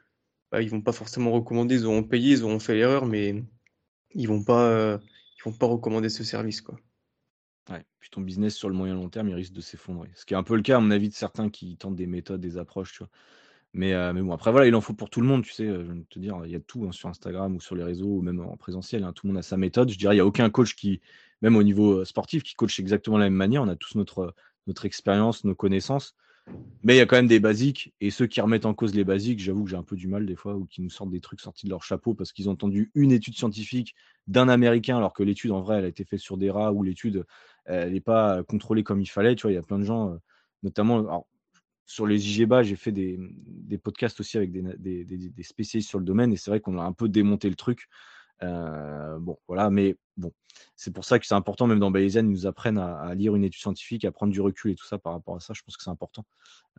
bah, 0.52 0.62
ils 0.62 0.70
vont 0.70 0.82
pas 0.82 0.92
forcément 0.92 1.32
recommander, 1.32 1.76
ils 1.76 1.86
auront 1.86 2.04
payé, 2.04 2.34
ils 2.34 2.44
auront 2.44 2.60
fait 2.60 2.76
l'erreur, 2.76 3.06
mais 3.06 3.44
ils 4.14 4.28
vont 4.28 4.44
pas, 4.44 4.70
euh, 4.70 4.98
ils 5.38 5.44
vont 5.44 5.58
pas 5.58 5.68
recommander 5.68 6.10
ce 6.10 6.24
service 6.24 6.62
quoi. 6.62 6.80
Ouais, 7.70 7.86
puis 8.00 8.10
ton 8.10 8.22
business 8.22 8.56
sur 8.56 8.70
le 8.70 8.76
moyen 8.76 8.96
long 8.96 9.10
terme, 9.10 9.30
il 9.30 9.36
risque 9.36 9.54
de 9.54 9.62
s'effondrer. 9.62 10.10
Ce 10.16 10.26
qui 10.26 10.34
est 10.34 10.38
un 10.38 10.44
peu 10.44 10.56
le 10.56 10.64
cas, 10.64 10.78
à 10.78 10.80
mon 10.80 10.92
avis, 10.92 11.10
de 11.10 11.14
certains 11.14 11.50
qui 11.50 11.78
tentent 11.78 11.96
des 11.96 12.08
méthodes, 12.08 12.42
des 12.42 12.58
approches, 12.58 12.94
tu 12.94 13.00
vois. 13.00 13.10
Mais, 13.74 13.94
mais 14.14 14.22
bon, 14.22 14.32
après, 14.32 14.52
voilà, 14.52 14.68
il 14.68 14.76
en 14.76 14.82
faut 14.82 14.94
pour 14.94 15.10
tout 15.10 15.22
le 15.22 15.28
monde, 15.28 15.44
tu 15.44 15.54
sais. 15.54 15.66
Je 15.66 15.72
vais 15.74 16.04
te 16.10 16.20
dire, 16.20 16.42
il 16.46 16.52
y 16.52 16.56
a 16.56 16.60
tout 16.60 16.86
hein, 16.86 16.92
sur 16.92 17.08
Instagram 17.08 17.56
ou 17.56 17.62
sur 17.62 17.76
les 17.76 17.84
réseaux 17.84 18.18
ou 18.18 18.22
même 18.22 18.40
en 18.40 18.58
présentiel. 18.58 19.04
Hein, 19.04 19.14
tout 19.14 19.28
le 19.28 19.34
monde 19.34 19.40
a 19.40 19.44
sa 19.44 19.58
méthode. 19.58 19.90
Je 19.90 19.98
dirais, 19.98 20.16
il 20.16 20.18
n'y 20.18 20.22
a 20.22 20.26
aucun 20.26 20.50
coach 20.50 20.76
qui, 20.76 21.02
même 21.42 21.56
au 21.56 21.64
niveau 21.64 22.04
sportif, 22.04 22.44
qui 22.44 22.56
coach 22.56 22.80
exactement 22.80 23.18
la 23.18 23.26
même 23.26 23.36
manière. 23.36 23.62
On 23.62 23.68
a 23.68 23.76
tous 23.76 23.96
notre, 23.96 24.34
notre 24.66 24.86
expérience, 24.86 25.44
nos 25.44 25.56
connaissances. 25.56 26.16
Mais 26.82 26.96
il 26.96 26.98
y 26.98 27.02
a 27.02 27.06
quand 27.06 27.18
même 27.18 27.28
des 27.28 27.40
basiques. 27.40 27.94
Et 28.02 28.10
ceux 28.10 28.26
qui 28.26 28.42
remettent 28.42 28.66
en 28.66 28.74
cause 28.74 28.96
les 28.96 29.04
basiques, 29.04 29.40
j'avoue 29.40 29.66
que 29.66 29.70
j'ai 29.70 29.76
un 29.76 29.84
peu 29.84 29.96
du 29.96 30.08
mal 30.08 30.26
des 30.26 30.36
fois, 30.36 30.56
ou 30.56 30.66
qui 30.66 30.82
nous 30.82 30.90
sortent 30.90 31.12
des 31.12 31.20
trucs 31.20 31.40
sortis 31.40 31.68
de 31.68 31.70
leur 31.70 31.84
chapeau 31.84 32.16
parce 32.16 32.32
qu'ils 32.32 32.50
ont 32.50 32.54
entendu 32.54 32.90
une 32.96 33.12
étude 33.12 33.36
scientifique 33.36 33.94
d'un 34.26 34.50
Américain, 34.50 34.98
alors 34.98 35.14
que 35.14 35.22
l'étude, 35.22 35.52
en 35.52 35.62
vrai, 35.62 35.78
elle 35.78 35.86
a 35.86 35.90
été 35.90 36.06
faite 36.06 36.20
sur 36.20 36.38
des 36.38 36.50
rats, 36.50 36.74
ou 36.74 36.82
l'étude, 36.82 37.26
elle 37.66 37.94
n'est 37.94 38.02
pas 38.02 38.42
contrôlée 38.44 38.84
comme 38.84 39.00
il 39.00 39.06
fallait. 39.06 39.36
Tu 39.36 39.44
vois, 39.44 39.52
il 39.52 39.56
y 39.56 39.60
a 39.60 39.62
plein 39.62 39.78
de 39.78 39.84
gens, 39.84 40.18
notamment 40.64 41.28
sur 41.90 42.06
les 42.06 42.30
IGBA, 42.30 42.62
j'ai 42.62 42.76
fait 42.76 42.92
des, 42.92 43.18
podcasts 43.82 44.20
aussi 44.20 44.38
avec 44.38 44.52
des, 44.52 45.44
spécialistes 45.44 45.90
sur 45.90 45.98
le 45.98 46.06
domaine 46.06 46.32
et 46.32 46.38
c'est 46.38 46.52
vrai 46.52 46.60
qu'on 46.60 46.78
a 46.78 46.84
un 46.84 46.94
peu 46.94 47.10
démonté 47.10 47.50
le 47.50 47.56
truc. 47.56 47.90
Euh, 48.44 49.18
bon, 49.18 49.40
voilà, 49.48 49.72
mais 49.72 49.98
bon, 50.16 50.32
c'est 50.76 50.94
pour 50.94 51.04
ça 51.04 51.18
que 51.18 51.26
c'est 51.26 51.34
important, 51.34 51.66
même 51.66 51.80
dans 51.80 51.90
Bayesian, 51.90 52.26
ils 52.26 52.30
nous 52.30 52.46
apprennent 52.46 52.78
à, 52.78 53.16
lire 53.16 53.36
une 53.36 53.44
étude 53.44 53.62
scientifique, 53.62 54.06
à 54.06 54.12
prendre 54.12 54.32
du 54.32 54.40
recul 54.40 54.72
et 54.72 54.76
tout 54.76 54.86
ça 54.86 55.00
par 55.00 55.14
rapport 55.14 55.36
à 55.36 55.40
ça. 55.40 55.56
Je 55.56 55.64
pense 55.64 55.78
que 55.78 55.84
c'est 55.84 55.90
important 55.90 56.24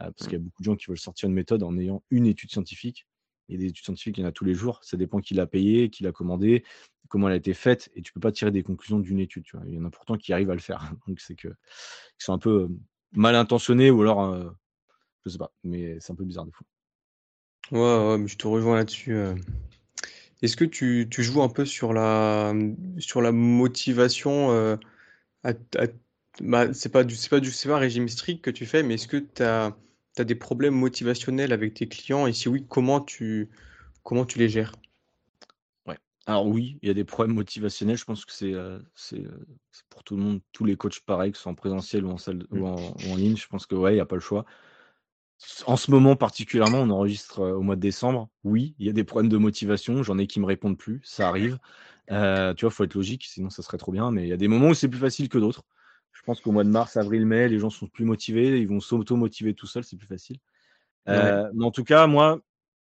euh, 0.01 0.13
parce 0.13 0.29
qu'il 0.29 0.35
y 0.35 0.41
a 0.41 0.45
beaucoup 0.45 0.63
de 0.63 0.67
gens 0.67 0.77
qui 0.77 0.87
veulent 0.87 0.97
sortir 0.97 1.29
une 1.29 1.35
méthode 1.35 1.65
en 1.65 1.77
ayant 1.77 2.05
une 2.11 2.27
étude 2.27 2.53
scientifique. 2.53 3.05
Et 3.49 3.57
des 3.57 3.67
études 3.67 3.85
scientifiques, 3.85 4.17
il 4.19 4.21
y 4.21 4.25
en 4.25 4.29
a 4.29 4.33
tous 4.33 4.45
les 4.45 4.55
jours. 4.55 4.79
Ça 4.85 4.97
dépend 4.97 5.19
qui 5.19 5.35
l'a 5.35 5.49
payé, 5.49 5.91
qui 5.91 6.05
l'a 6.05 6.13
commandé, 6.13 6.63
comment 7.09 7.27
elle 7.27 7.35
a 7.35 7.37
été 7.37 7.53
faite. 7.53 7.91
Et 7.97 8.03
tu 8.03 8.13
peux 8.13 8.21
pas 8.21 8.31
tirer 8.31 8.53
des 8.53 8.63
conclusions 8.63 9.01
d'une 9.01 9.19
étude. 9.19 9.43
Tu 9.43 9.57
vois. 9.57 9.67
Il 9.67 9.75
y 9.75 9.79
en 9.81 9.85
a 9.85 9.91
pourtant 9.91 10.17
qui 10.17 10.33
arrivent 10.33 10.53
à 10.53 10.55
le 10.55 10.61
faire. 10.61 10.93
Donc 11.09 11.19
c'est 11.19 11.35
que 11.35 11.49
ils 11.49 12.23
sont 12.23 12.33
un 12.33 12.39
peu 12.39 12.63
euh, 12.63 12.69
mal 13.13 13.35
intentionnés 13.35 13.91
ou 13.91 14.03
alors 14.03 14.55
je 15.25 15.31
sais 15.31 15.39
pas, 15.39 15.53
mais 15.65 15.99
c'est 16.01 16.13
un 16.13 16.17
peu 16.17 16.25
bizarre 16.25 16.47
des 16.47 16.53
fois. 16.53 16.67
Ouais, 17.73 17.79
ouais, 17.79 18.19
mais 18.19 18.29
je 18.29 18.37
te 18.37 18.47
rejoins 18.47 18.77
là-dessus. 18.77 19.15
Euh. 19.15 19.35
Est-ce 20.43 20.57
que 20.57 20.65
tu, 20.65 21.07
tu 21.11 21.23
joues 21.23 21.43
un 21.43 21.49
peu 21.49 21.65
sur 21.65 21.93
la, 21.93 22.55
sur 22.99 23.21
la 23.21 23.31
motivation 23.31 24.51
euh, 24.51 24.77
bah, 26.41 26.73
c'est 26.73 26.91
pas 26.91 27.05
du, 27.05 27.15
c'est 27.17 27.29
pas 27.29 27.41
du, 27.41 27.51
c'est 27.51 27.69
pas 27.69 27.77
un 27.77 27.81
régime 27.81 28.09
strict 28.09 28.43
que 28.43 28.51
tu 28.51 28.67
fais, 28.67 28.83
mais 28.83 28.95
est-ce 28.95 29.09
que 29.09 29.17
tu 29.17 29.43
as, 29.43 29.77
des 30.19 30.35
problèmes 30.35 30.75
motivationnels 30.75 31.53
avec 31.53 31.75
tes 31.75 31.89
clients? 31.89 32.27
Et 32.27 32.33
si 32.33 32.49
oui, 32.49 32.65
comment 32.69 33.01
tu, 33.01 33.49
comment 34.03 34.25
tu 34.25 34.39
les 34.39 34.49
gères? 34.49 34.73
Ouais. 35.87 35.99
Alors 36.27 36.47
oui, 36.47 36.79
il 36.83 36.89
y 36.89 36.91
a 36.91 36.95
des 36.95 37.05
problèmes 37.05 37.35
motivationnels. 37.35 37.97
Je 37.97 38.05
pense 38.05 38.25
que 38.25 38.33
c'est 38.33 38.53
euh, 38.53 38.79
c'est 38.95 39.25
pour 39.89 40.05
tout 40.05 40.17
le 40.17 40.23
monde, 40.23 40.41
tous 40.53 40.65
les 40.65 40.77
coachs 40.77 41.01
pareils, 41.01 41.33
que 41.33 41.39
ce 41.39 41.45
soit 41.45 41.53
en 41.53 41.55
présentiel 41.55 42.05
ou 42.05 42.11
en 42.11 42.19
salle 42.19 42.45
ou 42.51 42.67
en, 42.67 42.77
ou 42.77 43.13
en 43.13 43.17
ligne. 43.17 43.37
Je 43.37 43.47
pense 43.47 43.67
que 43.67 43.75
ouais, 43.75 43.93
il 43.93 43.97
n'y 43.97 44.01
a 44.01 44.07
pas 44.07 44.17
le 44.17 44.21
choix. 44.21 44.45
En 45.67 45.77
ce 45.77 45.91
moment 45.91 46.17
particulièrement, 46.17 46.81
on 46.81 46.91
enregistre 46.91 47.41
au 47.41 47.63
mois 47.63 47.77
de 47.77 47.81
décembre. 47.81 48.29
Oui, 48.45 48.75
il 48.79 48.87
y 48.87 48.91
a 48.91 48.93
des 48.93 49.05
problèmes 49.05 49.31
de 49.31 49.39
motivation. 49.39 50.03
J'en 50.03 50.19
ai 50.19 50.27
qui 50.27 50.41
me 50.41 50.47
répondent 50.47 50.77
plus. 50.77 51.01
Ça 51.03 51.29
arrive. 51.29 51.59
Euh, 52.11 52.53
tu 52.55 52.65
vois, 52.65 52.73
il 52.73 52.75
faut 52.75 52.85
être 52.85 52.95
logique, 52.95 53.25
sinon 53.25 53.51
ça 53.51 53.63
serait 53.63 53.79
trop 53.79 53.93
bien. 53.93 54.11
Mais 54.11 54.25
il 54.25 54.29
y 54.29 54.33
a 54.33 54.37
des 54.37 54.49
moments 54.49 54.69
où 54.69 54.75
c'est 54.75 54.89
plus 54.89 54.99
facile 54.99 55.29
que 55.29 55.39
d'autres. 55.39 55.65
Je 56.13 56.23
pense 56.23 56.41
qu'au 56.41 56.53
mois 56.53 56.65
de 56.65 56.69
mars, 56.69 56.97
avril, 56.97 57.25
mai, 57.25 57.49
les 57.49 57.59
gens 57.59 57.71
sont 57.71 57.87
plus 57.87 58.05
motivés. 58.05 58.61
Ils 58.61 58.69
vont 58.69 58.81
s'auto-motiver 58.81 59.55
tout 59.55 59.67
seuls. 59.67 59.85
C'est 59.85 59.97
plus 59.97 60.07
facile. 60.07 60.39
Euh, 61.09 61.49
mais 61.55 61.65
en 61.65 61.71
tout 61.71 61.85
cas, 61.85 62.07
moi, 62.07 62.41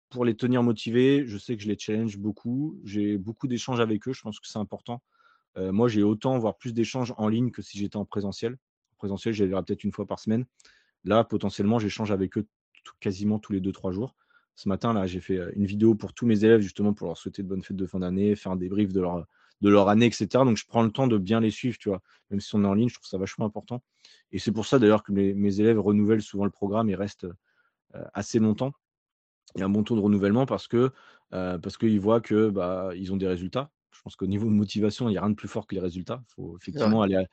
pour 0.09 0.25
les 0.25 0.35
tenir 0.35 0.61
motivés, 0.61 1.23
je 1.25 1.37
sais 1.37 1.55
que 1.55 1.63
je 1.63 1.67
les 1.67 1.77
challenge 1.77 2.17
beaucoup. 2.17 2.79
J'ai 2.83 3.17
beaucoup 3.17 3.47
d'échanges 3.47 3.79
avec 3.79 4.07
eux. 4.07 4.13
Je 4.13 4.21
pense 4.21 4.39
que 4.39 4.47
c'est 4.47 4.59
important. 4.59 5.01
Euh, 5.57 5.71
moi, 5.71 5.87
j'ai 5.87 6.03
autant, 6.03 6.37
voire 6.37 6.57
plus 6.57 6.73
d'échanges 6.73 7.13
en 7.17 7.29
ligne 7.29 7.51
que 7.51 7.61
si 7.61 7.77
j'étais 7.77 7.97
en 7.97 8.05
présentiel. 8.05 8.53
En 8.53 8.97
présentiel, 8.97 9.33
j'y 9.33 9.47
peut-être 9.47 9.83
une 9.83 9.93
fois 9.93 10.05
par 10.05 10.19
semaine. 10.19 10.45
Là, 11.03 11.23
potentiellement, 11.23 11.79
j'échange 11.79 12.11
avec 12.11 12.37
eux 12.37 12.45
quasiment 12.99 13.39
tous 13.39 13.53
les 13.53 13.61
2-3 13.61 13.91
jours. 13.91 14.15
Ce 14.55 14.67
matin, 14.67 14.93
là, 14.93 15.05
j'ai 15.05 15.21
fait 15.21 15.37
euh, 15.37 15.51
une 15.55 15.65
vidéo 15.65 15.95
pour 15.95 16.13
tous 16.13 16.25
mes 16.25 16.43
élèves, 16.43 16.61
justement, 16.61 16.93
pour 16.93 17.07
leur 17.07 17.17
souhaiter 17.17 17.43
de 17.43 17.47
bonnes 17.47 17.63
fêtes 17.63 17.77
de 17.77 17.85
fin 17.85 17.99
d'année, 17.99 18.35
faire 18.35 18.51
un 18.51 18.57
débrief 18.57 18.91
de 18.91 18.99
leur, 18.99 19.25
de 19.61 19.69
leur 19.69 19.89
année, 19.89 20.05
etc. 20.05 20.27
Donc, 20.43 20.57
je 20.57 20.65
prends 20.65 20.83
le 20.83 20.91
temps 20.91 21.07
de 21.07 21.17
bien 21.17 21.39
les 21.39 21.51
suivre, 21.51 21.77
tu 21.77 21.89
vois. 21.89 22.01
Même 22.29 22.41
si 22.41 22.53
on 22.55 22.63
est 22.63 22.67
en 22.67 22.73
ligne, 22.73 22.89
je 22.89 22.95
trouve 22.95 23.07
ça 23.07 23.17
vachement 23.17 23.45
important. 23.45 23.81
Et 24.31 24.39
c'est 24.39 24.51
pour 24.51 24.65
ça, 24.65 24.79
d'ailleurs, 24.79 25.03
que 25.03 25.11
mes, 25.11 25.59
élèves 25.59 25.79
renouvellent 25.79 26.21
souvent 26.21 26.45
le 26.45 26.51
programme 26.51 26.89
et 26.89 26.95
restent 26.95 27.27
euh, 27.95 28.03
assez 28.13 28.39
longtemps. 28.39 28.73
Il 29.55 29.59
y 29.59 29.63
a 29.63 29.65
un 29.65 29.69
bon 29.69 29.83
taux 29.83 29.95
de 29.95 30.01
renouvellement 30.01 30.45
parce 30.45 30.67
que 30.67 30.91
euh, 31.33 31.57
parce 31.57 31.77
qu'ils 31.77 31.99
voient 31.99 32.21
que 32.21 32.49
bah, 32.49 32.91
ils 32.95 33.13
ont 33.13 33.17
des 33.17 33.27
résultats. 33.27 33.71
Je 33.91 34.01
pense 34.01 34.15
qu'au 34.15 34.27
niveau 34.27 34.45
de 34.47 34.53
motivation, 34.53 35.09
il 35.09 35.11
n'y 35.11 35.17
a 35.17 35.21
rien 35.21 35.29
de 35.29 35.35
plus 35.35 35.47
fort 35.47 35.67
que 35.67 35.75
les 35.75 35.81
résultats. 35.81 36.21
Il 36.29 36.33
faut 36.33 36.57
effectivement 36.57 37.01
aller 37.01 37.25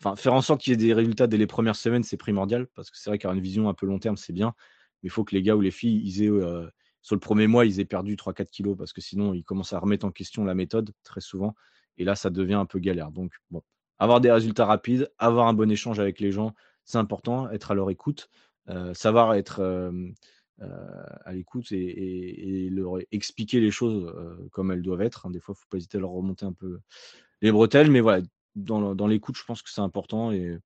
enfin, 0.00 0.16
faire 0.16 0.34
en 0.34 0.40
sorte 0.40 0.60
qu'il 0.60 0.72
y 0.72 0.74
ait 0.74 0.76
des 0.76 0.94
résultats 0.94 1.26
dès 1.26 1.36
les 1.36 1.46
premières 1.46 1.76
semaines, 1.76 2.02
c'est 2.02 2.16
primordial 2.16 2.66
parce 2.74 2.90
que 2.90 2.98
c'est 2.98 3.10
vrai 3.10 3.18
qu'avoir 3.18 3.36
une 3.36 3.42
vision 3.42 3.68
un 3.68 3.74
peu 3.74 3.86
long 3.86 3.98
terme, 3.98 4.16
c'est 4.16 4.32
bien. 4.32 4.54
Mais 5.02 5.08
il 5.08 5.10
faut 5.10 5.24
que 5.24 5.34
les 5.34 5.42
gars 5.42 5.56
ou 5.56 5.60
les 5.60 5.70
filles, 5.70 6.00
ils 6.04 6.22
aient, 6.22 6.30
euh, 6.30 6.66
sur 7.02 7.16
le 7.16 7.20
premier 7.20 7.46
mois, 7.46 7.66
ils 7.66 7.80
aient 7.80 7.84
perdu 7.84 8.16
3-4 8.16 8.50
kilos 8.50 8.76
parce 8.76 8.92
que 8.92 9.00
sinon, 9.00 9.34
ils 9.34 9.44
commencent 9.44 9.72
à 9.72 9.78
remettre 9.78 10.06
en 10.06 10.10
question 10.10 10.44
la 10.44 10.54
méthode 10.54 10.92
très 11.04 11.20
souvent. 11.20 11.54
Et 11.96 12.04
là, 12.04 12.14
ça 12.14 12.30
devient 12.30 12.54
un 12.54 12.66
peu 12.66 12.78
galère. 12.78 13.10
Donc, 13.10 13.32
bon, 13.50 13.62
avoir 13.98 14.20
des 14.20 14.30
résultats 14.30 14.66
rapides, 14.66 15.10
avoir 15.18 15.48
un 15.48 15.54
bon 15.54 15.70
échange 15.70 15.98
avec 15.98 16.20
les 16.20 16.30
gens, 16.30 16.54
c'est 16.84 16.98
important, 16.98 17.50
être 17.50 17.72
à 17.72 17.74
leur 17.74 17.90
écoute, 17.90 18.30
euh, 18.68 18.94
savoir 18.94 19.34
être, 19.34 19.60
euh, 19.60 20.12
à 21.24 21.32
l'écoute 21.32 21.72
et, 21.72 22.68
leur 22.70 22.98
expliquer 23.12 23.60
les 23.60 23.70
choses 23.70 24.12
comme 24.52 24.70
elles 24.70 24.82
doivent 24.82 25.02
être. 25.02 25.26
Hein. 25.26 25.30
Des 25.30 25.40
fois, 25.40 25.54
il 25.54 25.58
ne 25.58 25.62
faut 25.62 25.68
pas 25.70 25.76
hésiter 25.76 25.98
à 25.98 26.00
leur 26.00 26.10
remonter 26.10 26.46
un 26.46 26.52
peu 26.52 26.80
les 27.40 27.52
bretelles, 27.52 27.90
mais 27.90 28.00
voilà, 28.00 28.22
dans, 28.54 29.06
l'écoute, 29.06 29.36
je 29.36 29.44
pense 29.44 29.62
que 29.62 29.70
c'est 29.70 29.80
important. 29.80 30.32
Et 30.32 30.58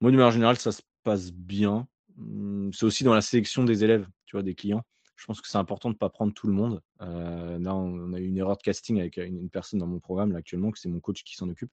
moi, 0.00 0.10
de 0.10 0.16
manière 0.16 0.32
générale, 0.32 0.56
ça 0.56 0.72
se 0.72 0.82
passe 1.02 1.32
bien. 1.32 1.86
Mmh, 2.16 2.70
c'est 2.72 2.86
aussi 2.86 3.04
dans 3.04 3.14
la 3.14 3.20
sélection 3.20 3.64
des 3.64 3.84
élèves, 3.84 4.06
tu 4.26 4.36
vois, 4.36 4.42
des 4.42 4.54
clients. 4.54 4.82
Je 5.16 5.26
pense 5.26 5.40
que 5.40 5.48
c'est 5.48 5.58
important 5.58 5.88
de 5.90 5.94
ne 5.94 5.98
pas 5.98 6.10
prendre 6.10 6.34
tout 6.34 6.46
le 6.46 6.52
monde. 6.52 6.82
là, 7.00 7.74
on 7.74 8.12
a 8.12 8.18
eu 8.18 8.26
une 8.26 8.36
erreur 8.36 8.56
de 8.56 8.62
casting 8.62 8.98
avec 8.98 9.16
une, 9.16 9.48
personne 9.48 9.78
dans 9.78 9.86
mon 9.86 10.00
programme 10.00 10.34
actuellement, 10.34 10.70
que 10.70 10.78
c'est 10.78 10.88
mon 10.88 11.00
coach 11.00 11.22
qui 11.22 11.36
s'en 11.36 11.48
occupe. 11.48 11.70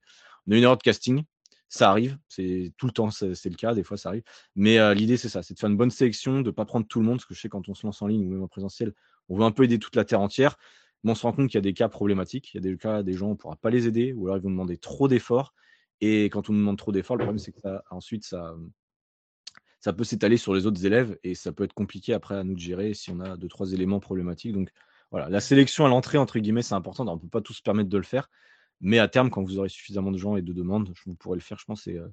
On 0.48 0.52
a 0.52 0.56
eu 0.56 0.58
une 0.60 0.64
erreur 0.64 0.78
de 0.78 0.84
casting. 0.84 1.24
Ça 1.68 1.90
arrive, 1.90 2.18
c'est 2.28 2.74
tout 2.76 2.86
le 2.86 2.92
temps, 2.92 3.12
c'est 3.12 3.46
le 3.46 3.56
cas, 3.56 3.74
des 3.74 3.84
fois 3.84 3.96
ça 3.96 4.10
arrive. 4.10 4.24
Mais 4.56 4.94
l'idée, 4.94 5.16
c'est 5.16 5.30
ça, 5.30 5.42
c'est 5.42 5.54
de 5.54 5.60
faire 5.60 5.70
une 5.70 5.78
bonne 5.78 5.90
sélection, 5.90 6.42
de 6.42 6.48
ne 6.48 6.52
pas 6.52 6.66
prendre 6.66 6.86
tout 6.86 7.00
le 7.00 7.06
monde, 7.06 7.16
parce 7.18 7.26
que 7.26 7.34
je 7.34 7.40
sais 7.40 7.48
quand 7.48 7.70
on 7.70 7.74
se 7.74 7.86
lance 7.86 8.02
en 8.02 8.08
ligne 8.08 8.26
ou 8.28 8.30
même 8.30 8.44
en 8.44 8.50
présentiel, 8.50 8.94
on 9.30 9.38
veut 9.38 9.44
un 9.44 9.52
peu 9.52 9.64
aider 9.64 9.80
toute 9.80 9.96
la 9.96 10.04
terre 10.04 10.20
entière. 10.20 10.58
Mais 11.04 11.12
on 11.12 11.16
se 11.16 11.24
rend 11.24 11.34
compte 11.34 11.48
qu'il 11.48 11.58
y 11.58 11.60
a 11.60 11.62
des 11.62 11.74
cas 11.74 11.90
problématiques. 11.90 12.54
Il 12.54 12.58
y 12.58 12.60
a 12.60 12.62
des 12.62 12.78
cas, 12.78 13.04
des 13.04 13.14
gens, 13.14 13.28
on 13.28 13.32
ne 13.32 13.36
pourra 13.36 13.56
pas 13.56 13.70
les 13.70 13.88
aider, 13.88 14.14
ou 14.14 14.28
alors 14.28 14.38
ils 14.38 14.44
vont 14.44 14.52
demander 14.52 14.78
trop 14.78 15.08
d'efforts. 15.08 15.54
Et 16.00 16.26
quand 16.26 16.50
on 16.50 16.54
demande 16.54 16.78
trop 16.78 16.92
d'efforts, 16.92 17.18
le 17.18 17.24
problème, 17.24 17.40
c'est 17.40 17.52
que 17.52 17.60
ça, 17.60 17.84
ensuite, 17.92 18.24
ça, 18.26 18.56
ça 19.80 19.94
peut 19.94 20.04
s'étaler 20.04 20.38
sur 20.38 20.54
les 20.54 20.66
autres 20.66 20.86
élèves 20.86 21.18
et 21.24 21.36
ça 21.36 21.52
peut 21.52 21.64
être 21.64 21.74
compliqué 21.74 22.14
après 22.14 22.36
à 22.36 22.44
nous 22.44 22.54
de 22.54 22.60
gérer 22.60 22.94
si 22.94 23.10
on 23.12 23.20
a 23.20 23.36
deux, 23.36 23.48
trois 23.48 23.74
éléments 23.74 24.00
problématiques. 24.00 24.54
Donc 24.54 24.70
voilà, 25.10 25.28
la 25.28 25.42
sélection 25.42 25.86
à 25.86 25.90
l'entrée, 25.90 26.18
entre 26.18 26.40
guillemets, 26.40 26.62
c'est 26.62 26.76
important. 26.76 27.08
On 27.08 27.16
ne 27.16 27.20
peut 27.20 27.28
pas 27.28 27.42
tous 27.42 27.54
se 27.54 27.62
permettre 27.62 27.90
de 27.90 27.98
le 27.98 28.04
faire. 28.04 28.30
Mais 28.80 29.00
à 29.00 29.08
terme, 29.08 29.30
quand 29.30 29.44
vous 29.44 29.58
aurez 29.58 29.70
suffisamment 29.70 30.12
de 30.12 30.18
gens 30.18 30.36
et 30.36 30.42
de 30.42 30.54
demandes, 30.54 30.94
vous 31.06 31.16
pourrez 31.16 31.38
le 31.38 31.42
faire, 31.42 31.58
je 31.60 31.66
pense. 31.66 31.88
Et, 31.88 31.98
euh, 31.98 32.08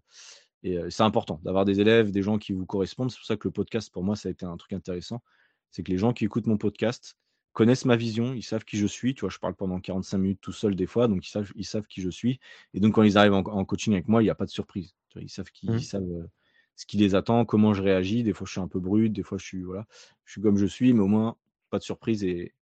euh, 0.66 0.90
c'est 0.90 1.02
important 1.02 1.40
d'avoir 1.44 1.64
des 1.64 1.80
élèves, 1.80 2.10
des 2.10 2.22
gens 2.22 2.38
qui 2.38 2.52
vous 2.52 2.66
correspondent. 2.66 3.10
C'est 3.10 3.18
pour 3.18 3.26
ça 3.26 3.36
que 3.36 3.46
le 3.46 3.52
podcast, 3.52 3.92
pour 3.92 4.02
moi, 4.02 4.16
ça 4.16 4.28
a 4.28 4.32
été 4.32 4.44
un 4.44 4.56
truc 4.56 4.72
intéressant. 4.72 5.22
C'est 5.70 5.82
que 5.82 5.92
les 5.92 5.98
gens 5.98 6.12
qui 6.12 6.24
écoutent 6.24 6.46
mon 6.46 6.58
podcast 6.58 7.16
connaissent 7.52 7.84
ma 7.84 7.96
vision, 7.96 8.34
ils 8.34 8.42
savent 8.42 8.64
qui 8.64 8.78
je 8.78 8.86
suis. 8.86 9.14
Tu 9.14 9.20
vois, 9.20 9.30
je 9.30 9.38
parle 9.38 9.54
pendant 9.54 9.80
45 9.80 10.18
minutes 10.18 10.40
tout 10.40 10.52
seul 10.52 10.76
des 10.76 10.86
fois, 10.86 11.08
donc 11.08 11.26
ils 11.26 11.30
savent, 11.30 11.50
ils 11.56 11.64
savent 11.64 11.86
qui 11.86 12.02
je 12.02 12.10
suis. 12.10 12.40
Et 12.74 12.80
donc, 12.80 12.94
quand 12.94 13.02
ils 13.02 13.18
arrivent 13.18 13.34
en, 13.34 13.64
coaching 13.64 13.94
avec 13.94 14.08
moi, 14.08 14.22
il 14.22 14.26
n'y 14.26 14.30
a 14.30 14.34
pas 14.34 14.46
de 14.46 14.50
surprise. 14.50 14.94
ils 15.16 15.28
savent, 15.28 15.50
qui, 15.50 15.70
mmh. 15.70 15.80
savent 15.80 16.28
ce 16.76 16.86
qui 16.86 16.96
les 16.96 17.14
attend, 17.14 17.44
comment 17.44 17.74
je 17.74 17.82
réagis. 17.82 18.22
Des 18.22 18.32
fois, 18.32 18.46
je 18.46 18.52
suis 18.52 18.60
un 18.60 18.68
peu 18.68 18.80
brut, 18.80 19.12
des 19.12 19.22
fois, 19.22 19.38
je 19.38 19.44
suis, 19.44 19.62
voilà, 19.62 19.86
je 20.24 20.32
suis 20.32 20.40
comme 20.40 20.56
je 20.56 20.66
suis, 20.66 20.92
mais 20.92 21.00
au 21.00 21.08
moins, 21.08 21.36
pas 21.70 21.78
de 21.78 21.82
surprise. 21.82 22.22
Et, 22.22 22.54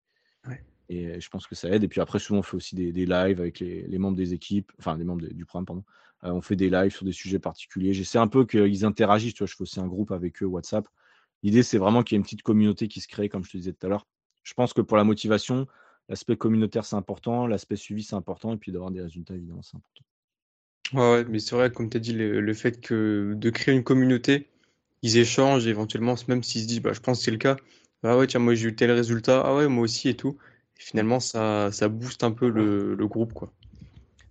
et 0.89 1.21
je 1.21 1.29
pense 1.29 1.47
que 1.47 1.55
ça 1.55 1.69
aide. 1.69 1.85
Et 1.85 1.89
puis 1.89 2.01
après, 2.01 2.19
souvent, 2.19 2.41
on 2.41 2.43
fait 2.43 2.57
aussi 2.57 2.75
des, 2.75 2.93
lives 2.93 3.41
avec 3.41 3.61
les, 3.61 3.99
membres 3.99 4.17
des 4.17 4.33
équipes, 4.35 4.73
enfin, 4.79 4.97
les 4.97 5.05
membres 5.05 5.27
du 5.27 5.45
programme, 5.45 5.67
pardon. 5.67 5.85
Euh, 6.25 6.31
on 6.31 6.41
fait 6.41 6.57
des 6.57 6.71
lives 6.71 6.93
sur 6.93 7.05
des 7.05 7.13
sujets 7.13 7.39
particuliers. 7.39 7.93
J'essaie 7.93 8.19
un 8.19 8.29
peu 8.29 8.47
qu'ils 8.47 8.85
interagissent. 8.85 9.35
Tu 9.35 9.39
vois, 9.41 9.49
je 9.49 9.55
fais 9.55 9.63
aussi 9.63 9.81
un 9.81 9.87
groupe 9.87 10.13
avec 10.13 10.43
eux, 10.43 10.47
WhatsApp. 10.47 10.89
L'idée, 11.43 11.63
c'est 11.63 11.79
vraiment 11.79 12.03
qu'il 12.03 12.15
y 12.15 12.17
ait 12.17 12.21
une 12.21 12.25
petite 12.25 12.43
communauté 12.43 12.89
qui 12.89 13.01
se 13.01 13.09
crée, 13.09 13.29
comme 13.29 13.45
je 13.45 13.51
te 13.51 13.57
disais 13.57 13.73
tout 13.73 13.87
à 13.87 13.91
l'heure 13.91 14.07
je 14.47 14.55
pense 14.55 14.73
que 14.73 14.81
pour 14.81 14.97
la 14.97 15.03
motivation, 15.03 15.67
l'aspect 16.09 16.37
communautaire, 16.37 16.85
c'est 16.85 16.95
important, 16.95 17.49
l'aspect 17.49 17.75
suivi, 17.75 18.05
c'est 18.05 18.15
important, 18.15 18.55
et 18.55 18.57
puis 18.57 18.71
d'avoir 18.71 18.93
des 18.93 19.03
résultats, 19.03 19.35
évidemment, 19.35 19.63
c'est 19.63 19.77
important. 19.77 20.05
Ouais, 20.95 21.25
mais 21.29 21.41
c'est 21.41 21.57
vrai, 21.57 21.73
comme 21.73 21.91
tu 21.91 21.97
as 21.97 22.01
dit, 22.01 22.13
le, 22.13 22.55
fait 22.55 22.81
que 22.81 23.35
de 23.37 23.51
créer 23.51 23.75
une 23.75 23.83
communauté, 23.83 24.47
ils 25.03 25.17
échangent 25.17 25.67
éventuellement, 25.67 26.15
même 26.29 26.45
s'ils 26.45 26.63
se 26.63 26.69
disent, 26.69 26.81
bah, 26.81 26.93
je 26.93 27.01
pense 27.01 27.19
que 27.19 27.25
c'est 27.25 27.33
le 27.33 27.39
cas, 27.39 27.57
ah 28.05 28.17
ouais, 28.17 28.29
tiens, 28.29 28.39
moi 28.39 28.55
j'ai 28.55 28.69
eu 28.69 28.77
tel 28.77 28.93
résultat, 28.93 29.43
ah 29.45 29.57
ouais, 29.57 29.67
moi 29.67 29.83
aussi 29.83 30.09
et 30.09 30.15
tout. 30.15 30.39
Et 30.79 30.81
finalement, 30.81 31.19
ça, 31.19 31.73
ça 31.73 31.89
booste 31.89 32.23
un 32.23 32.31
peu 32.31 32.49
le, 32.49 32.95
le 32.95 33.07
groupe, 33.09 33.33
quoi. 33.33 33.53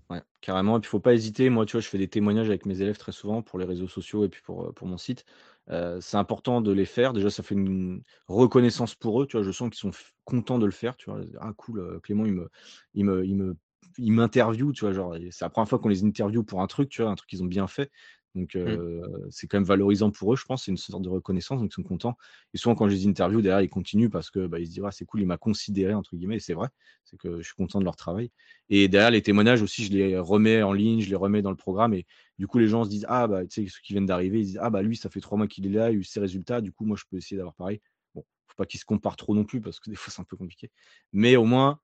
Ouais, 0.10 0.22
carrément. 0.40 0.78
Et 0.78 0.80
puis, 0.80 0.88
il 0.88 0.90
ne 0.90 0.92
faut 0.92 1.00
pas 1.02 1.14
hésiter. 1.14 1.50
Moi, 1.50 1.66
tu 1.66 1.74
vois, 1.74 1.82
je 1.82 1.90
fais 1.90 1.98
des 1.98 2.08
témoignages 2.08 2.48
avec 2.48 2.66
mes 2.66 2.82
élèves 2.82 2.98
très 2.98 3.12
souvent 3.12 3.42
pour 3.42 3.60
les 3.60 3.66
réseaux 3.66 3.90
sociaux 3.90 4.24
et 4.24 4.30
puis 4.30 4.42
pour, 4.46 4.74
pour 4.74 4.88
mon 4.88 4.98
site 4.98 5.26
c'est 5.68 6.18
important 6.18 6.62
de 6.62 6.72
les 6.72 6.86
faire. 6.86 7.14
Déjà, 7.14 7.30
ça 7.30 7.44
fait 7.44 7.56
une 7.56 8.04
reconnaissance 8.28 8.96
pour 8.96 9.22
eux. 9.22 9.28
Tu 9.28 9.38
vois, 9.38 9.44
je 9.46 9.52
sens 9.52 9.70
qu'ils 9.70 9.80
sont 9.80 9.92
contents 10.24 10.60
de 10.60 10.66
le 10.66 10.72
faire. 10.72 10.96
Tu 10.98 11.10
vois, 11.10 11.22
ah 11.40 11.54
cool, 11.58 12.00
Clément, 12.02 12.26
il 12.26 12.34
me, 12.34 12.50
il 12.94 13.06
me, 13.06 13.56
il 13.98 14.12
m'interview. 14.12 14.74
Tu 14.74 14.86
vois, 14.86 14.94
genre, 14.94 15.16
c'est 15.32 15.46
la 15.46 15.50
première 15.50 15.70
fois 15.70 15.80
qu'on 15.80 15.90
les 15.90 16.04
interview 16.04 16.44
pour 16.44 16.62
un 16.62 16.68
truc. 16.68 16.90
Tu 16.90 17.02
vois, 17.02 17.12
un 17.12 17.16
truc 17.16 17.30
qu'ils 17.30 17.44
ont 17.44 17.48
bien 17.48 17.68
fait. 17.68 17.92
Donc, 18.36 18.56
mmh. 18.56 19.02
c'est 19.30 19.48
quand 19.48 19.58
même 19.58 19.66
valorisant 19.66 20.12
pour 20.12 20.34
eux, 20.34 20.36
je 20.36 20.44
pense. 20.44 20.66
C'est 20.66 20.72
une 20.72 20.78
sorte 20.78 21.02
de 21.02 21.10
reconnaissance, 21.10 21.62
donc 21.62 21.72
ils 21.72 21.74
sont 21.74 21.84
contents. 21.84 22.18
Et 22.54 22.58
souvent, 22.58 22.76
quand 22.76 22.90
je 22.90 22.94
les 22.94 23.06
interview, 23.06 23.42
derrière, 23.42 23.62
ils 23.62 23.70
continuent 23.70 24.10
parce 24.10 24.30
que 24.30 24.46
bah, 24.46 24.60
ils 24.60 24.68
se 24.68 24.72
disent, 24.72 24.84
ah, 24.86 24.92
c'est 24.92 25.06
cool, 25.06 25.22
il 25.22 25.26
m'a 25.26 25.38
considéré, 25.38 25.94
entre 25.94 26.16
guillemets. 26.16 26.36
Et 26.36 26.42
c'est 26.42 26.54
vrai, 26.54 26.68
c'est 27.06 27.18
que 27.18 27.38
je 27.38 27.44
suis 27.44 27.56
content 27.56 27.80
de 27.80 27.86
leur 27.86 27.96
travail. 27.96 28.32
Et 28.70 28.88
derrière, 28.90 29.12
les 29.12 29.22
témoignages 29.22 29.62
aussi, 29.62 29.86
je 29.86 29.94
les 29.94 30.20
remets 30.20 30.62
en 30.64 30.74
ligne, 30.74 31.00
je 31.00 31.10
les 31.10 31.16
remets 31.16 31.42
dans 31.42 31.50
le 31.50 31.56
programme. 31.56 31.94
Et 31.94 32.06
du 32.38 32.48
coup, 32.48 32.60
les 32.60 32.68
gens 32.68 32.84
se 32.84 32.90
disent, 32.90 33.06
ah, 33.08 33.28
bah, 33.28 33.46
tu 33.46 33.64
sais, 33.64 33.70
ceux 33.70 33.80
qui 33.82 33.94
viennent 33.94 34.06
d'arriver, 34.06 34.40
ils 34.42 34.46
disent, 34.46 34.60
ah, 34.62 34.70
bah, 34.70 34.82
lui, 34.82 34.98
ça 34.98 35.10
fait 35.10 35.22
trois 35.22 35.38
mois 35.38 35.48
qu'il 35.48 35.66
est 35.66 35.70
là, 35.70 35.92
il 35.92 35.96
a 35.96 36.00
eu 36.00 36.04
ses 36.04 36.20
résultats. 36.20 36.60
Du 36.60 36.74
coup, 36.74 36.86
moi, 36.86 36.98
je 36.98 37.06
peux 37.10 37.18
essayer 37.18 37.38
d'avoir 37.38 37.56
pareil. 37.56 37.80
Bon, 38.14 38.24
faut 38.48 38.56
pas 38.58 38.66
qu'ils 38.66 38.82
se 38.82 38.86
comparent 38.86 39.16
trop 39.16 39.34
non 39.34 39.46
plus 39.46 39.62
parce 39.62 39.80
que 39.80 39.90
des 39.90 39.96
fois, 39.96 40.12
c'est 40.14 40.22
un 40.22 40.26
peu 40.26 40.36
compliqué. 40.36 40.72
Mais 41.14 41.38
au 41.38 41.46
moins, 41.46 41.80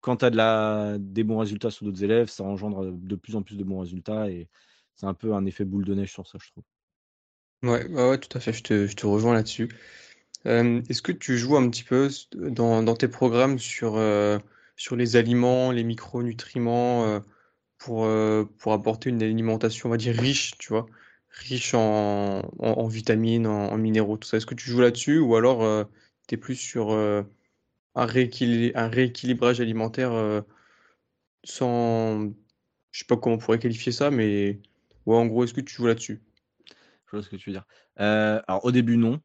quand 0.00 0.16
tu 0.16 0.24
as 0.24 0.30
de 0.30 0.36
la, 0.36 0.96
des 0.98 1.24
bons 1.24 1.38
résultats 1.38 1.70
sur 1.70 1.84
d'autres 1.84 2.02
élèves, 2.02 2.28
ça 2.28 2.44
engendre 2.44 2.90
de 2.90 3.16
plus 3.16 3.36
en 3.36 3.42
plus 3.42 3.56
de 3.56 3.64
bons 3.64 3.80
résultats. 3.80 4.30
Et 4.30 4.48
c'est 5.00 5.06
un 5.06 5.14
peu 5.14 5.32
un 5.32 5.46
effet 5.46 5.64
boule 5.64 5.86
de 5.86 5.94
neige 5.94 6.12
sur 6.12 6.26
ça, 6.26 6.38
je 6.42 6.50
trouve. 6.50 6.64
Ouais, 7.62 7.86
ouais, 7.88 8.18
tout 8.18 8.36
à 8.36 8.40
fait, 8.40 8.52
je 8.52 8.62
te, 8.62 8.86
je 8.86 8.94
te 8.94 9.06
rejoins 9.06 9.32
là-dessus. 9.32 9.68
Euh, 10.46 10.82
est-ce 10.88 11.00
que 11.00 11.12
tu 11.12 11.38
joues 11.38 11.56
un 11.56 11.68
petit 11.70 11.84
peu 11.84 12.08
dans, 12.34 12.82
dans 12.82 12.94
tes 12.94 13.08
programmes 13.08 13.58
sur, 13.58 13.96
euh, 13.96 14.38
sur 14.76 14.96
les 14.96 15.16
aliments, 15.16 15.70
les 15.70 15.84
micronutriments, 15.84 17.06
euh, 17.06 17.20
pour, 17.78 18.06
pour 18.58 18.72
apporter 18.74 19.08
une 19.08 19.22
alimentation, 19.22 19.88
on 19.88 19.92
va 19.92 19.96
dire, 19.96 20.14
riche, 20.14 20.52
tu 20.58 20.68
vois, 20.68 20.86
riche 21.30 21.72
en, 21.72 22.42
en, 22.58 22.86
vitamines, 22.88 23.46
en, 23.46 23.76
minéraux, 23.78 24.18
tout 24.18 24.28
ça. 24.28 24.36
Est-ce 24.36 24.44
que 24.44 24.54
tu 24.54 24.68
joues 24.68 24.80
là-dessus 24.80 25.18
ou 25.18 25.34
alors 25.34 25.86
tu 26.28 26.34
es 26.34 26.38
plus 26.38 26.56
sur 26.56 26.92
un, 26.92 27.26
un 27.94 28.06
rééquilibrage 28.06 29.62
alimentaire 29.62 30.42
sans, 31.44 32.28
je 32.90 32.98
sais 32.98 33.06
pas 33.06 33.16
comment 33.16 33.36
on 33.36 33.38
pourrait 33.38 33.58
qualifier 33.58 33.92
ça, 33.92 34.10
mais 34.10 34.60
Ouais, 35.06 35.16
en 35.16 35.26
gros, 35.26 35.44
est-ce 35.44 35.54
que 35.54 35.60
tu 35.60 35.74
joues 35.74 35.86
là-dessus? 35.86 36.22
Je 37.06 37.16
vois 37.16 37.22
ce 37.22 37.28
que 37.28 37.36
tu 37.36 37.50
veux 37.50 37.54
dire. 37.54 37.66
alors 37.96 38.64
au 38.64 38.70
début, 38.72 38.96
non, 38.96 39.20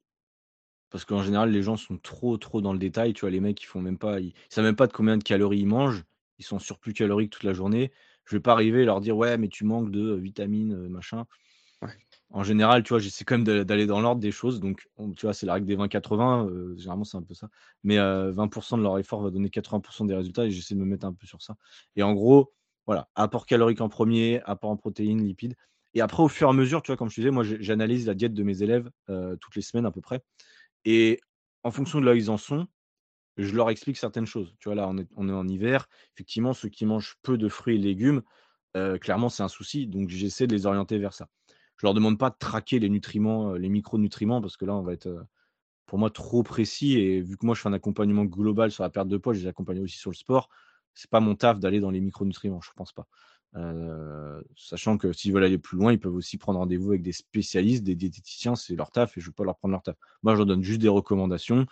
parce 0.89 1.05
qu'en 1.05 1.23
général, 1.23 1.51
les 1.51 1.61
gens 1.61 1.77
sont 1.77 1.97
trop, 1.97 2.37
trop 2.37 2.61
dans 2.61 2.73
le 2.73 2.79
détail. 2.79 3.13
Tu 3.13 3.21
vois, 3.21 3.29
les 3.29 3.41
mecs, 3.41 3.61
ils 3.61 3.65
font 3.65 3.81
même 3.81 3.97
pas 3.97 4.19
ils 4.19 4.33
savent 4.49 4.65
même 4.65 4.75
pas 4.75 4.87
de 4.87 4.93
combien 4.93 5.17
de 5.17 5.23
calories 5.23 5.59
ils 5.59 5.67
mangent. 5.67 6.03
Ils 6.39 6.45
sont 6.45 6.59
surplus 6.59 6.93
caloriques 6.93 7.31
toute 7.31 7.43
la 7.43 7.53
journée. 7.53 7.91
Je 8.25 8.35
vais 8.35 8.39
pas 8.39 8.53
arriver 8.53 8.81
et 8.81 8.85
leur 8.85 9.01
dire: 9.01 9.17
«Ouais, 9.17 9.37
mais 9.37 9.49
tu 9.49 9.65
manques 9.65 9.91
de, 9.91 10.13
vitamines, 10.13 10.87
machin». 10.87 11.25
En 12.31 12.43
général, 12.43 12.83
tu 12.83 12.89
vois, 12.89 12.99
j'essaie 12.99 13.23
quand 13.23 13.37
même 13.37 13.63
d'aller 13.65 13.85
dans 13.85 14.01
l'ordre 14.01 14.19
des 14.19 14.31
choses. 14.31 14.59
Donc, 14.59 14.87
tu 15.15 15.25
vois, 15.25 15.33
c'est 15.33 15.45
la 15.45 15.53
règle 15.53 15.67
des 15.67 15.75
20-80, 15.75 16.49
généralement, 16.75 17.03
c'est 17.03 17.17
un 17.17 17.21
peu 17.21 17.33
ça. 17.33 17.49
Mais, 17.83 17.97
20% 17.97 18.77
de 18.77 18.83
leur 18.83 18.97
effort 18.97 19.21
va 19.21 19.29
donner 19.29 19.49
80 19.49 20.05
des 20.05 20.15
résultats 20.15 20.45
et 20.45 20.51
j'essaie 20.51 20.75
de 20.75 20.79
me 20.79 20.85
mettre 20.85 21.05
un 21.05 21.13
peu 21.13 21.27
sur 21.27 21.41
ça. 21.41 21.55
Et 21.95 22.03
en 22.03 22.13
gros, 22.13 22.51
voilà, 22.85 23.09
apport 23.15 23.45
calorique 23.45 23.81
en 23.81 23.89
premier, 23.89 24.41
apport 24.45 24.69
en 24.69 24.77
protéines, 24.77 25.23
lipides. 25.23 25.55
Et 25.93 26.01
après, 26.01 26.21
au 26.21 26.27
fur 26.27 26.47
et 26.47 26.49
à 26.49 26.53
mesure, 26.53 26.81
tu 26.81 26.91
vois, 26.91 26.97
comme 26.97 27.09
je 27.09 27.15
disais, 27.15 27.31
moi, 27.31 27.43
j'analyse 27.43 28.05
la 28.05 28.13
diète 28.13 28.33
de 28.33 28.43
mes 28.43 28.61
élèves 28.61 28.89
euh, 29.09 29.35
toutes 29.37 29.55
les 29.55 29.61
semaines 29.61 29.85
à 29.85 29.91
peu 29.91 30.01
près. 30.01 30.21
Et 30.83 31.19
en 31.63 31.71
fonction 31.71 32.01
de 32.01 32.05
là 32.05 32.11
où 32.11 32.15
ils 32.15 32.29
en 32.29 32.37
sont, 32.37 32.67
je 33.37 33.55
leur 33.55 33.69
explique 33.69 33.97
certaines 33.97 34.25
choses. 34.25 34.53
Tu 34.59 34.69
vois, 34.69 34.75
là, 34.75 34.87
on 34.87 34.97
est, 34.97 35.31
en 35.31 35.47
hiver. 35.47 35.87
Effectivement, 36.13 36.53
ceux 36.53 36.69
qui 36.69 36.85
mangent 36.85 37.15
peu 37.23 37.37
de 37.37 37.47
fruits 37.47 37.75
et 37.75 37.79
légumes, 37.79 38.21
euh, 38.75 38.97
clairement, 38.97 39.29
c'est 39.29 39.43
un 39.43 39.47
souci. 39.47 39.87
Donc, 39.87 40.09
j'essaie 40.09 40.47
de 40.47 40.55
les 40.55 40.65
orienter 40.65 40.97
vers 40.97 41.13
ça. 41.13 41.27
Je 41.77 41.85
leur 41.85 41.93
demande 41.93 42.19
pas 42.19 42.29
de 42.29 42.35
traquer 42.37 42.79
les 42.79 42.89
nutriments, 42.89 43.53
euh, 43.53 43.57
les 43.57 43.69
micronutriments, 43.69 44.41
parce 44.41 44.57
que 44.57 44.65
là, 44.65 44.75
on 44.75 44.83
va 44.83 44.93
être, 44.93 45.25
pour 45.85 45.97
moi, 45.97 46.09
trop 46.09 46.43
précis. 46.43 46.99
Et 46.99 47.21
vu 47.21 47.37
que 47.37 47.45
moi, 47.45 47.55
je 47.55 47.61
fais 47.61 47.69
un 47.69 47.73
accompagnement 47.73 48.25
global 48.25 48.69
sur 48.69 48.83
la 48.83 48.89
perte 48.89 49.07
de 49.07 49.17
poids, 49.17 49.33
je 49.33 49.39
les 49.39 49.47
accompagne 49.47 49.79
aussi 49.79 49.97
sur 49.97 50.11
le 50.11 50.15
sport 50.15 50.49
c'est 50.95 51.09
pas 51.09 51.19
mon 51.19 51.35
taf 51.35 51.59
d'aller 51.59 51.79
dans 51.79 51.91
les 51.91 52.01
micronutriments, 52.01 52.61
je 52.61 52.71
pense 52.75 52.93
pas. 52.93 53.07
Euh, 53.55 54.41
sachant 54.57 54.97
que 54.97 55.13
s'ils 55.13 55.31
veulent 55.31 55.43
aller 55.43 55.57
plus 55.57 55.77
loin, 55.77 55.93
ils 55.93 55.99
peuvent 55.99 56.15
aussi 56.15 56.37
prendre 56.37 56.59
rendez-vous 56.59 56.89
avec 56.89 57.01
des 57.01 57.13
spécialistes, 57.13 57.83
des 57.83 57.95
diététiciens, 57.95 58.55
c'est 58.55 58.75
leur 58.75 58.91
taf 58.91 59.17
et 59.17 59.21
je 59.21 59.25
ne 59.25 59.29
veux 59.29 59.33
pas 59.33 59.43
leur 59.43 59.57
prendre 59.57 59.73
leur 59.73 59.83
taf. 59.83 59.95
Moi, 60.23 60.33
je 60.33 60.39
leur 60.39 60.45
donne 60.45 60.63
juste 60.63 60.81
des 60.81 60.89
recommandations, 60.89 61.65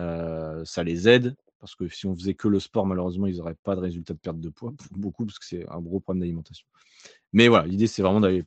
euh, 0.00 0.64
ça 0.64 0.84
les 0.84 1.08
aide, 1.08 1.36
parce 1.60 1.74
que 1.74 1.88
si 1.88 2.06
on 2.06 2.14
faisait 2.14 2.34
que 2.34 2.48
le 2.48 2.60
sport, 2.60 2.86
malheureusement, 2.86 3.26
ils 3.26 3.36
n'auraient 3.36 3.56
pas 3.62 3.74
de 3.74 3.80
résultat 3.80 4.14
de 4.14 4.18
perte 4.18 4.40
de 4.40 4.48
poids, 4.48 4.72
beaucoup, 4.92 5.26
parce 5.26 5.38
que 5.38 5.46
c'est 5.46 5.68
un 5.68 5.80
gros 5.80 6.00
problème 6.00 6.20
d'alimentation. 6.20 6.66
Mais 7.32 7.48
voilà, 7.48 7.66
l'idée, 7.66 7.86
c'est 7.86 8.02
vraiment 8.02 8.20
d'aller 8.20 8.44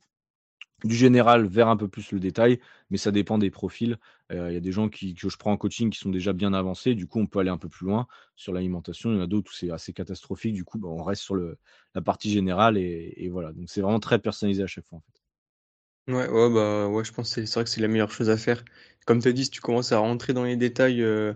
du 0.84 0.94
général 0.94 1.46
vers 1.46 1.68
un 1.68 1.76
peu 1.76 1.88
plus 1.88 2.12
le 2.12 2.20
détail, 2.20 2.60
mais 2.90 2.98
ça 2.98 3.10
dépend 3.10 3.38
des 3.38 3.50
profils. 3.50 3.98
Euh, 4.32 4.50
il 4.50 4.54
y 4.54 4.56
a 4.56 4.60
des 4.60 4.72
gens 4.72 4.88
qui, 4.88 5.14
que 5.14 5.28
je 5.28 5.36
prends 5.36 5.52
en 5.52 5.56
coaching 5.56 5.90
qui 5.90 5.98
sont 5.98 6.10
déjà 6.10 6.32
bien 6.32 6.52
avancés, 6.54 6.94
du 6.94 7.06
coup 7.06 7.20
on 7.20 7.26
peut 7.26 7.38
aller 7.38 7.50
un 7.50 7.58
peu 7.58 7.68
plus 7.68 7.86
loin 7.86 8.06
sur 8.36 8.52
l'alimentation. 8.52 9.10
Il 9.10 9.16
y 9.16 9.18
en 9.18 9.22
a 9.22 9.26
d'autres 9.26 9.50
où 9.50 9.54
c'est 9.54 9.70
assez 9.70 9.92
catastrophique, 9.92 10.54
du 10.54 10.64
coup 10.64 10.78
bah, 10.78 10.88
on 10.88 11.02
reste 11.02 11.22
sur 11.22 11.36
la 11.36 12.00
partie 12.02 12.30
générale 12.30 12.76
et, 12.78 13.28
voilà. 13.30 13.52
Donc 13.52 13.68
c'est 13.68 13.80
vraiment 13.80 14.00
très 14.00 14.18
personnalisé 14.18 14.62
à 14.62 14.66
chaque 14.66 14.86
fois 14.86 14.98
en 14.98 15.02
fait. 15.02 16.12
Ouais, 16.12 16.28
ouais, 16.28 16.50
bah, 16.52 16.88
ouais 16.88 17.04
je 17.04 17.12
pense 17.12 17.34
que 17.34 17.46
c'est 17.46 17.54
vrai 17.54 17.64
que 17.64 17.70
c'est 17.70 17.80
la 17.80 17.88
meilleure 17.88 18.10
chose 18.10 18.30
à 18.30 18.36
faire. 18.36 18.64
Comme 19.06 19.20
tu 19.22 19.28
as 19.28 19.32
dit, 19.32 19.44
si 19.44 19.50
tu 19.50 19.60
commences 19.60 19.92
à 19.92 19.98
rentrer 19.98 20.32
dans 20.32 20.44
les 20.44 20.56
détails 20.56 21.02
euh, 21.02 21.34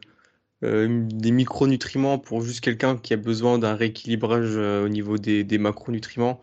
euh, 0.64 1.06
des 1.08 1.30
micronutriments 1.30 2.18
pour 2.18 2.42
juste 2.42 2.60
quelqu'un 2.60 2.96
qui 2.96 3.14
a 3.14 3.16
besoin 3.16 3.58
d'un 3.58 3.74
rééquilibrage 3.74 4.56
au 4.56 4.88
niveau 4.88 5.18
des 5.18 5.58
macronutriments, 5.58 6.40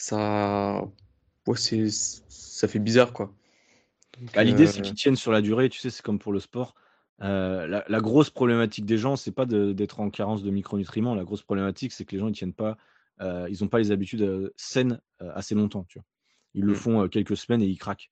ça, 0.00 0.82
ouais, 1.50 1.58
c'est 1.58 1.88
ça 1.90 2.68
fait 2.68 2.78
bizarre, 2.78 3.12
quoi. 3.12 3.32
Bah, 4.34 4.44
l'idée, 4.44 4.66
c'est 4.66 4.80
euh 4.80 4.82
qu'ils 4.82 4.94
tiennent 4.94 5.16
sur 5.16 5.32
la 5.32 5.40
durée, 5.40 5.68
tu 5.68 5.80
sais, 5.80 5.90
c'est 5.90 6.02
comme 6.02 6.18
pour 6.18 6.32
le 6.32 6.40
sport. 6.40 6.74
la, 7.20 8.00
grosse 8.00 8.30
problématique 8.30 8.84
des 8.84 8.98
gens, 8.98 9.16
c'est 9.16 9.32
pas 9.32 9.46
d'être 9.46 10.00
en 10.00 10.10
carence 10.10 10.42
de 10.42 10.50
micronutriments. 10.50 11.14
La 11.14 11.24
grosse 11.24 11.42
problématique, 11.42 11.92
c'est 11.92 12.04
que 12.04 12.12
les 12.12 12.18
gens 12.18 12.28
ils 12.28 12.34
tiennent 12.34 12.54
pas, 12.54 12.76
ils 13.20 13.56
n'ont 13.60 13.68
pas 13.68 13.78
les 13.78 13.92
habitudes 13.92 14.52
saines 14.56 15.00
assez 15.20 15.54
longtemps. 15.54 15.84
Tu 15.84 15.98
vois. 15.98 16.04
Ils 16.54 16.64
le 16.64 16.72
mmh. 16.72 16.76
font 16.76 17.08
quelques 17.08 17.36
semaines 17.36 17.62
et 17.62 17.66
ils 17.66 17.78
craquent. 17.78 18.10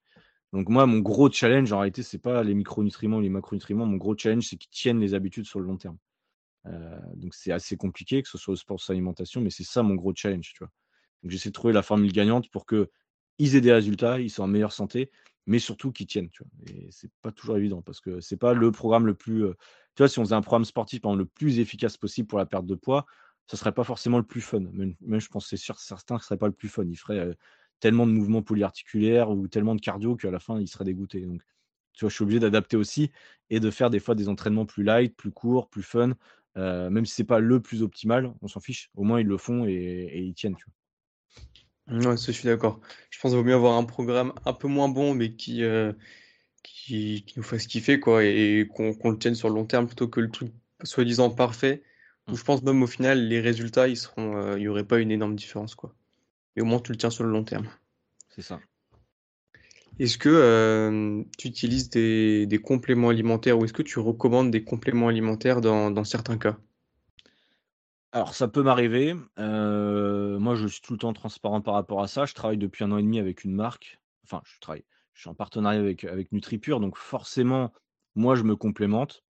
Donc 0.51 0.67
moi, 0.67 0.87
mon 0.87 0.99
gros 0.99 1.29
challenge 1.29 1.71
en 1.71 1.79
réalité, 1.79 2.01
c'est 2.01 2.17
pas 2.17 2.43
les 2.43 2.55
micronutriments, 2.55 3.19
les 3.19 3.29
macronutriments. 3.29 3.85
Mon 3.85 3.97
gros 3.97 4.17
challenge, 4.17 4.47
c'est 4.47 4.57
qu'ils 4.57 4.71
tiennent 4.71 4.99
les 4.99 5.13
habitudes 5.13 5.45
sur 5.45 5.59
le 5.59 5.67
long 5.67 5.77
terme. 5.77 5.97
donc 7.15 7.35
c'est 7.35 7.51
assez 7.51 7.77
compliqué, 7.77 8.23
que 8.23 8.29
ce 8.29 8.37
soit 8.37 8.53
au 8.53 8.57
sport, 8.57 8.77
ou 8.77 8.91
l'alimentation, 8.91 9.41
mais 9.41 9.51
c'est 9.51 9.63
ça 9.63 9.83
mon 9.83 9.95
gros 9.95 10.13
challenge, 10.15 10.53
tu 10.53 10.59
vois. 10.59 10.71
Donc 11.21 11.31
j'essaie 11.31 11.49
de 11.49 11.53
trouver 11.53 11.73
la 11.73 11.83
formule 11.83 12.11
gagnante 12.11 12.49
pour 12.49 12.65
que 12.65 12.89
ils 13.39 13.55
aient 13.55 13.61
des 13.61 13.73
résultats, 13.73 14.19
ils 14.19 14.29
soient 14.29 14.45
en 14.45 14.49
meilleure 14.49 14.73
santé, 14.73 15.09
mais 15.47 15.59
surtout 15.59 15.91
qu'ils 15.91 16.07
tiennent, 16.07 16.29
tu 16.29 16.43
vois. 16.43 16.51
Et 16.75 16.89
c'est 16.91 17.09
pas 17.21 17.31
toujours 17.31 17.57
évident 17.57 17.81
parce 17.81 17.99
que 17.99 18.19
c'est 18.19 18.37
pas 18.37 18.53
le 18.53 18.71
programme 18.71 19.07
le 19.07 19.15
plus, 19.15 19.45
tu 19.95 20.03
vois, 20.03 20.07
si 20.07 20.19
on 20.19 20.23
faisait 20.23 20.35
un 20.35 20.41
programme 20.41 20.65
sportif 20.65 21.01
le 21.03 21.25
plus 21.25 21.59
efficace 21.59 21.97
possible 21.97 22.27
pour 22.27 22.37
la 22.37 22.45
perte 22.45 22.65
de 22.67 22.75
poids, 22.75 23.05
ça 23.47 23.57
serait 23.57 23.71
pas 23.71 23.83
forcément 23.83 24.17
le 24.17 24.23
plus 24.23 24.41
fun. 24.41 24.61
Même, 24.71 25.19
je 25.19 25.27
pense 25.27 25.47
c'est 25.47 25.57
sûr 25.57 25.79
certains 25.79 26.19
ce 26.19 26.25
serait 26.25 26.37
pas 26.37 26.47
le 26.47 26.53
plus 26.53 26.69
fun. 26.69 26.85
Ils 26.85 26.95
feraient 26.95 27.35
tellement 27.79 28.05
de 28.05 28.11
mouvements 28.11 28.43
polyarticulaires 28.43 29.31
ou 29.31 29.47
tellement 29.47 29.73
de 29.73 29.81
cardio 29.81 30.15
qu'à 30.15 30.29
la 30.29 30.39
fin, 30.39 30.59
ils 30.59 30.67
seraient 30.67 30.85
dégoûtés. 30.85 31.21
Donc, 31.21 31.41
tu 31.93 32.01
vois, 32.05 32.09
je 32.09 32.15
suis 32.15 32.23
obligé 32.23 32.39
d'adapter 32.39 32.77
aussi 32.77 33.11
et 33.49 33.59
de 33.59 33.71
faire 33.71 33.89
des 33.89 33.99
fois 33.99 34.15
des 34.15 34.29
entraînements 34.29 34.65
plus 34.65 34.83
light, 34.83 35.15
plus 35.15 35.31
courts, 35.31 35.69
plus 35.69 35.83
fun. 35.83 36.13
même 36.55 37.05
si 37.05 37.15
c'est 37.15 37.23
pas 37.23 37.39
le 37.39 37.59
plus 37.59 37.81
optimal, 37.81 38.33
on 38.41 38.47
s'en 38.47 38.59
fiche. 38.59 38.91
Au 38.95 39.03
moins, 39.03 39.19
ils 39.19 39.27
le 39.27 39.37
font 39.37 39.65
et, 39.65 40.11
ils 40.15 40.33
tiennent. 40.33 40.55
Tu 40.55 40.65
vois. 40.65 40.73
Ouais, 41.91 42.17
je 42.17 42.31
suis 42.31 42.45
d'accord. 42.45 42.79
Je 43.09 43.19
pense 43.19 43.31
qu'il 43.31 43.39
vaut 43.39 43.45
mieux 43.45 43.53
avoir 43.53 43.77
un 43.77 43.83
programme 43.83 44.33
un 44.45 44.53
peu 44.53 44.67
moins 44.67 44.89
bon, 44.89 45.13
mais 45.13 45.33
qui, 45.33 45.63
qui, 46.63 47.25
nous 47.35 47.43
fasse 47.43 47.67
kiffer, 47.67 47.99
quoi, 47.99 48.23
et 48.23 48.67
qu'on 48.73 49.11
le 49.11 49.17
tienne 49.17 49.35
sur 49.35 49.49
le 49.49 49.55
long 49.55 49.65
terme 49.65 49.87
plutôt 49.87 50.07
que 50.07 50.19
le 50.19 50.29
truc 50.29 50.51
soi-disant 50.83 51.29
parfait. 51.29 51.83
Où 52.27 52.33
mmh. 52.33 52.35
je 52.37 52.43
pense 52.43 52.63
même 52.63 52.83
au 52.83 52.87
final, 52.87 53.27
les 53.27 53.39
résultats, 53.39 53.87
ils 53.87 53.97
seront, 53.97 54.55
il 54.55 54.59
n'y 54.59 54.67
aurait 54.67 54.83
pas 54.83 54.99
une 54.99 55.11
énorme 55.11 55.35
différence, 55.35 55.75
quoi 55.75 55.95
et 56.59 56.61
au 56.61 56.65
moins 56.65 56.79
tu 56.79 56.91
le 56.91 56.97
tiens 56.97 57.09
sur 57.09 57.23
le 57.23 57.31
long 57.31 57.43
terme. 57.43 57.67
C'est 58.35 58.41
ça. 58.41 58.59
Est-ce 59.97 60.17
que 60.17 60.29
euh, 60.29 61.23
tu 61.37 61.47
utilises 61.47 61.89
des, 61.89 62.61
compléments 62.63 63.09
alimentaires 63.09 63.57
ou 63.57 63.65
est-ce 63.65 63.73
que 63.73 63.81
tu 63.81 63.99
recommandes 63.99 64.51
des 64.51 64.63
compléments 64.63 65.07
alimentaires 65.07 65.61
dans, 65.61 66.03
certains 66.03 66.37
cas? 66.37 66.57
Alors 68.11 68.33
ça 68.33 68.47
peut 68.47 68.63
m'arriver. 68.63 69.13
Moi 69.37 70.55
je 70.55 70.67
suis 70.67 70.81
tout 70.81 70.93
le 70.93 70.99
temps 70.99 71.13
transparent 71.13 71.61
par 71.61 71.75
rapport 71.75 72.01
à 72.01 72.07
ça. 72.07 72.25
Je 72.25 72.33
travaille 72.33 72.57
depuis 72.57 72.83
un 72.83 72.91
an 72.91 72.97
et 72.97 73.03
demi 73.03 73.19
avec 73.19 73.43
une 73.43 73.53
marque. 73.53 73.99
Enfin 74.23 74.41
je 74.45 74.59
travaille. 74.59 74.85
Je 75.13 75.21
suis 75.21 75.29
en 75.29 75.35
partenariat 75.35 75.79
avec, 75.79 76.03
avec 76.05 76.31
NutriPure, 76.31 76.79
donc 76.79 76.97
forcément 76.97 77.73
moi 78.15 78.35
je 78.35 78.43
me 78.43 78.55
complémente 78.55 79.23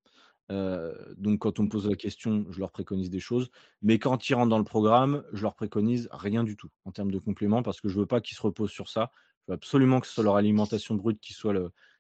donc 0.50 1.40
quand 1.40 1.60
on 1.60 1.64
me 1.64 1.70
pose 1.70 1.88
la 1.88 1.96
question, 1.96 2.46
je 2.50 2.60
leur 2.60 2.72
préconise 2.72 3.10
des 3.10 3.20
choses. 3.20 3.52
Mais 3.82 4.00
quand 4.00 4.30
ils 4.30 4.34
rentrent 4.34 4.50
dans 4.50 4.58
le 4.58 4.64
programme, 4.64 5.24
je 5.32 5.44
leur 5.44 5.54
préconise 5.56 6.10
rien 6.12 6.44
du 6.44 6.56
tout 6.56 6.70
en 6.86 6.92
termes 6.92 7.12
de 7.12 7.20
compléments 7.20 7.62
parce 7.62 7.82
que 7.82 7.90
je 7.90 8.00
veux 8.00 8.08
pas 8.08 8.22
qu'ils 8.22 8.36
se 8.36 8.42
reposent 8.42 8.72
sur 8.72 8.90
ça. 8.90 9.12
Je 9.42 9.52
veux 9.52 9.56
absolument 9.56 10.00
que 10.00 10.08
ce 10.08 10.14
soit 10.14 10.24
leur 10.24 10.38
alimentation 10.38 10.96
brute 10.96 11.20
qui 11.20 11.34
soit 11.34 11.54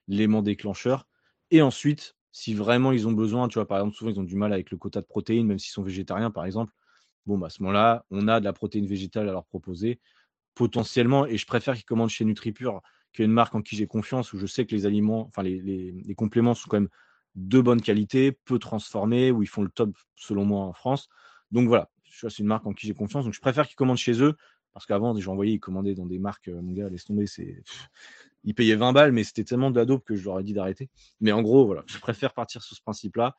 l'élément 0.08 0.42
déclencheur. 0.42 1.08
Et 1.52 1.62
ensuite, 1.62 2.16
si 2.32 2.54
vraiment 2.54 2.92
ils 2.92 3.08
ont 3.08 3.12
besoin, 3.12 3.48
tu 3.48 3.56
vois, 3.56 3.68
par 3.68 3.80
exemple, 3.80 3.96
souvent 3.96 4.12
ils 4.12 4.20
ont 4.20 4.24
du 4.24 4.36
mal 4.36 4.54
avec 4.54 4.72
le 4.72 4.78
quota 4.78 5.02
de 5.02 5.06
protéines, 5.06 5.48
même 5.48 5.60
s'ils 5.60 5.72
sont 5.72 5.84
végétariens, 5.84 6.32
par 6.32 6.46
exemple. 6.46 6.74
Bon, 7.26 7.38
bah, 7.38 7.48
à 7.48 7.50
ce 7.50 7.62
moment-là, 7.64 8.06
on 8.12 8.28
a 8.28 8.40
de 8.40 8.46
la 8.46 8.54
protéine 8.54 8.86
végétale 8.86 9.30
à 9.30 9.32
leur 9.32 9.46
proposer 9.46 10.00
potentiellement. 10.56 11.26
Et 11.26 11.38
je 11.38 11.46
préfère 11.46 11.76
qu'ils 11.76 11.86
commandent 11.86 12.10
chez 12.10 12.26
NutriPure, 12.26 12.82
qui 13.14 13.22
est 13.22 13.26
une 13.26 13.32
marque 13.32 13.56
en 13.56 13.62
qui 13.62 13.76
j'ai 13.76 13.88
confiance, 13.88 14.34
où 14.34 14.38
je 14.38 14.46
sais 14.46 14.66
que 14.66 14.76
les 14.76 14.86
aliments, 14.86 15.26
enfin 15.28 15.44
les, 15.44 16.16
compléments 16.16 16.54
sont 16.54 16.70
quand 16.70 16.80
même 16.80 16.90
de 17.36 17.62
bonne 17.62 17.82
qualité, 17.82 18.32
peu 18.32 18.60
transformés, 18.60 19.32
où 19.32 19.42
ils 19.42 19.48
font 19.48 19.62
le 19.62 19.70
top 19.70 19.96
selon 20.16 20.46
moi 20.46 20.66
en 20.66 20.74
France. 20.74 21.08
Donc 21.52 21.68
voilà, 21.68 21.90
c'est 22.04 22.40
une 22.40 22.48
marque 22.48 22.66
en 22.66 22.74
qui 22.74 22.88
j'ai 22.88 22.94
confiance. 22.94 23.26
Donc 23.26 23.34
je 23.34 23.40
préfère 23.40 23.68
qu'ils 23.68 23.76
commandent 23.76 23.98
chez 23.98 24.22
eux, 24.22 24.36
parce 24.74 24.86
qu'avant, 24.86 25.14
déjà 25.14 25.32
envoyé, 25.32 25.54
ils 25.54 25.60
commandaient 25.60 25.96
dans 25.96 26.06
des 26.06 26.20
marques, 26.20 26.48
euh, 26.48 26.62
mon 26.62 26.74
gars, 26.74 26.90
laisse 26.90 27.06
tomber, 27.06 27.26
c'est. 27.26 27.64
Ils 28.44 28.56
payaient 28.56 28.76
20 28.76 28.94
balles, 28.94 29.12
mais 29.12 29.24
c'était 29.24 29.44
tellement 29.44 29.72
de 29.72 29.76
la 29.76 29.86
dope 29.86 30.06
que 30.06 30.16
je 30.16 30.24
leur 30.24 30.40
ai 30.40 30.44
dit 30.44 30.54
d'arrêter. 30.54 30.90
Mais 31.20 31.32
en 31.32 31.42
gros, 31.42 31.66
voilà, 31.66 31.84
je 31.88 31.98
préfère 32.00 32.34
partir 32.34 32.64
sur 32.64 32.76
ce 32.76 32.82
principe-là. 32.82 33.36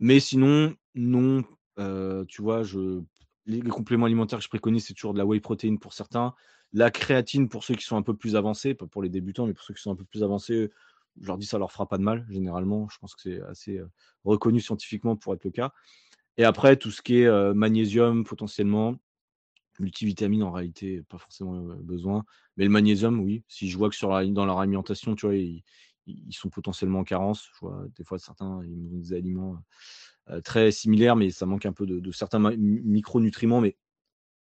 Mais 0.00 0.20
sinon, 0.20 0.74
non, 0.94 1.44
euh, 1.78 2.24
tu 2.26 2.42
vois, 2.42 2.62
je... 2.62 3.02
Les, 3.46 3.60
compléments 3.60 4.06
alimentaires 4.06 4.38
que 4.38 4.44
je 4.44 4.48
préconise, 4.48 4.86
c'est 4.86 4.94
toujours 4.94 5.12
de 5.12 5.18
la 5.18 5.26
whey 5.26 5.38
protein 5.38 5.76
pour 5.76 5.92
certains. 5.92 6.34
La 6.72 6.90
créatine 6.90 7.48
pour 7.48 7.62
ceux 7.62 7.74
qui 7.74 7.84
sont 7.84 7.96
un 7.96 8.02
peu 8.02 8.16
plus 8.16 8.36
avancés, 8.36 8.74
pas 8.74 8.86
pour 8.86 9.02
les 9.02 9.10
débutants, 9.10 9.46
mais 9.46 9.52
pour 9.52 9.64
ceux 9.64 9.74
qui 9.74 9.82
sont 9.82 9.92
un 9.92 9.96
peu 9.96 10.04
plus 10.04 10.22
avancés, 10.22 10.70
je 11.20 11.26
leur 11.26 11.36
dis 11.36 11.46
ça 11.46 11.58
leur 11.58 11.70
fera 11.70 11.86
pas 11.86 11.98
de 11.98 12.02
mal, 12.02 12.26
généralement. 12.30 12.88
Je 12.88 12.98
pense 12.98 13.14
que 13.14 13.20
c'est 13.20 13.40
assez 13.42 13.80
reconnu 14.24 14.60
scientifiquement 14.60 15.14
pour 15.14 15.34
être 15.34 15.44
le 15.44 15.50
cas. 15.50 15.72
Et 16.38 16.44
après, 16.44 16.76
tout 16.76 16.90
ce 16.90 17.02
qui 17.02 17.20
est 17.20 17.54
magnésium, 17.54 18.24
potentiellement, 18.24 18.96
multivitamine, 19.80 20.42
en 20.42 20.52
réalité, 20.52 21.02
pas 21.08 21.18
forcément 21.18 21.54
besoin. 21.80 22.24
Mais 22.56 22.64
le 22.64 22.70
magnésium, 22.70 23.20
oui. 23.20 23.44
Si 23.48 23.68
je 23.68 23.76
vois 23.76 23.88
que 23.90 23.96
sur 23.96 24.10
dans 24.30 24.46
leur 24.46 24.58
alimentation, 24.60 25.14
tu 25.14 25.26
vois, 25.26 25.36
ils, 25.36 25.62
sont 26.30 26.50
potentiellement 26.50 27.00
en 27.00 27.04
carence. 27.04 27.48
Je 27.54 27.60
vois 27.60 27.84
des 27.96 28.04
fois 28.04 28.18
certains, 28.18 28.62
ils 28.64 28.94
ont 28.94 28.98
des 28.98 29.12
aliments 29.12 29.58
très 30.44 30.70
similaires, 30.70 31.16
mais 31.16 31.30
ça 31.30 31.46
manque 31.46 31.66
un 31.66 31.72
peu 31.72 31.86
de, 31.86 32.12
certains 32.12 32.38
micronutriments. 32.38 33.60
Mais 33.60 33.76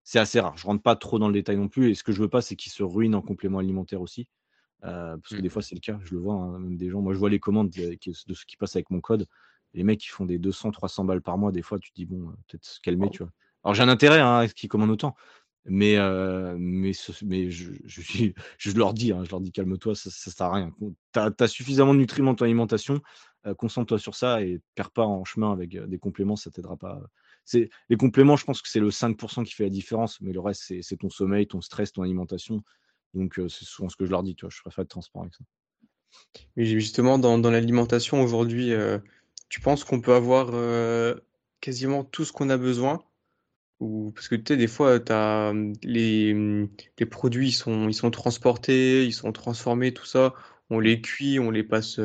c'est 0.03 0.19
assez 0.19 0.39
rare. 0.39 0.55
Je 0.57 0.65
rentre 0.65 0.83
pas 0.83 0.95
trop 0.95 1.19
dans 1.19 1.27
le 1.27 1.33
détail 1.33 1.57
non 1.57 1.67
plus. 1.67 1.89
Et 1.89 1.95
ce 1.95 2.03
que 2.03 2.11
je 2.11 2.21
veux 2.21 2.29
pas, 2.29 2.41
c'est 2.41 2.55
qu'ils 2.55 2.71
se 2.71 2.83
ruinent 2.83 3.15
en 3.15 3.21
complément 3.21 3.59
alimentaire 3.59 4.01
aussi. 4.01 4.27
Euh, 4.83 5.17
parce 5.17 5.35
que 5.35 5.41
des 5.41 5.47
mmh. 5.47 5.51
fois, 5.51 5.61
c'est 5.63 5.75
le 5.75 5.81
cas, 5.81 5.99
je 6.03 6.13
le 6.13 6.19
vois, 6.19 6.35
hein, 6.35 6.59
même 6.59 6.77
des 6.77 6.89
gens. 6.89 7.01
Moi, 7.01 7.13
je 7.13 7.17
vois 7.17 7.29
les 7.29 7.39
commandes 7.39 7.71
de, 7.71 7.97
ce 8.03 8.45
qui 8.45 8.55
passe 8.55 8.75
avec 8.75 8.91
mon 8.91 9.01
code. 9.01 9.27
Les 9.73 9.83
mecs, 9.83 9.99
qui 9.99 10.09
font 10.09 10.25
des 10.25 10.37
200, 10.37 10.71
300 10.71 11.05
balles 11.05 11.21
par 11.21 11.37
mois. 11.39 11.51
Des 11.51 11.63
fois, 11.63 11.79
tu 11.79 11.89
te 11.89 11.95
dis, 11.95 12.05
bon, 12.05 12.27
peut-être 12.47 12.65
se 12.65 12.79
calmer, 12.81 13.09
tu 13.09 13.23
vois. 13.23 13.31
Alors, 13.65 13.73
j'ai 13.73 13.83
un 13.83 13.89
intérêt 13.89 14.19
hein, 14.19 14.37
à 14.37 14.47
ce 14.47 14.53
qu'ils 14.53 14.69
commandent 14.69 14.91
autant. 14.91 15.15
Mais, 15.67 15.97
euh, 15.97 16.55
mais, 16.59 16.91
mais 17.23 17.49
je, 17.49 17.73
je, 17.85 18.01
je, 18.59 18.71
leur 18.73 18.93
dis, 18.93 19.11
hein, 19.11 19.23
je 19.25 19.31
leur 19.31 19.41
dis, 19.41 19.51
calme-toi, 19.51 19.95
ça, 19.95 20.11
ça 20.11 20.31
sert 20.31 20.45
à 20.45 20.53
rien. 20.53 20.71
Tu 21.13 21.19
as, 21.19 21.47
suffisamment 21.47 21.95
de 21.95 21.99
nutriments 21.99 22.31
dans 22.31 22.37
ton 22.37 22.45
alimentation, 22.45 23.01
concentre-toi 23.57 23.99
sur 23.99 24.15
ça 24.15 24.41
et 24.41 24.59
perds 24.75 24.91
pas 24.91 25.05
en 25.05 25.23
chemin 25.23 25.51
avec 25.51 25.77
des 25.77 25.97
compléments, 25.97 26.35
ça 26.35 26.51
t'aidera 26.51 26.77
pas. 26.77 27.01
Les 27.53 27.97
compléments, 27.97 28.37
je 28.37 28.45
pense 28.45 28.61
que 28.61 28.69
c'est 28.69 28.79
le 28.79 28.89
5% 28.89 29.43
qui 29.43 29.53
fait 29.53 29.63
la 29.63 29.69
différence, 29.69 30.21
mais 30.21 30.33
le 30.33 30.39
reste, 30.39 30.73
c'est 30.81 30.97
ton 30.97 31.09
sommeil, 31.09 31.47
ton 31.47 31.61
stress, 31.61 31.91
ton 31.91 32.03
alimentation. 32.03 32.63
Donc, 33.15 33.35
c'est 33.35 33.65
souvent 33.65 33.89
ce 33.89 33.95
que 33.95 34.05
je 34.05 34.11
leur 34.11 34.21
dis, 34.21 34.35
tu 34.35 34.45
vois, 34.45 34.51
je 34.55 34.61
préfère 34.61 34.83
être 34.83 34.89
transparent 34.89 35.23
avec 35.23 35.33
ça. 35.33 35.43
Mais 36.55 36.65
justement, 36.65 37.17
dans, 37.17 37.37
l'alimentation 37.49 38.21
aujourd'hui, 38.21 38.71
tu 39.49 39.61
penses 39.61 39.83
qu'on 39.83 40.01
peut 40.01 40.13
avoir 40.13 40.51
quasiment 41.59 42.03
tout 42.03 42.25
ce 42.25 42.31
qu'on 42.31 42.51
a 42.51 42.57
besoin? 42.57 43.03
Ou 43.85 44.11
parce 44.11 44.27
que 44.27 44.35
tu 44.35 44.43
sais, 44.49 44.57
des 44.57 44.67
fois, 44.67 44.99
mmh, 44.99 45.73
les, 45.83 46.33
mmh, 46.33 46.69
les 46.99 47.05
produits 47.05 47.49
ils 47.49 47.53
sont, 47.53 47.87
ils 47.87 47.93
sont 47.93 48.11
transportés, 48.11 49.05
ils 49.05 49.13
sont 49.13 49.31
transformés, 49.31 49.93
tout 49.93 50.05
ça. 50.05 50.33
On 50.69 50.79
les 50.79 51.01
cuit, 51.01 51.39
on 51.39 51.51
les 51.51 51.63
passe 51.63 51.99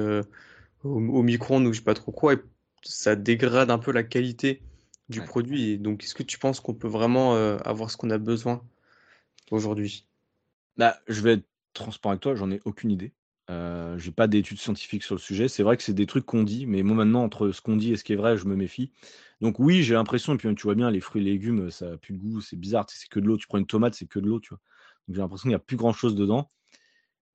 au, 0.84 1.22
micro-ondes 1.22 1.66
ou 1.66 1.72
je 1.72 1.78
sais 1.78 1.84
pas 1.84 1.94
trop 1.94 2.12
quoi, 2.12 2.34
et 2.34 2.38
ça 2.82 3.16
dégrade 3.16 3.70
un 3.70 3.78
peu 3.78 3.92
la 3.92 4.02
qualité 4.02 4.62
du 5.08 5.22
produit. 5.22 5.78
donc, 5.78 6.04
est-ce 6.04 6.14
que 6.14 6.22
tu 6.22 6.38
penses 6.38 6.60
qu'on 6.60 6.74
peut 6.74 6.88
vraiment 6.88 7.34
avoir 7.64 7.90
ce 7.90 7.96
qu'on 7.96 8.10
a 8.10 8.18
besoin 8.18 8.62
aujourd'hui? 9.50 10.06
Bah, 10.76 11.00
je 11.08 11.20
vais 11.22 11.32
être 11.34 11.46
transparent 11.72 12.12
avec 12.12 12.22
toi, 12.22 12.34
j'en 12.34 12.50
ai 12.50 12.60
aucune 12.64 12.90
idée. 12.90 13.12
Euh, 13.50 13.98
j'ai 13.98 14.12
pas 14.12 14.28
d'études 14.28 14.58
scientifiques 14.58 15.02
sur 15.02 15.16
le 15.16 15.20
sujet. 15.20 15.48
C'est 15.48 15.62
vrai 15.62 15.76
que 15.76 15.82
c'est 15.82 15.92
des 15.92 16.06
trucs 16.06 16.24
qu'on 16.24 16.44
dit, 16.44 16.66
mais 16.66 16.82
moi 16.82 16.96
maintenant, 16.96 17.24
entre 17.24 17.50
ce 17.50 17.60
qu'on 17.60 17.76
dit 17.76 17.92
et 17.92 17.96
ce 17.96 18.04
qui 18.04 18.12
est 18.12 18.16
vrai, 18.16 18.36
je 18.36 18.46
me 18.46 18.54
méfie. 18.54 18.92
Donc 19.40 19.58
oui, 19.58 19.82
j'ai 19.82 19.94
l'impression, 19.94 20.34
et 20.34 20.36
puis 20.36 20.54
tu 20.54 20.62
vois 20.62 20.74
bien, 20.74 20.90
les 20.90 21.00
fruits 21.00 21.22
et 21.22 21.24
légumes, 21.24 21.70
ça 21.70 21.92
a 21.92 21.96
plus 21.96 22.12
de 22.14 22.18
goût, 22.18 22.40
c'est 22.40 22.56
bizarre, 22.56 22.84
c'est 22.88 23.08
que 23.08 23.20
de 23.20 23.26
l'eau. 23.26 23.36
Tu 23.36 23.46
prends 23.46 23.58
une 23.58 23.66
tomate, 23.66 23.94
c'est 23.94 24.06
que 24.06 24.18
de 24.18 24.26
l'eau, 24.26 24.40
tu 24.40 24.50
vois. 24.50 24.60
Donc 25.08 25.16
j'ai 25.16 25.22
l'impression 25.22 25.42
qu'il 25.44 25.50
n'y 25.50 25.54
a 25.54 25.60
plus 25.60 25.76
grand 25.76 25.92
chose 25.92 26.14
dedans. 26.14 26.50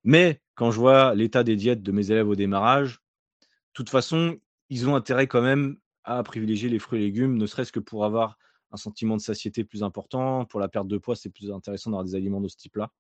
Mais 0.04 0.42
quand 0.54 0.72
je 0.72 0.80
vois 0.80 1.16
l'état 1.16 1.44
des 1.44 1.56
diètes 1.56 1.82
de 1.82 1.92
mes 1.92 2.12
élèves 2.12 2.30
au 2.30 2.36
démarrage, 2.36 3.00
de 3.42 3.74
toute 3.74 3.90
façon, 3.90 4.38
ils 4.70 4.88
ont 4.88 4.96
intérêt 4.96 5.28
quand 5.28 5.42
même 5.42 5.78
à 6.04 6.22
privilégier 6.22 6.70
les 6.70 6.80
fruits 6.80 7.02
et 7.02 7.06
légumes, 7.06 7.38
ne 7.38 7.48
serait-ce 7.48 7.72
que 7.72 7.80
pour 7.80 8.06
avoir 8.06 8.38
un 8.72 8.78
sentiment 8.78 9.18
de 9.18 9.22
satiété 9.22 9.64
plus 9.64 9.84
important. 9.84 10.46
Pour 10.46 10.60
la 10.60 10.68
perte 10.68 10.88
de 10.88 10.98
poids, 10.98 11.16
c'est 11.16 11.30
plus 11.30 11.52
intéressant 11.52 11.90
d'avoir 11.90 12.04
des 12.04 12.16
aliments 12.16 12.42
de 12.42 12.48
ce 12.48 12.58
type-là. 12.58 12.92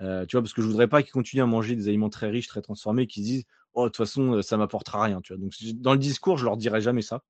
Euh, 0.00 0.26
tu 0.26 0.36
vois, 0.36 0.42
parce 0.42 0.52
que 0.52 0.62
je 0.62 0.66
voudrais 0.66 0.88
pas 0.88 1.02
qu'ils 1.02 1.12
continuent 1.12 1.42
à 1.42 1.46
manger 1.46 1.76
des 1.76 1.88
aliments 1.88 2.10
très 2.10 2.28
riches, 2.28 2.48
très 2.48 2.62
transformés, 2.62 3.06
qu'ils 3.06 3.24
disent 3.24 3.44
Oh, 3.74 3.84
de 3.84 3.88
toute 3.88 3.96
façon, 3.96 4.42
ça 4.42 4.56
m'apportera 4.56 5.02
rien. 5.02 5.20
Tu 5.20 5.32
vois. 5.32 5.40
Donc, 5.40 5.52
dans 5.74 5.92
le 5.92 5.98
discours, 5.98 6.38
je 6.38 6.44
leur 6.44 6.56
dirai 6.56 6.80
jamais 6.80 7.02
ça. 7.02 7.22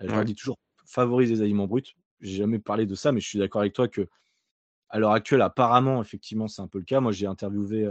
Euh, 0.00 0.06
je 0.08 0.14
leur 0.14 0.24
dis 0.24 0.34
toujours 0.34 0.58
favorise 0.84 1.30
les 1.30 1.42
aliments 1.42 1.66
bruts. 1.66 1.82
J'ai 2.20 2.36
jamais 2.36 2.58
parlé 2.58 2.86
de 2.86 2.94
ça, 2.94 3.12
mais 3.12 3.20
je 3.20 3.28
suis 3.28 3.38
d'accord 3.38 3.60
avec 3.60 3.72
toi 3.72 3.88
que 3.88 4.06
à 4.90 4.98
l'heure 4.98 5.12
actuelle, 5.12 5.42
apparemment, 5.42 6.00
effectivement, 6.02 6.46
c'est 6.46 6.62
un 6.62 6.68
peu 6.68 6.78
le 6.78 6.84
cas. 6.84 7.00
Moi, 7.00 7.10
j'ai 7.10 7.26
interviewé 7.26 7.90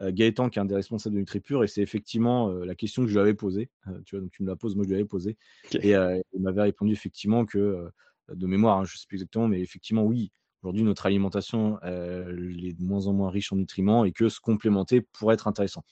Gaëtan, 0.00 0.48
qui 0.48 0.58
est 0.58 0.62
un 0.62 0.64
des 0.64 0.76
responsables 0.76 1.16
de 1.16 1.20
NutriPure, 1.20 1.64
et 1.64 1.66
c'est 1.66 1.82
effectivement 1.82 2.50
la 2.50 2.76
question 2.76 3.02
que 3.02 3.08
je 3.08 3.14
lui 3.14 3.20
avais 3.20 3.34
posée. 3.34 3.68
tu 4.04 4.14
vois, 4.14 4.22
donc 4.22 4.30
tu 4.30 4.44
me 4.44 4.48
la 4.48 4.54
poses, 4.54 4.76
moi 4.76 4.84
je 4.84 4.90
lui 4.90 4.94
avais 4.94 5.04
posée. 5.04 5.36
Et 5.82 5.90
il 5.90 6.40
m'avait 6.40 6.62
répondu 6.62 6.92
effectivement 6.92 7.44
que, 7.46 7.90
de 8.28 8.46
mémoire, 8.46 8.78
hein, 8.78 8.84
je 8.84 8.94
ne 8.94 8.98
sais 8.98 9.06
plus 9.08 9.16
exactement, 9.16 9.48
mais 9.48 9.60
effectivement, 9.60 10.04
oui, 10.04 10.30
Aujourd'hui, 10.62 10.82
notre 10.82 11.06
alimentation 11.06 11.80
est 11.82 12.78
de 12.78 12.82
moins 12.82 13.06
en 13.06 13.14
moins 13.14 13.30
riche 13.30 13.52
en 13.52 13.56
nutriments 13.56 14.04
et 14.04 14.12
que 14.12 14.28
se 14.28 14.40
complémenter 14.40 15.00
pourrait 15.00 15.34
être 15.34 15.48
intéressant. 15.48 15.84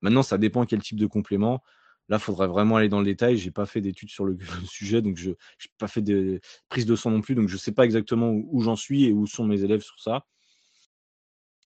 Maintenant, 0.00 0.22
ça 0.22 0.38
dépend 0.38 0.64
quel 0.64 0.82
type 0.82 0.98
de 0.98 1.06
complément. 1.06 1.62
Là, 2.08 2.16
il 2.16 2.20
faudrait 2.22 2.46
vraiment 2.46 2.76
aller 2.76 2.88
dans 2.88 3.00
le 3.00 3.04
détail. 3.04 3.36
J'ai 3.36 3.50
pas 3.50 3.66
fait 3.66 3.80
d'études 3.80 4.08
sur 4.10 4.24
le, 4.24 4.38
sujet, 4.66 5.02
donc 5.02 5.16
je 5.16 5.30
n'ai 5.30 5.36
pas 5.78 5.88
fait 5.88 6.02
de 6.02 6.40
prise 6.68 6.86
de 6.86 6.96
son 6.96 7.10
non 7.10 7.20
plus, 7.20 7.34
donc 7.34 7.48
je 7.48 7.54
ne 7.54 7.58
sais 7.58 7.72
pas 7.72 7.84
exactement 7.84 8.30
où, 8.32 8.62
j'en 8.62 8.76
suis 8.76 9.04
et 9.04 9.12
où 9.12 9.26
sont 9.26 9.44
mes 9.44 9.62
élèves 9.62 9.82
sur 9.82 10.00
ça. 10.00 10.26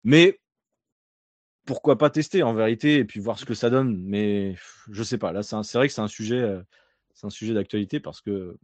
Mais 0.04 0.40
pourquoi 1.64 1.96
pas 1.96 2.10
tester 2.10 2.42
en 2.42 2.54
vérité 2.54 2.96
et 2.96 3.04
puis 3.04 3.20
voir 3.20 3.38
ce 3.38 3.44
que 3.44 3.54
ça 3.54 3.70
donne. 3.70 3.96
Mais 4.02 4.56
je 4.90 5.02
sais 5.04 5.18
pas. 5.18 5.32
Là, 5.32 5.42
c'est 5.44 5.74
vrai 5.74 5.86
que 5.86 5.94
c'est 5.94 6.00
un 6.00 6.08
sujet, 6.08 6.40
euh, 6.40 6.60
c'est 7.14 7.26
un 7.26 7.30
sujet 7.30 7.54
d'actualité 7.54 8.00
parce 8.00 8.20
que. 8.20 8.56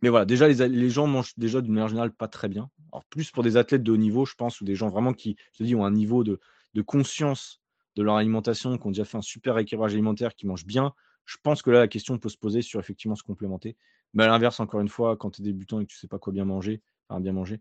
Mais 0.00 0.08
voilà, 0.08 0.24
déjà 0.24 0.48
les, 0.48 0.90
gens 0.90 1.06
mangent 1.06 1.34
déjà 1.36 1.60
d'une 1.60 1.74
manière 1.74 1.88
générale 1.88 2.12
pas 2.12 2.28
très 2.28 2.48
bien. 2.48 2.70
Alors 2.92 3.04
plus 3.04 3.30
pour 3.30 3.44
des 3.44 3.56
athlètes 3.56 3.84
de 3.84 3.92
haut 3.92 3.96
niveau, 3.96 4.26
je 4.26 4.34
pense, 4.34 4.60
ou 4.60 4.64
des 4.64 4.74
gens 4.74 4.88
vraiment 4.88 5.12
qui, 5.12 5.36
je 5.52 5.58
te 5.58 5.62
dis, 5.64 5.76
ont 5.76 5.84
un 5.84 5.92
niveau 5.92 6.24
de 6.24 6.40
conscience 6.84 7.61
de 7.96 8.02
leur 8.02 8.16
alimentation, 8.16 8.76
qui 8.78 8.86
ont 8.86 8.90
déjà 8.90 9.04
fait 9.04 9.18
un 9.18 9.22
super 9.22 9.58
équilibrage 9.58 9.92
alimentaire, 9.92 10.34
qui 10.34 10.46
mangent 10.46 10.66
bien, 10.66 10.94
je 11.24 11.36
pense 11.42 11.62
que 11.62 11.70
là, 11.70 11.80
la 11.80 11.88
question 11.88 12.18
peut 12.18 12.28
se 12.28 12.36
poser 12.36 12.62
sur 12.62 12.80
effectivement 12.80 13.14
se 13.14 13.22
complémenter. 13.22 13.76
Mais 14.14 14.24
à 14.24 14.26
l'inverse, 14.26 14.60
encore 14.60 14.80
une 14.80 14.88
fois, 14.88 15.16
quand 15.16 15.30
tu 15.30 15.42
es 15.42 15.44
débutant 15.44 15.80
et 15.80 15.86
que 15.86 15.90
tu 15.90 15.96
sais 15.96 16.08
pas 16.08 16.18
quoi 16.18 16.32
bien 16.32 16.44
manger, 16.44 16.82
enfin 17.08 17.20
bien 17.20 17.32
manger, 17.32 17.60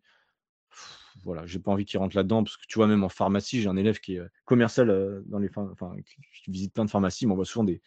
voilà, 1.24 1.46
j'ai 1.46 1.60
pas 1.60 1.72
envie 1.72 1.86
qu'ils 1.86 2.00
rentrent 2.00 2.16
là-dedans 2.16 2.44
parce 2.44 2.58
que 2.58 2.66
tu 2.68 2.80
vois, 2.80 2.88
même 2.88 3.04
en 3.04 3.10
pharmacie, 3.10 3.62
j'ai 3.62 3.68
un 3.68 3.76
élève 3.76 4.00
qui 4.00 4.16
est 4.16 4.20
euh, 4.20 4.30
commercial 4.46 4.90
euh, 4.90 5.22
dans 5.26 5.40
les 5.40 5.50
enfin, 5.56 5.96
qui 6.44 6.52
visite 6.52 6.74
plein 6.74 6.86
de 6.86 6.90
pharmacies, 6.90 7.26
il 7.26 7.28
m'envoie 7.28 7.46
souvent 7.46 7.66
des, 7.66 7.82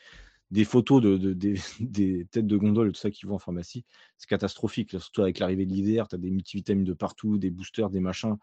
des 0.51 0.65
photos 0.65 1.03
de, 1.03 1.17
des, 1.81 2.27
têtes 2.27 2.47
de 2.47 2.57
gondole 2.57 2.89
et 2.89 2.93
tout 2.93 3.01
ça 3.01 3.11
qui 3.11 3.27
vont 3.27 3.37
en 3.37 3.39
pharmacie. 3.39 3.85
C'est 4.19 4.29
catastrophique, 4.29 4.91
surtout 4.91 5.23
avec 5.23 5.39
l'arrivée 5.39 5.67
de 5.67 5.73
l'hiver, 5.73 6.09
tu 6.09 6.15
as 6.15 6.19
des 6.19 6.31
multivitamines 6.31 6.85
de 6.85 6.93
partout, 6.93 7.39
des 7.39 7.51
boosters, 7.51 7.91
des 7.91 8.01
machins 8.01 8.37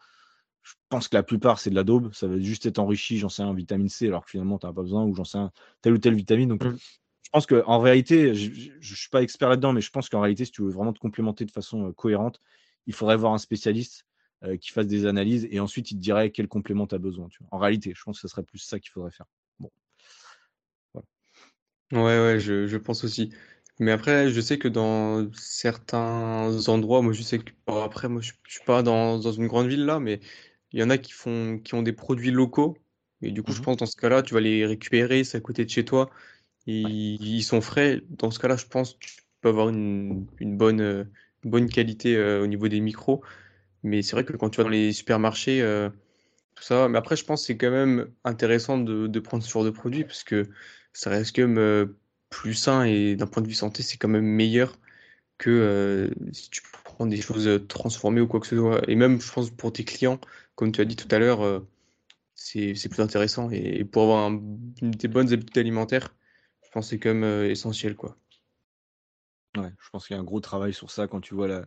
je 0.64 0.74
pense 0.90 1.08
que 1.08 1.16
la 1.16 1.24
plupart, 1.24 1.60
c'est 1.60 1.70
de 1.70 1.76
la 1.76 1.84
daube. 1.84 2.14
Ça 2.14 2.28
va 2.28 2.40
juste 2.40 2.66
être 2.66 2.80
enrichi, 2.80 3.18
j'en 3.18 3.30
sais 3.30 3.44
un, 3.44 3.54
vitamine 3.54 3.90
C, 3.90 4.08
alors 4.08 4.26
que 4.26 4.32
finalement, 4.32 4.60
tu 4.60 4.66
n'as 4.66 4.74
pas 4.74 4.82
besoin, 4.82 5.04
ou 5.04 5.16
j'en 5.16 5.24
sais 5.24 5.38
un, 5.38 5.52
telle 5.82 5.94
ou 5.94 5.98
telle 5.98 6.16
vitamine. 6.16 6.50
Donc, 6.50 6.64
mmh. 6.64 6.78
je 7.24 7.30
pense 7.32 7.46
qu'en 7.46 7.80
réalité, 7.80 8.36
je 8.36 8.72
ne 8.72 8.96
suis 8.96 9.10
pas 9.10 9.24
expert 9.24 9.50
là-dedans, 9.50 9.74
mais 9.74 9.82
je 9.82 9.90
pense 9.90 10.10
qu'en 10.10 10.22
réalité, 10.22 10.46
si 10.46 10.52
tu 10.52 10.62
veux 10.62 10.70
vraiment 10.70 10.94
te 10.94 11.00
complémenter 11.00 11.46
de 11.46 11.52
façon 11.52 11.88
euh, 11.88 11.92
cohérente, 11.94 12.40
il 12.88 12.94
faudrait 12.94 13.18
voir 13.18 13.34
un 13.34 13.38
spécialiste 13.38 14.06
euh, 14.44 14.58
qui 14.58 14.72
fasse 14.72 14.88
des 14.88 15.06
analyses 15.06 15.48
et 15.52 15.60
ensuite 15.60 15.92
il 15.92 15.96
te 15.96 16.02
dirait 16.02 16.32
quel 16.32 16.48
complément 16.48 16.88
tu 16.88 16.96
as 16.96 17.00
besoin. 17.00 17.28
En 17.52 17.60
réalité, 17.60 17.94
je 17.96 18.04
pense 18.04 18.18
que 18.18 18.22
ce 18.22 18.28
serait 18.28 18.44
plus 18.44 18.58
ça 18.58 18.80
qu'il 18.80 18.90
faudrait 18.92 19.12
faire. 19.12 19.28
Bon. 19.60 19.72
Ouais, 21.92 22.00
ouais, 22.00 22.40
je, 22.40 22.68
je 22.68 22.78
pense 22.78 23.04
aussi. 23.04 23.32
Mais 23.80 23.92
après, 23.92 24.30
je 24.30 24.42
sais 24.42 24.58
que 24.58 24.68
dans 24.68 25.32
certains 25.34 26.68
endroits, 26.68 27.02
moi 27.02 27.14
je 27.14 27.22
sais 27.22 27.40
que 27.40 27.52
après, 27.68 28.10
moi 28.10 28.22
je, 28.22 28.32
je 28.48 28.54
suis 28.54 28.66
pas 28.66 28.84
dans, 28.84 29.20
dans 29.20 29.32
une 29.32 29.48
grande 29.48 29.68
ville 29.68 29.86
là, 29.86 30.00
mais 30.00 30.22
il 30.74 30.80
y 30.80 30.84
en 30.84 30.90
a 30.90 30.98
qui 30.98 31.12
font, 31.12 31.60
qui 31.60 31.74
ont 31.74 31.84
des 31.84 31.94
produits 31.94 32.32
locaux. 32.32 32.78
Et 33.22 33.32
du 33.32 33.44
coup, 33.44 33.52
je 33.52 33.60
mmh 33.60 33.64
pense 33.64 33.78
dans 33.78 33.86
ce 33.86 33.96
cas-là, 33.98 34.24
tu 34.24 34.34
vas 34.34 34.40
les 34.40 34.66
récupérer, 34.66 35.24
c'est 35.24 35.38
à 35.38 35.42
côté 35.42 35.66
de 35.66 35.70
chez 35.70 35.86
toi. 35.86 36.10
Ils, 36.68 37.44
sont 37.44 37.62
frais. 37.62 38.02
Dans 38.10 38.32
ce 38.32 38.40
cas-là, 38.40 38.56
je 38.56 38.66
pense 38.66 38.94
que 38.94 39.00
tu 39.00 39.16
peux 39.42 39.50
avoir 39.50 39.70
une, 39.70 40.26
bonne, 40.40 40.82
euh, 40.82 41.04
bonne 41.44 41.70
qualité 41.70 42.16
euh, 42.16 42.44
au 42.44 42.48
niveau 42.48 42.68
des 42.68 42.80
micros. 42.80 43.24
Mais 43.84 44.02
c'est 44.02 44.14
vrai 44.14 44.26
que 44.26 44.34
quand 44.34 44.50
tu 44.50 44.58
vas 44.58 44.64
dans 44.64 44.70
les 44.70 44.92
supermarchés, 44.94 45.62
euh, 45.62 45.90
tout 46.56 46.64
ça. 46.64 46.88
Mais 46.88 46.98
après, 46.98 47.16
je 47.16 47.26
pense 47.26 47.42
que 47.42 47.48
c'est 47.48 47.58
quand 47.58 47.72
même 47.72 48.12
intéressant 48.24 48.78
de, 48.78 49.20
prendre 49.20 49.44
ce 49.44 49.50
genre 49.50 49.64
de 49.64 49.72
produit 49.72 50.04
parce 50.04 50.24
que 50.24 50.50
ça 50.94 51.10
reste 51.10 51.36
quand 51.36 51.48
même 51.48 51.94
plus 52.30 52.54
sain 52.54 52.84
et 52.84 53.16
d'un 53.16 53.28
point 53.28 53.42
de 53.44 53.48
vue 53.48 53.54
santé, 53.54 53.84
c'est 53.84 53.98
quand 53.98 54.08
même 54.08 54.26
meilleur 54.26 54.78
que 55.38 56.12
si 56.32 56.50
tu 56.52 56.62
des 57.06 57.22
choses 57.22 57.50
transformées 57.68 58.22
ou 58.22 58.28
quoi 58.28 58.40
que 58.40 58.48
ce 58.48 58.58
soit. 58.58 58.82
Et 58.90 58.96
même, 58.96 59.22
je 59.22 59.32
pense, 59.32 59.50
pour 59.50 59.74
tes 59.74 59.84
clients, 59.84 60.20
comme 60.56 60.72
tu 60.72 60.82
as 60.82 60.86
dit 60.86 60.96
tout 60.96 61.08
à 61.14 61.20
l'heure, 61.20 61.42
euh, 61.42 61.60
c'est 62.36 62.90
plus 62.90 63.02
intéressant. 63.02 63.50
Et, 63.52 63.84
pour 63.86 64.04
avoir 64.04 64.32
des 64.82 65.08
bonnes 65.08 65.32
habitudes 65.34 65.58
alimentaires, 65.58 66.16
je 66.64 66.70
pense 66.72 66.86
que 66.86 66.90
c'est 66.92 67.00
quand 67.00 67.10
même 67.10 67.24
euh, 67.24 67.50
essentiel. 67.50 67.96
Quoi. 67.96 68.18
Ouais, 69.58 69.72
je 69.80 69.90
pense 69.90 70.08
qu'il 70.08 70.16
y 70.16 70.18
a 70.18 70.22
un 70.22 70.26
gros 70.26 70.40
travail 70.40 70.74
sur 70.74 70.92
ça 70.92 71.08
quand 71.08 71.22
tu 71.22 71.36
vois 71.36 71.66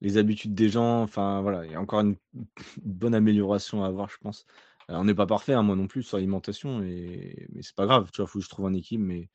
les 0.00 0.16
habitudes 0.16 0.54
des 0.54 0.68
gens. 0.68 1.02
Enfin, 1.02 1.40
voilà, 1.42 1.64
il 1.64 1.72
y 1.72 1.74
a 1.74 1.80
encore 1.80 2.00
une, 2.00 2.16
bonne 2.82 3.14
amélioration 3.14 3.84
à 3.84 3.88
avoir, 3.88 4.10
je 4.10 4.18
pense. 4.18 4.46
Euh, 4.90 4.94
on 4.96 5.04
n'est 5.04 5.14
pas 5.14 5.26
parfait, 5.26 5.54
hein, 5.54 5.62
moi 5.62 5.76
non 5.76 5.86
plus, 5.86 6.02
sur 6.02 6.16
l'alimentation, 6.16 6.82
et... 6.82 7.46
mais 7.52 7.62
c'est 7.62 7.76
pas 7.76 7.86
grave, 7.86 8.10
tu 8.12 8.20
vois, 8.20 8.28
il 8.28 8.32
faut 8.32 8.38
que 8.40 8.44
je 8.44 8.50
trouve 8.50 8.66
un 8.66 8.74
équilibre. 8.74 9.06
Mais 9.06 9.28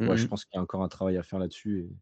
ouais, 0.00 0.16
je 0.16 0.24
mmh 0.24 0.28
pense 0.28 0.44
qu'il 0.44 0.56
y 0.56 0.58
a 0.58 0.62
encore 0.62 0.82
un 0.82 0.88
travail 0.88 1.16
à 1.16 1.22
faire 1.22 1.38
là-dessus. 1.38 1.80
Et... 1.80 1.96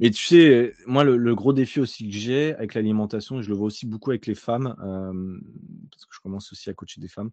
Mais 0.00 0.10
tu 0.10 0.24
sais, 0.24 0.74
moi, 0.86 1.04
le, 1.04 1.34
gros 1.34 1.52
défi 1.52 1.78
aussi 1.78 2.08
que 2.08 2.16
j'ai 2.16 2.54
avec 2.54 2.72
l'alimentation, 2.72 3.38
et 3.38 3.42
je 3.42 3.50
le 3.50 3.54
vois 3.54 3.66
aussi 3.66 3.86
beaucoup 3.86 4.10
avec 4.10 4.26
les 4.26 4.34
femmes, 4.34 4.74
parce 5.90 6.06
que 6.06 6.14
je 6.14 6.20
commence 6.20 6.50
aussi 6.52 6.70
à 6.70 6.74
coacher 6.74 7.02
des 7.02 7.08
femmes, 7.08 7.30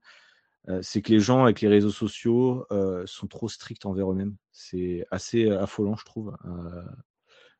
c'est 0.81 1.01
que 1.01 1.13
les 1.13 1.21
gens 1.21 1.43
avec 1.43 1.61
les 1.61 1.69
réseaux 1.69 1.91
sociaux 1.91 2.65
sont 3.05 3.27
trop 3.27 3.47
stricts 3.47 3.85
envers 3.85 4.11
eux-mêmes. 4.11 4.35
C'est 4.51 5.05
assez 5.11 5.49
affolant, 5.49 5.95
je 5.95 6.03
trouve. 6.03 6.35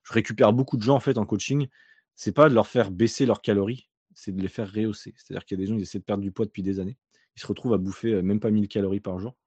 je 0.04 0.14
récupère 0.14 0.52
beaucoup 0.52 0.76
de 0.76 0.84
gens 0.84 0.96
en 0.96 1.00
fait 1.00 1.18
en 1.18 1.26
coaching. 1.26 1.68
C'est 2.16 2.34
pas 2.34 2.50
de 2.50 2.54
leur 2.54 2.68
faire 2.68 2.92
baisser 2.92 3.26
leurs 3.26 3.42
calories, 3.42 3.90
c'est 4.14 4.36
de 4.36 4.42
les 4.42 4.50
faire 4.50 4.70
rehausser. 4.70 5.14
C'est-à-dire 5.16 5.46
qu'il 5.46 5.58
y 5.58 5.62
a 5.62 5.64
des 5.64 5.70
gens 5.70 5.78
qui 5.78 5.84
essaient 5.84 6.00
de 6.00 6.04
perdre 6.04 6.24
du 6.24 6.34
poids 6.34 6.46
depuis 6.46 6.64
des 6.64 6.82
années. 6.82 6.98
Ils 7.38 7.42
se 7.42 7.48
retrouvent 7.48 7.74
à 7.74 7.78
bouffer 7.78 8.22
même 8.22 8.42
pas 8.42 8.52
1000 8.52 8.68
calories 8.68 9.00
par 9.00 9.20
jour 9.20 9.38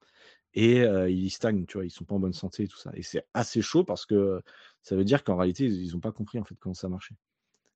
et 0.54 0.82
ils 1.08 1.30
stagnent, 1.30 1.66
tu 1.66 1.78
vois, 1.78 1.84
ils 1.84 1.90
sont 1.90 2.04
pas 2.04 2.14
en 2.14 2.20
bonne 2.20 2.32
santé 2.32 2.64
et 2.64 2.68
tout 2.68 2.78
ça. 2.78 2.90
Et 2.94 3.02
c'est 3.02 3.24
assez 3.34 3.62
chaud 3.62 3.84
parce 3.84 4.06
que 4.06 4.42
ça 4.82 4.96
veut 4.96 5.04
dire 5.04 5.24
qu'en 5.24 5.36
réalité, 5.36 5.66
ils 5.66 5.92
n'ont 5.92 6.00
pas 6.00 6.12
compris 6.12 6.38
en 6.38 6.44
fait 6.44 6.56
comment 6.58 6.74
ça 6.74 6.88
marchait. 6.88 7.14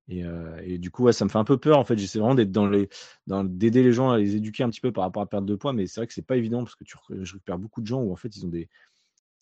Et, 0.09 0.79
du 0.79 0.91
coup, 0.91 1.11
ça 1.13 1.25
me 1.25 1.31
fait 1.31 1.39
un 1.39 1.45
peu 1.45 1.57
peur 1.57 1.79
en 1.79 1.85
fait. 1.85 1.97
J'essaie 1.97 2.19
vraiment 2.19 2.35
d'être 2.35 2.53
dans 2.53 2.67
les, 2.69 2.89
d'aider 3.27 3.83
les 3.83 3.93
gens 3.93 4.11
à 4.11 4.19
les 4.19 4.37
éduquer 4.37 4.63
un 4.63 4.71
petit 4.71 4.81
peu 4.81 4.93
par 4.93 5.05
rapport 5.05 5.23
à 5.23 5.25
la 5.25 5.29
perte 5.29 5.47
de 5.47 5.55
poids, 5.55 5.73
mais 5.73 5.87
c'est 5.87 6.01
vrai 6.01 6.07
que 6.07 6.13
c'est 6.13 6.23
pas 6.23 6.37
évident 6.37 6.63
parce 6.63 6.75
que 6.75 6.85
tu, 6.85 6.97
je 7.11 7.33
récupère 7.33 7.59
beaucoup 7.59 7.81
de 7.81 7.87
gens 7.87 8.03
où 8.03 8.13
en 8.13 8.17
fait 8.17 8.37
ils 8.37 8.45
ont 8.45 8.51
des, 8.51 8.69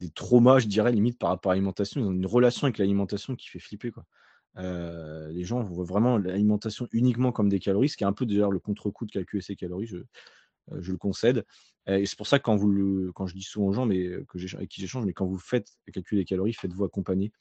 des 0.00 0.10
traumas, 0.10 0.60
je 0.60 0.68
dirais 0.68 0.92
limite 0.92 1.18
par 1.18 1.30
rapport 1.30 1.52
à 1.52 1.54
l'alimentation. 1.54 2.00
Ils 2.00 2.06
ont 2.06 2.12
une 2.12 2.26
relation 2.26 2.66
avec 2.66 2.78
l'alimentation 2.78 3.34
qui 3.34 3.48
fait 3.48 3.58
flipper 3.58 3.90
quoi. 3.90 4.04
les 4.56 5.44
gens 5.44 5.64
voient 5.64 5.84
vraiment 5.84 6.16
l'alimentation 6.16 6.86
uniquement 6.92 7.32
comme 7.32 7.48
des 7.48 7.58
calories, 7.58 7.88
ce 7.88 7.96
qui 7.96 8.04
est 8.04 8.06
un 8.06 8.12
peu 8.12 8.26
d'ailleurs 8.26 8.52
le 8.52 8.60
contre-coup 8.60 9.06
de 9.06 9.10
calculer 9.10 9.42
ses 9.42 9.56
calories. 9.56 9.90
Je 10.78 10.92
le 10.92 10.98
concède. 10.98 11.44
Et 11.86 12.06
c'est 12.06 12.16
pour 12.16 12.26
ça 12.26 12.38
que 12.38 12.44
quand, 12.44 12.56
vous 12.56 13.10
quand 13.14 13.26
je 13.26 13.34
dis 13.34 13.42
souvent 13.42 13.66
aux 13.66 13.72
gens 13.72 13.86
mais, 13.86 14.08
que 14.28 14.56
avec 14.56 14.68
qui 14.68 14.80
j'échange, 14.80 15.04
mais 15.04 15.12
quand 15.12 15.26
vous 15.26 15.38
faites 15.38 15.68
calculer 15.92 16.20
les 16.20 16.24
calories, 16.24 16.52
faites-vous 16.52 16.84
accompagner. 16.84 17.32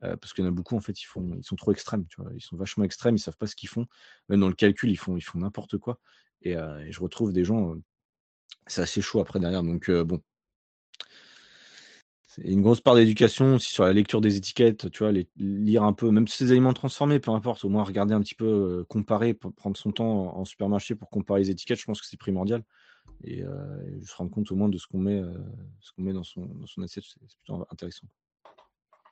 parce 0.00 0.32
qu'il 0.34 0.44
y 0.44 0.46
en 0.46 0.50
a 0.50 0.54
beaucoup, 0.54 0.76
en 0.76 0.80
fait, 0.80 1.00
ils, 1.00 1.06
font, 1.06 1.34
ils 1.36 1.44
sont 1.44 1.56
trop 1.56 1.72
extrêmes. 1.72 2.06
Ils 2.34 2.42
sont 2.42 2.56
vachement 2.56 2.84
extrêmes, 2.84 3.14
ils 3.14 3.20
ne 3.20 3.22
savent 3.22 3.38
pas 3.38 3.46
ce 3.46 3.56
qu'ils 3.56 3.68
font. 3.68 3.86
Même 4.28 4.40
dans 4.40 4.48
le 4.48 4.54
calcul, 4.54 4.90
ils 4.90 4.96
font, 4.96 5.16
ils 5.16 5.22
font 5.22 5.38
n'importe 5.38 5.78
quoi. 5.78 6.00
Et, 6.42 6.54
je 6.54 7.00
retrouve 7.00 7.32
des 7.32 7.44
gens, 7.44 7.74
c'est 8.66 8.82
assez 8.82 9.00
chaud 9.00 9.20
après 9.20 9.40
derrière. 9.40 9.62
Donc, 9.62 9.90
bon. 9.90 10.20
Une 12.44 12.62
grosse 12.62 12.80
part 12.80 12.94
d'éducation 12.94 13.56
aussi 13.56 13.72
sur 13.72 13.84
la 13.84 13.92
lecture 13.92 14.20
des 14.20 14.36
étiquettes, 14.36 14.90
tu 14.90 15.00
vois, 15.00 15.12
les, 15.12 15.28
lire 15.36 15.82
un 15.82 15.92
peu, 15.92 16.10
même 16.10 16.28
si 16.28 16.38
c'est 16.38 16.44
des 16.44 16.52
aliments 16.52 16.72
transformés, 16.72 17.18
peu 17.18 17.30
importe, 17.30 17.64
au 17.64 17.68
moins 17.68 17.82
regarder 17.82 18.14
un 18.14 18.20
petit 18.20 18.34
peu, 18.34 18.84
comparer, 18.88 19.34
prendre 19.34 19.76
son 19.76 19.92
temps 19.92 20.36
en 20.36 20.44
supermarché 20.44 20.94
pour 20.94 21.10
comparer 21.10 21.40
les 21.40 21.50
étiquettes, 21.50 21.80
je 21.80 21.84
pense 21.84 22.00
que 22.00 22.06
c'est 22.06 22.18
primordial 22.18 22.62
et, 23.24 23.42
se 24.04 24.14
rendre 24.14 24.30
compte 24.30 24.50
au 24.52 24.56
moins 24.56 24.68
de 24.68 24.78
ce 24.78 24.86
qu'on 24.86 24.98
met, 24.98 25.22
qu'on 25.96 26.02
met 26.02 26.12
dans, 26.12 26.24
son, 26.24 26.44
dans 26.46 26.66
son 26.66 26.82
assiette, 26.82 27.04
c'est 27.06 27.36
plutôt 27.38 27.66
intéressant. 27.70 28.06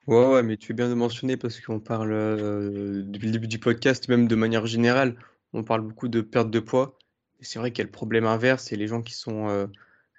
Ouais, 0.07 0.27
ouais, 0.27 0.43
mais 0.43 0.57
tu 0.57 0.69
fais 0.69 0.75
bien 0.75 0.89
de 0.89 0.95
mentionner 0.95 1.37
parce 1.37 1.61
qu'on 1.61 1.81
parle 1.81 2.11
depuis 2.11 3.27
le 3.27 3.33
début 3.33 3.49
du 3.49 3.59
podcast, 3.59 4.09
même 4.09 4.29
de 4.29 4.37
manière 4.37 4.67
générale, 4.67 5.17
on 5.53 5.65
parle 5.65 5.81
beaucoup 5.81 6.09
de 6.09 6.21
perte 6.21 6.51
de 6.51 6.61
poids. 6.61 6.99
C'est 7.41 7.59
vrai 7.59 7.73
qu'il 7.73 7.79
y 7.79 7.83
a 7.83 7.87
le 7.87 7.91
problème 7.91 8.25
inverse, 8.25 8.65
c'est 8.65 8.77
les 8.77 8.87
gens 8.87 9.03
qui 9.03 9.15
sont 9.15 9.69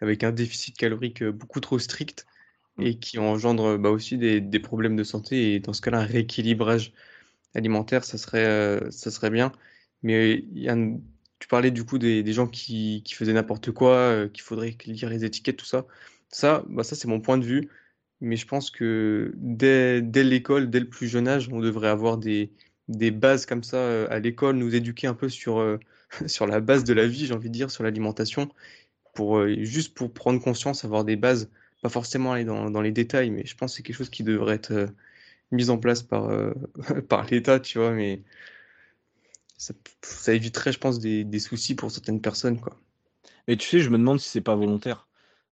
avec 0.01 0.23
un 0.23 0.31
déficit 0.31 0.77
calorique 0.77 1.23
beaucoup 1.23 1.61
trop 1.61 1.79
strict. 1.79 2.25
Et 2.80 2.99
qui 2.99 3.19
engendrent 3.19 3.78
bah, 3.78 3.89
aussi 3.89 4.17
des, 4.17 4.41
des, 4.41 4.59
problèmes 4.59 4.95
de 4.95 5.03
santé. 5.03 5.55
Et 5.55 5.59
dans 5.59 5.73
ce 5.73 5.82
cas-là, 5.82 5.99
un 5.99 6.05
rééquilibrage 6.05 6.93
alimentaire, 7.55 8.03
ça 8.03 8.17
serait, 8.17 8.80
ça 8.91 9.11
serait 9.11 9.32
bien. 9.32 9.51
Mais 10.03 10.45
y 10.53 10.69
a 10.69 10.75
tu 11.39 11.47
parlais 11.47 11.71
du 11.71 11.86
coup 11.86 11.97
des, 11.97 12.34
gens 12.34 12.47
qui, 12.47 13.03
faisaient 13.13 13.34
n'importe 13.34 13.71
quoi, 13.71 13.95
euh, 13.95 14.30
qu'il 14.30 14.43
faudrait 14.43 14.75
lire 14.86 15.09
les 15.09 15.25
étiquettes, 15.25 15.57
tout 15.57 15.65
ça. 15.65 15.86
Ça, 16.30 16.63
bah 16.67 16.84
ça 16.84 16.95
c'est 16.95 17.07
mon 17.07 17.21
point 17.21 17.38
de 17.38 17.45
vue. 17.45 17.69
Mais 18.21 18.36
je 18.36 18.47
pense 18.47 18.71
que 18.71 19.34
dès, 19.38 20.01
l'école, 20.01 20.69
dès 20.69 20.80
le 20.80 20.89
plus 20.89 21.07
jeune 21.07 21.28
âge, 21.28 21.49
on 21.51 21.59
devrait 21.59 21.89
avoir 21.89 22.17
des, 22.17 22.51
des 22.88 23.11
bases 23.11 23.45
comme 23.45 23.63
ça 23.63 23.78
euh, 23.78 24.07
à 24.09 24.19
l'école, 24.19 24.55
nous 24.57 24.73
éduquer 24.75 25.07
un 25.07 25.13
peu 25.13 25.30
sur, 25.30 25.59
euh, 25.59 25.78
sur 26.28 26.47
la 26.47 26.59
base 26.59 26.84
de 26.84 26.93
la 26.93 27.07
vie, 27.07 27.28
j'ai 27.28 27.34
envie 27.34 27.49
de 27.49 27.53
dire, 27.53 27.71
sur 27.71 27.84
l'alimentation, 27.84 28.49
pour, 29.13 29.47
juste 29.47 29.93
pour 29.95 30.13
prendre 30.13 30.41
conscience, 30.41 30.86
avoir 30.86 31.05
des 31.05 31.15
bases, 31.15 31.49
pas 31.88 31.93
forcément 31.93 32.33
aller 32.33 32.45
dans, 32.45 32.69
dans 32.69 32.81
les 32.81 32.91
détails, 32.91 33.29
mais 33.31 33.45
je 33.45 33.55
pense 33.55 33.71
que 33.71 33.77
c'est 33.77 33.83
quelque 33.83 33.95
chose 33.95 34.09
qui 34.09 34.23
devrait 34.23 34.55
être 34.55 34.89
mis 35.51 35.69
en 35.69 35.77
place 35.77 36.03
par, 36.03 36.29
par 37.09 37.25
l'État, 37.25 37.59
tu 37.59 37.79
vois, 37.79 37.91
mais 37.91 38.21
ça, 39.57 40.33
éviterait, 40.33 40.71
je 40.71 40.79
pense, 40.79 40.99
des, 40.99 41.39
soucis 41.39 41.75
pour 41.75 41.91
certaines 41.91 42.21
personnes. 42.21 42.59
Quoi. 42.59 42.79
Et 43.47 43.57
tu 43.57 43.67
sais, 43.67 43.79
je 43.79 43.89
me 43.89 43.97
demande 43.97 44.19
si 44.19 44.29
c'est 44.29 44.41
pas 44.41 44.55
volontaire. 44.55 45.07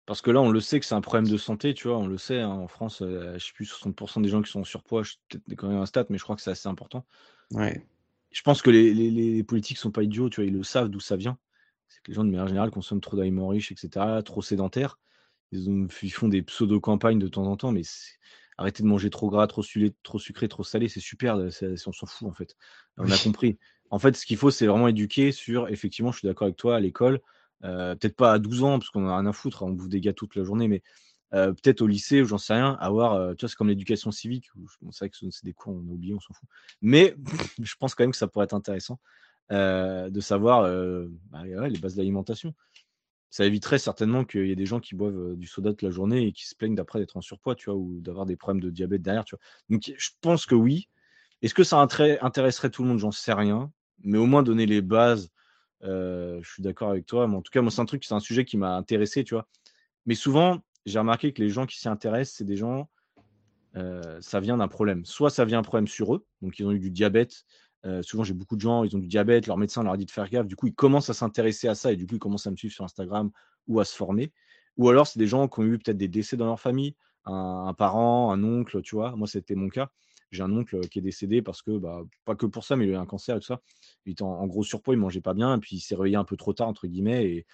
Parce 0.05 0.21
que 0.21 0.31
là, 0.31 0.41
on 0.41 0.49
le 0.49 0.59
sait 0.59 0.79
que 0.79 0.85
c'est 0.85 0.95
un 0.95 1.01
problème 1.01 1.27
de 1.27 1.37
santé, 1.37 1.73
tu 1.73 1.87
vois, 1.87 1.97
on 1.97 2.07
le 2.07 2.17
sait, 2.17 2.39
hein, 2.39 2.49
en 2.49 2.67
France, 2.67 3.01
euh, 3.01 3.37
je 3.37 3.45
sais 3.45 3.53
plus, 3.53 3.65
60% 3.65 4.21
des 4.21 4.29
gens 4.29 4.41
qui 4.41 4.51
sont 4.51 4.61
en 4.61 4.65
surpoids, 4.65 5.03
je 5.03 5.13
peut-être 5.29 5.55
quand 5.55 5.67
même 5.67 5.77
un 5.77 5.85
stat, 5.85 6.05
mais 6.09 6.17
je 6.17 6.23
crois 6.23 6.35
que 6.35 6.41
c'est 6.41 6.51
assez 6.51 6.67
important. 6.67 7.05
Ouais. 7.51 7.85
Je 8.31 8.41
pense 8.41 8.61
que 8.61 8.71
les, 8.71 8.93
les, 8.93 9.11
les 9.11 9.43
politiques 9.43 9.77
sont 9.77 9.91
pas 9.91 10.03
idiots, 10.03 10.29
tu 10.29 10.41
vois, 10.41 10.45
ils 10.45 10.53
le 10.53 10.63
savent 10.63 10.89
d'où 10.89 10.99
ça 10.99 11.15
vient. 11.15 11.37
C'est 11.87 12.01
que 12.01 12.09
les 12.09 12.15
gens, 12.15 12.23
de 12.23 12.29
manière 12.29 12.47
générale, 12.47 12.71
consomment 12.71 13.01
trop 13.01 13.15
d'aliments 13.15 13.49
riches, 13.49 13.71
etc., 13.71 14.21
trop 14.25 14.41
sédentaires. 14.41 14.97
Ils, 15.51 16.11
font 16.11 16.27
des 16.27 16.41
pseudo-campagnes 16.41 17.19
de 17.19 17.27
temps 17.27 17.45
en 17.45 17.57
temps, 17.57 17.71
mais 17.71 17.81
arrêtez 18.57 18.83
de 18.83 18.87
manger 18.87 19.09
trop 19.09 19.29
gras, 19.29 19.47
trop, 19.47 19.63
trop 20.03 20.19
sucré, 20.19 20.47
trop 20.47 20.63
salé, 20.63 20.87
c'est 20.87 20.99
super, 20.99 21.35
on 21.37 21.91
s'en 21.91 22.05
fout 22.05 22.27
en 22.27 22.33
fait. 22.33 22.55
On 22.97 23.09
a 23.09 23.17
compris. 23.17 23.57
En 23.89 23.99
fait, 23.99 24.15
ce 24.15 24.25
qu'il 24.25 24.37
faut, 24.37 24.51
c'est 24.51 24.67
vraiment 24.67 24.87
éduquer 24.87 25.31
sur, 25.31 25.67
effectivement, 25.67 26.11
je 26.11 26.19
suis 26.19 26.27
d'accord 26.27 26.45
avec 26.45 26.57
toi, 26.57 26.77
à 26.77 26.79
l'école, 26.79 27.19
euh, 27.63 27.93
peut-être 27.95 28.15
pas 28.15 28.31
à 28.31 28.39
12 28.39 28.63
ans, 28.63 28.79
parce 28.79 28.89
qu'on 28.89 29.05
a 29.07 29.17
rien 29.17 29.25
à 29.25 29.33
foutre, 29.33 29.63
on 29.63 29.71
bouffe 29.71 29.89
des 29.89 29.99
gars 29.99 30.13
toute 30.13 30.35
la 30.35 30.43
journée, 30.43 30.69
mais 30.69 30.81
euh, 31.33 31.51
peut-être 31.51 31.81
au 31.81 31.87
lycée, 31.87 32.21
ou 32.21 32.25
j'en 32.25 32.37
sais 32.37 32.53
rien, 32.53 32.77
avoir, 32.79 33.13
euh, 33.13 33.33
tu 33.33 33.41
vois, 33.41 33.49
c'est 33.49 33.55
comme 33.55 33.67
l'éducation 33.67 34.11
civique, 34.11 34.49
c'est 34.91 34.99
vrai 34.99 35.09
que 35.09 35.17
c'est 35.29 35.45
des 35.45 35.53
cours, 35.53 35.73
on 35.73 35.89
a 35.89 35.91
oublié, 35.91 36.13
on 36.13 36.19
s'en 36.21 36.33
fout. 36.33 36.47
Mais 36.81 37.15
je 37.61 37.75
pense 37.75 37.93
quand 37.95 38.03
même 38.03 38.11
que 38.11 38.17
ça 38.17 38.27
pourrait 38.27 38.45
être 38.45 38.53
intéressant 38.53 38.99
de 39.49 40.19
savoir 40.21 40.61
bah, 41.29 41.43
les 41.43 41.77
bases 41.77 41.95
d'alimentation 41.95 42.55
ça 43.31 43.45
éviterait 43.45 43.79
certainement 43.79 44.25
qu'il 44.25 44.45
y 44.45 44.51
ait 44.51 44.55
des 44.55 44.67
gens 44.67 44.79
qui 44.79 44.93
boivent 44.93 45.35
du 45.35 45.47
soda 45.47 45.71
toute 45.71 45.81
la 45.81 45.89
journée 45.89 46.27
et 46.27 46.31
qui 46.33 46.45
se 46.45 46.53
plaignent 46.53 46.75
d'après 46.75 46.99
d'être 46.99 47.17
en 47.17 47.21
surpoids, 47.21 47.55
tu 47.55 47.71
vois, 47.71 47.79
ou 47.79 47.99
d'avoir 48.01 48.27
des 48.27 48.35
problèmes 48.35 48.61
de 48.61 48.69
diabète 48.69 49.01
derrière, 49.01 49.25
tu 49.25 49.35
vois. 49.35 49.41
Donc, 49.69 49.91
je 49.97 50.09
pense 50.21 50.45
que 50.45 50.53
oui. 50.53 50.89
Est-ce 51.41 51.55
que 51.55 51.63
ça 51.63 51.79
intéresserait 51.79 52.69
tout 52.69 52.83
le 52.83 52.89
monde? 52.89 52.99
J'en 52.99 53.11
sais 53.11 53.33
rien. 53.33 53.71
Mais 54.03 54.19
au 54.19 54.27
moins 54.27 54.43
donner 54.43 54.65
les 54.67 54.81
bases, 54.81 55.31
je 55.81 56.41
suis 56.43 56.61
d'accord 56.61 56.89
avec 56.91 57.05
toi. 57.05 57.27
Mais 57.27 57.35
en 57.35 57.41
tout 57.41 57.51
cas, 57.51 57.61
moi, 57.61 57.71
c'est 57.71 57.81
un 57.81 57.85
truc, 57.85 58.03
c'est 58.03 58.13
un 58.13 58.19
sujet 58.19 58.45
qui 58.45 58.57
m'a 58.57 58.75
intéressé, 58.75 59.23
tu 59.23 59.33
vois. 59.33 59.47
Mais 60.05 60.15
souvent, 60.15 60.59
j'ai 60.85 60.99
remarqué 60.99 61.31
que 61.31 61.41
les 61.41 61.49
gens 61.49 61.65
qui 61.65 61.79
s'y 61.79 61.87
intéressent, 61.87 62.37
c'est 62.37 62.45
des 62.45 62.57
gens, 62.57 62.89
ça 63.73 64.39
vient 64.39 64.57
d'un 64.57 64.67
problème. 64.67 65.05
Soit 65.05 65.29
ça 65.29 65.45
vient 65.45 65.59
un 65.59 65.63
problème 65.63 65.87
sur 65.87 66.13
eux, 66.13 66.25
donc 66.41 66.59
ils 66.59 66.65
ont 66.65 66.71
eu 66.71 66.79
du 66.79 66.91
diabète, 66.91 67.45
euh, 67.85 68.01
souvent, 68.03 68.23
j'ai 68.23 68.33
beaucoup 68.33 68.55
de 68.55 68.61
gens, 68.61 68.83
ils 68.83 68.95
ont 68.95 68.99
du 68.99 69.07
diabète, 69.07 69.47
leur 69.47 69.57
médecin 69.57 69.83
leur 69.83 69.93
a 69.93 69.97
dit 69.97 70.05
de 70.05 70.11
faire 70.11 70.29
gaffe. 70.29 70.47
Du 70.47 70.55
coup, 70.55 70.67
ils 70.67 70.73
commencent 70.73 71.09
à 71.09 71.13
s'intéresser 71.13 71.67
à 71.67 71.75
ça 71.75 71.91
et 71.91 71.95
du 71.95 72.05
coup, 72.05 72.15
ils 72.15 72.19
commencent 72.19 72.47
à 72.47 72.51
me 72.51 72.55
suivre 72.55 72.73
sur 72.73 72.83
Instagram 72.83 73.31
ou 73.67 73.79
à 73.79 73.85
se 73.85 73.95
former. 73.95 74.31
Ou 74.77 74.89
alors, 74.89 75.07
c'est 75.07 75.19
des 75.19 75.27
gens 75.27 75.47
qui 75.47 75.59
ont 75.59 75.63
eu 75.63 75.77
peut-être 75.77 75.97
des 75.97 76.07
décès 76.07 76.37
dans 76.37 76.45
leur 76.45 76.59
famille, 76.59 76.95
un, 77.25 77.73
parent, 77.73 78.31
un 78.31 78.43
oncle, 78.43 78.81
tu 78.81 78.95
vois. 78.95 79.15
Moi, 79.15 79.27
c'était 79.27 79.55
mon 79.55 79.69
cas. 79.69 79.89
J'ai 80.31 80.43
un 80.43 80.51
oncle 80.55 80.79
qui 80.87 80.99
est 80.99 81.01
décédé 81.01 81.41
parce 81.41 81.61
que, 81.61 81.77
bah, 81.77 82.03
pas 82.23 82.35
que 82.35 82.45
pour 82.45 82.63
ça, 82.63 82.77
mais 82.77 82.85
il 82.85 82.91
a 82.91 82.93
eu 82.93 82.97
un 82.97 83.05
cancer 83.05 83.35
et 83.35 83.39
tout 83.39 83.47
ça. 83.47 83.61
Il 84.05 84.13
était 84.13 84.23
en, 84.23 84.47
gros 84.47 84.63
surpoids, 84.63 84.93
il 84.93 84.97
mangeait 84.97 85.19
pas 85.19 85.33
bien, 85.33 85.57
et 85.57 85.59
puis 85.59 85.75
il 85.75 85.81
s'est 85.81 85.95
réveillé 85.95 86.15
un 86.15 86.23
peu 86.23 86.37
trop 86.37 86.53
tard, 86.53 86.69
entre 86.69 86.87
guillemets, 86.87 87.25
et 87.25 87.45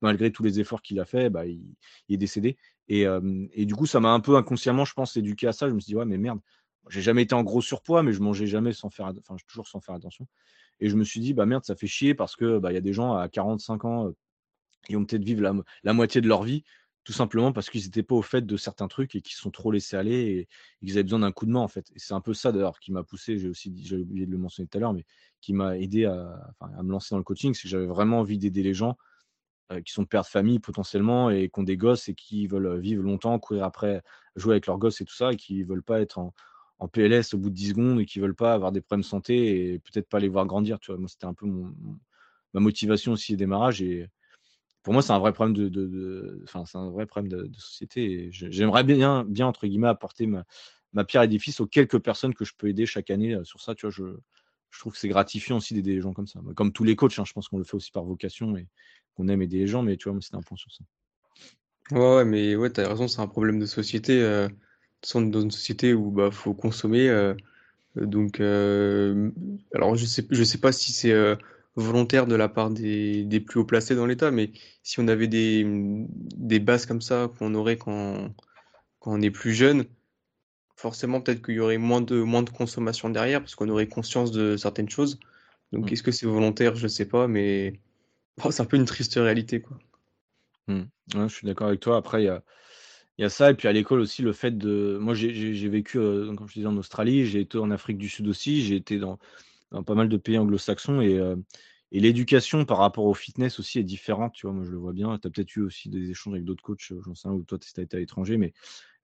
malgré 0.00 0.30
tous 0.30 0.44
les 0.44 0.60
efforts 0.60 0.80
qu'il 0.80 1.00
a 1.00 1.04
fait, 1.04 1.28
bah, 1.28 1.46
il, 1.46 1.74
est 2.08 2.16
décédé. 2.16 2.56
Et, 2.86 3.04
euh, 3.06 3.46
et, 3.52 3.66
du 3.66 3.74
coup, 3.74 3.86
ça 3.86 3.98
m'a 3.98 4.12
un 4.12 4.20
peu 4.20 4.36
inconsciemment, 4.36 4.84
je 4.84 4.94
pense, 4.94 5.16
éduqué 5.16 5.48
à 5.48 5.52
ça. 5.52 5.68
Je 5.68 5.74
me 5.74 5.80
suis 5.80 5.90
dit, 5.90 5.96
ouais, 5.96 6.04
mais 6.04 6.18
merde, 6.18 6.38
j'ai 6.88 7.02
jamais 7.02 7.22
été 7.22 7.34
en 7.34 7.42
gros 7.42 7.60
surpoids, 7.60 8.02
mais 8.02 8.12
je 8.12 8.20
mangeais 8.20 8.46
jamais 8.46 8.72
sans 8.72 8.90
faire, 8.90 9.12
enfin, 9.18 9.36
toujours 9.46 9.68
sans 9.68 9.80
faire 9.80 9.94
attention. 9.94 10.26
Et 10.80 10.88
je 10.88 10.96
me 10.96 11.04
suis 11.04 11.20
dit, 11.20 11.34
bah 11.34 11.46
merde, 11.46 11.64
ça 11.64 11.76
fait 11.76 11.86
chier 11.86 12.14
parce 12.14 12.36
que 12.36 12.58
bah, 12.58 12.72
y 12.72 12.76
a 12.76 12.80
des 12.80 12.92
gens 12.92 13.14
à 13.14 13.28
45 13.28 13.84
ans 13.84 14.12
qui 14.86 14.96
ont 14.96 15.04
peut-être 15.04 15.24
vivre 15.24 15.42
la, 15.82 15.92
moitié 15.92 16.20
de 16.20 16.28
leur 16.28 16.42
vie, 16.42 16.64
tout 17.04 17.12
simplement 17.12 17.52
parce 17.52 17.68
qu'ils 17.68 17.84
n'étaient 17.84 18.02
pas 18.02 18.14
au 18.14 18.22
fait 18.22 18.46
de 18.46 18.56
certains 18.56 18.88
trucs 18.88 19.14
et 19.14 19.20
qui 19.20 19.34
se 19.34 19.40
sont 19.40 19.50
trop 19.50 19.70
laissés 19.70 19.96
aller 19.96 20.48
et, 20.82 20.86
qu'ils 20.86 20.94
avaient 20.94 21.02
besoin 21.02 21.20
d'un 21.20 21.32
coup 21.32 21.44
de 21.44 21.50
main 21.50 21.60
en 21.60 21.68
fait. 21.68 21.90
Et 21.94 21.98
c'est 21.98 22.14
un 22.14 22.20
peu 22.20 22.32
ça 22.32 22.50
d'ailleurs 22.50 22.80
qui 22.80 22.92
m'a 22.92 23.02
poussé, 23.02 23.38
j'ai 23.38 23.48
aussi 23.48 23.74
j'ai 23.84 23.96
oublié 23.96 24.26
de 24.26 24.30
le 24.30 24.38
mentionner 24.38 24.68
tout 24.68 24.78
à 24.78 24.80
l'heure, 24.80 24.94
mais 24.94 25.04
qui 25.42 25.52
m'a 25.52 25.76
aidé 25.78 26.06
à, 26.06 26.54
à, 26.60 26.82
me 26.82 26.90
lancer 26.90 27.08
dans 27.14 27.18
le 27.18 27.24
coaching, 27.24 27.52
c'est 27.52 27.64
que 27.64 27.68
j'avais 27.68 27.86
vraiment 27.86 28.20
envie 28.20 28.38
d'aider 28.38 28.62
les 28.62 28.74
gens 28.74 28.96
qui 29.84 29.92
sont 29.92 30.04
pères 30.04 30.22
de 30.22 30.26
famille 30.26 30.58
potentiellement 30.58 31.30
et 31.30 31.48
qui 31.48 31.60
ont 31.60 31.62
des 31.62 31.76
gosses 31.76 32.08
et 32.08 32.14
qui 32.14 32.48
veulent 32.48 32.80
vivre 32.80 33.04
longtemps, 33.04 33.38
courir 33.38 33.62
après, 33.62 34.02
jouer 34.34 34.54
avec 34.54 34.66
leurs 34.66 34.78
gosses 34.78 35.00
et 35.00 35.04
tout 35.04 35.14
ça, 35.14 35.32
et 35.32 35.36
qui 35.36 35.62
veulent 35.62 35.84
pas 35.84 36.00
être 36.00 36.18
en, 36.18 36.34
en 36.80 36.88
PLS 36.88 37.34
au 37.34 37.38
bout 37.38 37.50
de 37.50 37.54
10 37.54 37.68
secondes 37.68 38.00
et 38.00 38.06
qui 38.06 38.18
veulent 38.20 38.34
pas 38.34 38.54
avoir 38.54 38.72
des 38.72 38.80
problèmes 38.80 39.02
de 39.02 39.06
santé 39.06 39.74
et 39.74 39.78
peut-être 39.78 40.08
pas 40.08 40.18
les 40.18 40.28
voir 40.28 40.46
grandir. 40.46 40.80
Tu 40.80 40.90
moi, 40.92 41.08
c'était 41.08 41.26
un 41.26 41.34
peu 41.34 41.46
ma 41.46 42.60
motivation 42.60 43.12
aussi 43.12 43.34
au 43.34 43.36
démarrage. 43.36 43.82
Et 43.82 44.08
pour 44.82 44.94
moi, 44.94 45.02
c'est 45.02 45.12
un 45.12 45.18
vrai 45.18 45.34
problème 45.34 45.54
de, 45.54 46.44
un 46.54 46.90
vrai 46.90 47.04
problème 47.04 47.30
de, 47.30 47.58
société. 47.58 48.30
j'aimerais 48.32 48.82
bien, 48.82 49.24
bien 49.24 49.46
entre 49.46 49.66
guillemets, 49.66 49.88
apporter 49.88 50.26
ma, 50.26 51.04
pierre 51.04 51.22
édifice 51.22 51.60
aux 51.60 51.66
quelques 51.66 51.98
personnes 51.98 52.34
que 52.34 52.46
je 52.46 52.54
peux 52.56 52.68
aider 52.68 52.86
chaque 52.86 53.10
année 53.10 53.34
euh, 53.34 53.44
sur 53.44 53.60
ça. 53.60 53.74
Je, 53.76 54.16
trouve 54.78 54.92
que 54.94 54.98
c'est 54.98 55.08
gratifiant 55.08 55.58
aussi 55.58 55.74
d'aider 55.74 55.94
les 55.94 56.00
gens 56.00 56.14
comme 56.14 56.26
ça. 56.26 56.40
Comme 56.56 56.72
tous 56.72 56.84
les 56.84 56.96
coachs, 56.96 57.18
hein, 57.18 57.24
je 57.26 57.32
pense 57.32 57.48
qu'on 57.48 57.58
le 57.58 57.64
fait 57.64 57.74
aussi 57.74 57.90
par 57.90 58.04
vocation 58.04 58.56
et 58.56 58.68
qu'on 59.14 59.28
aime 59.28 59.42
aider 59.42 59.58
les 59.58 59.66
gens. 59.66 59.82
Mais 59.82 59.98
tu 59.98 60.08
vois, 60.08 60.18
c'est 60.22 60.34
un 60.34 60.40
point 60.40 60.56
sur 60.56 60.72
ça. 60.72 60.84
Ouais, 61.90 62.16
ouais 62.16 62.24
mais 62.24 62.56
ouais, 62.56 62.72
tu 62.72 62.80
as 62.80 62.88
raison, 62.88 63.06
c'est 63.06 63.20
un 63.20 63.26
problème 63.26 63.58
de 63.58 63.66
société. 63.66 64.22
Euh, 64.22 64.48
dans 65.14 65.40
une 65.40 65.50
société 65.50 65.94
où 65.94 66.10
bah 66.10 66.30
faut 66.30 66.54
consommer. 66.54 67.08
Euh, 67.08 67.34
donc, 67.96 68.40
euh, 68.40 69.30
alors 69.74 69.96
je 69.96 70.04
sais, 70.06 70.26
je 70.30 70.44
sais 70.44 70.58
pas 70.58 70.72
si 70.72 70.92
c'est 70.92 71.12
euh, 71.12 71.36
volontaire 71.74 72.26
de 72.26 72.34
la 72.34 72.48
part 72.48 72.70
des, 72.70 73.24
des 73.24 73.40
plus 73.40 73.60
haut 73.60 73.64
placés 73.64 73.94
dans 73.94 74.06
l'État, 74.06 74.30
mais 74.30 74.52
si 74.82 75.00
on 75.00 75.08
avait 75.08 75.26
des, 75.26 75.64
des 75.66 76.60
bases 76.60 76.86
comme 76.86 77.00
ça 77.00 77.30
qu'on 77.38 77.54
aurait 77.54 77.76
quand, 77.76 78.30
quand 79.00 79.12
on 79.12 79.20
est 79.20 79.30
plus 79.30 79.52
jeune, 79.52 79.86
forcément 80.76 81.20
peut-être 81.20 81.44
qu'il 81.44 81.54
y 81.56 81.60
aurait 81.60 81.78
moins 81.78 82.00
de, 82.00 82.20
moins 82.22 82.42
de 82.42 82.50
consommation 82.50 83.10
derrière 83.10 83.40
parce 83.40 83.54
qu'on 83.54 83.68
aurait 83.68 83.88
conscience 83.88 84.30
de 84.30 84.56
certaines 84.56 84.88
choses. 84.88 85.18
Donc, 85.72 85.90
mmh. 85.90 85.92
est-ce 85.92 86.02
que 86.02 86.10
c'est 86.12 86.26
volontaire? 86.26 86.74
Je 86.76 86.88
sais 86.88 87.06
pas, 87.06 87.28
mais 87.28 87.80
c'est 88.50 88.60
un 88.60 88.64
peu 88.64 88.76
une 88.76 88.86
triste 88.86 89.14
réalité, 89.14 89.60
quoi. 89.60 89.78
Mmh. 90.68 90.82
je 91.14 91.28
suis 91.28 91.46
d'accord 91.46 91.68
avec 91.68 91.80
toi. 91.80 91.96
Après, 91.96 92.22
il 92.22 92.26
y 92.26 92.28
a, 92.28 92.42
il 93.20 93.24
y 93.24 93.26
a 93.26 93.28
ça, 93.28 93.50
et 93.50 93.54
puis 93.54 93.68
à 93.68 93.72
l'école 93.72 94.00
aussi, 94.00 94.22
le 94.22 94.32
fait 94.32 94.56
de. 94.56 94.96
Moi, 94.98 95.12
j'ai 95.12 95.68
vécu, 95.68 95.98
euh, 95.98 96.34
comme 96.34 96.48
je 96.48 96.54
disais, 96.54 96.66
en 96.66 96.76
Australie, 96.78 97.26
j'ai 97.26 97.40
été 97.40 97.58
en 97.58 97.70
Afrique 97.70 97.98
du 97.98 98.08
Sud 98.08 98.26
aussi, 98.28 98.62
j'ai 98.62 98.76
été 98.76 98.98
dans, 98.98 99.18
pas 99.84 99.94
mal 99.94 100.08
de 100.08 100.16
pays 100.16 100.38
anglo-saxons, 100.38 101.02
et, 101.02 101.18
euh, 101.18 101.36
et 101.92 102.00
l'éducation 102.00 102.64
par 102.64 102.78
rapport 102.78 103.04
au 103.04 103.12
fitness 103.12 103.60
aussi 103.60 103.78
est 103.78 103.84
différente, 103.84 104.32
tu 104.32 104.46
vois, 104.46 104.54
moi 104.54 104.64
je 104.64 104.70
le 104.70 104.78
vois 104.78 104.94
bien. 104.94 105.18
Tu 105.18 105.28
as 105.28 105.30
peut-être 105.30 105.54
eu 105.54 105.60
aussi 105.60 105.90
des 105.90 106.10
échanges 106.10 106.32
avec 106.32 106.46
d'autres 106.46 106.62
coachs, 106.62 106.94
j'en 107.04 107.14
sais 107.14 107.28
rien, 107.28 107.36
ou 107.36 107.42
toi 107.42 107.58
tu 107.58 107.68
as 107.78 107.82
été 107.82 107.94
à 107.98 108.00
l'étranger, 108.00 108.38
mais 108.38 108.54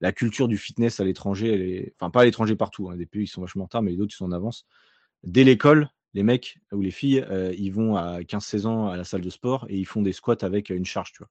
la 0.01 0.11
culture 0.11 0.47
du 0.47 0.57
fitness 0.57 0.99
à 0.99 1.03
l'étranger, 1.03 1.83
est. 1.83 1.93
Enfin, 1.99 2.09
pas 2.09 2.21
à 2.21 2.25
l'étranger 2.25 2.55
partout, 2.55 2.89
hein, 2.89 2.97
des 2.97 3.05
pays 3.05 3.25
qui 3.25 3.31
sont 3.31 3.41
vachement 3.41 3.65
en 3.65 3.67
retard, 3.67 3.83
mais 3.83 3.95
d'autres 3.95 4.13
qui 4.13 4.17
sont 4.17 4.25
en 4.25 4.31
avance. 4.31 4.65
Dès 5.23 5.43
l'école, 5.43 5.91
les 6.15 6.23
mecs 6.23 6.57
ou 6.71 6.81
les 6.81 6.89
filles, 6.89 7.23
euh, 7.29 7.53
ils 7.55 7.71
vont 7.71 7.95
à 7.95 8.23
15-16 8.23 8.65
ans 8.65 8.87
à 8.89 8.97
la 8.97 9.03
salle 9.03 9.21
de 9.21 9.29
sport 9.29 9.67
et 9.69 9.77
ils 9.77 9.85
font 9.85 10.01
des 10.01 10.13
squats 10.13 10.37
avec 10.41 10.71
une 10.71 10.85
charge, 10.85 11.11
tu 11.11 11.19
vois. 11.19 11.29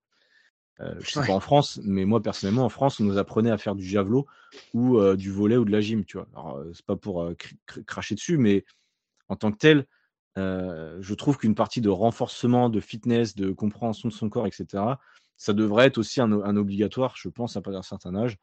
Euh, 0.81 0.95
je 1.01 1.11
sais 1.11 1.27
pas 1.27 1.33
en 1.33 1.41
France, 1.41 1.81
mais 1.85 2.05
moi 2.05 2.23
personnellement 2.23 2.65
en 2.65 2.69
France, 2.69 3.01
on 3.01 3.05
nous 3.05 3.19
apprenait 3.19 3.51
à 3.51 3.59
faire 3.59 3.75
du 3.75 3.85
javelot 3.85 4.27
ou 4.75 4.99
euh, 4.99 5.17
du 5.17 5.31
volet 5.31 5.57
ou 5.57 5.65
de 5.65 5.73
la 5.73 5.81
gym, 5.81 6.05
tu 6.05 6.19
vois. 6.19 6.29
Alors 6.35 6.59
euh, 6.59 6.71
c'est 6.75 6.85
pas 6.85 6.97
pour 6.97 7.33
cracher 7.87 8.15
dessus, 8.15 8.37
mais 8.37 8.65
en 9.29 9.37
tant 9.37 9.53
que 9.53 9.57
tel, 9.57 9.87
je 10.37 11.15
trouve 11.15 11.39
qu'une 11.39 11.55
partie 11.55 11.81
de 11.81 11.89
renforcement, 11.89 12.69
de 12.69 12.81
fitness, 12.81 13.35
de 13.35 13.53
compréhension 13.53 14.09
de 14.09 14.15
son 14.15 14.29
corps, 14.29 14.47
etc., 14.47 14.85
ça 15.39 15.53
devrait 15.53 15.87
être 15.87 15.99
aussi 15.99 16.21
un, 16.21 16.33
obligatoire, 16.57 17.15
je 17.17 17.29
pense, 17.29 17.57
à 17.57 17.61
partir 17.61 17.79
d'un 17.79 17.83
certain 17.83 18.15
âge. 18.15 18.39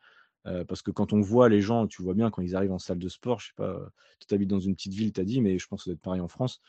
parce 0.68 0.82
que 0.82 0.92
quand 0.92 1.14
on 1.14 1.22
voit 1.22 1.50
les 1.50 1.62
gens, 1.62 1.88
tu 1.88 2.02
vois 2.02 2.14
bien 2.14 2.30
quand 2.32 2.42
ils 2.42 2.56
arrivent 2.56 2.72
en 2.72 2.80
salle 2.80 3.00
de 3.00 3.10
sport, 3.10 3.40
je 3.40 3.48
sais 3.48 3.54
pas, 3.56 3.80
tu 4.28 4.34
habites 4.34 4.50
dans 4.50 4.60
une 4.60 4.76
petite 4.76 4.94
ville, 4.94 5.14
tu 5.14 5.22
as 5.22 5.24
dit, 5.24 5.40
mais 5.42 5.60
je 5.60 5.68
pense 5.68 5.82
que 5.82 5.84
ça 5.86 5.90
doit 5.92 5.96
être 5.96 6.02
pareil 6.02 6.22
en 6.22 6.28
France. 6.28 6.62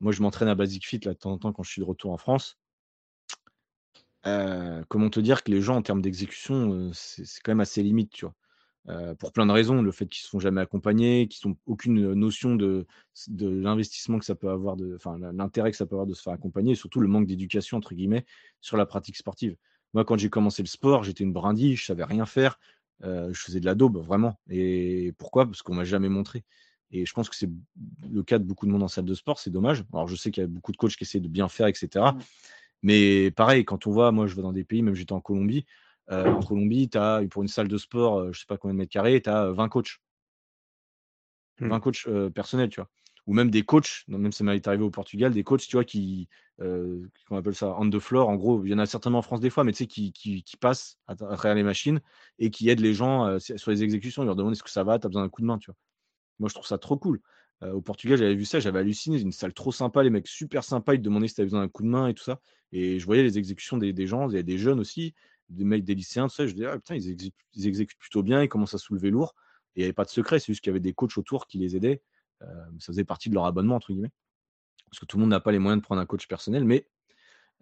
Moi, 0.00 0.12
je 0.12 0.22
m'entraîne 0.22 0.48
à 0.48 0.54
Basic 0.54 0.86
Fit 0.86 1.00
là, 1.04 1.12
de 1.12 1.18
temps 1.18 1.32
en 1.32 1.38
temps 1.38 1.52
quand 1.52 1.62
je 1.62 1.70
suis 1.70 1.80
de 1.80 1.86
retour 1.86 2.12
en 2.12 2.18
France. 2.18 2.58
Euh, 4.26 4.82
comment 4.88 5.10
te 5.10 5.20
dire 5.20 5.42
que 5.44 5.50
les 5.50 5.60
gens 5.60 5.76
en 5.76 5.82
termes 5.82 6.00
d'exécution, 6.00 6.72
euh, 6.72 6.90
c'est 6.92 7.24
quand 7.42 7.52
même 7.52 7.60
assez 7.60 7.82
limite, 7.82 8.10
tu 8.10 8.24
vois? 8.24 8.34
Euh, 8.88 9.14
pour 9.14 9.32
plein 9.32 9.46
de 9.46 9.52
raisons, 9.52 9.80
le 9.80 9.92
fait 9.92 10.06
qu'ils 10.06 10.24
ne 10.26 10.28
sont 10.28 10.40
jamais 10.40 10.60
accompagnés, 10.60 11.26
qu'ils 11.26 11.48
n'ont 11.48 11.56
aucune, 11.64 12.12
notion 12.12 12.54
de 12.54 12.86
l'investissement 13.38 14.18
que 14.18 14.26
ça 14.26 14.34
peut 14.34 14.50
avoir 14.50 14.76
enfin, 14.94 15.18
l'intérêt 15.32 15.70
que 15.70 15.76
ça 15.76 15.86
peut 15.86 15.94
avoir 15.94 16.06
de 16.06 16.12
se 16.12 16.22
faire 16.22 16.34
accompagner 16.34 16.72
et 16.72 16.74
surtout 16.74 17.00
le 17.00 17.08
manque 17.08 17.26
«d'éducation» 17.26 17.78
entre 17.78 17.94
guillemets 17.94 18.26
sur 18.60 18.76
la 18.76 18.84
pratique 18.84 19.16
sportive. 19.16 19.56
Moi, 19.94 20.04
quand 20.04 20.18
j'ai 20.18 20.28
commencé 20.28 20.62
le 20.62 20.68
sport, 20.68 21.02
j'étais 21.02 21.24
une 21.24 21.32
brindille, 21.32 21.76
je 21.76 21.86
savais 21.86 22.04
rien 22.04 22.26
faire, 22.26 22.58
je 23.02 23.32
faisais 23.32 23.60
de 23.60 23.64
la 23.64 23.74
daube 23.74 23.96
vraiment 23.96 24.38
et 24.50 25.14
pourquoi? 25.16 25.46
Parce 25.46 25.62
qu'on 25.62 25.74
m'a 25.74 25.84
jamais 25.84 26.10
montré 26.10 26.44
et 26.90 27.06
je 27.06 27.12
pense 27.14 27.30
que 27.30 27.36
c'est 27.36 27.50
le 28.10 28.22
cas 28.22 28.38
de 28.38 28.44
beaucoup 28.44 28.66
de 28.66 28.70
monde 28.70 28.82
en 28.82 28.88
salle 28.88 29.06
de 29.06 29.14
sport, 29.14 29.38
c'est 29.38 29.50
dommage. 29.50 29.82
Alors 29.94 30.08
je 30.08 30.14
sais 30.14 30.30
qu'il 30.30 30.42
y 30.42 30.44
a 30.44 30.46
beaucoup 30.46 30.72
de 30.72 30.76
coachs 30.76 30.94
qui 30.96 31.04
essaient 31.04 31.20
de 31.20 31.28
bien 31.28 31.48
faire 31.48 31.68
etc. 31.68 32.14
Mais 32.84 33.30
pareil, 33.30 33.64
quand 33.64 33.86
on 33.86 33.92
voit, 33.92 34.12
moi 34.12 34.26
je 34.26 34.36
vais 34.36 34.42
dans 34.42 34.52
des 34.52 34.62
pays, 34.62 34.82
même 34.82 34.94
j'étais 34.94 35.14
en 35.14 35.20
Colombie, 35.20 35.64
euh, 36.10 36.30
en 36.30 36.42
Colombie, 36.42 36.90
tu 36.90 36.98
as 36.98 37.22
pour 37.30 37.42
une 37.42 37.48
salle 37.48 37.66
de 37.66 37.78
sport, 37.78 38.18
euh, 38.18 38.32
je 38.32 38.40
sais 38.40 38.46
pas 38.46 38.58
combien 38.58 38.74
de 38.74 38.78
mètres 38.78 38.92
carrés, 38.92 39.22
tu 39.22 39.30
as 39.30 39.50
20 39.52 39.70
coachs. 39.70 40.00
20 41.60 41.78
mmh. 41.78 41.80
coachs 41.80 42.06
euh, 42.08 42.28
personnels, 42.28 42.68
tu 42.68 42.80
vois. 42.80 42.90
Ou 43.26 43.32
même 43.32 43.50
des 43.50 43.62
coachs, 43.62 44.04
même 44.06 44.32
ça 44.32 44.44
m'est 44.44 44.68
arrivé 44.68 44.84
au 44.84 44.90
Portugal, 44.90 45.32
des 45.32 45.44
coachs, 45.44 45.62
tu 45.66 45.76
vois, 45.76 45.84
qui, 45.84 46.28
qu'on 46.58 47.36
appelle 47.38 47.54
ça, 47.54 47.74
on 47.78 47.88
the 47.88 47.98
floor, 47.98 48.28
en 48.28 48.36
gros, 48.36 48.62
il 48.66 48.70
y 48.70 48.74
en 48.74 48.78
a 48.78 48.84
certainement 48.84 49.20
en 49.20 49.22
France 49.22 49.40
des 49.40 49.48
fois, 49.48 49.64
mais 49.64 49.72
tu 49.72 49.78
sais, 49.78 49.86
qui, 49.86 50.12
qui, 50.12 50.42
qui, 50.42 50.58
passent 50.58 50.98
à 51.06 51.16
travers 51.16 51.54
les 51.54 51.62
machines 51.62 52.02
et 52.38 52.50
qui 52.50 52.68
aident 52.68 52.80
les 52.80 52.92
gens 52.92 53.38
sur 53.38 53.70
les 53.70 53.82
exécutions, 53.82 54.24
ils 54.24 54.26
leur 54.26 54.36
demandent 54.36 54.52
est-ce 54.52 54.62
que 54.62 54.68
ça 54.68 54.84
va, 54.84 54.98
tu 54.98 55.06
as 55.06 55.08
besoin 55.08 55.22
d'un 55.22 55.30
coup 55.30 55.40
de 55.40 55.46
main, 55.46 55.56
tu 55.56 55.70
vois. 55.70 55.76
Moi, 56.38 56.50
je 56.50 56.54
trouve 56.54 56.66
ça 56.66 56.76
trop 56.76 56.98
cool. 56.98 57.22
Au 57.62 57.80
Portugal, 57.80 58.18
j'avais 58.18 58.34
vu 58.34 58.44
ça, 58.44 58.60
j'avais 58.60 58.80
halluciné, 58.80 59.18
une 59.18 59.32
salle 59.32 59.54
trop 59.54 59.72
sympa, 59.72 60.02
les 60.02 60.10
mecs 60.10 60.28
super 60.28 60.64
sympas, 60.64 60.94
ils 60.94 60.98
te 60.98 61.02
demandaient 61.02 61.28
si 61.28 61.34
tu 61.34 61.40
avais 61.40 61.46
besoin 61.46 61.60
d'un 61.60 61.68
coup 61.68 61.82
de 61.82 61.88
main 61.88 62.08
et 62.08 62.14
tout 62.14 62.24
ça. 62.24 62.40
Et 62.72 62.98
je 62.98 63.06
voyais 63.06 63.22
les 63.22 63.38
exécutions 63.38 63.78
des, 63.78 64.06
gens, 64.06 64.28
il 64.28 64.34
y 64.34 64.38
a 64.38 64.42
des 64.42 64.58
jeunes 64.58 64.80
aussi, 64.80 65.14
des 65.48 65.64
mecs, 65.64 65.84
des 65.84 65.94
lycéens, 65.94 66.28
tout 66.28 66.34
ça. 66.34 66.46
Je 66.46 66.52
disais, 66.52 66.66
ah, 66.66 66.76
putain, 66.76 66.96
ils, 66.96 67.66
exécutent, 67.66 67.98
plutôt 67.98 68.22
bien, 68.22 68.42
ils 68.42 68.48
commencent 68.48 68.74
à 68.74 68.78
soulever 68.78 69.10
lourd. 69.10 69.34
Et 69.76 69.80
il 69.80 69.82
n'y 69.82 69.84
avait 69.84 69.92
pas 69.92 70.04
de 70.04 70.10
secret, 70.10 70.38
c'est 70.38 70.46
juste 70.46 70.60
qu'il 70.60 70.70
y 70.70 70.72
avait 70.72 70.80
des 70.80 70.92
coachs 70.92 71.16
autour 71.16 71.46
qui 71.46 71.58
les 71.58 71.76
aidaient. 71.76 72.02
Euh, 72.42 72.46
ça 72.80 72.86
faisait 72.86 73.04
partie 73.04 73.30
de 73.30 73.34
leur 73.34 73.46
abonnement, 73.46 73.76
entre 73.76 73.92
guillemets. 73.92 74.12
Parce 74.90 74.98
que 74.98 75.06
tout 75.06 75.16
le 75.16 75.22
monde 75.22 75.30
n'a 75.30 75.40
pas 75.40 75.52
les 75.52 75.58
moyens 75.58 75.80
de 75.80 75.84
prendre 75.84 76.00
un 76.00 76.06
coach 76.06 76.26
personnel, 76.26 76.64
mais 76.64 76.86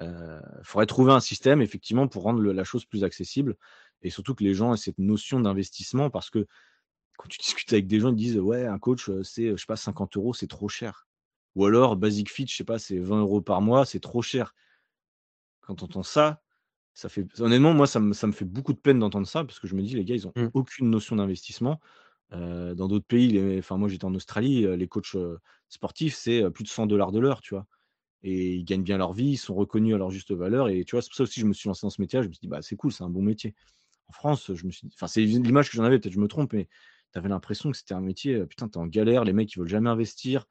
Il 0.00 0.40
faudrait 0.64 0.86
trouver 0.86 1.12
un 1.12 1.20
système, 1.20 1.62
effectivement, 1.62 2.08
pour 2.08 2.24
rendre 2.24 2.42
la 2.42 2.64
chose 2.64 2.84
plus 2.84 3.04
accessible 3.04 3.56
et 4.02 4.10
surtout 4.10 4.34
que 4.34 4.44
les 4.44 4.54
gens 4.54 4.74
aient 4.74 4.78
cette 4.78 4.98
notion 4.98 5.40
d'investissement 5.40 6.10
parce 6.10 6.30
que 6.30 6.46
quand 7.22 7.28
tu 7.28 7.38
discutes 7.38 7.72
avec 7.72 7.86
des 7.86 8.00
gens, 8.00 8.08
ils 8.10 8.16
disent 8.16 8.38
ouais, 8.38 8.66
un 8.66 8.80
coach, 8.80 9.08
c'est, 9.22 9.50
je 9.50 9.56
sais 9.56 9.66
pas, 9.66 9.76
50 9.76 10.16
euros, 10.16 10.34
c'est 10.34 10.48
trop 10.48 10.68
cher. 10.68 11.06
Ou 11.54 11.66
alors, 11.66 11.96
Basic 11.96 12.28
Fit, 12.28 12.48
je 12.48 12.56
sais 12.56 12.64
pas, 12.64 12.80
c'est 12.80 12.98
20 12.98 13.20
euros 13.20 13.40
par 13.40 13.62
mois, 13.62 13.84
c'est 13.86 14.00
trop 14.00 14.22
cher. 14.22 14.56
Quand 15.60 15.76
tu 15.76 15.84
entends 15.84 16.02
ça, 16.02 16.42
ça 16.94 17.08
fait. 17.08 17.24
Honnêtement, 17.40 17.74
moi, 17.74 17.86
ça 17.86 18.00
me, 18.00 18.12
ça 18.12 18.26
me 18.26 18.32
fait 18.32 18.44
beaucoup 18.44 18.72
de 18.72 18.78
peine 18.78 18.98
d'entendre 18.98 19.28
ça 19.28 19.44
parce 19.44 19.60
que 19.60 19.68
je 19.68 19.76
me 19.76 19.82
dis, 19.82 19.94
les 19.94 20.04
gars, 20.04 20.16
ils 20.16 20.24
n'ont 20.24 20.32
mmh. 20.34 20.50
aucune 20.54 20.90
notion 20.90 21.14
d'investissement. 21.14 21.78
dans 22.32 22.88
d'autres 22.88 23.06
pays, 23.06 23.40
enfin, 23.58 23.76
moi, 23.76 23.88
j'étais 23.88 24.04
en 24.04 24.14
Australie, 24.14 24.66
les 24.76 24.88
coachs 24.88 25.16
sportifs, 25.68 26.16
c'est 26.16 26.50
plus 26.50 26.64
de 26.64 26.68
100 26.68 26.86
dollars 26.86 27.12
de 27.12 27.20
l'heure, 27.20 27.40
tu 27.40 27.54
vois. 27.54 27.66
Et 28.24 28.56
ils 28.56 28.64
gagnent 28.64 28.82
bien 28.82 28.98
leur 28.98 29.12
vie, 29.12 29.32
ils 29.32 29.36
sont 29.36 29.54
reconnus 29.54 29.94
à 29.94 29.98
leur 29.98 30.10
juste 30.10 30.32
valeur. 30.32 30.68
Et 30.68 30.84
tu 30.84 30.96
vois, 30.96 31.02
c'est 31.02 31.08
pour 31.08 31.16
ça 31.16 31.22
aussi 31.22 31.36
que 31.36 31.40
je 31.42 31.46
me 31.46 31.52
suis 31.52 31.68
lancé 31.68 31.86
dans 31.86 31.90
ce 31.90 32.00
métier. 32.00 32.20
Je 32.22 32.28
me 32.28 32.32
suis 32.32 32.40
dit, 32.40 32.48
bah, 32.48 32.62
c'est 32.62 32.76
cool, 32.76 32.92
c'est 32.92 33.04
un 33.04 33.10
bon 33.10 33.22
métier. 33.22 33.54
En 34.08 34.12
France, 34.12 34.52
je 34.52 34.66
me 34.66 34.70
suis 34.70 34.88
enfin, 34.94 35.06
c'est 35.06 35.22
l'image 35.22 35.70
que 35.70 35.76
j'en 35.76 35.84
avais, 35.84 35.98
peut-être 35.98 36.12
je 36.12 36.20
me 36.20 36.28
trompe, 36.28 36.52
mais 36.52 36.68
tu 37.12 37.18
avais 37.18 37.28
l'impression 37.28 37.70
que 37.70 37.76
c'était 37.76 37.94
un 37.94 38.00
métier, 38.00 38.44
putain, 38.46 38.68
tu 38.68 38.74
es 38.74 38.78
en 38.78 38.86
galère, 38.86 39.24
les 39.24 39.32
mecs, 39.32 39.52
ils 39.54 39.58
veulent 39.58 39.68
jamais 39.68 39.90
investir. 39.90 40.46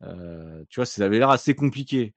tu 0.00 0.76
vois, 0.76 0.86
ça 0.86 1.04
avait 1.04 1.18
l'air 1.18 1.30
assez 1.30 1.54
compliqué. 1.54 2.14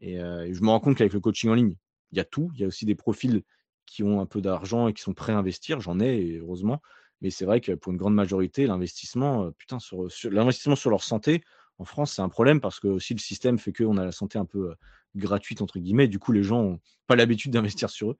Et, 0.00 0.16
je 0.16 0.60
me 0.62 0.68
rends 0.68 0.80
compte 0.80 0.96
qu'avec 0.96 1.12
le 1.12 1.20
coaching 1.20 1.50
en 1.50 1.54
ligne, 1.54 1.76
il 2.12 2.18
y 2.18 2.20
a 2.20 2.24
tout. 2.24 2.50
Il 2.54 2.60
y 2.60 2.64
a 2.64 2.66
aussi 2.66 2.86
des 2.86 2.94
profils 2.94 3.42
qui 3.86 4.02
ont 4.02 4.20
un 4.20 4.26
peu 4.26 4.40
d'argent 4.40 4.88
et 4.88 4.94
qui 4.94 5.02
sont 5.02 5.14
prêts 5.14 5.32
à 5.32 5.38
investir. 5.38 5.80
J'en 5.80 6.00
ai, 6.00 6.38
heureusement. 6.38 6.80
Mais 7.20 7.30
c'est 7.30 7.44
vrai 7.44 7.60
que 7.60 7.72
pour 7.72 7.92
une 7.92 7.98
grande 7.98 8.14
majorité, 8.14 8.66
l'investissement, 8.66 9.50
putain, 9.52 9.78
sur, 9.78 10.08
l'investissement 10.30 10.76
sur 10.76 10.90
leur 10.90 11.02
santé, 11.02 11.42
en 11.78 11.84
France, 11.84 12.12
c'est 12.14 12.22
un 12.22 12.28
problème 12.28 12.60
parce 12.60 12.80
que 12.80 12.88
aussi 12.88 13.14
le 13.14 13.20
système 13.20 13.58
fait 13.58 13.72
qu'on 13.72 13.96
a 13.96 14.04
la 14.04 14.12
santé 14.12 14.38
un 14.38 14.44
peu 14.44 14.74
gratuite, 15.16 15.62
entre 15.62 15.78
guillemets. 15.78 16.08
Du 16.08 16.18
coup, 16.18 16.32
les 16.32 16.42
gens 16.42 16.62
n'ont 16.62 16.80
pas 17.06 17.16
l'habitude 17.16 17.52
d'investir 17.52 17.90
sur 17.90 18.12
eux. 18.12 18.16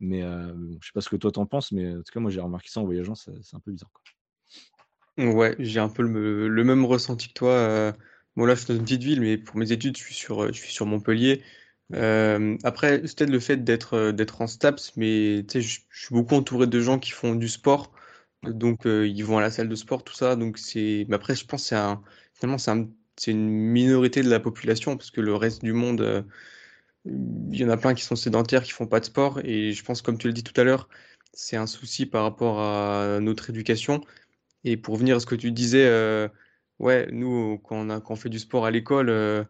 Mais 0.00 0.20
je 0.20 0.52
ne 0.52 0.78
sais 0.82 0.92
pas 0.92 1.00
ce 1.00 1.08
que 1.08 1.16
toi 1.16 1.30
t'en 1.32 1.46
penses, 1.46 1.72
mais 1.72 1.90
en 1.90 1.98
tout 1.98 2.12
cas, 2.12 2.20
moi 2.20 2.30
j'ai 2.30 2.40
remarqué 2.40 2.68
ça 2.68 2.80
en 2.80 2.84
voyageant, 2.84 3.14
c'est 3.14 3.32
un 3.54 3.60
peu 3.60 3.72
bizarre. 3.72 3.90
Ouais, 5.16 5.54
j'ai 5.60 5.78
un 5.78 5.88
peu 5.88 6.02
le, 6.02 6.64
même 6.64 6.84
ressenti 6.84 7.28
que 7.28 7.34
toi. 7.34 7.94
Moi 8.36 8.48
là, 8.48 8.54
je 8.54 8.60
suis 8.60 8.68
dans 8.68 8.74
une 8.74 8.82
petite 8.82 9.02
ville, 9.02 9.20
mais 9.20 9.38
pour 9.38 9.56
mes 9.56 9.70
études, 9.70 9.96
je 9.96 10.02
suis 10.02 10.14
sur, 10.14 10.52
sur 10.54 10.86
Montpellier. 10.86 11.42
après, 12.64 13.02
c'est 13.06 13.18
peut-être 13.18 13.30
le 13.30 13.40
fait 13.40 13.58
d'être 13.58 14.10
d'être 14.10 14.40
en 14.42 14.46
STAPS, 14.48 14.92
mais 14.96 15.44
je, 15.54 15.60
suis 15.60 15.84
beaucoup 16.10 16.34
entouré 16.34 16.66
de 16.66 16.80
gens 16.80 16.98
qui 16.98 17.12
font 17.12 17.34
du 17.36 17.48
sport. 17.48 17.92
Donc, 18.42 18.82
ils 18.86 19.22
vont 19.22 19.38
à 19.38 19.40
la 19.40 19.50
salle 19.50 19.68
de 19.68 19.74
sport, 19.76 20.04
tout 20.04 20.14
ça. 20.14 20.36
Donc, 20.36 20.58
c'est. 20.58 21.06
Mais 21.08 21.14
après, 21.16 21.36
je 21.36 21.46
pense 21.46 21.62
que 21.62 21.76
c'est 21.76 21.76
finalement, 22.34 22.58
c'est 23.16 23.30
une 23.30 23.48
minorité 23.48 24.22
de 24.22 24.30
la 24.30 24.40
population, 24.40 24.96
parce 24.96 25.10
que 25.12 25.20
le 25.20 25.34
reste 25.36 25.62
du 25.62 25.72
monde, 25.72 26.26
il 27.06 27.56
y 27.56 27.64
en 27.64 27.68
a 27.70 27.76
plein 27.76 27.94
qui 27.94 28.02
sont 28.04 28.16
sédentaires, 28.16 28.62
qui 28.64 28.72
font 28.72 28.86
pas 28.86 29.00
de 29.00 29.04
sport. 29.06 29.40
Et 29.44 29.72
je 29.72 29.84
pense, 29.84 30.02
comme 30.02 30.18
tu 30.18 30.26
le 30.26 30.32
dis 30.32 30.42
tout 30.44 30.58
à 30.60 30.64
l'heure, 30.64 30.88
c'est 31.32 31.56
un 31.56 31.66
souci 31.66 32.06
par 32.06 32.24
rapport 32.24 32.60
à 32.60 33.20
notre 33.20 33.50
éducation. 33.50 34.00
Et 34.64 34.76
pour 34.76 34.96
venir 34.96 35.16
à 35.16 35.20
ce 35.20 35.26
que 35.26 35.34
tu 35.34 35.52
disais, 35.52 35.86
euh, 35.86 36.28
ouais, 36.78 37.08
nous, 37.12 37.58
quand 37.58 37.76
on, 37.76 37.90
a, 37.90 38.00
quand 38.00 38.14
on 38.14 38.16
fait 38.16 38.30
du 38.30 38.38
sport 38.38 38.64
à 38.64 38.70
l'école, 38.70 39.10
euh, 39.10 39.44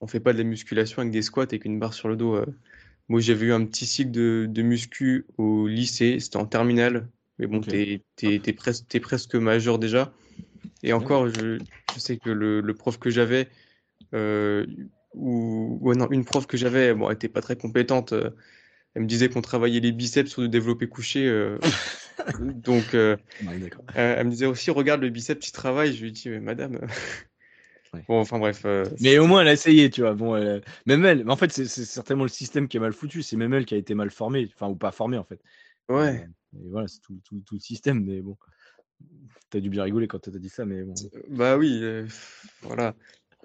on 0.00 0.06
fait 0.06 0.20
pas 0.20 0.32
de 0.32 0.38
la 0.38 0.44
musculation 0.44 1.00
avec 1.00 1.12
des 1.12 1.22
squats 1.22 1.46
et 1.52 1.60
une 1.64 1.78
barre 1.78 1.94
sur 1.94 2.08
le 2.08 2.16
dos. 2.16 2.34
Euh. 2.34 2.46
Moi, 3.08 3.20
j'avais 3.20 3.46
eu 3.46 3.52
un 3.52 3.64
petit 3.64 3.86
cycle 3.86 4.10
de, 4.10 4.46
de 4.48 4.62
muscu 4.62 5.26
au 5.38 5.66
lycée, 5.66 6.18
c'était 6.20 6.36
en 6.36 6.46
terminale. 6.46 7.08
Mais 7.38 7.46
bon, 7.46 7.60
tu 7.60 8.02
es, 8.20 9.00
presque 9.00 9.34
majeur 9.36 9.78
déjà. 9.78 10.12
Et 10.82 10.92
encore, 10.92 11.28
je, 11.28 11.58
je 11.94 12.00
sais 12.00 12.18
que 12.18 12.30
le, 12.30 12.60
le 12.60 12.74
prof 12.74 12.98
que 12.98 13.10
j'avais, 13.10 13.48
ou 15.14 15.94
non, 15.94 16.10
une 16.10 16.24
prof 16.24 16.46
que 16.46 16.56
j'avais, 16.56 16.92
bon, 16.92 17.08
elle 17.08 17.14
était 17.14 17.28
pas 17.28 17.40
très 17.40 17.56
compétente. 17.56 18.12
Euh, 18.88 18.94
elle 18.94 19.02
me 19.02 19.06
disait 19.06 19.28
qu'on 19.28 19.42
travaillait 19.42 19.80
les 19.80 19.92
biceps 19.92 20.30
sur 20.30 20.42
le 20.42 20.48
développé 20.48 20.88
couché. 20.88 21.26
Euh, 21.26 21.58
donc, 22.40 22.94
euh, 22.94 23.16
elle 23.94 24.26
me 24.26 24.30
disait 24.30 24.46
aussi, 24.46 24.70
regarde 24.70 25.00
le 25.00 25.10
biceps, 25.10 25.44
tu 25.44 25.52
travailles. 25.52 25.94
Je 25.94 26.02
lui 26.02 26.12
dis, 26.12 26.28
mais 26.28 26.40
madame. 26.40 26.80
Bon, 28.06 28.20
enfin 28.20 28.38
bref. 28.38 28.66
mais 29.00 29.16
au 29.16 29.26
moins, 29.26 29.40
elle 29.40 29.48
a 29.48 29.54
essayé, 29.54 29.88
tu 29.88 30.02
vois. 30.02 30.12
Bon, 30.12 30.34
même 30.84 31.04
elle, 31.06 31.28
en 31.28 31.36
fait, 31.36 31.50
c'est 31.50 31.66
certainement 31.66 32.24
le 32.24 32.28
système 32.28 32.68
qui 32.68 32.76
est 32.76 32.80
mal 32.80 32.92
foutu. 32.92 33.22
C'est 33.22 33.36
même 33.36 33.54
elle 33.54 33.64
qui 33.64 33.72
a 33.72 33.78
été 33.78 33.94
mal 33.94 34.10
formée, 34.10 34.46
enfin, 34.54 34.68
ou 34.68 34.76
pas 34.76 34.92
formée, 34.92 35.16
en 35.16 35.24
fait. 35.24 35.40
Ouais. 35.88 36.28
et 36.54 36.68
voilà, 36.68 36.86
c'est 36.86 37.00
tout, 37.00 37.18
tout, 37.24 37.40
tout, 37.46 37.54
le 37.54 37.60
système, 37.60 38.04
mais 38.04 38.20
bon. 38.20 38.36
T'as 39.48 39.60
dû 39.60 39.70
bien 39.70 39.84
rigoler 39.84 40.06
quand 40.06 40.18
t'as 40.18 40.30
dit 40.32 40.50
ça, 40.50 40.66
mais 40.66 40.82
bon. 40.82 40.92
Bah 41.30 41.56
oui, 41.56 41.82
voilà. 42.60 42.94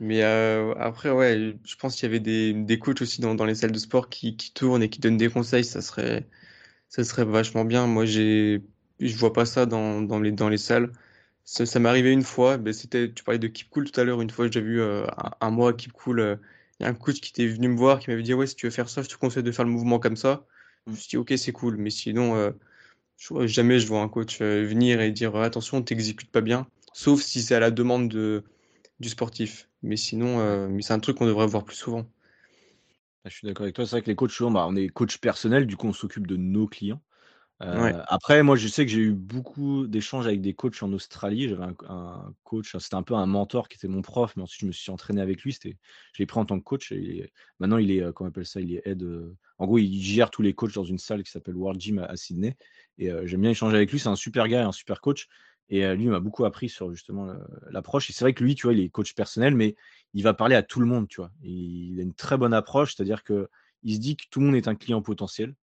Mais 0.03 0.21
euh, 0.23 0.73
après, 0.75 1.11
ouais, 1.11 1.55
je 1.63 1.75
pense 1.77 1.95
qu'il 1.95 2.03
y 2.03 2.09
avait 2.09 2.19
des, 2.19 2.53
des 2.53 2.77
coachs 2.77 3.01
aussi 3.01 3.21
dans, 3.21 3.35
dans 3.35 3.45
les 3.45 3.55
salles 3.55 3.71
de 3.71 3.79
sport 3.79 4.09
qui, 4.09 4.35
qui 4.35 4.51
tournent 4.53 4.83
et 4.83 4.89
qui 4.89 4.99
donnent 4.99 5.15
des 5.17 5.29
conseils. 5.29 5.63
Ça 5.63 5.81
serait, 5.81 6.27
ça 6.89 7.05
serait 7.05 7.23
vachement 7.25 7.63
bien. 7.65 7.87
Moi, 7.87 8.05
j'ai, 8.05 8.63
je 8.99 9.15
vois 9.15 9.31
pas 9.33 9.45
ça 9.45 9.65
dans, 9.65 10.01
dans 10.01 10.19
les, 10.19 10.33
dans 10.33 10.49
les 10.49 10.57
salles. 10.57 10.91
Ça, 11.45 11.65
ça 11.65 11.79
m'est 11.79 11.87
arrivé 11.89 12.11
une 12.11 12.23
fois. 12.23 12.57
Ben, 12.57 12.73
c'était, 12.73 13.13
tu 13.13 13.23
parlais 13.23 13.39
de 13.39 13.47
Keep 13.47 13.69
Cool 13.69 13.89
tout 13.91 13.99
à 14.01 14.03
l'heure. 14.03 14.21
Une 14.21 14.29
fois, 14.29 14.51
j'ai 14.51 14.61
vu 14.61 14.81
euh, 14.81 15.05
un, 15.41 15.51
mois 15.51 15.73
Keep 15.73 15.93
Cool. 15.93 16.19
Euh, 16.19 16.35
il 16.79 16.83
y 16.83 16.85
a 16.85 16.89
un 16.89 16.93
coach 16.95 17.21
qui 17.21 17.29
était 17.31 17.47
venu 17.47 17.69
me 17.69 17.77
voir, 17.77 17.99
qui 17.99 18.09
m'avait 18.09 18.23
dit, 18.23 18.33
ouais, 18.33 18.47
si 18.47 18.55
tu 18.55 18.65
veux 18.67 18.71
faire 18.71 18.89
ça, 18.89 19.03
je 19.03 19.09
te 19.09 19.15
conseille 19.15 19.43
de 19.43 19.51
faire 19.53 19.65
le 19.65 19.71
mouvement 19.71 19.99
comme 19.99 20.17
ça. 20.17 20.45
Je 20.87 20.91
me 20.91 20.97
suis 20.97 21.09
dit, 21.09 21.17
ok, 21.17 21.33
c'est 21.37 21.53
cool. 21.53 21.77
Mais 21.77 21.91
sinon, 21.91 22.53
je, 23.17 23.47
jamais 23.47 23.79
je 23.79 23.87
vois 23.87 24.01
un 24.01 24.09
coach 24.09 24.41
venir 24.41 25.01
et 25.01 25.11
dire, 25.11 25.35
attention, 25.37 25.81
t'exécutes 25.81 26.31
pas 26.31 26.41
bien. 26.41 26.67
Sauf 26.93 27.21
si 27.21 27.41
c'est 27.41 27.55
à 27.55 27.59
la 27.61 27.71
demande 27.71 28.09
de, 28.09 28.43
du 28.99 29.09
sportif. 29.09 29.69
Mais 29.84 29.97
sinon, 29.97 30.39
euh, 30.39 30.67
mais 30.69 30.81
c'est 30.81 30.93
un 30.93 30.99
truc 30.99 31.17
qu'on 31.17 31.27
devrait 31.27 31.45
voir 31.45 31.65
plus 31.65 31.75
souvent. 31.75 32.05
Ah, 33.25 33.29
je 33.29 33.36
suis 33.36 33.47
d'accord 33.47 33.63
avec 33.63 33.75
toi. 33.75 33.86
C'est 33.86 33.91
vrai 33.91 34.01
que 34.01 34.07
les 34.09 34.15
coachs, 34.15 34.41
bah, 34.51 34.65
on 34.67 34.75
est 34.75 34.89
coach 34.89 35.17
personnel, 35.17 35.67
du 35.67 35.77
coup, 35.77 35.88
on 35.88 35.93
s'occupe 35.93 36.25
de 36.25 36.38
nos 36.38 36.67
clients. 36.67 37.01
Euh, 37.61 38.01
après, 38.07 38.43
moi, 38.43 38.55
je 38.55 38.67
sais 38.67 38.86
que 38.86 38.91
j'ai 38.91 38.99
eu 38.99 39.13
beaucoup 39.13 39.88
d'échanges 39.88 40.25
avec 40.25 40.41
des 40.41 40.53
coachs 40.53 40.81
en 40.84 40.91
Australie. 40.91 41.47
J'avais 41.47 41.63
un, 41.88 42.34
coach, 42.43 42.75
c'était 42.77 42.95
un 42.95 43.03
peu 43.03 43.13
un 43.13 43.25
mentor 43.25 43.69
qui 43.69 43.77
était 43.77 43.88
mon 43.88 44.01
prof, 44.01 44.34
mais 44.36 44.43
ensuite 44.43 44.61
je 44.61 44.65
me 44.65 44.71
suis 44.71 44.91
entraîné 44.91 45.21
avec 45.21 45.41
lui. 45.43 45.53
C'était, 45.53 45.77
je 46.13 46.21
l'ai 46.21 46.25
pris 46.25 46.39
en 46.39 46.45
tant 46.45 46.59
que 46.59 46.63
coach. 46.63 46.91
Et 46.91 47.31
maintenant, 47.59 47.77
il 47.77 47.91
est, 47.91 48.01
euh, 48.01 48.11
comment 48.11 48.27
on 48.27 48.31
appelle 48.31 48.45
ça? 48.45 48.59
Il 48.59 48.73
est 48.73 48.81
aide. 48.86 49.07
en 49.59 49.65
gros, 49.65 49.77
il 49.77 50.01
gère 50.01 50.29
tous 50.29 50.41
les 50.41 50.53
coachs 50.53 50.73
dans 50.73 50.84
une 50.84 50.97
salle 50.97 51.23
qui 51.23 51.31
s'appelle 51.31 51.55
World 51.55 51.79
Gym 51.79 51.99
à, 51.99 52.15
Sydney. 52.17 52.57
Et 52.97 53.09
j'aime 53.25 53.41
bien 53.41 53.51
échanger 53.51 53.75
avec 53.75 53.91
lui. 53.91 53.99
C'est 53.99 54.09
un 54.09 54.15
super 54.15 54.47
gars, 54.47 54.67
un 54.67 54.71
super 54.71 54.99
coach. 55.01 55.27
Et 55.70 55.95
lui, 55.95 56.03
il 56.03 56.09
m'a 56.09 56.20
beaucoup 56.20 56.45
appris 56.45 56.70
sur 56.70 56.91
justement 56.91 57.34
l'approche. 57.70 58.09
Et 58.09 58.14
c'est 58.14 58.24
vrai 58.24 58.34
que 58.34 58.43
lui, 58.43 58.55
tu 58.55 58.68
vois, 58.68 58.74
il 58.74 58.82
est 58.82 58.89
coach 58.89 59.16
personnel, 59.16 59.55
mais 59.55 59.76
il 60.14 60.24
va 60.24 60.34
parler 60.34 60.55
à 60.55 60.64
tout 60.64 60.80
le 60.80 60.86
monde, 60.86 61.07
tu 61.07 61.22
vois. 61.22 61.32
il 61.41 61.99
a 61.99 62.03
une 62.03 62.14
très 62.14 62.38
bonne 62.38 62.53
approche, 62.53 62.95
c'est-à-dire 62.95 63.24
que 63.24 63.49
il 63.84 63.95
se 63.95 63.99
dit 63.99 64.16
que 64.16 64.26
tout 64.30 64.39
le 64.39 64.47
monde 64.47 64.55
est 64.55 64.68
un 64.68 64.76
client 64.76 65.01
potentiel. 65.01 65.55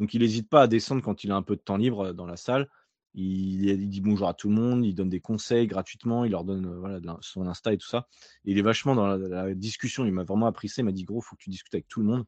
Donc, 0.00 0.14
il 0.14 0.20
n'hésite 0.20 0.48
pas 0.48 0.62
à 0.62 0.66
descendre 0.66 1.02
quand 1.02 1.24
il 1.24 1.30
a 1.30 1.36
un 1.36 1.42
peu 1.42 1.56
de 1.56 1.60
temps 1.60 1.76
libre 1.76 2.12
dans 2.12 2.26
la 2.26 2.36
salle. 2.36 2.68
Il, 3.16 3.88
dit 3.88 4.00
bonjour 4.00 4.28
à 4.28 4.34
tout 4.34 4.48
le 4.48 4.56
monde, 4.56 4.84
il 4.84 4.92
donne 4.92 5.08
des 5.08 5.20
conseils 5.20 5.68
gratuitement, 5.68 6.24
il 6.24 6.32
leur 6.32 6.42
donne 6.42 7.00
son 7.20 7.46
Insta 7.46 7.72
et 7.72 7.78
tout 7.78 7.86
ça. 7.86 8.08
il 8.44 8.58
est 8.58 8.62
vachement 8.62 8.96
dans 8.96 9.06
la, 9.06 9.54
discussion. 9.54 10.04
Il 10.04 10.12
m'a 10.12 10.24
vraiment 10.24 10.46
appris 10.46 10.68
ça. 10.68 10.82
Il 10.82 10.84
m'a 10.84 10.92
dit 10.92 11.04
gros, 11.04 11.20
il 11.20 11.24
faut 11.24 11.36
que 11.36 11.42
tu 11.42 11.50
discutes 11.50 11.74
avec 11.74 11.86
tout 11.86 12.00
le 12.00 12.06
monde 12.06 12.24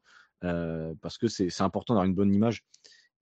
parce 1.01 1.17
que 1.17 1.27
c'est 1.27 1.61
important 1.61 1.93
d'avoir 1.93 2.07
une 2.07 2.15
bonne 2.15 2.33
image. 2.33 2.63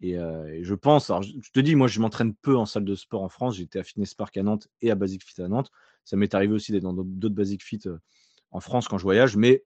Et, 0.02 0.16
je 0.62 0.74
pense, 0.74 1.10
alors 1.10 1.24
je, 1.24 1.52
te 1.54 1.60
dis, 1.60 1.76
moi 1.76 1.88
je 1.88 2.00
m'entraîne 2.00 2.36
peu 2.36 2.56
en 2.56 2.66
salle 2.66 2.86
de 2.86 2.96
sport 2.96 3.24
en 3.24 3.30
France. 3.30 3.58
J'étais 3.58 3.80
à 3.80 3.84
Fitness 3.84 4.14
Park 4.14 4.36
à 4.38 4.44
Nantes 4.44 4.68
et 4.82 4.92
à 4.92 4.96
Basic 4.96 5.24
Fit 5.24 5.42
à 5.42 5.48
Nantes. 5.48 5.72
Ça 6.04 6.18
m'est 6.18 6.34
arrivé 6.36 6.54
aussi 6.54 6.72
d'être 6.72 6.84
dans 6.84 6.94
d'autres 6.94 7.36
Basic 7.36 7.64
Fit 7.64 7.82
en 8.52 8.60
France 8.60 8.88
quand 8.88 8.98
je 8.98 9.04
voyage, 9.04 9.36
mais 9.36 9.64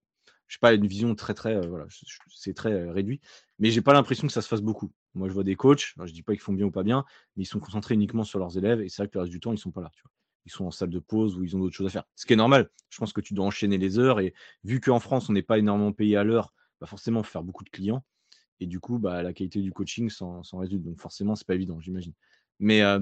je 0.48 0.56
n'ai 0.56 0.60
pas 0.60 0.74
une 0.74 0.88
vision 0.88 1.14
très 1.16 1.34
très 1.34 1.66
voilà, 1.68 1.86
c'est 2.36 2.54
très 2.54 2.90
réduit. 2.90 3.22
Mais 3.60 3.70
j'ai 3.72 3.82
pas 3.82 3.94
l'impression 3.94 4.28
que 4.28 4.34
ça 4.34 4.42
se 4.42 4.48
fasse 4.48 4.62
beaucoup. 4.62 4.92
Moi 5.14 5.28
je 5.28 5.34
vois 5.34 5.44
des 5.44 5.56
coachs, 5.56 5.94
je 6.04 6.12
dis 6.12 6.24
pas 6.24 6.34
qu'ils 6.34 6.42
font 6.42 6.54
bien 6.54 6.66
ou 6.66 6.72
pas 6.72 6.84
bien, 6.84 7.06
mais 7.36 7.44
ils 7.44 7.48
sont 7.48 7.60
concentrés 7.60 7.94
uniquement 7.94 8.24
sur 8.24 8.40
leurs 8.40 8.58
élèves 8.58 8.82
et 8.82 8.90
c'est 8.90 9.04
vrai 9.04 9.10
que 9.10 9.18
le 9.18 9.22
reste 9.22 9.32
du 9.32 9.40
temps 9.40 9.54
ils 9.54 9.58
sont 9.58 9.72
pas 9.72 9.82
là. 9.82 9.92
Ils 10.46 10.52
sont 10.52 10.66
en 10.66 10.72
salle 10.72 10.90
de 10.90 11.00
pause 11.00 11.38
ou 11.38 11.44
ils 11.44 11.56
ont 11.56 11.60
d'autres 11.60 11.76
choses 11.76 11.88
à 11.88 11.92
faire. 11.92 12.04
Ce 12.16 12.26
qui 12.26 12.34
est 12.34 12.38
normal. 12.38 12.70
Je 12.90 12.98
pense 12.98 13.14
que 13.14 13.22
tu 13.22 13.34
dois 13.34 13.46
enchaîner 13.46 13.78
les 13.78 14.00
heures 14.00 14.20
et 14.20 14.34
vu 14.64 14.80
qu'en 14.80 15.00
France 15.00 15.30
on 15.30 15.34
n'est 15.34 15.44
pas 15.44 15.60
énormément 15.60 15.94
payé 15.94 16.18
à 16.18 16.24
l'heure, 16.24 16.54
bah 16.82 16.88
forcément 16.88 17.22
faire 17.22 17.44
beaucoup 17.44 17.64
de 17.64 17.70
clients. 17.70 18.04
Et 18.60 18.68
du 18.68 18.80
coup, 18.80 19.00
bah, 19.00 19.24
la 19.24 19.34
qualité 19.34 19.62
du 19.62 19.72
coaching 19.72 20.10
s'en, 20.10 20.42
résulte. 20.54 20.84
Donc 20.84 21.00
forcément, 21.00 21.36
c'est 21.36 21.48
pas 21.48 21.56
évident, 21.56 21.80
j'imagine. 21.80 22.14
Mais 22.60 22.82
euh, 22.82 23.00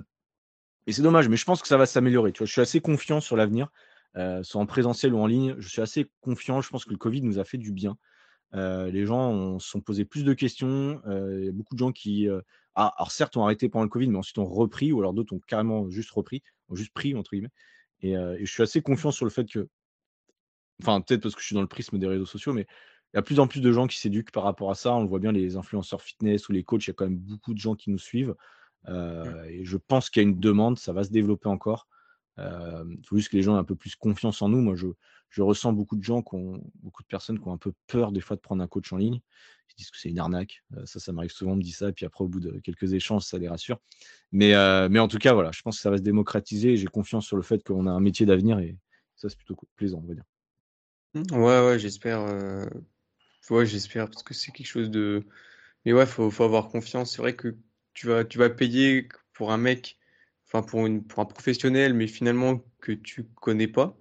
et 0.85 0.91
c'est 0.91 1.01
dommage, 1.01 1.27
mais 1.29 1.37
je 1.37 1.45
pense 1.45 1.61
que 1.61 1.67
ça 1.67 1.77
va 1.77 1.85
s'améliorer. 1.85 2.31
Tu 2.31 2.39
vois, 2.39 2.47
je 2.47 2.51
suis 2.51 2.61
assez 2.61 2.79
confiant 2.79 3.19
sur 3.19 3.35
l'avenir, 3.35 3.69
euh, 4.15 4.43
soit 4.43 4.61
en 4.61 4.65
présentiel 4.65 5.13
ou 5.13 5.19
en 5.19 5.27
ligne. 5.27 5.55
Je 5.57 5.67
suis 5.67 5.81
assez 5.81 6.09
confiant. 6.21 6.61
Je 6.61 6.69
pense 6.69 6.85
que 6.85 6.91
le 6.91 6.97
Covid 6.97 7.21
nous 7.23 7.39
a 7.39 7.43
fait 7.43 7.57
du 7.57 7.71
bien. 7.71 7.97
Euh, 8.53 8.89
les 8.91 9.05
gens 9.05 9.59
se 9.59 9.67
sont 9.67 9.81
posés 9.81 10.05
plus 10.05 10.23
de 10.23 10.33
questions. 10.33 11.01
Il 11.07 11.45
y 11.45 11.49
a 11.49 11.51
beaucoup 11.51 11.75
de 11.75 11.79
gens 11.79 11.91
qui, 11.91 12.27
ah, 12.75 12.93
alors 12.97 13.11
certes, 13.11 13.35
ont 13.35 13.43
arrêté 13.43 13.67
pendant 13.67 13.83
le 13.83 13.89
Covid, 13.89 14.07
mais 14.07 14.17
ensuite 14.17 14.37
ont 14.37 14.45
repris, 14.45 14.91
ou 14.91 14.99
alors 14.99 15.13
d'autres 15.13 15.33
ont 15.33 15.41
carrément 15.47 15.89
juste 15.89 16.11
repris, 16.11 16.43
ont 16.69 16.75
juste 16.75 16.93
pris 16.93 17.15
entre 17.15 17.31
guillemets. 17.31 17.51
Et, 18.01 18.11
et 18.11 18.45
je 18.45 18.51
suis 18.51 18.63
assez 18.63 18.81
confiant 18.81 19.11
sur 19.11 19.25
le 19.25 19.31
fait 19.31 19.45
que, 19.49 19.67
enfin 20.81 21.01
peut-être 21.01 21.23
parce 21.23 21.33
que 21.33 21.41
je 21.41 21.47
suis 21.47 21.55
dans 21.55 21.61
le 21.61 21.67
prisme 21.67 21.97
des 21.97 22.07
réseaux 22.07 22.27
sociaux, 22.27 22.53
mais 22.53 22.67
il 23.13 23.17
y 23.17 23.19
a 23.19 23.21
plus 23.21 23.39
en 23.39 23.47
plus 23.47 23.61
de 23.61 23.71
gens 23.71 23.87
qui 23.87 23.97
s'éduquent 23.97 24.31
par 24.31 24.43
rapport 24.43 24.69
à 24.69 24.75
ça. 24.75 24.93
On 24.93 25.01
le 25.01 25.07
voit 25.07 25.19
bien, 25.19 25.31
les 25.31 25.55
influenceurs 25.55 26.01
fitness 26.01 26.49
ou 26.49 26.51
les 26.51 26.63
coachs, 26.63 26.85
il 26.85 26.89
y 26.89 26.91
a 26.91 26.93
quand 26.93 27.05
même 27.05 27.17
beaucoup 27.17 27.53
de 27.53 27.59
gens 27.59 27.75
qui 27.75 27.89
nous 27.89 27.97
suivent. 27.97 28.35
Euh, 28.89 29.43
et 29.45 29.65
je 29.65 29.77
pense 29.77 30.09
qu'il 30.09 30.21
y 30.21 30.25
a 30.25 30.29
une 30.29 30.39
demande, 30.39 30.77
ça 30.77 30.93
va 30.93 31.03
se 31.03 31.09
développer 31.09 31.47
encore. 31.49 31.87
Il 32.37 32.99
faut 33.03 33.15
juste 33.15 33.29
que 33.29 33.37
les 33.37 33.41
gens 33.41 33.55
aient 33.55 33.59
un 33.59 33.63
peu 33.63 33.75
plus 33.75 33.95
confiance 33.95 34.43
en 34.43 34.49
nous. 34.49 34.61
Moi, 34.61 34.75
je, 34.75 34.87
je 35.29 35.41
ressens 35.41 35.73
beaucoup 35.73 35.95
de 35.95 36.03
gens 36.03 36.21
qui 36.21 36.35
ont 36.35 36.61
beaucoup 36.75 37.01
de 37.01 37.07
personnes 37.07 37.39
qui 37.39 37.47
ont 37.47 37.53
un 37.53 37.57
peu 37.57 37.73
peur 37.87 38.11
des 38.11 38.21
fois 38.21 38.35
de 38.35 38.41
prendre 38.41 38.61
un 38.61 38.67
coach 38.67 38.93
en 38.93 38.97
ligne. 38.97 39.19
Ils 39.71 39.75
disent 39.77 39.89
que 39.89 39.97
c'est 39.97 40.09
une 40.09 40.19
arnaque. 40.19 40.63
ça, 40.85 40.99
ça 40.99 41.11
m'arrive 41.11 41.31
souvent, 41.31 41.53
on 41.53 41.55
me 41.55 41.63
dit 41.63 41.71
ça, 41.71 41.91
puis 41.91 42.05
après, 42.05 42.23
au 42.23 42.27
bout 42.27 42.39
de 42.39 42.59
quelques 42.59 42.93
échanges, 42.93 43.23
ça 43.23 43.39
les 43.39 43.47
rassure. 43.47 43.79
Mais, 44.31 44.53
mais 44.89 44.99
en 44.99 45.07
tout 45.07 45.17
cas, 45.17 45.33
voilà, 45.33 45.51
je 45.51 45.61
pense 45.63 45.77
que 45.77 45.81
ça 45.81 45.89
va 45.89 45.97
se 45.97 46.03
démocratiser 46.03 46.73
et 46.73 46.77
j'ai 46.77 46.85
confiance 46.85 47.25
sur 47.25 47.37
le 47.37 47.43
fait 47.43 47.63
qu'on 47.63 47.87
a 47.87 47.91
un 47.91 47.99
métier 47.99 48.27
d'avenir 48.27 48.59
et 48.59 48.77
ça, 49.15 49.29
c'est 49.29 49.37
plutôt 49.37 49.57
plaisant, 49.75 50.01
on 50.03 50.07
va 50.07 50.13
dire. 50.13 50.25
Mmh, 51.15 51.37
ouais, 51.37 51.65
ouais, 51.65 51.79
j'espère. 51.79 52.19
Ouais, 53.49 53.65
j'espère 53.65 54.09
parce 54.09 54.23
que 54.23 54.33
c'est 54.33 54.51
quelque 54.51 54.67
chose 54.67 54.89
de. 54.89 55.23
Mais 55.85 55.93
ouais, 55.93 56.05
faut, 56.05 56.29
faut 56.31 56.43
avoir 56.43 56.67
confiance. 56.69 57.13
C'est 57.13 57.21
vrai 57.21 57.35
que 57.35 57.55
tu 57.93 58.07
vas, 58.07 58.25
tu 58.25 58.37
vas 58.37 58.49
payer 58.49 59.07
pour 59.33 59.51
un 59.51 59.57
mec, 59.57 59.97
enfin 60.47 60.61
pour, 60.63 60.85
une, 60.85 61.03
pour 61.03 61.19
un 61.19 61.25
professionnel, 61.25 61.93
mais 61.93 62.07
finalement 62.07 62.61
que 62.81 62.91
tu 62.91 63.25
connais 63.35 63.67
pas. 63.67 63.97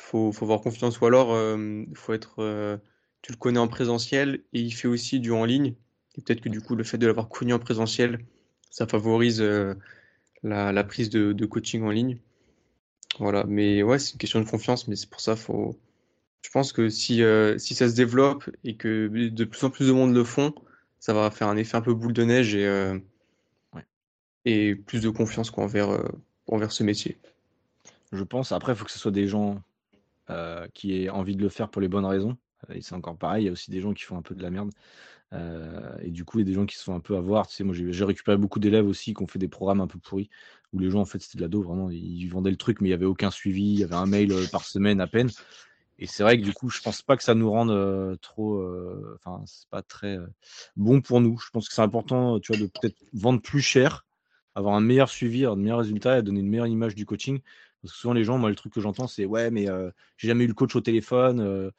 Faut, 0.00 0.32
faut 0.32 0.44
avoir 0.44 0.60
confiance. 0.60 1.00
Ou 1.00 1.06
alors, 1.06 1.32
euh, 1.34 1.84
faut 1.94 2.12
être, 2.12 2.40
euh, 2.40 2.76
tu 3.22 3.32
le 3.32 3.38
connais 3.38 3.58
en 3.58 3.68
présentiel 3.68 4.44
et 4.52 4.60
il 4.60 4.72
fait 4.72 4.88
aussi 4.88 5.20
du 5.20 5.32
en 5.32 5.44
ligne. 5.44 5.74
Et 6.16 6.22
peut-être 6.22 6.40
que 6.40 6.48
du 6.48 6.60
coup, 6.60 6.76
le 6.76 6.84
fait 6.84 6.98
de 6.98 7.06
l'avoir 7.06 7.28
connu 7.28 7.52
en 7.52 7.58
présentiel, 7.58 8.24
ça 8.70 8.86
favorise 8.86 9.40
euh, 9.40 9.74
la, 10.42 10.84
prise 10.84 11.10
de, 11.10 11.32
de, 11.32 11.46
coaching 11.46 11.82
en 11.82 11.90
ligne. 11.90 12.18
Voilà. 13.18 13.44
Mais 13.48 13.82
ouais, 13.82 13.98
c'est 13.98 14.12
une 14.12 14.18
question 14.18 14.40
de 14.40 14.48
confiance, 14.48 14.88
mais 14.88 14.96
c'est 14.96 15.10
pour 15.10 15.20
ça, 15.20 15.36
faut. 15.36 15.78
Je 16.44 16.50
pense 16.50 16.72
que 16.72 16.90
si, 16.90 17.22
si 17.56 17.74
ça 17.74 17.88
se 17.88 17.94
développe 17.94 18.50
et 18.64 18.76
que 18.76 19.08
de 19.08 19.44
plus 19.44 19.64
en 19.64 19.70
plus 19.70 19.88
de 19.88 19.92
monde 19.92 20.14
le 20.14 20.24
font, 20.24 20.52
ça 21.04 21.12
va 21.12 21.30
faire 21.30 21.48
un 21.48 21.58
effet 21.58 21.76
un 21.76 21.82
peu 21.82 21.92
boule 21.92 22.14
de 22.14 22.24
neige 22.24 22.54
et, 22.54 22.66
euh, 22.66 22.98
et 24.46 24.74
plus 24.74 25.02
de 25.02 25.10
confiance 25.10 25.52
envers, 25.58 25.90
euh, 25.90 26.08
envers 26.46 26.72
ce 26.72 26.82
métier. 26.82 27.18
Je 28.10 28.24
pense. 28.24 28.52
Après, 28.52 28.72
il 28.72 28.76
faut 28.76 28.86
que 28.86 28.90
ce 28.90 28.98
soit 28.98 29.10
des 29.10 29.28
gens 29.28 29.62
euh, 30.30 30.66
qui 30.72 30.94
aient 30.94 31.10
envie 31.10 31.36
de 31.36 31.42
le 31.42 31.50
faire 31.50 31.68
pour 31.68 31.82
les 31.82 31.88
bonnes 31.88 32.06
raisons. 32.06 32.38
Et 32.70 32.80
c'est 32.80 32.94
encore 32.94 33.18
pareil, 33.18 33.42
il 33.42 33.46
y 33.46 33.48
a 33.50 33.52
aussi 33.52 33.70
des 33.70 33.82
gens 33.82 33.92
qui 33.92 34.04
font 34.04 34.16
un 34.16 34.22
peu 34.22 34.34
de 34.34 34.42
la 34.42 34.48
merde. 34.48 34.70
et 36.00 36.10
du 36.10 36.24
coup, 36.24 36.38
il 36.38 36.40
y 36.40 36.44
a 36.44 36.46
des 36.46 36.54
gens 36.54 36.64
qui 36.64 36.78
se 36.78 36.84
font 36.84 36.94
un 36.94 37.00
peu 37.00 37.16
avoir. 37.16 37.48
Tu 37.48 37.54
sais, 37.54 37.64
moi, 37.64 37.74
j'ai 37.76 38.04
récupéré 38.06 38.38
beaucoup 38.38 38.58
d'élèves 38.58 38.86
aussi 38.86 39.12
qui 39.12 39.22
ont 39.22 39.26
fait 39.26 39.38
des 39.38 39.48
programmes 39.48 39.82
un 39.82 39.86
peu 39.86 39.98
pourris, 39.98 40.30
où 40.72 40.78
les 40.78 40.88
gens, 40.88 41.00
en 41.00 41.04
fait, 41.04 41.18
c'était 41.20 41.36
de 41.36 41.42
la 41.42 41.48
dos, 41.48 41.60
vraiment. 41.60 41.90
Ils 41.90 42.28
vendaient 42.28 42.50
le 42.50 42.56
truc, 42.56 42.80
mais 42.80 42.88
il 42.88 42.92
n'y 42.92 42.94
avait 42.94 43.04
aucun 43.04 43.30
suivi. 43.30 43.74
Il 43.74 43.78
y 43.80 43.84
avait 43.84 43.94
un 43.94 44.06
mail 44.06 44.32
par 44.50 44.64
semaine 44.64 45.02
à 45.02 45.06
peine. 45.06 45.28
Et 45.98 46.06
c'est 46.06 46.22
vrai 46.22 46.38
que 46.38 46.42
du 46.42 46.52
coup, 46.52 46.68
je 46.70 46.80
pense 46.80 47.02
pas 47.02 47.16
que 47.16 47.22
ça 47.22 47.34
nous 47.34 47.50
rende 47.50 48.18
trop. 48.20 48.62
Enfin, 49.14 49.42
c'est 49.46 49.68
pas 49.68 49.82
très 49.82 50.18
bon 50.76 51.00
pour 51.00 51.20
nous. 51.20 51.38
Je 51.38 51.50
pense 51.50 51.68
que 51.68 51.74
c'est 51.74 51.82
important, 51.82 52.40
tu 52.40 52.52
vois, 52.52 52.60
de 52.60 52.66
peut-être 52.66 52.96
vendre 53.12 53.40
plus 53.40 53.60
cher, 53.60 54.04
avoir 54.54 54.74
un 54.74 54.80
meilleur 54.80 55.08
suivi, 55.08 55.44
avoir 55.44 55.56
de 55.56 55.62
meilleurs 55.62 55.78
résultats 55.78 56.18
et 56.18 56.22
donner 56.22 56.40
une 56.40 56.48
meilleure 56.48 56.66
image 56.66 56.94
du 56.94 57.06
coaching. 57.06 57.40
Parce 57.80 57.92
que 57.92 57.98
souvent, 57.98 58.14
les 58.14 58.24
gens, 58.24 58.38
moi, 58.38 58.48
le 58.48 58.56
truc 58.56 58.72
que 58.72 58.80
j'entends, 58.80 59.06
c'est 59.06 59.24
ouais, 59.24 59.50
mais 59.50 59.66
j'ai 60.16 60.28
jamais 60.28 60.44
eu 60.44 60.48
le 60.48 60.54
coach 60.54 60.74
au 60.74 60.80
téléphone, 60.80 61.70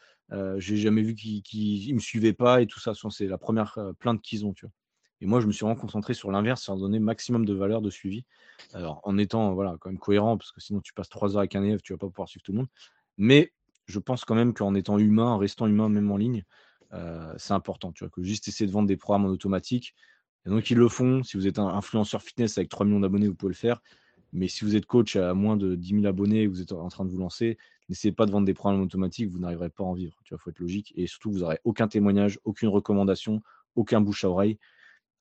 j'ai 0.58 0.78
jamais 0.78 1.02
vu 1.02 1.14
qu'il 1.14 1.94
me 1.94 2.00
suivait 2.00 2.34
pas 2.34 2.62
et 2.62 2.68
tout 2.68 2.80
ça. 2.80 2.94
C'est 3.10 3.28
la 3.28 3.38
première 3.38 3.78
plainte 4.00 4.22
qu'ils 4.22 4.46
ont, 4.46 4.54
tu 4.54 4.66
vois. 4.66 4.72
Et 5.22 5.26
moi, 5.26 5.40
je 5.42 5.48
me 5.48 5.52
suis 5.52 5.64
vraiment 5.64 5.80
concentré 5.80 6.14
sur 6.14 6.32
l'inverse, 6.32 6.62
sur 6.62 6.78
donner 6.78 7.00
maximum 7.00 7.46
de 7.46 7.54
valeur 7.54 7.82
de 7.82 7.90
suivi. 7.90 8.26
Alors, 8.74 9.02
en 9.04 9.18
étant 9.18 9.54
voilà, 9.54 9.76
quand 9.80 9.90
même 9.90 9.98
cohérent, 9.98 10.38
parce 10.38 10.52
que 10.52 10.62
sinon, 10.62 10.82
tu 10.82 10.94
passes 10.94 11.10
trois 11.10 11.32
heures 11.32 11.40
avec 11.40 11.56
un 11.56 11.64
élève, 11.64 11.82
tu 11.82 11.94
vas 11.94 11.98
pas 11.98 12.08
pouvoir 12.08 12.30
suivre 12.30 12.44
tout 12.44 12.52
le 12.52 12.60
monde. 12.60 12.68
Mais 13.18 13.54
je 13.86 14.00
pense 14.00 14.26
quand 14.26 14.36
même 14.36 14.54
qu'en 14.54 14.76
étant 14.76 14.98
humain, 14.98 15.28
en 15.28 15.38
restant 15.38 15.68
humain 15.68 15.90
même 15.90 16.12
en 16.12 16.18
ligne, 16.18 16.44
euh, 16.94 17.34
c'est 17.38 17.54
important. 17.54 17.92
Tu 17.92 18.04
vois, 18.04 18.10
que 18.10 18.24
juste 18.24 18.48
essayer 18.48 18.68
de 18.68 18.72
vendre 18.72 18.88
des 18.88 18.98
programmes 18.98 19.26
en 19.26 19.30
automatique. 19.30 19.96
Et 20.46 20.50
donc, 20.50 20.70
ils 20.70 20.78
le 20.78 20.88
font. 20.88 21.24
Si 21.24 21.38
vous 21.38 21.48
êtes 21.48 21.60
un 21.60 21.68
influenceur 21.68 22.22
fitness 22.22 22.58
avec 22.58 22.70
3 22.70 22.86
millions 22.86 23.00
d'abonnés, 23.00 23.28
vous 23.28 23.36
pouvez 23.36 23.52
le 23.52 23.58
faire. 23.58 23.82
Mais 24.34 24.48
si 24.48 24.66
vous 24.66 24.76
êtes 24.76 24.86
coach 24.86 25.16
à 25.16 25.34
moins 25.34 25.58
de 25.58 25.76
10 25.76 26.02
000 26.02 26.06
abonnés 26.06 26.44
et 26.44 26.48
vous 26.48 26.62
êtes 26.62 26.72
en 26.72 26.90
train 26.90 27.06
de 27.06 27.10
vous 27.10 27.18
lancer, 27.18 27.58
n'essayez 27.90 28.12
pas 28.12 28.26
de 28.26 28.32
vendre 28.32 28.46
des 28.46 28.54
programmes 28.54 28.82
automatiques, 28.82 29.30
vous 29.30 29.40
n'arriverez 29.40 29.70
pas 29.70 29.84
à 29.84 29.88
en 29.88 29.94
vivre. 29.94 30.20
Tu 30.24 30.36
faut 30.38 30.50
être 30.50 30.60
logique. 30.60 30.94
Et 30.96 31.08
surtout, 31.08 31.32
vous 31.32 31.40
n'aurez 31.40 31.60
aucun 31.64 31.88
témoignage, 31.88 32.40
aucune 32.44 32.70
recommandation, 32.70 33.42
aucun 33.76 34.02
bouche 34.02 34.24
à 34.24 34.30
oreille. 34.30 34.60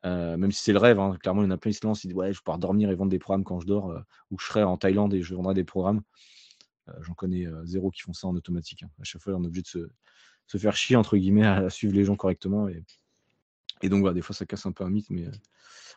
Euh, 0.04 0.36
même 0.36 0.52
si 0.52 0.62
c'est 0.62 0.72
le 0.72 0.78
rêve, 0.78 1.00
hein. 1.00 1.16
clairement, 1.20 1.42
il 1.42 1.46
y 1.46 1.48
en 1.48 1.52
a 1.52 1.56
plein 1.56 1.70
qui 1.70 1.78
se 1.78 1.86
lancent, 1.86 2.04
ils 2.04 2.08
disent 2.08 2.16
Ouais, 2.16 2.32
je 2.32 2.40
pouvoir 2.40 2.58
dormir 2.58 2.90
et 2.90 2.94
vendre 2.94 3.10
des 3.10 3.18
programmes 3.18 3.44
quand 3.44 3.60
je 3.60 3.66
dors, 3.66 3.90
euh, 3.90 4.00
ou 4.30 4.38
je 4.38 4.46
serai 4.46 4.62
en 4.62 4.76
Thaïlande 4.76 5.14
et 5.14 5.22
je 5.22 5.34
vendrai 5.34 5.54
des 5.54 5.64
programmes. 5.64 6.02
Euh, 6.88 6.92
j'en 7.00 7.14
connais 7.14 7.46
euh, 7.46 7.64
zéro 7.64 7.90
qui 7.90 8.02
font 8.02 8.12
ça 8.12 8.26
en 8.26 8.34
automatique. 8.34 8.82
Hein. 8.82 8.90
À 9.00 9.04
chaque 9.04 9.22
fois, 9.22 9.34
on 9.34 9.42
est 9.44 9.46
obligé 9.46 9.62
de 9.62 9.90
se, 10.46 10.58
faire 10.58 10.76
chier, 10.76 10.96
entre 10.96 11.16
guillemets, 11.16 11.46
à, 11.46 11.70
suivre 11.70 11.94
les 11.94 12.04
gens 12.04 12.16
correctement. 12.16 12.68
Et, 12.68 12.82
et 13.82 13.88
donc, 13.88 14.00
voilà, 14.00 14.14
des 14.14 14.22
fois, 14.22 14.34
ça 14.34 14.46
casse 14.46 14.66
un 14.66 14.72
peu 14.72 14.84
un 14.84 14.90
mythe. 14.90 15.10
Mais 15.10 15.26
euh, 15.26 15.32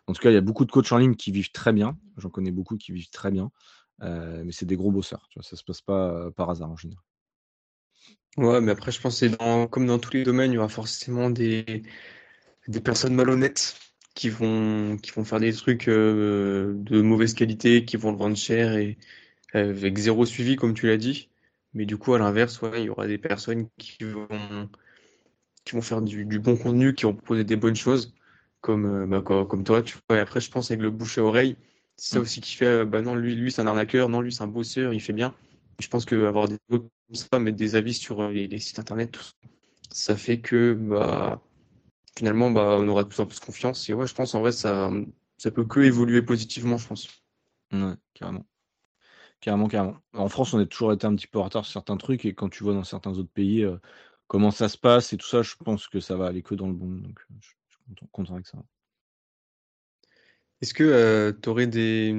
en 0.07 0.13
tout 0.13 0.21
cas, 0.21 0.31
il 0.31 0.33
y 0.33 0.37
a 0.37 0.41
beaucoup 0.41 0.65
de 0.65 0.71
coachs 0.71 0.91
en 0.91 0.97
ligne 0.97 1.15
qui 1.15 1.31
vivent 1.31 1.51
très 1.51 1.73
bien. 1.73 1.97
J'en 2.17 2.29
connais 2.29 2.51
beaucoup 2.51 2.77
qui 2.77 2.91
vivent 2.91 3.09
très 3.09 3.31
bien. 3.31 3.51
mais 3.99 4.51
c'est 4.51 4.65
des 4.65 4.77
gros 4.77 4.91
bosseurs. 4.91 5.27
Tu 5.29 5.39
vois, 5.39 5.43
ça 5.47 5.55
se 5.55 5.63
passe 5.63 5.81
pas 5.81 6.31
par 6.31 6.49
hasard 6.49 6.71
en 6.71 6.77
général. 6.77 7.03
Ouais, 8.37 8.61
mais 8.61 8.71
après, 8.71 8.91
je 8.91 9.01
pense 9.01 9.19
que 9.19 9.65
comme 9.65 9.87
dans 9.87 9.99
tous 9.99 10.13
les 10.13 10.23
domaines, 10.23 10.51
il 10.51 10.55
y 10.55 10.57
aura 10.59 10.69
forcément 10.69 11.29
des, 11.31 11.83
des 12.67 12.79
personnes 12.79 13.15
malhonnêtes 13.15 13.75
qui 14.13 14.29
vont, 14.29 14.97
qui 14.97 15.11
vont 15.11 15.25
faire 15.25 15.39
des 15.39 15.51
trucs 15.53 15.87
de 15.87 17.01
mauvaise 17.01 17.33
qualité, 17.33 17.83
qui 17.83 17.97
vont 17.97 18.11
le 18.11 18.17
vendre 18.17 18.37
cher 18.37 18.77
et, 18.77 18.97
avec 19.53 19.97
zéro 19.97 20.25
suivi, 20.25 20.55
comme 20.55 20.73
tu 20.73 20.87
l'as 20.87 20.97
dit. 20.97 21.29
Mais 21.73 21.85
du 21.85 21.97
coup, 21.97 22.13
à 22.13 22.19
l'inverse, 22.19 22.61
ouais, 22.61 22.81
il 22.81 22.85
y 22.85 22.89
aura 22.89 23.07
des 23.07 23.17
personnes 23.17 23.67
qui 23.77 24.03
vont, 24.03 24.27
qui 25.63 25.75
vont 25.75 25.81
faire 25.81 26.01
du, 26.01 26.39
bon 26.39 26.57
contenu, 26.57 26.93
qui 26.93 27.03
vont 27.03 27.13
proposer 27.13 27.43
des 27.43 27.55
bonnes 27.55 27.75
choses, 27.75 28.15
comme, 28.61 28.85
euh, 28.85 29.05
bah, 29.05 29.21
comme, 29.21 29.63
toi. 29.63 29.83
Tu 29.83 29.97
vois. 30.09 30.17
Et 30.17 30.19
après, 30.21 30.39
je 30.41 30.49
pense 30.49 30.71
avec 30.71 30.81
le 30.81 30.89
bouche 30.91 31.17
à 31.17 31.23
oreille, 31.23 31.57
c'est 31.97 32.13
ça 32.13 32.19
mm. 32.19 32.21
aussi 32.21 32.41
qui 32.41 32.55
fait, 32.55 32.65
euh, 32.65 32.85
bah 32.85 33.01
non, 33.01 33.15
lui, 33.15 33.35
lui 33.35 33.51
c'est 33.51 33.61
un 33.61 33.67
arnaqueur, 33.67 34.09
non, 34.09 34.21
lui, 34.21 34.31
c'est 34.31 34.43
un 34.43 34.47
bosseur, 34.47 34.93
il 34.93 35.01
fait 35.01 35.13
bien. 35.13 35.35
Je 35.79 35.87
pense 35.87 36.05
qu'avoir 36.05 36.47
des 36.47 36.57
comme 36.69 36.89
ça, 37.13 37.39
mettre 37.39 37.57
des 37.57 37.75
avis 37.75 37.93
sur 37.93 38.21
euh, 38.21 38.31
les, 38.31 38.59
sites 38.59 38.79
internet, 38.79 39.11
tout 39.11 39.21
ça, 39.21 39.33
ça 39.91 40.15
fait 40.15 40.39
que 40.39 40.73
bah, 40.73 41.41
finalement, 42.17 42.49
bah, 42.49 42.77
on 42.79 42.87
aura 42.87 43.03
de 43.03 43.09
plus 43.09 43.19
en 43.19 43.25
plus 43.25 43.39
confiance. 43.39 43.89
Et 43.89 43.93
ouais, 43.93 44.07
je 44.07 44.15
pense 44.15 44.33
en 44.35 44.41
vrai, 44.41 44.51
ça, 44.51 44.91
ça 45.37 45.51
peut 45.51 45.65
que 45.65 45.81
évoluer 45.81 46.21
positivement, 46.21 46.77
je 46.77 46.87
pense. 46.87 47.07
Ouais, 47.71 47.93
carrément. 48.13 48.45
Carrément, 49.39 49.67
carrément. 49.67 49.97
En 50.13 50.29
France, 50.29 50.53
on 50.53 50.59
a 50.59 50.65
toujours 50.65 50.93
été 50.93 51.05
un 51.05 51.15
petit 51.15 51.27
peu 51.27 51.39
en 51.39 51.43
retard 51.43 51.63
sur 51.63 51.73
certains 51.73 51.97
trucs 51.97 52.25
et 52.25 52.33
quand 52.33 52.49
tu 52.49 52.63
vois 52.63 52.73
dans 52.73 52.83
certains 52.83 53.11
autres 53.17 53.29
pays 53.31 53.63
euh, 53.63 53.77
comment 54.27 54.51
ça 54.51 54.67
se 54.67 54.77
passe 54.77 55.13
et 55.13 55.17
tout 55.17 55.27
ça, 55.27 55.43
je 55.43 55.55
pense 55.63 55.87
que 55.87 55.99
ça 55.99 56.15
va 56.17 56.27
aller 56.27 56.41
que 56.41 56.55
dans 56.55 56.67
le 56.67 56.73
bon. 56.73 56.87
Donc, 56.87 57.19
euh, 57.19 57.35
je, 57.39 57.47
suis 57.95 58.07
content, 58.11 58.33
avec 58.33 58.47
ça. 58.47 58.57
Est-ce 60.61 60.73
que 60.73 60.83
euh, 60.83 61.33
tu 61.39 61.49
aurais 61.49 61.67
des, 61.67 62.11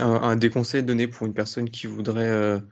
un, 0.00 0.36
des 0.36 0.50
conseils 0.50 0.82
donnés 0.82 1.06
pour 1.06 1.26
une 1.26 1.34
personne 1.34 1.68
qui 1.68 1.86
voudrait, 1.86 2.62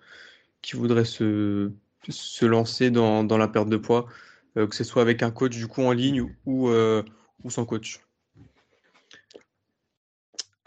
qui 0.63 0.77
voudrait 0.77 1.05
se, 1.05 1.71
se 2.09 2.47
lancer 2.47 2.91
dans, 2.91 3.25
dans 3.25 3.37
la 3.37 3.49
perte 3.49 3.69
de 3.69 3.77
poids, 3.77 4.07
que 4.55 4.75
ce 4.75 4.85
soit 4.85 5.03
avec 5.03 5.23
un 5.23 5.31
coach 5.31 5.55
du 5.55 5.69
coup 5.69 5.83
en 5.83 5.93
ligne 5.93 6.35
ou, 6.47 6.71
ou 6.71 7.51
sans 7.51 7.67
coach? 7.67 8.01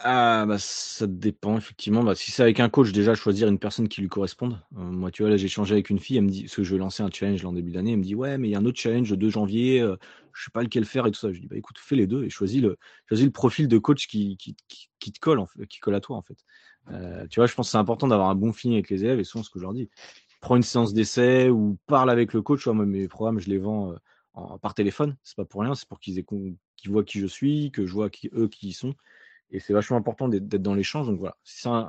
Ah, 0.07 0.45
bah, 0.48 0.57
ça 0.60 1.07
dépend 1.07 1.57
effectivement. 1.57 2.03
Bah, 2.03 2.14
si 2.15 2.30
c'est 2.32 2.44
avec 2.44 2.60
un 2.60 2.69
coach, 2.69 2.91
déjà 2.91 3.15
choisir 3.15 3.48
une 3.48 3.57
personne 3.57 3.88
qui 3.90 4.02
lui 4.02 4.07
corresponde. 4.07 4.61
Euh, 4.77 4.82
moi, 4.82 5.10
tu 5.10 5.23
vois, 5.23 5.32
là, 5.32 5.38
j'ai 5.38 5.45
échangé 5.45 5.73
avec 5.73 5.90
une 5.90 5.98
fille, 5.99 6.18
elle 6.18 6.26
me 6.26 6.30
dit 6.30 6.44
parce 6.44 6.56
que 6.56 6.64
je 6.64 6.76
lancer 6.76 7.02
un 7.02 7.10
challenge 7.11 7.41
l'an 7.41 7.53
début 7.53 7.72
d'année, 7.72 7.94
elle 7.94 7.98
me 7.99 8.03
dit: 8.03 8.14
«Ouais, 8.14 8.38
mais 8.38 8.48
il 8.48 8.52
y 8.52 8.56
a 8.56 8.60
un 8.60 8.65
autre 8.65 8.80
challenge 8.80 9.10
le 9.10 9.18
2 9.18 9.30
janvier, 9.32 9.80
je 9.80 9.86
euh, 9.86 9.95
je 10.34 10.44
sais 10.44 10.52
pas 10.53 10.61
lequel 10.61 10.86
faire 10.86 11.07
et 11.07 11.11
tout 11.11 11.19
ça». 11.19 11.34
Je 11.34 11.40
dis: 11.40 11.48
«Bah, 11.48 11.56
écoute, 11.57 11.77
fais 11.80 11.95
les 11.95 12.06
deux 12.07 12.23
et 12.23 12.30
choisis 12.30 12.61
le 12.61 12.77
choisis 13.07 13.26
le 13.26 13.32
profil 13.32 13.68
de 13.68 13.77
coach 13.80 14.07
qui 14.07 14.38
qui 14.38 14.56
qui 14.99 15.11
te 15.11 15.19
colle 15.19 15.40
en 15.40 15.48
qui 15.69 15.80
colle 15.80 15.95
à 15.95 16.02
toi, 16.02 16.18
en 16.18 16.22
fait». 16.22 16.38
Euh, 16.91 17.26
tu 17.27 17.40
vois, 17.40 17.48
je 17.48 17.56
pense 17.56 17.68
que 17.68 17.72
c'est 17.72 17.77
important 17.80 18.07
d'avoir 18.07 18.30
un 18.30 18.36
bon 18.36 18.53
feeling 18.53 18.76
avec 18.77 18.91
les 18.91 19.03
élèves 19.03 19.19
et 19.19 19.23
souvent 19.23 19.44
ce 19.44 19.49
que 19.49 19.57
je 19.60 19.64
leur 19.64 19.73
dis: 19.73 19.90
«Prends 20.41 20.56
une 20.56 20.64
séance 20.64 20.94
d'essai 20.94 21.49
ou 21.49 21.77
parle 21.88 22.11
avec 22.11 22.34
le 22.34 22.41
coach». 22.44 22.68
moi, 22.68 22.86
mes 22.86 23.07
programmes, 23.07 23.40
je 23.40 23.49
les 23.49 23.57
vends, 23.57 23.95
en 24.34 24.60
par 24.60 24.73
téléphone. 24.76 25.18
C'est 25.23 25.36
pas 25.36 25.45
pour 25.45 25.61
rien, 25.61 25.73
c'est 25.76 25.88
pour 25.88 25.99
qu'ils 25.99 26.23
voient 26.88 27.03
qui 27.03 27.19
je 27.19 27.27
suis, 27.27 27.72
que 27.72 27.86
je 27.88 27.94
vois 27.94 28.10
qui 28.11 28.30
eux 28.36 28.48
qui 28.48 28.68
ils 28.69 28.73
sont 28.73 28.94
et 29.51 29.59
c'est 29.59 29.73
vachement 29.73 29.97
important 29.97 30.27
d'être 30.27 30.61
dans 30.61 30.73
l'échange. 30.73 31.07
Donc 31.07 31.19
voilà, 31.19 31.38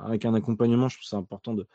avec 0.03 0.25
un 0.25 0.33
accompagnement, 0.33 0.89
je 0.89 0.97
trouve 0.97 1.07
c'est 1.07 1.15
important 1.15 1.53
de, 1.53 1.67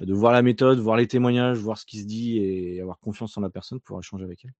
de 0.00 0.14
voir 0.14 0.32
la 0.32 0.42
méthode, 0.42 0.78
voir 0.78 0.96
les 0.96 1.06
témoignages, 1.06 1.58
voir 1.58 1.78
ce 1.78 1.86
qui 1.86 2.00
se 2.00 2.06
dit 2.06 2.38
et 2.38 2.80
avoir 2.80 2.98
confiance 2.98 3.36
en 3.36 3.40
la 3.40 3.50
personne 3.50 3.80
pour 3.80 3.98
échanger 3.98 4.24
avec 4.24 4.44
elle. 4.44 4.54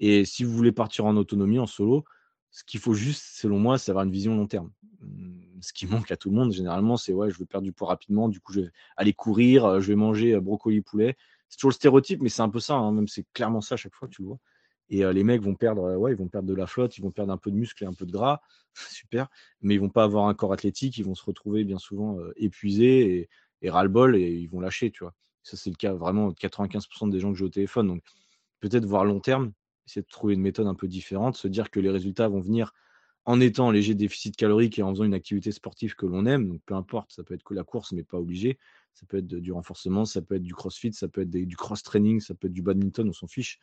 Et 0.00 0.24
si 0.24 0.44
vous 0.44 0.52
voulez 0.52 0.72
partir 0.72 1.04
en 1.04 1.16
autonomie, 1.16 1.58
en 1.58 1.66
solo, 1.66 2.04
ce 2.50 2.64
qu'il 2.64 2.80
faut 2.80 2.94
juste, 2.94 3.22
selon 3.22 3.58
moi, 3.58 3.78
c'est 3.78 3.90
avoir 3.90 4.04
une 4.04 4.10
vision 4.10 4.34
long 4.34 4.46
terme. 4.46 4.72
Mmh, 5.00 5.60
ce 5.60 5.72
qui 5.72 5.86
manque 5.86 6.10
à 6.10 6.16
tout 6.16 6.30
le 6.30 6.36
monde, 6.36 6.52
généralement, 6.52 6.96
c'est 6.96 7.12
ouais, 7.12 7.30
je 7.30 7.38
veux 7.38 7.44
perdre 7.46 7.64
du 7.64 7.72
poids 7.72 7.88
rapidement, 7.88 8.28
du 8.28 8.40
coup, 8.40 8.52
je 8.52 8.62
vais 8.62 8.70
aller 8.96 9.12
courir, 9.12 9.80
je 9.80 9.88
vais 9.88 9.94
manger 9.94 10.34
euh, 10.34 10.40
brocoli 10.40 10.80
poulet. 10.80 11.16
C'est 11.48 11.58
toujours 11.58 11.70
le 11.70 11.74
stéréotype, 11.74 12.22
mais 12.22 12.28
c'est 12.28 12.42
un 12.42 12.48
peu 12.48 12.60
ça, 12.60 12.74
hein, 12.74 12.92
même 12.92 13.08
c'est 13.08 13.26
clairement 13.34 13.60
ça 13.60 13.74
à 13.74 13.76
chaque 13.76 13.94
fois, 13.94 14.08
tu 14.08 14.22
le 14.22 14.28
vois. 14.28 14.38
Et 14.90 15.04
les 15.12 15.24
mecs 15.24 15.40
vont 15.40 15.54
perdre, 15.54 15.96
ouais, 15.96 16.12
ils 16.12 16.16
vont 16.16 16.28
perdre 16.28 16.48
de 16.48 16.54
la 16.54 16.66
flotte, 16.66 16.98
ils 16.98 17.02
vont 17.02 17.12
perdre 17.12 17.32
un 17.32 17.36
peu 17.36 17.50
de 17.50 17.56
muscle 17.56 17.84
et 17.84 17.86
un 17.86 17.94
peu 17.94 18.06
de 18.06 18.12
gras, 18.12 18.40
super, 18.74 19.28
mais 19.62 19.74
ils 19.74 19.80
vont 19.80 19.88
pas 19.88 20.04
avoir 20.04 20.26
un 20.26 20.34
corps 20.34 20.52
athlétique, 20.52 20.98
ils 20.98 21.04
vont 21.04 21.14
se 21.14 21.24
retrouver 21.24 21.64
bien 21.64 21.78
souvent 21.78 22.18
épuisés 22.36 23.00
et, 23.14 23.28
et 23.62 23.70
ras-le-bol 23.70 24.16
et 24.16 24.32
ils 24.32 24.48
vont 24.48 24.60
lâcher, 24.60 24.90
tu 24.90 25.04
vois. 25.04 25.14
Ça, 25.42 25.56
c'est 25.56 25.70
le 25.70 25.76
cas 25.76 25.92
vraiment 25.92 26.28
de 26.28 26.34
95% 26.34 27.08
des 27.08 27.20
gens 27.20 27.32
que 27.32 27.38
j'ai 27.38 27.44
au 27.44 27.50
téléphone. 27.50 27.88
Donc, 27.88 28.02
peut-être 28.60 28.84
voir 28.84 29.04
long 29.04 29.20
terme, 29.20 29.52
essayer 29.86 30.02
de 30.02 30.08
trouver 30.08 30.34
une 30.34 30.42
méthode 30.42 30.66
un 30.66 30.74
peu 30.74 30.88
différente, 30.88 31.36
se 31.36 31.48
dire 31.48 31.70
que 31.70 31.80
les 31.80 31.90
résultats 31.90 32.28
vont 32.28 32.40
venir 32.40 32.72
en 33.24 33.40
étant 33.40 33.68
en 33.68 33.70
léger 33.70 33.94
déficit 33.94 34.36
calorique 34.36 34.78
et 34.78 34.82
en 34.82 34.90
faisant 34.90 35.04
une 35.04 35.14
activité 35.14 35.52
sportive 35.52 35.94
que 35.94 36.06
l'on 36.06 36.26
aime, 36.26 36.48
donc 36.48 36.60
peu 36.66 36.74
importe, 36.74 37.12
ça 37.12 37.22
peut 37.22 37.34
être 37.34 37.42
que 37.42 37.54
la 37.54 37.64
course, 37.64 37.92
mais 37.92 38.02
pas 38.02 38.18
obligé. 38.18 38.58
Ça 38.94 39.06
peut 39.06 39.18
être 39.18 39.26
du 39.26 39.52
renforcement, 39.52 40.04
ça 40.04 40.20
peut 40.20 40.34
être 40.34 40.42
du 40.42 40.54
crossfit, 40.54 40.92
ça 40.92 41.08
peut 41.08 41.22
être 41.22 41.30
du 41.30 41.56
cross-training, 41.56 42.20
ça 42.20 42.34
peut 42.34 42.48
être 42.48 42.52
du 42.52 42.62
badminton, 42.62 43.08
on 43.08 43.12
s'en 43.12 43.28
fiche. 43.28 43.58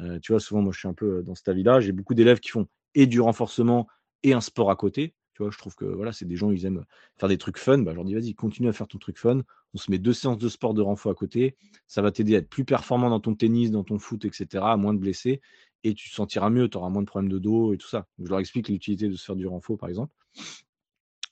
Euh, 0.00 0.18
tu 0.18 0.32
vois, 0.32 0.40
souvent, 0.40 0.60
moi, 0.60 0.72
je 0.72 0.80
suis 0.80 0.88
un 0.88 0.94
peu 0.94 1.22
dans 1.22 1.34
cet 1.34 1.48
avis-là. 1.48 1.80
J'ai 1.80 1.92
beaucoup 1.92 2.14
d'élèves 2.14 2.40
qui 2.40 2.50
font 2.50 2.66
et 2.94 3.06
du 3.06 3.20
renforcement 3.20 3.86
et 4.22 4.32
un 4.32 4.40
sport 4.40 4.70
à 4.70 4.76
côté. 4.76 5.14
Tu 5.34 5.42
vois, 5.42 5.50
je 5.50 5.56
trouve 5.56 5.74
que 5.74 5.84
voilà, 5.84 6.12
c'est 6.12 6.26
des 6.26 6.36
gens, 6.36 6.50
ils 6.50 6.66
aiment 6.66 6.84
faire 7.18 7.28
des 7.28 7.38
trucs 7.38 7.58
fun. 7.58 7.78
Bah, 7.78 7.92
je 7.92 7.96
leur 7.96 8.04
dis, 8.04 8.14
vas-y, 8.14 8.34
continue 8.34 8.68
à 8.68 8.72
faire 8.72 8.88
ton 8.88 8.98
truc 8.98 9.18
fun. 9.18 9.42
On 9.72 9.78
se 9.78 9.90
met 9.90 9.98
deux 9.98 10.12
séances 10.12 10.38
de 10.38 10.48
sport 10.48 10.74
de 10.74 10.82
renfort 10.82 11.12
à 11.12 11.14
côté. 11.14 11.56
Ça 11.86 12.02
va 12.02 12.10
t'aider 12.10 12.34
à 12.34 12.38
être 12.38 12.50
plus 12.50 12.64
performant 12.64 13.08
dans 13.08 13.20
ton 13.20 13.34
tennis, 13.34 13.70
dans 13.70 13.84
ton 13.84 13.98
foot, 13.98 14.24
etc., 14.24 14.46
à 14.72 14.76
moins 14.76 14.92
de 14.92 14.98
blesser. 14.98 15.40
Et 15.84 15.94
tu 15.94 16.10
te 16.10 16.14
sentiras 16.14 16.50
mieux, 16.50 16.68
tu 16.68 16.76
auras 16.76 16.90
moins 16.90 17.02
de 17.02 17.06
problèmes 17.06 17.30
de 17.30 17.38
dos 17.38 17.72
et 17.72 17.78
tout 17.78 17.88
ça. 17.88 18.06
je 18.18 18.28
leur 18.28 18.38
explique 18.38 18.68
l'utilité 18.68 19.08
de 19.08 19.16
se 19.16 19.24
faire 19.24 19.36
du 19.36 19.46
renfort, 19.46 19.78
par 19.78 19.88
exemple. 19.88 20.14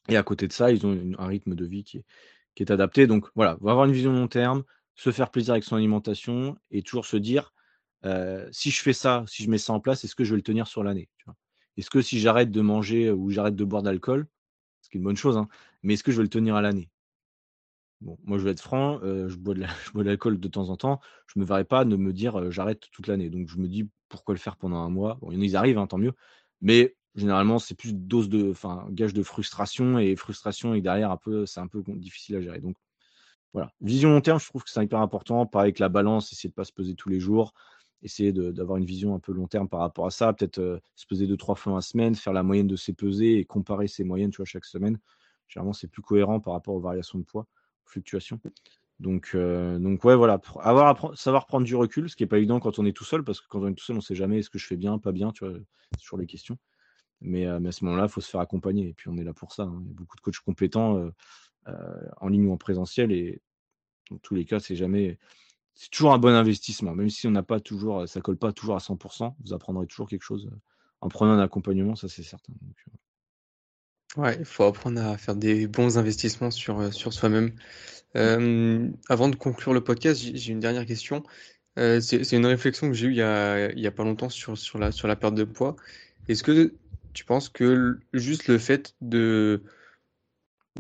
Et 0.09 0.17
à 0.17 0.23
côté 0.23 0.49
de 0.49 0.53
ça, 0.53 0.73
ils 0.73 0.85
ont 0.87 0.99
un 1.19 1.27
rythme 1.27 1.55
de 1.55 1.65
vie 1.65 1.85
qui 1.85 1.99
est, 2.59 2.71
adapté. 2.71 3.07
Donc 3.07 3.27
voilà, 3.35 3.57
va 3.61 3.71
avoir 3.71 3.87
une 3.87 3.93
vision 3.93 4.13
long 4.13 4.29
terme, 4.29 4.65
se 4.95 5.11
faire 5.13 5.31
plaisir 5.31 5.53
avec 5.53 5.65
son 5.65 5.77
alimentation 5.77 6.59
et 6.71 6.83
toujours 6.83 7.07
se 7.07 7.17
dire 7.17 7.55
euh, 8.05 8.47
si 8.53 8.71
je 8.71 8.83
fais 8.83 8.93
ça, 8.93 9.25
si 9.27 9.45
je 9.45 9.51
mets 9.51 9.57
ça 9.57 9.73
en 9.73 9.81
place, 9.81 10.05
est-ce 10.05 10.15
que 10.15 10.25
je 10.25 10.31
vais 10.31 10.37
le 10.37 10.43
tenir 10.43 10.67
sur 10.67 10.83
l'année? 10.83 11.09
Est-ce 11.77 11.89
que 11.89 12.03
si 12.03 12.19
j'arrête 12.19 12.51
de 12.51 12.61
manger 12.61 13.11
ou 13.11 13.31
j'arrête 13.31 13.57
de 13.57 13.65
boire 13.65 13.83
d'alcool, 13.83 14.27
ce 14.83 14.91
qui 14.91 14.97
est 14.97 15.01
une 15.01 15.05
bonne 15.05 15.17
chose, 15.17 15.37
hein, 15.37 15.49
mais 15.83 15.95
est-ce 15.95 16.05
que 16.05 16.13
je 16.13 16.19
vais 16.19 16.23
le 16.23 16.29
tenir 16.29 16.55
à 16.57 16.61
l'année? 16.61 16.91
Bon, 18.01 18.19
moi 18.25 18.39
je 18.39 18.45
vais 18.45 18.51
être 18.51 18.61
franc, 18.61 19.01
euh, 19.03 19.29
je 19.29 19.37
bois 19.37 19.55
de 19.55 19.61
l'alcool 20.05 20.41
de 20.41 20.49
temps 20.49 20.71
en 20.71 20.77
temps, 20.77 21.01
je 21.27 21.39
ne 21.39 21.43
me 21.43 21.47
verrai 21.47 21.65
pas 21.65 21.85
de 21.85 21.97
me 21.97 22.13
dire 22.13 22.39
euh, 22.39 22.51
j'arrête 22.51 22.89
toute 22.93 23.07
l'année. 23.07 23.31
Donc 23.31 23.49
je 23.49 23.59
me 23.59 23.69
dis 23.69 23.89
pourquoi 24.11 24.35
le 24.35 24.41
faire 24.41 24.57
pendant 24.57 24.79
un 24.79 24.91
mois 24.91 25.19
Bon, 25.23 25.31
ils 25.33 25.57
arrivent, 25.57 25.79
hein, 25.79 25.87
tant 25.87 25.99
mieux. 25.99 26.13
Mais 26.61 26.97
généralement, 27.15 27.59
c'est 27.59 27.75
plus 27.75 27.95
dose 27.95 28.29
de, 28.29 28.51
enfin, 28.51 28.87
gage 28.91 29.15
de 29.15 29.23
frustration 29.23 29.99
et 29.99 30.17
frustration 30.17 30.75
et 30.75 30.83
derrière 30.83 31.11
un 31.11 31.17
peu, 31.17 31.47
c'est 31.47 31.61
un 31.61 31.67
peu 31.67 31.83
difficile 31.87 32.37
à 32.37 32.41
gérer. 32.43 32.61
Donc 32.61 32.77
voilà, 33.53 33.73
vision 33.81 34.11
long 34.11 34.21
terme, 34.21 34.39
je 34.39 34.47
trouve 34.47 34.63
que 34.63 34.71
c'est 34.71 34.85
hyper 34.85 35.01
important. 35.01 35.47
Pareil 35.47 35.67
avec 35.67 35.79
la 35.79 35.89
balance, 35.89 36.33
essayer 36.33 36.51
de 36.51 36.55
pas 36.55 36.65
se 36.65 36.73
peser 36.73 36.95
tous 36.95 37.09
les 37.09 37.19
jours, 37.21 37.55
essayer 38.03 38.33
d'avoir 38.33 38.79
une 38.79 38.85
vision 38.85 39.15
un 39.15 39.19
peu 39.19 39.33
long 39.33 39.47
terme 39.49 39.69
par 39.69 39.81
rapport 39.81 40.07
à 40.07 40.11
ça. 40.11 40.33
Peut-être 40.33 40.59
euh, 40.59 40.79
se 40.95 41.07
peser 41.07 41.27
deux 41.27 41.37
trois 41.37 41.55
fois 41.55 41.75
la 41.75 41.81
semaine, 41.81 42.15
faire 42.15 42.33
la 42.33 42.43
moyenne 42.43 42.69
de 42.69 42.77
ses 42.77 42.93
pesées 42.93 43.39
et 43.39 43.45
comparer 43.45 43.89
ses 43.89 44.05
moyennes, 44.05 44.33
chaque 44.45 44.65
semaine. 44.65 44.99
Généralement, 45.49 45.73
c'est 45.73 45.89
plus 45.89 46.03
cohérent 46.03 46.39
par 46.41 46.53
rapport 46.53 46.75
aux 46.75 46.81
variations 46.81 47.19
de 47.19 47.25
poids, 47.25 47.47
aux 47.87 47.91
fluctuations. 47.91 48.41
Donc, 49.01 49.31
euh, 49.35 49.79
donc 49.79 50.05
ouais, 50.05 50.15
voilà, 50.15 50.41
avoir, 50.61 51.19
savoir 51.19 51.47
prendre 51.47 51.67
du 51.67 51.75
recul, 51.75 52.09
ce 52.09 52.17
qui 52.17 52.23
n'est 52.23 52.29
pas 52.29 52.39
évident 52.39 52.61
quand 52.61 52.79
on 52.79 52.85
est 52.85 52.93
tout 52.93 53.05
seul, 53.05 53.25
parce 53.25 53.41
que 53.41 53.49
quand 53.49 53.61
on 53.61 53.69
est 53.69 53.75
tout 53.75 53.85
seul, 53.85 53.97
on 53.97 53.99
ne 53.99 54.03
sait 54.03 54.15
jamais 54.15 54.39
est-ce 54.39 54.51
que 54.51 54.59
je 54.59 54.67
fais 54.67 54.77
bien, 54.77 54.99
pas 54.99 55.13
bien, 55.13 55.33
tu 55.33 55.45
vois, 55.45 55.57
c'est 55.93 56.03
toujours 56.03 56.19
les 56.19 56.27
questions. 56.27 56.59
Mais, 57.23 57.47
à 57.47 57.59
ce 57.73 57.85
moment-là, 57.85 58.05
il 58.05 58.09
faut 58.11 58.21
se 58.21 58.31
faire 58.31 58.41
accompagner. 58.41 58.89
Et 58.89 58.95
puis, 58.95 59.09
on 59.09 59.17
est 59.17 59.25
là 59.25 59.35
pour 59.35 59.53
ça. 59.53 59.65
Hein. 59.65 59.83
Il 59.85 59.89
y 59.89 59.91
a 59.91 59.95
beaucoup 59.95 60.17
de 60.17 60.21
coachs 60.23 60.39
compétents 60.41 61.11
en 61.67 62.29
ligne 62.29 62.47
ou 62.47 62.53
en 62.53 62.57
présentiel. 62.57 63.13
Et 63.13 63.43
dans 64.11 64.19
tous 64.19 64.35
les 64.35 64.47
cas, 64.47 64.59
c'est 64.59 64.77
jamais. 64.77 65.19
C'est 65.75 65.91
toujours 65.91 66.15
un 66.15 66.19
bon 66.19 66.35
investissement. 66.35 66.95
Même 66.95 67.11
si 67.11 67.27
on 67.27 67.31
n'a 67.31 67.43
pas 67.43 67.61
toujours, 67.61 68.09
ça 68.09 68.23
colle 68.23 68.39
pas 68.39 68.53
toujours 68.53 68.75
à 68.75 68.81
100%, 68.81 69.35
vous 69.45 69.53
apprendrez 69.53 69.87
toujours 69.87 70.09
quelque 70.09 70.23
chose 70.23 70.51
en 71.01 71.09
prenant 71.09 71.33
un 71.33 71.41
accompagnement, 71.41 71.95
ça 71.95 72.09
c'est 72.09 72.23
certain. 72.23 72.53
Ouais, 74.17 74.37
il 74.39 74.45
faut 74.45 74.65
apprendre 74.65 75.01
à 75.03 75.17
faire 75.19 75.37
des 75.37 75.67
bons 75.67 75.99
investissements 75.99 76.51
sur, 76.51 76.93
sur 76.93 77.13
soi-même. 77.13 77.53
avant 78.15 79.29
de 79.29 79.37
conclure 79.37 79.73
le 79.73 79.83
podcast, 79.83 80.21
j'ai 80.35 80.53
une 80.53 80.61
dernière 80.61 80.87
question. 80.87 81.23
c'est 81.77 82.33
une 82.33 82.47
réflexion 82.47 82.89
que 82.89 82.95
j'ai 82.95 83.07
eue 83.09 83.13
il 83.13 83.17
y 83.17 83.23
a, 83.23 83.71
il 83.73 83.81
y 83.81 83.87
a 83.87 83.93
pas 83.93 84.05
longtemps 84.05 84.29
sur, 84.29 84.59
sur, 84.59 84.79
la, 84.79 84.93
sur 84.93 85.09
la 85.09 85.17
perte 85.17 85.35
de 85.35 85.45
poids. 85.45 85.77
Est-ce 86.29 86.43
que 86.43 86.75
tu 87.13 87.25
penses 87.25 87.49
que 87.49 87.99
juste 88.13 88.49
le 88.49 88.59
fait 88.59 88.95
de, 89.01 89.63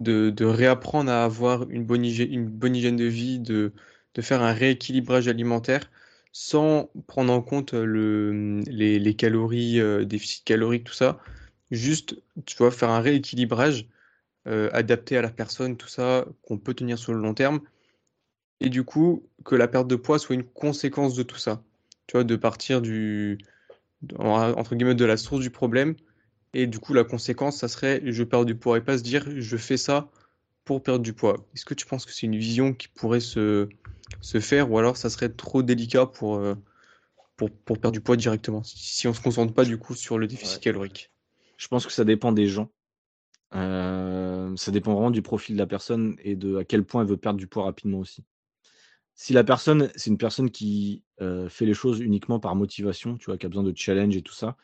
de, 0.00 0.44
réapprendre 0.44 1.10
à 1.10 1.24
avoir 1.24 1.68
une 1.70 1.84
bonne 1.84 2.04
hygiène, 2.04 2.32
une 2.32 2.46
bonne 2.46 2.76
hygiène 2.76 2.96
de 2.96 3.04
vie, 3.04 3.38
de, 3.38 3.72
de 4.14 4.22
faire 4.22 4.42
un 4.42 4.52
rééquilibrage 4.52 5.28
alimentaire 5.28 5.90
sans 6.32 6.90
prendre 7.06 7.32
en 7.32 7.42
compte 7.42 7.72
le, 7.72 8.60
les, 8.66 9.14
calories, 9.14 9.80
euh, 9.80 10.04
déficit 10.04 10.44
calorique, 10.44 10.84
tout 10.84 10.92
ça, 10.94 11.20
juste, 11.70 12.16
tu 12.46 12.56
vois, 12.56 12.70
faire 12.70 12.90
un 12.90 13.00
rééquilibrage 13.00 13.88
euh, 14.46 14.70
adapté 14.72 15.16
à 15.16 15.22
la 15.22 15.30
personne, 15.30 15.76
tout 15.76 15.88
ça, 15.88 16.26
qu'on 16.42 16.58
peut 16.58 16.74
tenir 16.74 16.98
sur 16.98 17.12
le 17.12 17.20
long 17.20 17.34
terme, 17.34 17.60
et 18.60 18.68
du 18.68 18.84
coup, 18.84 19.28
que 19.44 19.54
la 19.54 19.68
perte 19.68 19.88
de 19.88 19.96
poids 19.96 20.18
soit 20.18 20.34
une 20.34 20.44
conséquence 20.44 21.14
de 21.14 21.22
tout 21.22 21.38
ça. 21.38 21.62
Tu 22.06 22.16
vois, 22.16 22.24
de 22.24 22.36
partir 22.36 22.82
du, 22.82 23.38
entre 24.18 24.74
guillemets, 24.74 24.94
de 24.94 25.04
la 25.04 25.16
source 25.16 25.40
du 25.40 25.50
problème. 25.50 25.94
Et 26.52 26.66
du 26.66 26.78
coup, 26.78 26.92
la 26.92 27.04
conséquence, 27.04 27.58
ça 27.58 27.68
serait 27.68 28.02
je 28.04 28.22
perds 28.22 28.44
du 28.44 28.54
poids. 28.54 28.76
Et 28.76 28.80
pas 28.80 28.98
se 28.98 29.02
dire 29.02 29.24
je 29.34 29.56
fais 29.56 29.76
ça 29.76 30.10
pour 30.64 30.82
perdre 30.82 31.02
du 31.02 31.12
poids. 31.12 31.48
Est-ce 31.54 31.64
que 31.64 31.74
tu 31.74 31.86
penses 31.86 32.04
que 32.04 32.12
c'est 32.12 32.26
une 32.26 32.36
vision 32.36 32.74
qui 32.74 32.88
pourrait 32.88 33.20
se, 33.20 33.68
se 34.20 34.40
faire? 34.40 34.70
Ou 34.70 34.78
alors 34.78 34.96
ça 34.96 35.08
serait 35.08 35.30
trop 35.30 35.62
délicat 35.62 36.06
pour, 36.06 36.36
euh, 36.36 36.54
pour, 37.36 37.50
pour, 37.50 37.78
perdre 37.78 37.94
du 37.94 38.00
poids 38.00 38.16
directement? 38.16 38.62
Si 38.64 39.06
on 39.06 39.10
ne 39.10 39.14
se 39.14 39.22
concentre 39.22 39.54
pas 39.54 39.64
du 39.64 39.78
coup 39.78 39.94
sur 39.94 40.18
le 40.18 40.26
déficit 40.26 40.60
calorique 40.60 41.10
Je 41.60 41.68
pense 41.68 41.86
que 41.86 41.92
ça 41.92 42.04
dépend 42.06 42.32
des 42.32 42.46
gens. 42.46 42.72
Euh, 43.54 44.56
ça 44.56 44.70
dépend 44.70 44.94
vraiment 44.94 45.10
du 45.10 45.20
profil 45.20 45.56
de 45.56 45.60
la 45.60 45.66
personne 45.66 46.16
et 46.24 46.34
de 46.34 46.56
à 46.56 46.64
quel 46.64 46.84
point 46.84 47.02
elle 47.02 47.08
veut 47.08 47.18
perdre 47.18 47.38
du 47.38 47.48
poids 47.48 47.64
rapidement 47.64 47.98
aussi. 47.98 48.24
Si 49.14 49.34
la 49.34 49.44
personne, 49.44 49.90
c'est 49.94 50.08
une 50.08 50.16
personne 50.16 50.50
qui 50.50 51.04
euh, 51.20 51.50
fait 51.50 51.66
les 51.66 51.74
choses 51.74 52.00
uniquement 52.00 52.40
par 52.40 52.56
motivation, 52.56 53.18
tu 53.18 53.26
vois, 53.26 53.36
qui 53.36 53.44
a 53.44 53.50
besoin 53.50 53.62
de 53.62 53.76
challenge 53.76 54.16
et 54.16 54.22
tout 54.22 54.32
ça, 54.32 54.56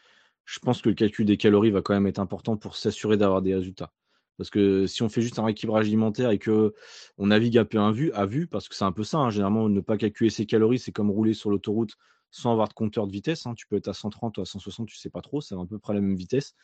je 0.46 0.58
pense 0.58 0.80
que 0.80 0.88
le 0.88 0.94
calcul 0.94 1.26
des 1.26 1.36
calories 1.36 1.70
va 1.70 1.82
quand 1.82 1.92
même 1.92 2.06
être 2.06 2.18
important 2.18 2.56
pour 2.56 2.76
s'assurer 2.76 3.18
d'avoir 3.18 3.42
des 3.42 3.54
résultats. 3.54 3.92
Parce 4.38 4.48
que 4.48 4.86
si 4.86 5.02
on 5.02 5.10
fait 5.10 5.20
juste 5.20 5.38
un 5.38 5.44
rééquilibrage 5.44 5.86
alimentaire 5.86 6.30
et 6.30 6.38
que 6.38 6.72
on 7.18 7.26
navigue 7.26 7.62
peu 7.64 7.78
à 7.78 7.92
vue, 7.92 8.10
à 8.12 8.24
vue 8.24 8.46
parce 8.46 8.68
que 8.68 8.74
c'est 8.74 8.84
un 8.84 8.92
peu 8.92 9.04
ça, 9.04 9.18
hein, 9.18 9.28
généralement, 9.28 9.68
ne 9.68 9.80
pas 9.80 9.98
calculer 9.98 10.30
ses 10.30 10.46
calories, 10.46 10.78
c'est 10.78 10.92
comme 10.92 11.10
rouler 11.10 11.34
sur 11.34 11.50
l'autoroute 11.50 11.98
sans 12.30 12.52
avoir 12.52 12.68
de 12.68 12.74
compteur 12.74 13.06
de 13.06 13.12
vitesse. 13.12 13.46
Hein. 13.46 13.54
Tu 13.54 13.66
peux 13.66 13.76
être 13.76 13.88
à 13.88 13.94
130 13.94 14.38
ou 14.38 14.40
à 14.42 14.46
160, 14.46 14.88
tu 14.88 14.96
sais 14.96 15.10
pas 15.10 15.22
trop, 15.22 15.40
c'est 15.40 15.54
à 15.54 15.66
peu 15.68 15.78
près 15.78 15.94
la 15.94 16.00
même 16.00 16.16
vitesse. 16.16 16.54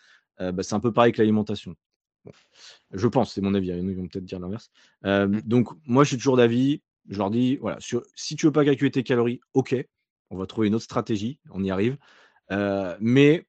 Euh, 0.40 0.52
bah, 0.52 0.62
c'est 0.62 0.74
un 0.74 0.80
peu 0.80 0.92
pareil 0.92 1.12
que 1.12 1.18
l'alimentation. 1.18 1.74
Je 2.92 3.08
pense, 3.08 3.34
c'est 3.34 3.40
mon 3.40 3.54
avis. 3.54 3.72
Hein, 3.72 3.78
ils 3.78 3.96
vont 3.96 4.06
peut-être 4.06 4.24
dire 4.24 4.38
l'inverse. 4.38 4.70
Euh, 5.04 5.26
mmh. 5.26 5.40
donc, 5.42 5.68
moi, 5.86 6.04
je 6.04 6.08
suis 6.08 6.16
toujours 6.16 6.36
d'avis. 6.36 6.82
Je 7.08 7.18
leur 7.18 7.30
dis, 7.30 7.56
voilà, 7.56 7.78
si 8.14 8.36
tu 8.36 8.46
veux 8.46 8.52
pas 8.52 8.64
calculer 8.64 8.90
tes 8.90 9.02
calories, 9.02 9.40
ok, 9.54 9.74
on 10.30 10.36
va 10.36 10.46
trouver 10.46 10.68
une 10.68 10.74
autre 10.76 10.84
stratégie, 10.84 11.40
on 11.50 11.64
y 11.64 11.70
arrive. 11.70 11.98
Euh, 12.52 12.96
mais 13.00 13.46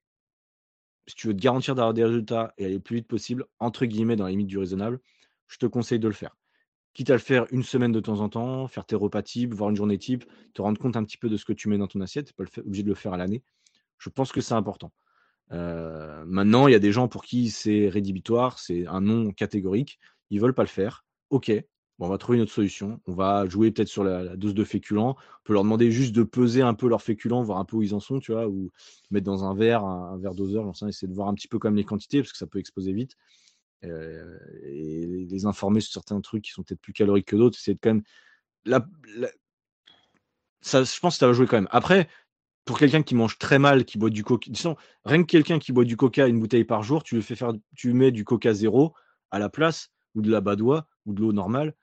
si 1.06 1.14
tu 1.14 1.28
veux 1.28 1.36
te 1.36 1.40
garantir 1.40 1.74
d'avoir 1.74 1.94
des 1.94 2.04
résultats 2.04 2.52
et 2.58 2.64
aller 2.64 2.74
le 2.74 2.80
plus 2.80 2.96
vite 2.96 3.06
possible, 3.08 3.44
entre 3.60 3.86
guillemets, 3.86 4.16
dans 4.16 4.24
la 4.24 4.30
limite 4.30 4.48
du 4.48 4.58
raisonnable, 4.58 5.00
je 5.46 5.58
te 5.58 5.66
conseille 5.66 6.00
de 6.00 6.08
le 6.08 6.14
faire. 6.14 6.36
Quitte 6.94 7.10
à 7.10 7.14
le 7.14 7.18
faire 7.18 7.46
une 7.50 7.64
semaine 7.64 7.92
de 7.92 8.00
temps 8.00 8.20
en 8.20 8.28
temps, 8.28 8.68
faire 8.68 8.86
tes 8.86 8.94
repas 8.94 9.22
type, 9.22 9.52
voir 9.52 9.70
une 9.70 9.76
journée 9.76 9.98
type, 9.98 10.24
te 10.54 10.62
rendre 10.62 10.80
compte 10.80 10.96
un 10.96 11.04
petit 11.04 11.18
peu 11.18 11.28
de 11.28 11.36
ce 11.36 11.44
que 11.44 11.52
tu 11.52 11.68
mets 11.68 11.78
dans 11.78 11.88
ton 11.88 12.00
assiette, 12.00 12.26
tu 12.26 12.34
pas 12.34 12.44
obligé 12.60 12.84
de 12.84 12.88
le 12.88 12.94
faire 12.94 13.12
à 13.12 13.16
l'année. 13.16 13.42
Je 13.98 14.10
pense 14.10 14.30
que 14.32 14.40
c'est 14.40 14.54
important. 14.54 14.92
Euh, 15.52 16.24
maintenant, 16.26 16.68
il 16.68 16.72
y 16.72 16.76
a 16.76 16.80
des 16.80 16.92
gens 16.92 17.08
pour 17.08 17.24
qui 17.24 17.50
c'est 17.50 17.88
rédhibitoire, 17.88 18.58
c'est 18.58 18.86
un 18.86 19.00
non 19.00 19.32
catégorique, 19.32 19.98
ils 20.30 20.40
veulent 20.40 20.54
pas 20.54 20.62
le 20.62 20.68
faire. 20.68 21.04
Ok, 21.30 21.50
on 21.98 22.08
va 22.08 22.18
trouver 22.18 22.38
une 22.38 22.42
autre 22.42 22.52
solution. 22.52 23.00
On 23.06 23.14
va 23.14 23.46
jouer 23.48 23.70
peut-être 23.70 23.88
sur 23.88 24.04
la, 24.04 24.36
dose 24.36 24.54
de 24.54 24.64
féculents. 24.64 25.16
On 25.18 25.44
peut 25.44 25.52
leur 25.52 25.62
demander 25.62 25.90
juste 25.90 26.14
de 26.14 26.22
peser 26.22 26.62
un 26.62 26.74
peu 26.74 26.88
leurs 26.88 27.02
féculents, 27.02 27.42
voir 27.42 27.58
un 27.58 27.64
peu 27.64 27.76
où 27.76 27.82
ils 27.82 27.94
en 27.94 28.00
sont, 28.00 28.18
tu 28.18 28.32
vois, 28.32 28.48
ou 28.48 28.70
mettre 29.10 29.26
dans 29.26 29.44
un 29.44 29.54
verre, 29.54 29.84
un, 29.84 30.18
verre 30.18 30.34
doseur, 30.34 30.70
essayer 30.88 31.08
de 31.08 31.14
voir 31.14 31.28
un 31.28 31.34
petit 31.34 31.48
peu 31.48 31.58
comme 31.58 31.76
les 31.76 31.84
quantités, 31.84 32.20
parce 32.20 32.32
que 32.32 32.38
ça 32.38 32.46
peut 32.46 32.58
exploser 32.58 32.92
vite. 32.92 33.16
Euh, 33.84 34.38
et 34.62 35.06
les 35.28 35.46
informer 35.46 35.80
sur 35.80 35.92
certains 35.92 36.20
trucs 36.20 36.44
qui 36.44 36.52
sont 36.52 36.62
peut-être 36.62 36.80
plus 36.80 36.92
caloriques 36.92 37.26
que 37.26 37.36
d'autres. 37.36 37.58
C'est 37.58 37.76
quand 37.76 37.90
même. 37.90 38.02
La, 38.64 38.86
Ça, 40.60 40.84
je 40.84 41.00
pense 41.00 41.14
que 41.14 41.18
ça 41.18 41.26
va 41.26 41.32
jouer 41.32 41.46
quand 41.46 41.56
même. 41.56 41.68
Après, 41.70 42.08
pour 42.64 42.78
quelqu'un 42.78 43.02
qui 43.02 43.14
mange 43.14 43.38
très 43.38 43.58
mal, 43.58 43.84
qui 43.84 43.98
boit 43.98 44.10
du 44.10 44.24
coca, 44.24 44.50
disons, 44.50 44.76
rien 45.04 45.22
que 45.22 45.26
quelqu'un 45.26 45.58
qui 45.58 45.72
boit 45.72 45.84
du 45.84 45.96
coca 45.96 46.26
une 46.26 46.40
bouteille 46.40 46.64
par 46.64 46.82
jour, 46.82 47.02
tu 47.02 47.16
lui 47.16 47.22
fais 47.22 47.36
faire, 47.36 47.52
tu 47.76 47.92
mets 47.92 48.10
du 48.10 48.24
coca 48.24 48.54
zéro 48.54 48.94
à 49.30 49.38
la 49.38 49.50
place, 49.50 49.90
ou 50.14 50.22
de 50.22 50.30
la 50.30 50.40
badoie, 50.40 50.86
ou 51.06 51.12
de 51.12 51.20
l'eau 51.20 51.32
normale, 51.32 51.74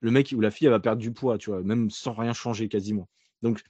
le 0.00 0.10
mec 0.10 0.32
ou 0.36 0.40
la 0.40 0.50
fille, 0.50 0.66
elle 0.66 0.72
va 0.72 0.80
perdre 0.80 1.02
du 1.02 1.12
poids, 1.12 1.38
tu 1.38 1.50
vois, 1.50 1.62
même 1.62 1.90
sans 1.90 2.12
rien 2.12 2.32
changer 2.32 2.68
quasiment. 2.68 3.08
Donc, 3.42 3.62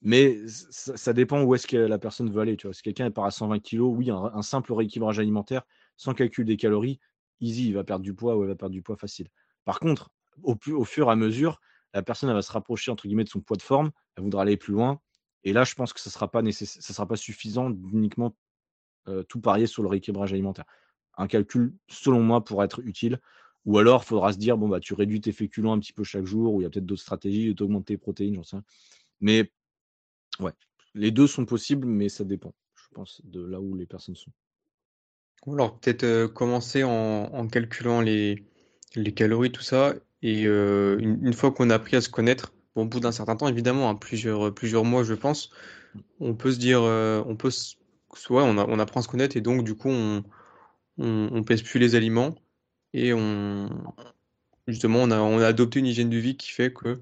mais 0.00 0.38
ça, 0.46 1.12
dépend 1.12 1.42
où 1.42 1.54
est-ce 1.54 1.66
que 1.66 1.76
la 1.76 1.98
personne 1.98 2.30
veut 2.30 2.40
aller, 2.40 2.56
tu 2.56 2.68
vois. 2.68 2.74
Si 2.74 2.82
quelqu'un 2.82 3.10
part 3.10 3.24
à 3.24 3.30
120 3.30 3.58
kg, 3.58 3.80
oui, 3.80 4.10
un, 4.10 4.42
simple 4.42 4.72
rééquilibrage 4.72 5.18
alimentaire, 5.18 5.62
sans 5.98 6.14
calcul 6.14 6.46
des 6.46 6.56
calories, 6.56 6.98
easy, 7.40 7.68
il 7.68 7.74
va 7.74 7.84
perdre 7.84 8.02
du 8.02 8.14
poids 8.14 8.36
ou 8.36 8.42
elle 8.42 8.48
va 8.48 8.54
perdre 8.54 8.72
du 8.72 8.80
poids 8.80 8.96
facile. 8.96 9.28
Par 9.66 9.80
contre, 9.80 10.10
au, 10.42 10.56
fur 10.84 11.08
et 11.08 11.10
à 11.10 11.16
mesure, 11.16 11.60
la 11.92 12.02
personne 12.02 12.32
va 12.32 12.40
se 12.40 12.52
rapprocher 12.52 12.90
entre 12.90 13.06
guillemets 13.06 13.24
de 13.24 13.28
son 13.28 13.40
poids 13.40 13.58
de 13.58 13.62
forme, 13.62 13.90
elle 14.16 14.22
voudra 14.22 14.42
aller 14.42 14.56
plus 14.56 14.72
loin. 14.72 15.00
Et 15.44 15.52
là, 15.52 15.64
je 15.64 15.74
pense 15.74 15.92
que 15.92 16.00
ce 16.00 16.08
ne 16.08 16.12
sera, 16.12 16.30
pas 16.30 16.42
sera 16.50 17.06
pas 17.06 17.16
suffisant 17.16 17.68
d'uniquement 17.68 18.34
tout 19.28 19.40
parier 19.40 19.66
sur 19.66 19.82
le 19.82 19.88
rééquilibrage 19.88 20.32
alimentaire. 20.32 20.64
Un 21.16 21.26
calcul, 21.26 21.74
selon 21.88 22.22
moi, 22.22 22.44
pourrait 22.44 22.66
être 22.66 22.80
utile. 22.80 23.20
Ou 23.64 23.78
alors, 23.78 24.02
il 24.04 24.06
faudra 24.06 24.32
se 24.32 24.38
dire, 24.38 24.56
bon, 24.56 24.68
bah, 24.68 24.80
tu 24.80 24.94
réduis 24.94 25.20
tes 25.20 25.32
féculents 25.32 25.72
un 25.72 25.78
petit 25.78 25.92
peu 25.92 26.04
chaque 26.04 26.24
jour, 26.24 26.54
ou 26.54 26.60
il 26.60 26.64
y 26.64 26.66
a 26.66 26.70
peut-être 26.70 26.86
d'autres 26.86 27.02
stratégies, 27.02 27.54
tu 27.54 27.62
augmentes 27.62 27.86
tes 27.86 27.98
protéines, 27.98 28.36
j'en 28.36 28.42
sais. 28.42 28.56
Mais 29.20 29.52
ouais, 30.40 30.52
les 30.94 31.10
deux 31.10 31.26
sont 31.26 31.44
possibles, 31.44 31.86
mais 31.86 32.08
ça 32.08 32.24
dépend, 32.24 32.54
je 32.76 32.88
pense, 32.94 33.20
de 33.24 33.44
là 33.44 33.60
où 33.60 33.74
les 33.74 33.86
personnes 33.86 34.16
sont. 34.16 34.32
Alors 35.46 35.78
peut-être, 35.78 36.04
heu, 36.04 36.28
commencer 36.28 36.84
en 36.84 37.46
calculant 37.48 38.00
les 38.00 38.44
calories, 39.14 39.52
tout 39.52 39.62
ça. 39.62 39.94
Et 40.22 40.46
heu, 40.46 40.98
une 41.00 41.32
fois 41.32 41.52
qu'on 41.52 41.70
a 41.70 41.74
appris 41.76 41.96
à 41.96 42.00
se 42.00 42.08
connaître, 42.08 42.52
au 42.74 42.84
bout 42.84 43.00
d'un 43.00 43.12
certain 43.12 43.36
temps 43.36 43.48
évidemment, 43.48 43.88
hein, 43.88 43.94
plusieurs, 43.94 44.52
plusieurs 44.54 44.84
mois 44.84 45.04
je 45.04 45.14
pense, 45.14 45.50
on 46.20 46.34
peut 46.34 46.52
se 46.52 46.58
dire, 46.58 46.82
on 46.82 47.36
peut 47.36 47.50
on 48.30 48.78
apprend 48.78 49.00
à 49.00 49.02
se 49.02 49.08
connaître 49.08 49.36
et 49.36 49.40
donc 49.40 49.64
du 49.64 49.74
coup 49.74 49.88
on 49.88 50.24
on 50.98 51.42
pèse 51.44 51.62
plus 51.62 51.78
les 51.78 51.94
aliments 51.94 52.34
et 52.92 53.12
on 53.14 53.68
justement 54.66 55.00
on 55.00 55.10
a 55.10 55.46
adopté 55.46 55.78
une 55.78 55.86
hygiène 55.86 56.10
de 56.10 56.16
vie 56.16 56.36
qui 56.36 56.50
fait 56.50 56.72
qu'on 56.72 56.98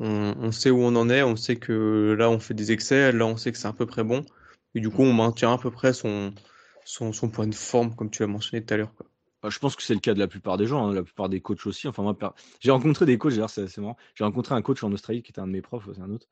on 0.00 0.52
sait 0.52 0.70
où 0.70 0.78
on 0.78 0.96
en 0.96 1.10
est, 1.10 1.22
on 1.22 1.36
sait 1.36 1.56
que 1.56 2.16
là 2.18 2.30
on 2.30 2.38
fait 2.38 2.54
des 2.54 2.72
excès, 2.72 3.12
là 3.12 3.26
on 3.26 3.36
sait 3.36 3.52
que 3.52 3.58
c'est 3.58 3.68
à 3.68 3.72
peu 3.72 3.86
près 3.86 4.04
bon. 4.04 4.24
Et 4.74 4.80
du 4.80 4.90
coup 4.90 5.02
on 5.02 5.12
maintient 5.12 5.52
à 5.52 5.58
peu 5.58 5.70
près 5.70 5.92
son 5.92 6.32
son 6.84 7.12
son 7.12 7.30
point 7.30 7.46
de 7.46 7.54
forme 7.54 7.94
comme 7.96 8.10
tu 8.10 8.22
l'as 8.22 8.28
mentionné 8.28 8.64
tout 8.64 8.74
à 8.74 8.76
l'heure. 8.78 8.92
Bah, 9.42 9.50
je 9.50 9.58
pense 9.58 9.76
que 9.76 9.82
c'est 9.82 9.94
le 9.94 10.00
cas 10.00 10.14
de 10.14 10.18
la 10.18 10.28
plupart 10.28 10.56
des 10.56 10.66
gens, 10.66 10.86
hein, 10.88 10.94
la 10.94 11.02
plupart 11.02 11.28
des 11.28 11.40
coachs 11.40 11.66
aussi. 11.66 11.86
Enfin 11.88 12.02
moi 12.02 12.16
j'ai 12.60 12.70
rencontré 12.70 13.04
des 13.06 13.18
coachs 13.18 13.32
d'ailleurs, 13.32 13.50
c'est 13.50 13.62
assez 13.62 13.80
marrant. 13.80 13.96
J'ai 14.14 14.24
rencontré 14.24 14.54
un 14.54 14.62
coach 14.62 14.82
en 14.82 14.92
Australie 14.92 15.22
qui 15.22 15.30
était 15.32 15.40
un 15.40 15.46
de 15.46 15.52
mes 15.52 15.62
profs, 15.62 15.88
c'est 15.94 16.00
un 16.00 16.10
autre. 16.10 16.26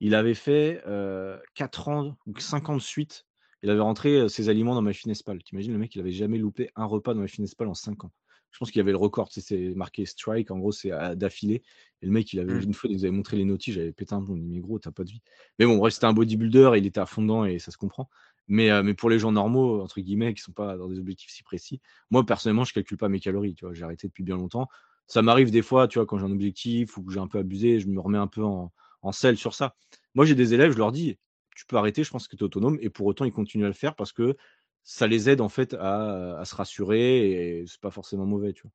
Il 0.00 0.14
avait 0.14 0.34
fait, 0.34 0.82
heu, 0.86 1.38
4 1.54 1.88
ans 1.88 2.18
ou 2.26 2.38
5 2.40 2.68
ans 2.70 2.76
de 2.76 2.82
suite, 2.82 3.26
il 3.62 3.70
avait 3.70 3.80
rentré, 3.80 4.18
heu, 4.20 4.28
ses 4.28 4.50
aliments 4.50 4.74
dans 4.76 4.82
MyFitnessPal. 4.82 5.42
Tu 5.42 5.54
imagines 5.56 5.72
le 5.72 5.78
mec, 5.78 5.96
il 5.96 6.00
avait 6.00 6.12
jamais 6.12 6.38
loupé 6.38 6.70
un 6.76 6.86
repas 6.86 7.14
dans 7.14 7.22
MyFitnessPal 7.22 7.68
en 7.68 7.74
5 7.74 8.04
ans. 8.04 8.12
Je 8.52 8.58
pense 8.58 8.70
qu'il 8.70 8.80
avait 8.82 8.92
le 8.92 8.98
record, 8.98 9.30
c'est 9.32 9.74
marqué 9.74 10.06
strike, 10.06 10.50
en 10.52 10.58
gros, 10.60 10.72
c'est 10.72 10.92
à 10.92 11.16
d'affilée 11.16 11.62
et 12.02 12.06
le 12.06 12.12
mec, 12.12 12.32
il 12.32 12.40
avait 12.40 12.52
Mmh. 12.52 12.64
une 12.64 12.74
fois, 12.74 12.88
il 12.90 12.94
nous 12.96 13.04
avait 13.04 13.12
montré 13.12 13.36
les 13.36 13.44
notices, 13.44 13.74
j'avais 13.74 13.92
pété 13.92 14.14
un 14.14 14.22
dit: 14.22 14.32
«Mais 14.34 14.60
gros, 14.60 14.78
tu 14.78 14.88
as 14.88 14.92
pas 14.92 15.04
de 15.04 15.10
vie». 15.10 15.22
Mais 15.58 15.66
bon, 15.66 15.76
bref, 15.78 15.94
c'était 15.94 16.06
un 16.06 16.12
bodybuilder, 16.14 16.72
il 16.76 16.86
était 16.86 17.00
à 17.00 17.06
fond 17.06 17.22
dedans 17.22 17.44
et 17.44 17.58
ça 17.58 17.70
se 17.72 17.76
comprend. 17.78 18.08
Mais 18.48 18.70
heu, 18.70 18.82
mais 18.82 18.94
pour 18.94 19.10
les 19.10 19.18
gens 19.18 19.32
«normaux» 19.32 19.80
entre 19.82 20.00
guillemets, 20.00 20.34
qui 20.34 20.42
sont 20.42 20.52
pas 20.52 20.76
dans 20.76 20.88
des 20.88 20.98
objectifs 20.98 21.30
si 21.30 21.42
précis, 21.42 21.80
moi 22.10 22.24
personnellement, 22.26 22.64
je 22.64 22.74
calcule 22.74 22.98
pas 22.98 23.08
mes 23.08 23.20
calories, 23.20 23.54
tu 23.54 23.64
vois? 23.64 23.74
J'ai 23.74 23.84
arrêté 23.84 24.06
depuis 24.08 24.22
bien 24.24 24.36
longtemps. 24.36 24.68
Ça 25.06 25.22
m'arrive 25.22 25.50
des 25.50 25.62
fois, 25.62 25.88
tu 25.88 25.98
vois, 25.98 26.06
quand 26.06 26.18
j'ai 26.18 26.24
un 26.26 26.30
objectif 26.32 26.96
ou 26.96 27.02
que 27.02 27.12
j'ai 27.12 27.20
un 27.20 27.26
peu 27.28 27.38
abusé, 27.38 27.80
je 27.80 27.88
me 27.88 28.00
remets 28.00 28.18
un 28.18 28.26
peu 28.26 28.42
en 28.44 28.72
en 29.02 29.12
selle 29.12 29.36
sur 29.36 29.54
ça. 29.54 29.76
Moi, 30.14 30.24
j'ai 30.24 30.34
des 30.34 30.54
élèves, 30.54 30.72
je 30.72 30.78
leur 30.78 30.90
dis: 30.92 31.18
«Tu 31.56 31.66
peux 31.66 31.76
arrêter, 31.76 32.04
je 32.04 32.10
pense 32.10 32.26
que 32.28 32.36
tu 32.36 32.40
es 32.42 32.44
autonome» 32.44 32.78
et 32.80 32.88
pour 32.90 33.06
autant, 33.06 33.24
ils 33.26 33.32
continuent 33.32 33.64
à 33.64 33.68
le 33.68 33.74
faire 33.74 33.94
parce 33.96 34.12
que 34.12 34.36
ça 34.82 35.06
les 35.06 35.28
aide 35.30 35.40
en 35.42 35.48
fait 35.50 35.74
à, 35.78 36.42
se 36.44 36.54
rassurer 36.54 37.60
et 37.60 37.66
c'est 37.66 37.80
pas 37.80 37.90
forcément 37.90 38.26
mauvais, 38.26 38.52
tu 38.54 38.62
vois? 38.62 38.72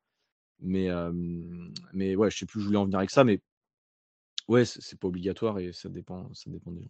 Mais 0.61 0.85
hem, 0.85 1.73
mais 1.93 2.15
ouais, 2.15 2.31
je 2.31 2.37
sais 2.39 2.45
plus 2.45 2.59
où 2.59 2.61
je 2.61 2.67
voulais 2.67 2.79
en 2.79 2.85
venir 2.85 2.99
avec 2.99 3.11
ça, 3.11 3.23
mais 3.25 3.41
ouais, 4.49 4.65
c'est 4.65 4.99
pas 4.99 5.07
obligatoire 5.07 5.59
et 5.59 5.71
ça 5.73 5.87
dépend 5.89 6.33
ça 6.33 6.49
dépend 6.49 6.71
des 6.71 6.81
gens. 6.83 6.89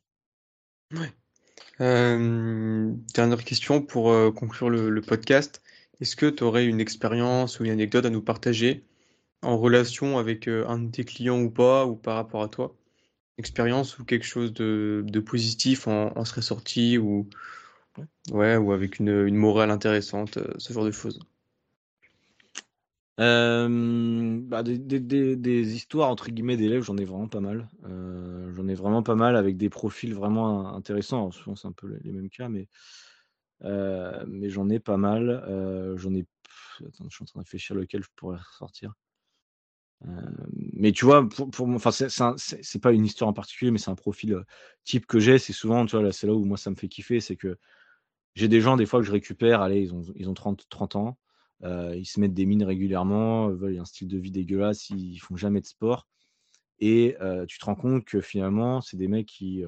Ouais. 1.01 1.13
Hem, 1.79 2.97
dernière 3.13 3.43
question 3.43 3.81
pour, 3.81 4.11
heu, 4.11 4.31
conclure 4.31 4.69
le 4.69 5.01
podcast. 5.01 5.61
Est-ce 6.01 6.15
que 6.15 6.25
tu 6.29 6.43
aurais 6.43 6.65
une 6.65 6.79
expérience 6.79 7.59
ou 7.59 7.65
une 7.65 7.71
anecdote 7.71 8.05
à 8.05 8.09
nous 8.09 8.21
partager 8.21 8.83
en 9.43 9.57
relation 9.57 10.17
avec, 10.19 10.47
heu, 10.47 10.65
un 10.69 10.79
de 10.79 10.91
tes 10.91 11.05
clients 11.05 11.41
ou 11.41 11.49
pas, 11.51 11.85
ou 11.87 11.95
par 11.95 12.15
rapport 12.15 12.43
à 12.43 12.49
toi? 12.49 12.75
Expérience 13.39 13.99
ou 13.99 14.05
quelque 14.05 14.25
chose 14.25 14.53
de 14.53 15.21
positif 15.21 15.87
en 15.87 16.25
serait 16.25 16.41
sorti 16.43 16.97
ou 16.99 17.29
ouais, 18.31 18.57
ou 18.57 18.71
avec 18.71 18.99
une, 18.99 19.27
une 19.27 19.35
morale 19.35 19.71
intéressante, 19.71 20.39
ce 20.57 20.73
genre 20.73 20.85
de 20.85 20.91
choses? 20.91 21.19
Hem, 23.19 24.47
bah, 24.47 24.63
des 24.63 25.75
histoires 25.75 26.09
entre 26.09 26.29
guillemets 26.31 26.57
d'élèves, 26.57 26.83
j'en 26.83 26.97
ai 26.97 27.05
vraiment 27.05 27.27
pas 27.27 27.41
mal. 27.41 27.67
Heu, 27.85 28.53
j'en 28.55 28.67
ai 28.69 28.75
vraiment 28.75 29.03
pas 29.03 29.15
mal 29.15 29.35
avec 29.35 29.57
des 29.57 29.69
profils 29.69 30.15
vraiment 30.15 30.73
intéressants. 30.75 31.31
Souvent 31.31 31.55
c'est 31.57 31.67
un 31.67 31.73
peu 31.73 31.87
les 32.03 32.11
mêmes 32.13 32.29
cas, 32.29 32.49
mais 32.49 32.67
heu, 33.65 34.25
mais 34.27 34.49
j'en 34.49 34.69
ai 34.69 34.79
pas 34.79 34.97
mal. 34.97 35.43
J'en 35.97 36.13
ai 36.15 36.25
attends, 36.87 37.05
je 37.09 37.15
suis 37.15 37.23
en 37.23 37.25
train 37.25 37.39
de 37.41 37.45
réfléchir 37.45 37.75
lequel 37.75 38.03
je 38.03 38.09
pourrais 38.15 38.37
ressortir. 38.39 38.93
Mais 40.73 40.91
tu 40.91 41.05
vois, 41.05 41.27
pour 41.27 41.49
pour 41.51 41.67
enfin 41.69 41.91
c'est 41.91 42.81
pas 42.81 42.91
une 42.93 43.05
histoire 43.05 43.29
en 43.29 43.33
particulier, 43.33 43.71
mais 43.71 43.77
c'est 43.79 43.91
un 43.91 43.95
profil, 43.95 44.43
type 44.85 45.05
que 45.05 45.19
j'ai. 45.19 45.37
C'est 45.39 45.53
souvent, 45.53 45.85
tu 45.85 45.97
vois, 45.97 46.11
c'est 46.11 46.27
là 46.27 46.33
où 46.33 46.45
moi 46.45 46.57
ça 46.57 46.69
me 46.69 46.75
fait 46.75 46.87
kiffer, 46.87 47.19
c'est 47.19 47.35
que 47.35 47.57
j'ai 48.35 48.47
des 48.49 48.61
gens 48.61 48.77
des 48.77 48.85
fois 48.87 49.01
que 49.01 49.07
je 49.07 49.11
récupère, 49.13 49.61
allez, 49.61 49.81
ils 49.83 49.93
ont 49.95 50.03
ils 50.15 50.29
ont 50.29 50.35
30 50.35 50.67
30 50.69 50.95
ans, 50.97 51.17
heu, 51.63 51.95
ils 51.97 52.05
se 52.05 52.19
mettent 52.19 52.33
des 52.33 52.45
mines 52.45 52.63
régulièrement, 52.63 53.49
heu, 53.49 53.53
veulent 53.55 53.79
un 53.79 53.85
style 53.85 54.07
de 54.07 54.17
vie 54.17 54.31
dégueulasse, 54.31 54.89
ils 54.91 55.17
font 55.19 55.35
jamais 55.37 55.61
de 55.61 55.65
sport 55.67 56.07
et 56.79 57.15
heu, 57.21 57.45
tu 57.47 57.59
te 57.59 57.65
rends 57.65 57.75
compte 57.75 58.05
que 58.05 58.21
finalement, 58.21 58.81
c'est 58.81 58.97
des 58.97 59.07
mecs 59.09 59.27
qui, 59.27 59.63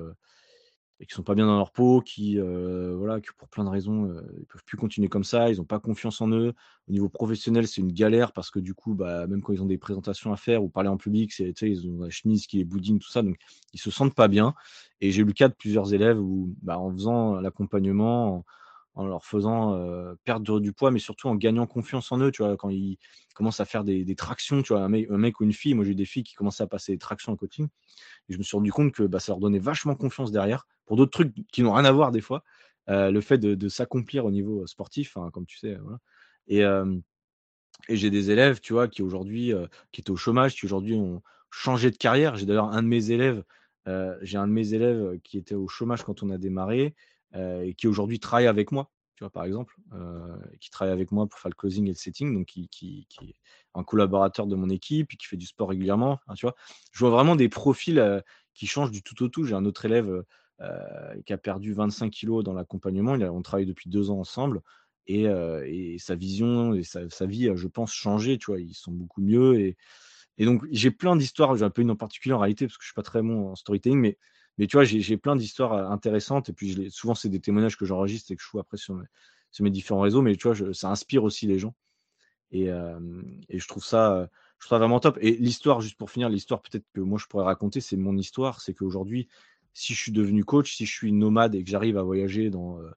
qui 1.07 1.15
sont 1.15 1.23
pas 1.23 1.34
bien 1.34 1.47
dans 1.47 1.57
leur 1.57 1.72
peau, 1.72 2.01
qui, 2.01 2.38
voilà, 2.38 3.19
que 3.22 3.31
pour 3.35 3.49
plein 3.49 3.63
de 3.63 3.69
raisons, 3.69 4.13
ils 4.39 4.45
peuvent 4.45 4.63
plus 4.65 4.77
continuer 4.77 5.07
comme 5.07 5.23
ça, 5.23 5.49
ils 5.49 5.59
ont 5.59 5.65
pas 5.65 5.80
confiance 5.80 6.22
en 6.22 6.30
eux. 6.30 6.53
Au 6.88 6.91
niveau 6.91 7.09
professionnel, 7.09 7.68
c'est 7.68 7.81
une 7.81 7.91
galère 7.91 8.34
parce 8.34 8.51
que 8.51 8.59
du 8.59 8.76
coup, 8.76 8.93
bah, 8.93 9.26
même 9.26 9.41
quand 9.41 9.51
ils 9.53 9.63
ont 9.63 9.65
des 9.65 9.80
présentations 9.80 10.31
à 10.31 10.38
faire 10.38 10.63
ou 10.63 10.69
parler 10.69 10.89
en 10.89 10.97
public, 10.97 11.34
c'est 11.34 11.53
ils 11.61 11.88
ont 11.89 12.01
la 12.01 12.09
chemise 12.11 12.45
qui 12.45 12.57
les 12.57 12.65
boudine, 12.65 12.99
tout 12.99 13.09
ça, 13.09 13.23
donc 13.23 13.38
ils 13.73 13.80
se 13.80 13.89
sentent 13.89 14.13
pas 14.13 14.27
bien 14.27 14.53
et 14.99 15.11
j'ai 15.11 15.23
eu 15.23 15.26
le 15.26 15.34
cas 15.34 15.49
de 15.49 15.55
plusieurs 15.55 15.91
élèves 15.93 16.19
où, 16.19 16.53
bah, 16.61 16.77
en 16.77 16.91
faisant 16.91 17.35
l'accompagnement, 17.41 18.45
en 18.93 19.05
leur 19.05 19.26
faisant, 19.26 19.77
perdre 20.26 20.59
du 20.59 20.73
poids, 20.73 20.91
mais 20.91 20.99
surtout 20.99 21.27
en 21.30 21.35
gagnant 21.35 21.68
confiance 21.68 22.11
en 22.11 22.19
eux, 22.19 22.31
tu 22.31 22.43
vois? 22.43 22.57
Quand 22.57 22.69
ils 22.69 22.97
commencent 23.35 23.59
à 23.61 23.65
faire 23.65 23.84
des 23.84 24.15
tractions, 24.15 24.61
tu 24.63 24.73
vois? 24.73 24.84
Un 24.84 24.89
mec 24.89 25.09
mec 25.09 25.39
ou 25.39 25.43
une 25.45 25.53
fille, 25.53 25.73
moi 25.73 25.85
j'ai 25.85 25.91
eu 25.91 25.95
des 25.95 26.05
filles 26.05 26.23
qui 26.23 26.34
commençaient 26.35 26.63
à 26.63 26.68
passer 26.68 26.91
des 26.93 26.97
tractions 26.99 27.31
en 27.34 27.35
coaching 27.38 27.68
et 28.30 28.34
je 28.34 28.38
me 28.39 28.43
suis 28.43 28.57
rendu 28.57 28.72
compte 28.72 28.93
que, 28.93 29.03
bah, 29.03 29.19
ça 29.19 29.34
leur 29.34 29.39
donnait 29.39 29.59
vachement 29.59 29.95
confiance 29.95 30.31
derrière, 30.31 30.68
pour 30.85 30.97
d'autres 30.97 31.11
trucs 31.11 31.34
qui 31.51 31.63
n'ont 31.63 31.73
rien 31.73 31.85
à 31.85 31.91
voir 31.91 32.11
des 32.11 32.22
fois. 32.22 32.43
Le 32.88 33.22
fait 33.22 33.38
de 33.38 33.69
s'accomplir 33.69 34.26
au 34.26 34.31
niveau, 34.31 34.68
sportif, 34.68 35.15
enfin, 35.18 35.31
comme 35.31 35.45
tu 35.45 35.57
sais, 35.57 35.77
et 36.47 36.63
et 37.89 37.95
j'ai 37.97 38.09
des 38.09 38.31
élèves, 38.31 38.59
tu 38.61 38.73
vois, 38.73 38.88
qui 38.88 39.01
aujourd'hui, 39.01 39.53
qui 39.91 40.01
étaient 40.01 40.11
au 40.11 40.15
chômage, 40.18 40.55
qui 40.55 40.65
aujourd'hui 40.65 40.95
ont 40.95 41.22
changé 41.49 41.91
de 41.91 41.97
carrière. 41.97 42.35
J'ai 42.35 42.45
d'ailleurs 42.45 42.72
un 42.72 42.84
de 42.84 42.88
mes 42.88 43.11
élèves, 43.11 43.43
j'ai 44.22 44.38
un 44.38 44.47
de 44.47 44.53
mes 44.53 44.73
élèves, 44.73 45.19
qui 45.23 45.38
était 45.38 45.55
au 45.55 45.68
chômage 45.68 46.03
quand 46.03 46.23
on 46.23 46.30
a 46.30 46.38
démarré, 46.38 46.95
et 47.35 47.73
qui 47.75 47.87
aujourd'hui 47.87 48.19
travaille 48.19 48.47
avec 48.47 48.71
moi, 48.71 48.91
tu 49.15 49.23
vois, 49.23 49.31
par 49.31 49.45
exemple, 49.45 49.75
heu, 49.93 50.35
qui 50.59 50.69
travaille 50.69 50.93
avec 50.93 51.11
moi 51.11 51.27
pour 51.27 51.39
faire 51.39 51.49
le 51.49 51.55
closing 51.55 51.85
et 51.87 51.89
le 51.91 51.95
setting, 51.95 52.33
donc 52.33 52.47
qui 52.47 52.69
est 53.21 53.35
un 53.75 53.83
collaborateur 53.83 54.47
de 54.47 54.55
mon 54.55 54.69
équipe 54.69 55.13
et 55.13 55.17
qui 55.17 55.27
fait 55.27 55.37
du 55.37 55.45
sport 55.45 55.69
régulièrement, 55.69 56.13
enfin, 56.25 56.33
tu 56.35 56.45
vois? 56.45 56.55
Je 56.91 56.99
vois 56.99 57.09
vraiment 57.11 57.35
des 57.35 57.49
profils, 57.49 57.99
heu, 57.99 58.21
qui 58.53 58.67
changent 58.67 58.91
du 58.91 59.01
tout 59.03 59.21
au 59.23 59.27
tout. 59.29 59.43
J'ai 59.45 59.55
un 59.55 59.65
autre 59.65 59.85
élève, 59.85 60.23
qui 61.25 61.33
a 61.33 61.37
perdu 61.37 61.73
25 61.73 62.11
kilogrammes 62.11 62.43
dans 62.43 62.53
l'accompagnement. 62.53 63.13
On 63.13 63.41
travaille 63.41 63.65
depuis 63.65 63.89
2 63.89 64.09
ans 64.11 64.19
ensemble 64.19 64.61
et 65.07 65.25
sa 65.99 66.15
vision 66.15 66.73
et 66.73 66.83
sa 66.83 67.25
vie 67.25 67.49
je 67.55 67.67
pense, 67.67 67.93
changé, 67.93 68.37
tu 68.37 68.47
vois? 68.47 68.59
Ils 68.59 68.73
sont 68.75 68.91
beaucoup 68.91 69.21
mieux 69.21 69.59
et 69.59 69.77
et 70.37 70.45
donc 70.45 70.63
j'ai 70.71 70.91
plein 70.91 71.15
d'histoires, 71.15 71.55
j'ai 71.55 71.65
un 71.65 71.69
peu 71.69 71.81
une 71.83 71.91
en 71.91 71.95
particulier 71.95 72.33
en 72.33 72.39
réalité 72.39 72.67
parce 72.67 72.77
que 72.77 72.83
je 72.83 72.87
suis 72.89 72.95
pas 72.95 73.03
très 73.03 73.21
bon 73.21 73.51
en 73.51 73.55
storytelling, 73.55 73.99
mais 73.99 74.17
mais 74.57 74.67
tu 74.67 74.77
vois, 74.77 74.83
j'ai 74.85 75.17
plein 75.17 75.35
d'histoires, 75.35 75.73
heu, 75.75 75.85
intéressantes 75.91 76.49
et 76.49 76.53
puis 76.53 76.89
souvent 76.91 77.15
c'est 77.15 77.29
des 77.29 77.39
témoignages 77.41 77.77
que 77.77 77.85
j'enregistre 77.85 78.31
et 78.31 78.35
que 78.35 78.41
je 78.43 78.47
fous 78.47 78.59
après 78.59 78.77
sur 78.77 78.95
mes 79.63 79.71
différents 79.71 80.01
réseaux, 80.01 80.21
mais 80.21 80.35
tu 80.37 80.49
vois, 80.49 80.73
ça 80.73 80.89
inspire 80.91 81.23
aussi 81.23 81.47
les 81.47 81.59
gens 81.59 81.75
et 82.51 82.65
hem 82.65 83.23
et 83.49 83.59
je 83.59 83.67
trouve 83.67 83.83
ça, 83.85 84.29
vraiment 84.69 84.99
top 84.99 85.17
et 85.21 85.31
l'histoire, 85.37 85.81
juste 85.81 85.97
pour 85.97 86.11
finir, 86.11 86.29
l'histoire 86.29 86.61
peut-être 86.61 86.85
que 86.93 87.01
moi 87.01 87.17
je 87.19 87.25
pourrais 87.27 87.45
raconter, 87.45 87.81
c'est 87.81 87.97
mon 87.97 88.17
histoire. 88.17 88.61
C'est 88.61 88.73
qu'aujourd'hui, 88.73 89.27
si 89.73 89.93
je 89.93 89.99
suis 90.01 90.11
devenu 90.11 90.43
coach, 90.45 90.75
si 90.75 90.85
je 90.85 90.91
suis 90.93 91.11
nomade 91.13 91.55
et 91.55 91.63
que 91.63 91.69
j'arrive 91.69 91.97
à 91.97 92.03
voyager 92.03 92.49
dans, 92.49 92.79
heu, 92.79 92.91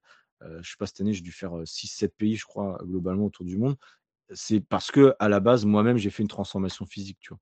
je 0.63 0.71
sais 0.71 0.77
pas, 0.79 0.87
cette 0.87 1.01
année, 1.01 1.15
j'ai 1.15 1.23
dû 1.23 1.33
faire, 1.33 1.57
heu, 1.59 1.67
6-7 1.67 2.15
pays, 2.17 2.37
je 2.37 2.45
crois, 2.47 2.79
globalement 2.85 3.27
autour 3.27 3.45
du 3.47 3.57
monde. 3.59 3.77
C'est 4.35 4.61
parce 4.61 4.91
que 4.93 5.15
à 5.21 5.29
la 5.31 5.41
base, 5.41 5.65
moi-même, 5.67 5.99
j'ai 5.99 6.11
fait 6.11 6.23
une 6.25 6.29
transformation 6.31 6.87
physique, 6.87 7.19
tu 7.21 7.31
vois? 7.31 7.41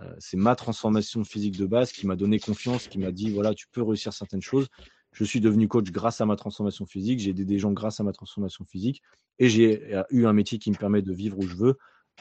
Heu, 0.00 0.14
c'est 0.18 0.36
ma 0.36 0.54
transformation 0.56 1.24
physique 1.24 1.56
de 1.56 1.66
base 1.66 1.92
qui 1.92 2.06
m'a 2.06 2.16
donné 2.16 2.40
confiance, 2.40 2.88
qui 2.88 2.98
m'a 2.98 3.12
dit: 3.12 3.30
«Voilà, 3.30 3.54
tu 3.54 3.66
peux 3.72 3.82
réussir 3.82 4.12
certaines 4.12 4.42
choses». 4.42 4.68
Je 5.12 5.24
suis 5.24 5.40
devenu 5.40 5.68
coach 5.68 5.90
grâce 5.90 6.20
à 6.20 6.26
ma 6.26 6.36
transformation 6.36 6.86
physique, 6.86 7.18
j'ai 7.20 7.30
aidé 7.30 7.44
des 7.44 7.58
gens 7.58 7.72
grâce 7.72 7.98
à 8.00 8.04
ma 8.04 8.12
transformation 8.12 8.64
physique 8.66 9.02
et 9.38 9.48
j'ai, 9.48 9.94
heu, 9.96 10.04
eu 10.10 10.26
un 10.26 10.32
métier 10.34 10.58
qui 10.58 10.70
me 10.70 10.76
permet 10.76 11.02
de 11.02 11.12
vivre 11.12 11.38
où 11.38 11.46
je 11.46 11.56
veux 11.56 11.76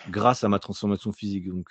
grâce 0.08 0.44
à 0.44 0.50
ma 0.50 0.60
transformation 0.60 1.12
physique. 1.12 1.48
Donc 1.50 1.70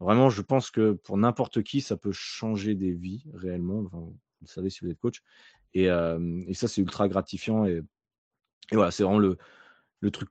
vraiment, 0.00 0.30
je 0.30 0.42
pense 0.42 0.70
que 0.70 0.92
pour 0.92 1.18
n'importe 1.18 1.62
qui, 1.62 1.80
ça 1.82 1.96
peut 1.96 2.12
changer 2.12 2.74
des 2.74 2.92
vies 2.92 3.24
réellement. 3.34 3.82
Vous 3.92 4.18
savez 4.46 4.70
si 4.70 4.80
vous 4.84 4.90
êtes 4.90 4.98
coach 4.98 5.20
et 5.74 5.84
et 5.86 6.54
ça, 6.54 6.68
c'est 6.68 6.80
ultra 6.82 7.08
gratifiant 7.08 7.66
et 7.66 7.82
voilà, 8.72 8.90
c'est 8.90 9.02
vraiment 9.04 9.18
le 9.18 9.38
truc, 10.10 10.28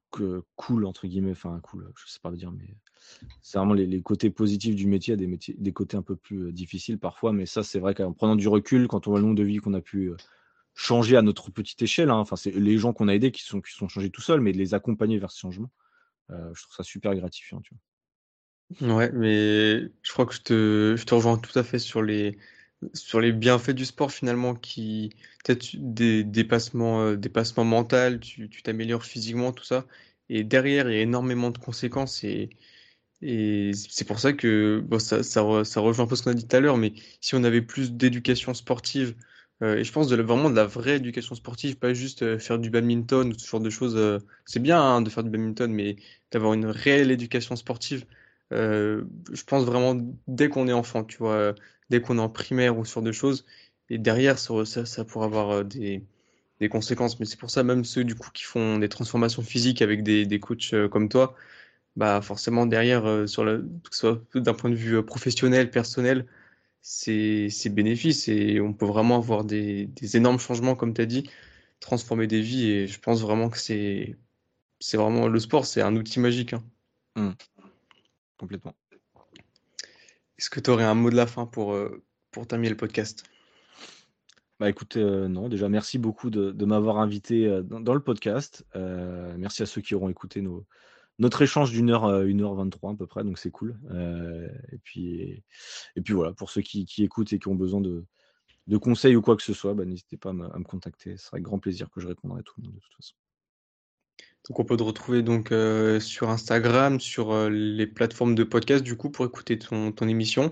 «cool» 0.56 0.86
entre 0.86 1.08
guillemets, 1.08 1.32
enfin 1.32 1.60
cool, 1.62 1.91
je 1.98 2.12
sais 2.12 2.20
pas 2.22 2.30
le 2.32 2.38
dire, 2.38 2.52
mais 2.52 2.76
c'est 3.42 3.58
vraiment 3.58 3.74
les 3.74 4.02
côtés 4.02 4.30
positifs 4.30 4.76
du 4.76 4.88
métier. 4.88 5.18
Des 5.18 5.28
métiers 5.28 5.56
des 5.58 5.74
côtés 5.74 5.98
un 5.98 6.02
peu 6.02 6.16
plus, 6.16 6.44
heu, 6.48 6.52
difficiles 6.52 7.00
parfois, 7.00 7.34
mais 7.34 7.46
ça, 7.46 7.64
c'est 7.64 7.80
vrai 7.80 7.94
qu'en 7.96 8.14
prenant 8.14 8.36
du 8.36 8.48
recul, 8.48 8.88
quand 8.88 9.08
on 9.08 9.12
voit 9.12 9.20
le 9.20 9.26
nombre 9.26 9.38
de 9.38 9.44
vies 9.44 9.58
qu'on 9.58 9.74
a 9.74 9.82
pu, 9.82 10.10
heu, 10.10 10.18
changer 10.76 11.18
à 11.18 11.22
notre 11.24 11.52
petite 11.52 11.82
échelle, 11.82 12.10
hein, 12.12 12.18
enfin, 12.18 12.36
c'est 12.38 12.52
les 12.52 12.78
gens 12.78 12.94
qu'on 12.94 13.08
a 13.10 13.16
aidés 13.16 13.32
qui 13.32 13.44
sont 13.44 13.62
qui 13.62 13.74
sont 13.74 13.88
changés 13.90 14.12
tout 14.12 14.22
seuls, 14.22 14.42
mais 14.42 14.54
de 14.54 14.58
les 14.58 14.74
accompagner 14.76 15.20
vers 15.20 15.32
ce 15.32 15.40
changement, 15.42 15.72
heu, 16.32 16.52
je 16.56 16.64
trouve 16.64 16.76
ça 16.76 16.84
super 16.84 17.16
gratifiant? 17.16 17.62
Ouais, 18.82 19.12
mais 19.12 19.82
je 20.02 20.12
crois 20.12 20.26
que 20.26 20.34
je 20.34 20.42
te 20.42 20.96
je 20.98 21.06
te 21.06 21.14
rejoins 21.14 21.38
tout 21.38 21.58
à 21.60 21.64
fait 21.64 21.78
sur 21.80 22.02
les 22.02 22.38
sur 22.94 23.22
les 23.22 23.32
bienfaits 23.32 23.72
du 23.72 23.86
sport 23.86 24.12
finalement, 24.12 24.56
qui 24.56 25.12
peut-être 25.44 25.76
des 25.78 26.24
dépassements, 26.24 27.02
euh, 27.04 27.18
tu 28.20 28.50
tu 28.50 28.64
t'améliores 28.64 29.04
physiquement, 29.06 29.52
tout 29.54 29.64
ça. 29.64 29.86
Et 30.30 30.44
derrière, 30.44 30.90
il 30.90 30.96
y 30.96 30.98
a 31.00 31.02
énormément 31.02 31.52
de 31.52 31.58
conséquences 31.60 32.24
et, 32.24 32.50
et 33.24 33.72
c'est 33.74 34.06
pour 34.06 34.20
ça 34.20 34.34
que 34.34 34.84
ça, 35.00 35.41
rejoint 35.41 36.06
un 36.06 36.08
peu 36.08 36.16
ce 36.16 36.24
qu'on 36.24 36.32
a 36.32 36.34
dit 36.34 36.48
tout 36.48 36.56
à 36.56 36.60
l'heure, 36.60 36.78
mais 36.78 36.94
si 37.22 37.36
on 37.36 37.44
avait 37.44 37.62
plus 37.62 37.94
d'éducation 37.94 38.54
sportive, 38.54 39.16
euh, 39.62 39.78
et 39.78 39.84
je 39.84 39.91
pense 39.91 40.08
de 40.08 40.22
vraiment 40.22 40.50
de 40.50 40.56
la 40.56 40.66
vraie 40.66 40.98
éducation 40.98 41.36
sportive, 41.36 41.78
pas 41.78 41.94
juste 41.94 42.24
euh, 42.24 42.40
faire 42.40 42.60
du 42.60 42.70
badminton 42.70 43.30
ou 43.32 43.38
ce 43.38 43.48
genre 43.48 43.62
de 43.62 43.70
choses, 43.70 44.22
c'est 44.45 44.60
bien 44.62 44.82
hein, 44.82 45.02
de 45.02 45.10
faire 45.10 45.24
du 45.24 45.30
badminton, 45.30 45.72
mais 45.72 45.95
d'avoir 46.32 46.54
une 46.54 46.66
réelle 46.66 47.12
éducation 47.12 47.56
sportive, 47.56 48.06
je 48.52 49.44
pense 49.48 49.66
vraiment 49.66 49.98
dès 50.28 50.50
qu'on 50.50 50.68
est 50.68 50.74
enfant, 50.74 51.04
tu 51.04 51.18
vois 51.18 51.56
dès 51.90 52.02
qu'on 52.02 52.18
est 52.18 52.22
en 52.22 52.30
primaire 52.30 52.78
ou 52.78 52.86
sur 52.86 53.02
deux 53.02 53.12
choses. 53.12 53.45
Et 53.90 53.98
derrière, 53.98 54.40
ça, 54.40 54.66
ça, 54.66 55.06
pourrait 55.06 55.26
avoir 55.26 55.52
euh, 55.52 55.64
des, 55.64 56.04
conséquences. 56.70 57.20
Mais 57.20 57.26
c'est 57.26 57.38
pour 57.40 57.52
ça, 57.52 57.64
même 57.64 57.84
ceux 57.84 58.04
du 58.04 58.16
coup 58.16 58.30
qui 58.34 58.44
font 58.44 58.80
des 58.80 58.90
transformations 58.90 59.41
physiques 59.41 59.82
avec 59.82 60.02
des, 60.04 60.40
coachs 60.40 60.74
euh, 60.74 60.88
comme 60.88 61.10
toi, 61.10 61.36
bah 61.95 62.22
forcément 62.22 62.65
derrière, 62.65 63.06
euh, 63.06 63.28
sur 63.28 63.44
le, 63.44 63.70
que 63.84 63.95
ce 63.95 63.99
soit 63.99 64.22
d'un 64.36 64.53
point 64.53 64.70
de 64.70 64.76
vue 64.76 65.03
professionnel, 65.03 65.70
personnel, 65.72 66.26
c'est 66.82 67.49
bénéfice 67.70 68.28
et 68.28 68.60
on 68.60 68.74
peut 68.74 68.86
vraiment 68.86 69.18
avoir 69.18 69.45
des, 69.45 69.86
des 69.88 70.18
énormes 70.18 70.40
changements, 70.40 70.76
comme 70.76 70.94
tu 70.94 71.02
as 71.02 71.06
dit, 71.06 71.30
transformer 71.80 72.28
des 72.28 72.41
vies. 72.41 72.70
Et 72.72 72.88
je 72.88 72.99
pense 72.99 73.22
vraiment 73.22 73.49
que 73.49 73.57
c'est 73.57 74.18
vraiment 74.94 75.28
le 75.28 75.40
sport, 75.40 75.65
c'est 75.65 75.82
un 75.82 75.95
outil 75.95 76.20
magique. 76.20 76.53
Hein. 76.53 76.64
Mmh. 77.15 77.32
Complètement. 78.38 78.76
Est-ce 80.38 80.49
que 80.49 80.60
tu 80.60 80.70
aurais 80.72 80.84
un 80.84 80.95
mot 80.95 81.10
de 81.10 81.15
la 81.15 81.28
fin 81.28 81.45
pour, 81.45 81.74
euh, 81.74 82.03
pour 82.32 82.48
terminer 82.48 82.70
le 82.70 82.78
podcast? 82.78 83.24
Bah 84.60 84.70
écoute, 84.70 84.98
euh, 84.98 85.28
non, 85.28 85.48
déjà 85.48 85.70
merci 85.70 85.98
beaucoup 85.98 86.30
de, 86.30 86.65
m'avoir 86.65 86.98
invité 86.98 87.48
euh, 87.48 87.61
dans, 87.61 87.94
le 87.94 87.99
podcast. 88.02 88.65
merci 88.76 89.64
à 89.64 89.65
ceux 89.65 89.82
qui 89.82 89.95
auront 89.95 90.10
écouté 90.10 90.41
nos, 90.41 90.65
notre 91.19 91.41
échange 91.41 91.72
d'une 91.72 91.90
heure, 91.90 92.23
une 92.23 92.41
heure 92.41 92.56
23 92.56 92.91
à 92.91 92.95
peu 92.95 93.07
près, 93.07 93.23
donc 93.23 93.38
c'est 93.38 93.52
cool. 93.52 93.77
et, 94.72 94.77
puis, 94.84 95.44
et, 95.95 96.02
puis 96.02 96.14
voilà, 96.14 96.34
pour 96.34 96.49
ceux 96.49 96.61
qui, 96.61 96.88
écoutent 96.99 97.34
et 97.34 97.40
qui 97.40 97.48
ont 97.48 97.56
besoin 97.56 97.81
de, 97.81 98.06
de 98.68 98.77
conseils 98.77 99.15
ou 99.15 99.22
quoi 99.22 99.35
que 99.35 99.44
ce 99.44 99.53
soit, 99.53 99.73
bah, 99.73 99.85
n'hésitez 99.85 100.18
pas 100.18 100.30
à 100.30 100.34
me, 100.34 100.45
à 100.45 100.57
me, 100.57 100.64
contacter. 100.64 101.18
Ce 101.18 101.26
sera 101.26 101.35
avec 101.35 101.44
grand 101.44 101.60
plaisir 101.60 101.90
que 101.91 102.02
je 102.02 102.07
répondrai 102.07 102.40
à 102.40 102.44
tout 102.44 102.56
le 102.57 102.64
monde 102.65 102.76
de 102.76 102.80
toute 102.80 102.95
façon. 102.95 103.15
Donc 104.49 104.60
on 104.60 104.65
peut 104.65 104.76
te 104.76 104.84
retrouver 104.84 105.22
donc 105.22 105.52
euh, 105.52 105.99
sur 105.99 106.30
Instagram, 106.30 106.99
sur 106.99 107.31
euh, 107.31 107.49
les 107.49 107.88
plateformes 107.88 108.35
de 108.35 108.44
podcast 108.44 108.84
du 108.84 108.98
coup 108.98 109.10
pour 109.10 109.26
écouter 109.26 109.57
ton, 109.57 109.91
ton 109.91 110.07
émission. 110.07 110.52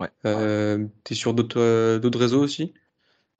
Ouais. 0.00 0.08
Euh, 0.24 0.86
tu 1.04 1.12
es 1.12 1.16
sur 1.16 1.34
d'autres 1.34 1.98
d'autres 1.98 2.18
réseaux 2.18 2.42
aussi? 2.42 2.72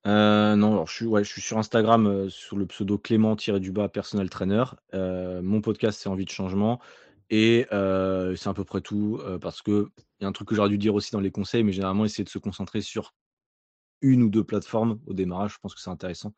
Non, 0.07 0.73
alors 0.73 0.87
je 0.87 0.95
suis, 0.95 1.07
ouais, 1.07 1.25
je 1.25 1.31
suis 1.31 1.43
sur 1.43 1.59
Instagram 1.59 2.31
sur 2.31 2.57
le 2.57 2.67
pseudo 2.67 2.97
Clément-du-bas 2.97 3.89
Personal 3.89 4.31
Trainer. 4.31 4.65
mon 4.93 5.61
podcast 5.61 6.01
c'est 6.01 6.09
Envie 6.09 6.25
de 6.25 6.31
changement 6.31 6.81
et 7.29 7.67
c'est 7.71 8.49
à 8.49 8.55
peu 8.55 8.65
près 8.65 8.81
tout 8.81 9.21
parce 9.41 9.63
que 9.63 9.91
il 10.21 10.23
y 10.23 10.25
a 10.25 10.29
un 10.29 10.33
truc 10.33 10.49
que 10.49 10.55
j'aurais 10.55 10.69
dû 10.69 10.79
dire 10.79 10.95
aussi 10.95 11.13
dans 11.13 11.21
les 11.21 11.31
conseils, 11.31 11.65
mais 11.65 11.73
généralement 11.73 12.05
essayer 12.05 12.25
de 12.25 12.29
se 12.29 12.39
concentrer 12.39 12.81
sur 12.81 13.15
une 14.01 14.23
ou 14.23 14.31
deux 14.31 14.45
plateformes 14.45 15.01
au 15.07 15.15
démarrage, 15.15 15.55
je 15.55 15.59
pense 15.61 15.75
que 15.75 15.81
c'est 15.81 15.91
intéressant 15.91 16.33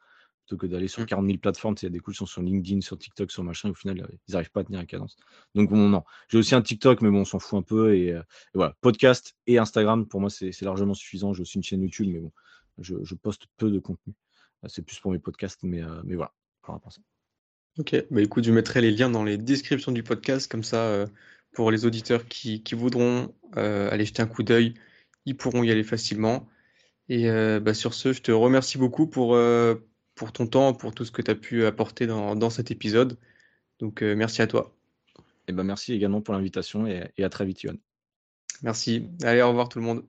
plutôt 0.49 0.57
que 0.57 0.67
d'aller 0.67 0.89
sur 0.89 1.05
40 1.05 1.25
mmh. 1.25 1.29
000 1.29 1.39
plateformes. 1.39 1.75
Il 1.83 1.85
y 1.85 1.87
a 1.87 1.91
des 1.91 1.99
coups 2.01 2.17
qui 2.17 2.19
sont 2.19 2.27
sur 2.27 2.43
LinkedIn, 2.43 2.81
sur 2.81 2.99
TikTok, 2.99 3.31
sur 3.31 3.45
machin, 3.45 3.69
et 3.69 3.71
au 3.71 3.75
final, 3.75 4.09
ils 4.27 4.33
n'arrivent 4.33 4.51
pas 4.51 4.61
à 4.61 4.65
tenir 4.65 4.81
la 4.81 4.87
cadence. 4.87 5.17
Donc, 5.55 5.69
bon, 5.69 5.89
non. 5.89 6.03
J'ai 6.29 6.39
aussi 6.39 6.55
un 6.55 6.63
TikTok, 6.63 7.03
mais 7.03 7.11
bon, 7.11 7.21
on 7.21 7.25
s'en 7.25 7.39
fout 7.39 7.59
un 7.59 7.63
peu. 7.63 7.95
Et, 7.95 8.13
euh, 8.13 8.23
voilà, 8.55 8.75
podcast 8.81 9.37
et 9.47 9.59
Instagram, 9.59 10.07
pour 10.07 10.21
moi, 10.21 10.31
c'est 10.31 10.63
largement 10.63 10.95
suffisant. 10.95 11.35
J'ai 11.35 11.43
aussi 11.43 11.59
une 11.59 11.63
chaîne 11.63 11.83
YouTube, 11.83 12.09
mais 12.11 12.21
bon, 12.21 12.33
je, 12.81 13.15
poste 13.15 13.47
peu 13.57 13.71
de 13.71 13.79
contenu. 13.79 14.15
Euh, 14.65 14.69
c'est 14.69 14.83
plus 14.83 14.99
pour 15.01 15.13
mes 15.13 15.19
podcasts, 15.19 15.63
mais, 15.63 15.83
euh, 15.83 16.03
mais 16.05 16.15
voilà, 16.15 16.33
Ok, 17.79 17.95
bah 18.11 18.21
écoute, 18.21 18.45
je 18.45 18.53
mettrai 18.53 18.81
les 18.81 18.91
liens 18.91 19.09
dans 19.09 19.25
les 19.25 19.39
descriptions 19.39 19.93
du 19.93 20.03
podcast, 20.03 20.51
comme 20.51 20.65
ça, 20.65 21.07
pour 21.53 21.71
les 21.71 21.87
auditeurs 21.87 22.27
qui, 22.27 22.63
voudront 22.73 23.33
aller 23.55 24.05
jeter 24.05 24.21
un 24.21 24.27
coup 24.27 24.43
d'œil, 24.43 24.75
ils 25.25 25.37
pourront 25.37 25.63
y 25.63 25.71
aller 25.71 25.85
facilement. 25.85 26.49
Et 27.09 27.31
bah, 27.61 27.73
sur 27.75 27.95
ce, 27.95 28.13
je 28.13 28.21
te 28.21 28.33
remercie 28.33 28.79
beaucoup 28.79 29.07
pour, 29.07 29.39
pour 30.19 30.33
ton 30.33 30.47
temps, 30.47 30.75
pour 30.75 30.93
tout 30.93 31.05
ce 31.05 31.13
que 31.13 31.23
tu 31.23 31.31
as 31.31 31.35
pu 31.37 31.65
apporter 31.65 32.07
dans, 32.07 32.51
cet 32.51 32.71
épisode. 32.71 33.17
Donc 33.79 34.03
euh, 34.03 34.15
merci 34.17 34.43
à 34.43 34.47
toi. 34.47 34.75
Et 35.17 35.23
eh 35.49 35.53
ben 35.53 35.63
merci 35.63 35.95
également 35.95 36.21
pour 36.21 36.35
l'invitation 36.35 36.87
et, 36.87 37.11
et, 37.17 37.25
à 37.25 37.31
très 37.31 37.47
vite, 37.47 37.63
Yohan. 37.63 37.77
Merci. 38.63 39.09
Allez, 39.23 39.41
au 39.41 39.49
revoir 39.49 39.71
tout 39.71 39.79
le 39.79 39.85
monde. 39.85 40.05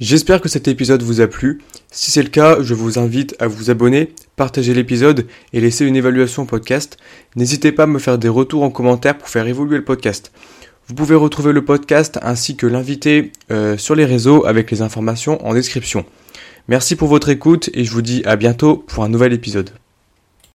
J'espère 0.00 0.40
que 0.40 0.48
cet 0.48 0.68
épisode 0.68 1.02
vous 1.02 1.20
a 1.20 1.28
plu. 1.28 1.60
Si 1.90 2.10
c'est 2.10 2.22
le 2.22 2.28
cas, 2.28 2.58
je 2.60 2.74
vous 2.74 2.98
invite 2.98 3.36
à 3.38 3.46
vous 3.46 3.70
abonner, 3.70 4.12
partager 4.36 4.74
l'épisode 4.74 5.26
et 5.52 5.60
laisser 5.60 5.84
une 5.84 5.96
évaluation 5.96 6.42
au 6.42 6.46
podcast. 6.46 6.96
N'hésitez 7.36 7.72
pas 7.72 7.84
à 7.84 7.86
me 7.86 7.98
faire 7.98 8.18
des 8.18 8.28
retours 8.28 8.62
en 8.62 8.70
commentaire 8.70 9.16
pour 9.16 9.28
faire 9.28 9.46
évoluer 9.46 9.76
le 9.76 9.84
podcast. 9.84 10.32
Vous 10.88 10.94
pouvez 10.94 11.14
retrouver 11.14 11.52
le 11.52 11.64
podcast 11.64 12.18
ainsi 12.22 12.56
que 12.56 12.66
l'invité 12.66 13.32
euh, 13.50 13.76
sur 13.76 13.94
les 13.94 14.04
réseaux 14.04 14.44
avec 14.46 14.70
les 14.70 14.82
informations 14.82 15.44
en 15.46 15.54
description. 15.54 16.04
Merci 16.68 16.96
pour 16.96 17.08
votre 17.08 17.28
écoute 17.28 17.70
et 17.74 17.84
je 17.84 17.92
vous 17.92 18.02
dis 18.02 18.22
à 18.24 18.36
bientôt 18.36 18.76
pour 18.76 19.04
un 19.04 19.08
nouvel 19.08 19.32
épisode. 19.32 19.70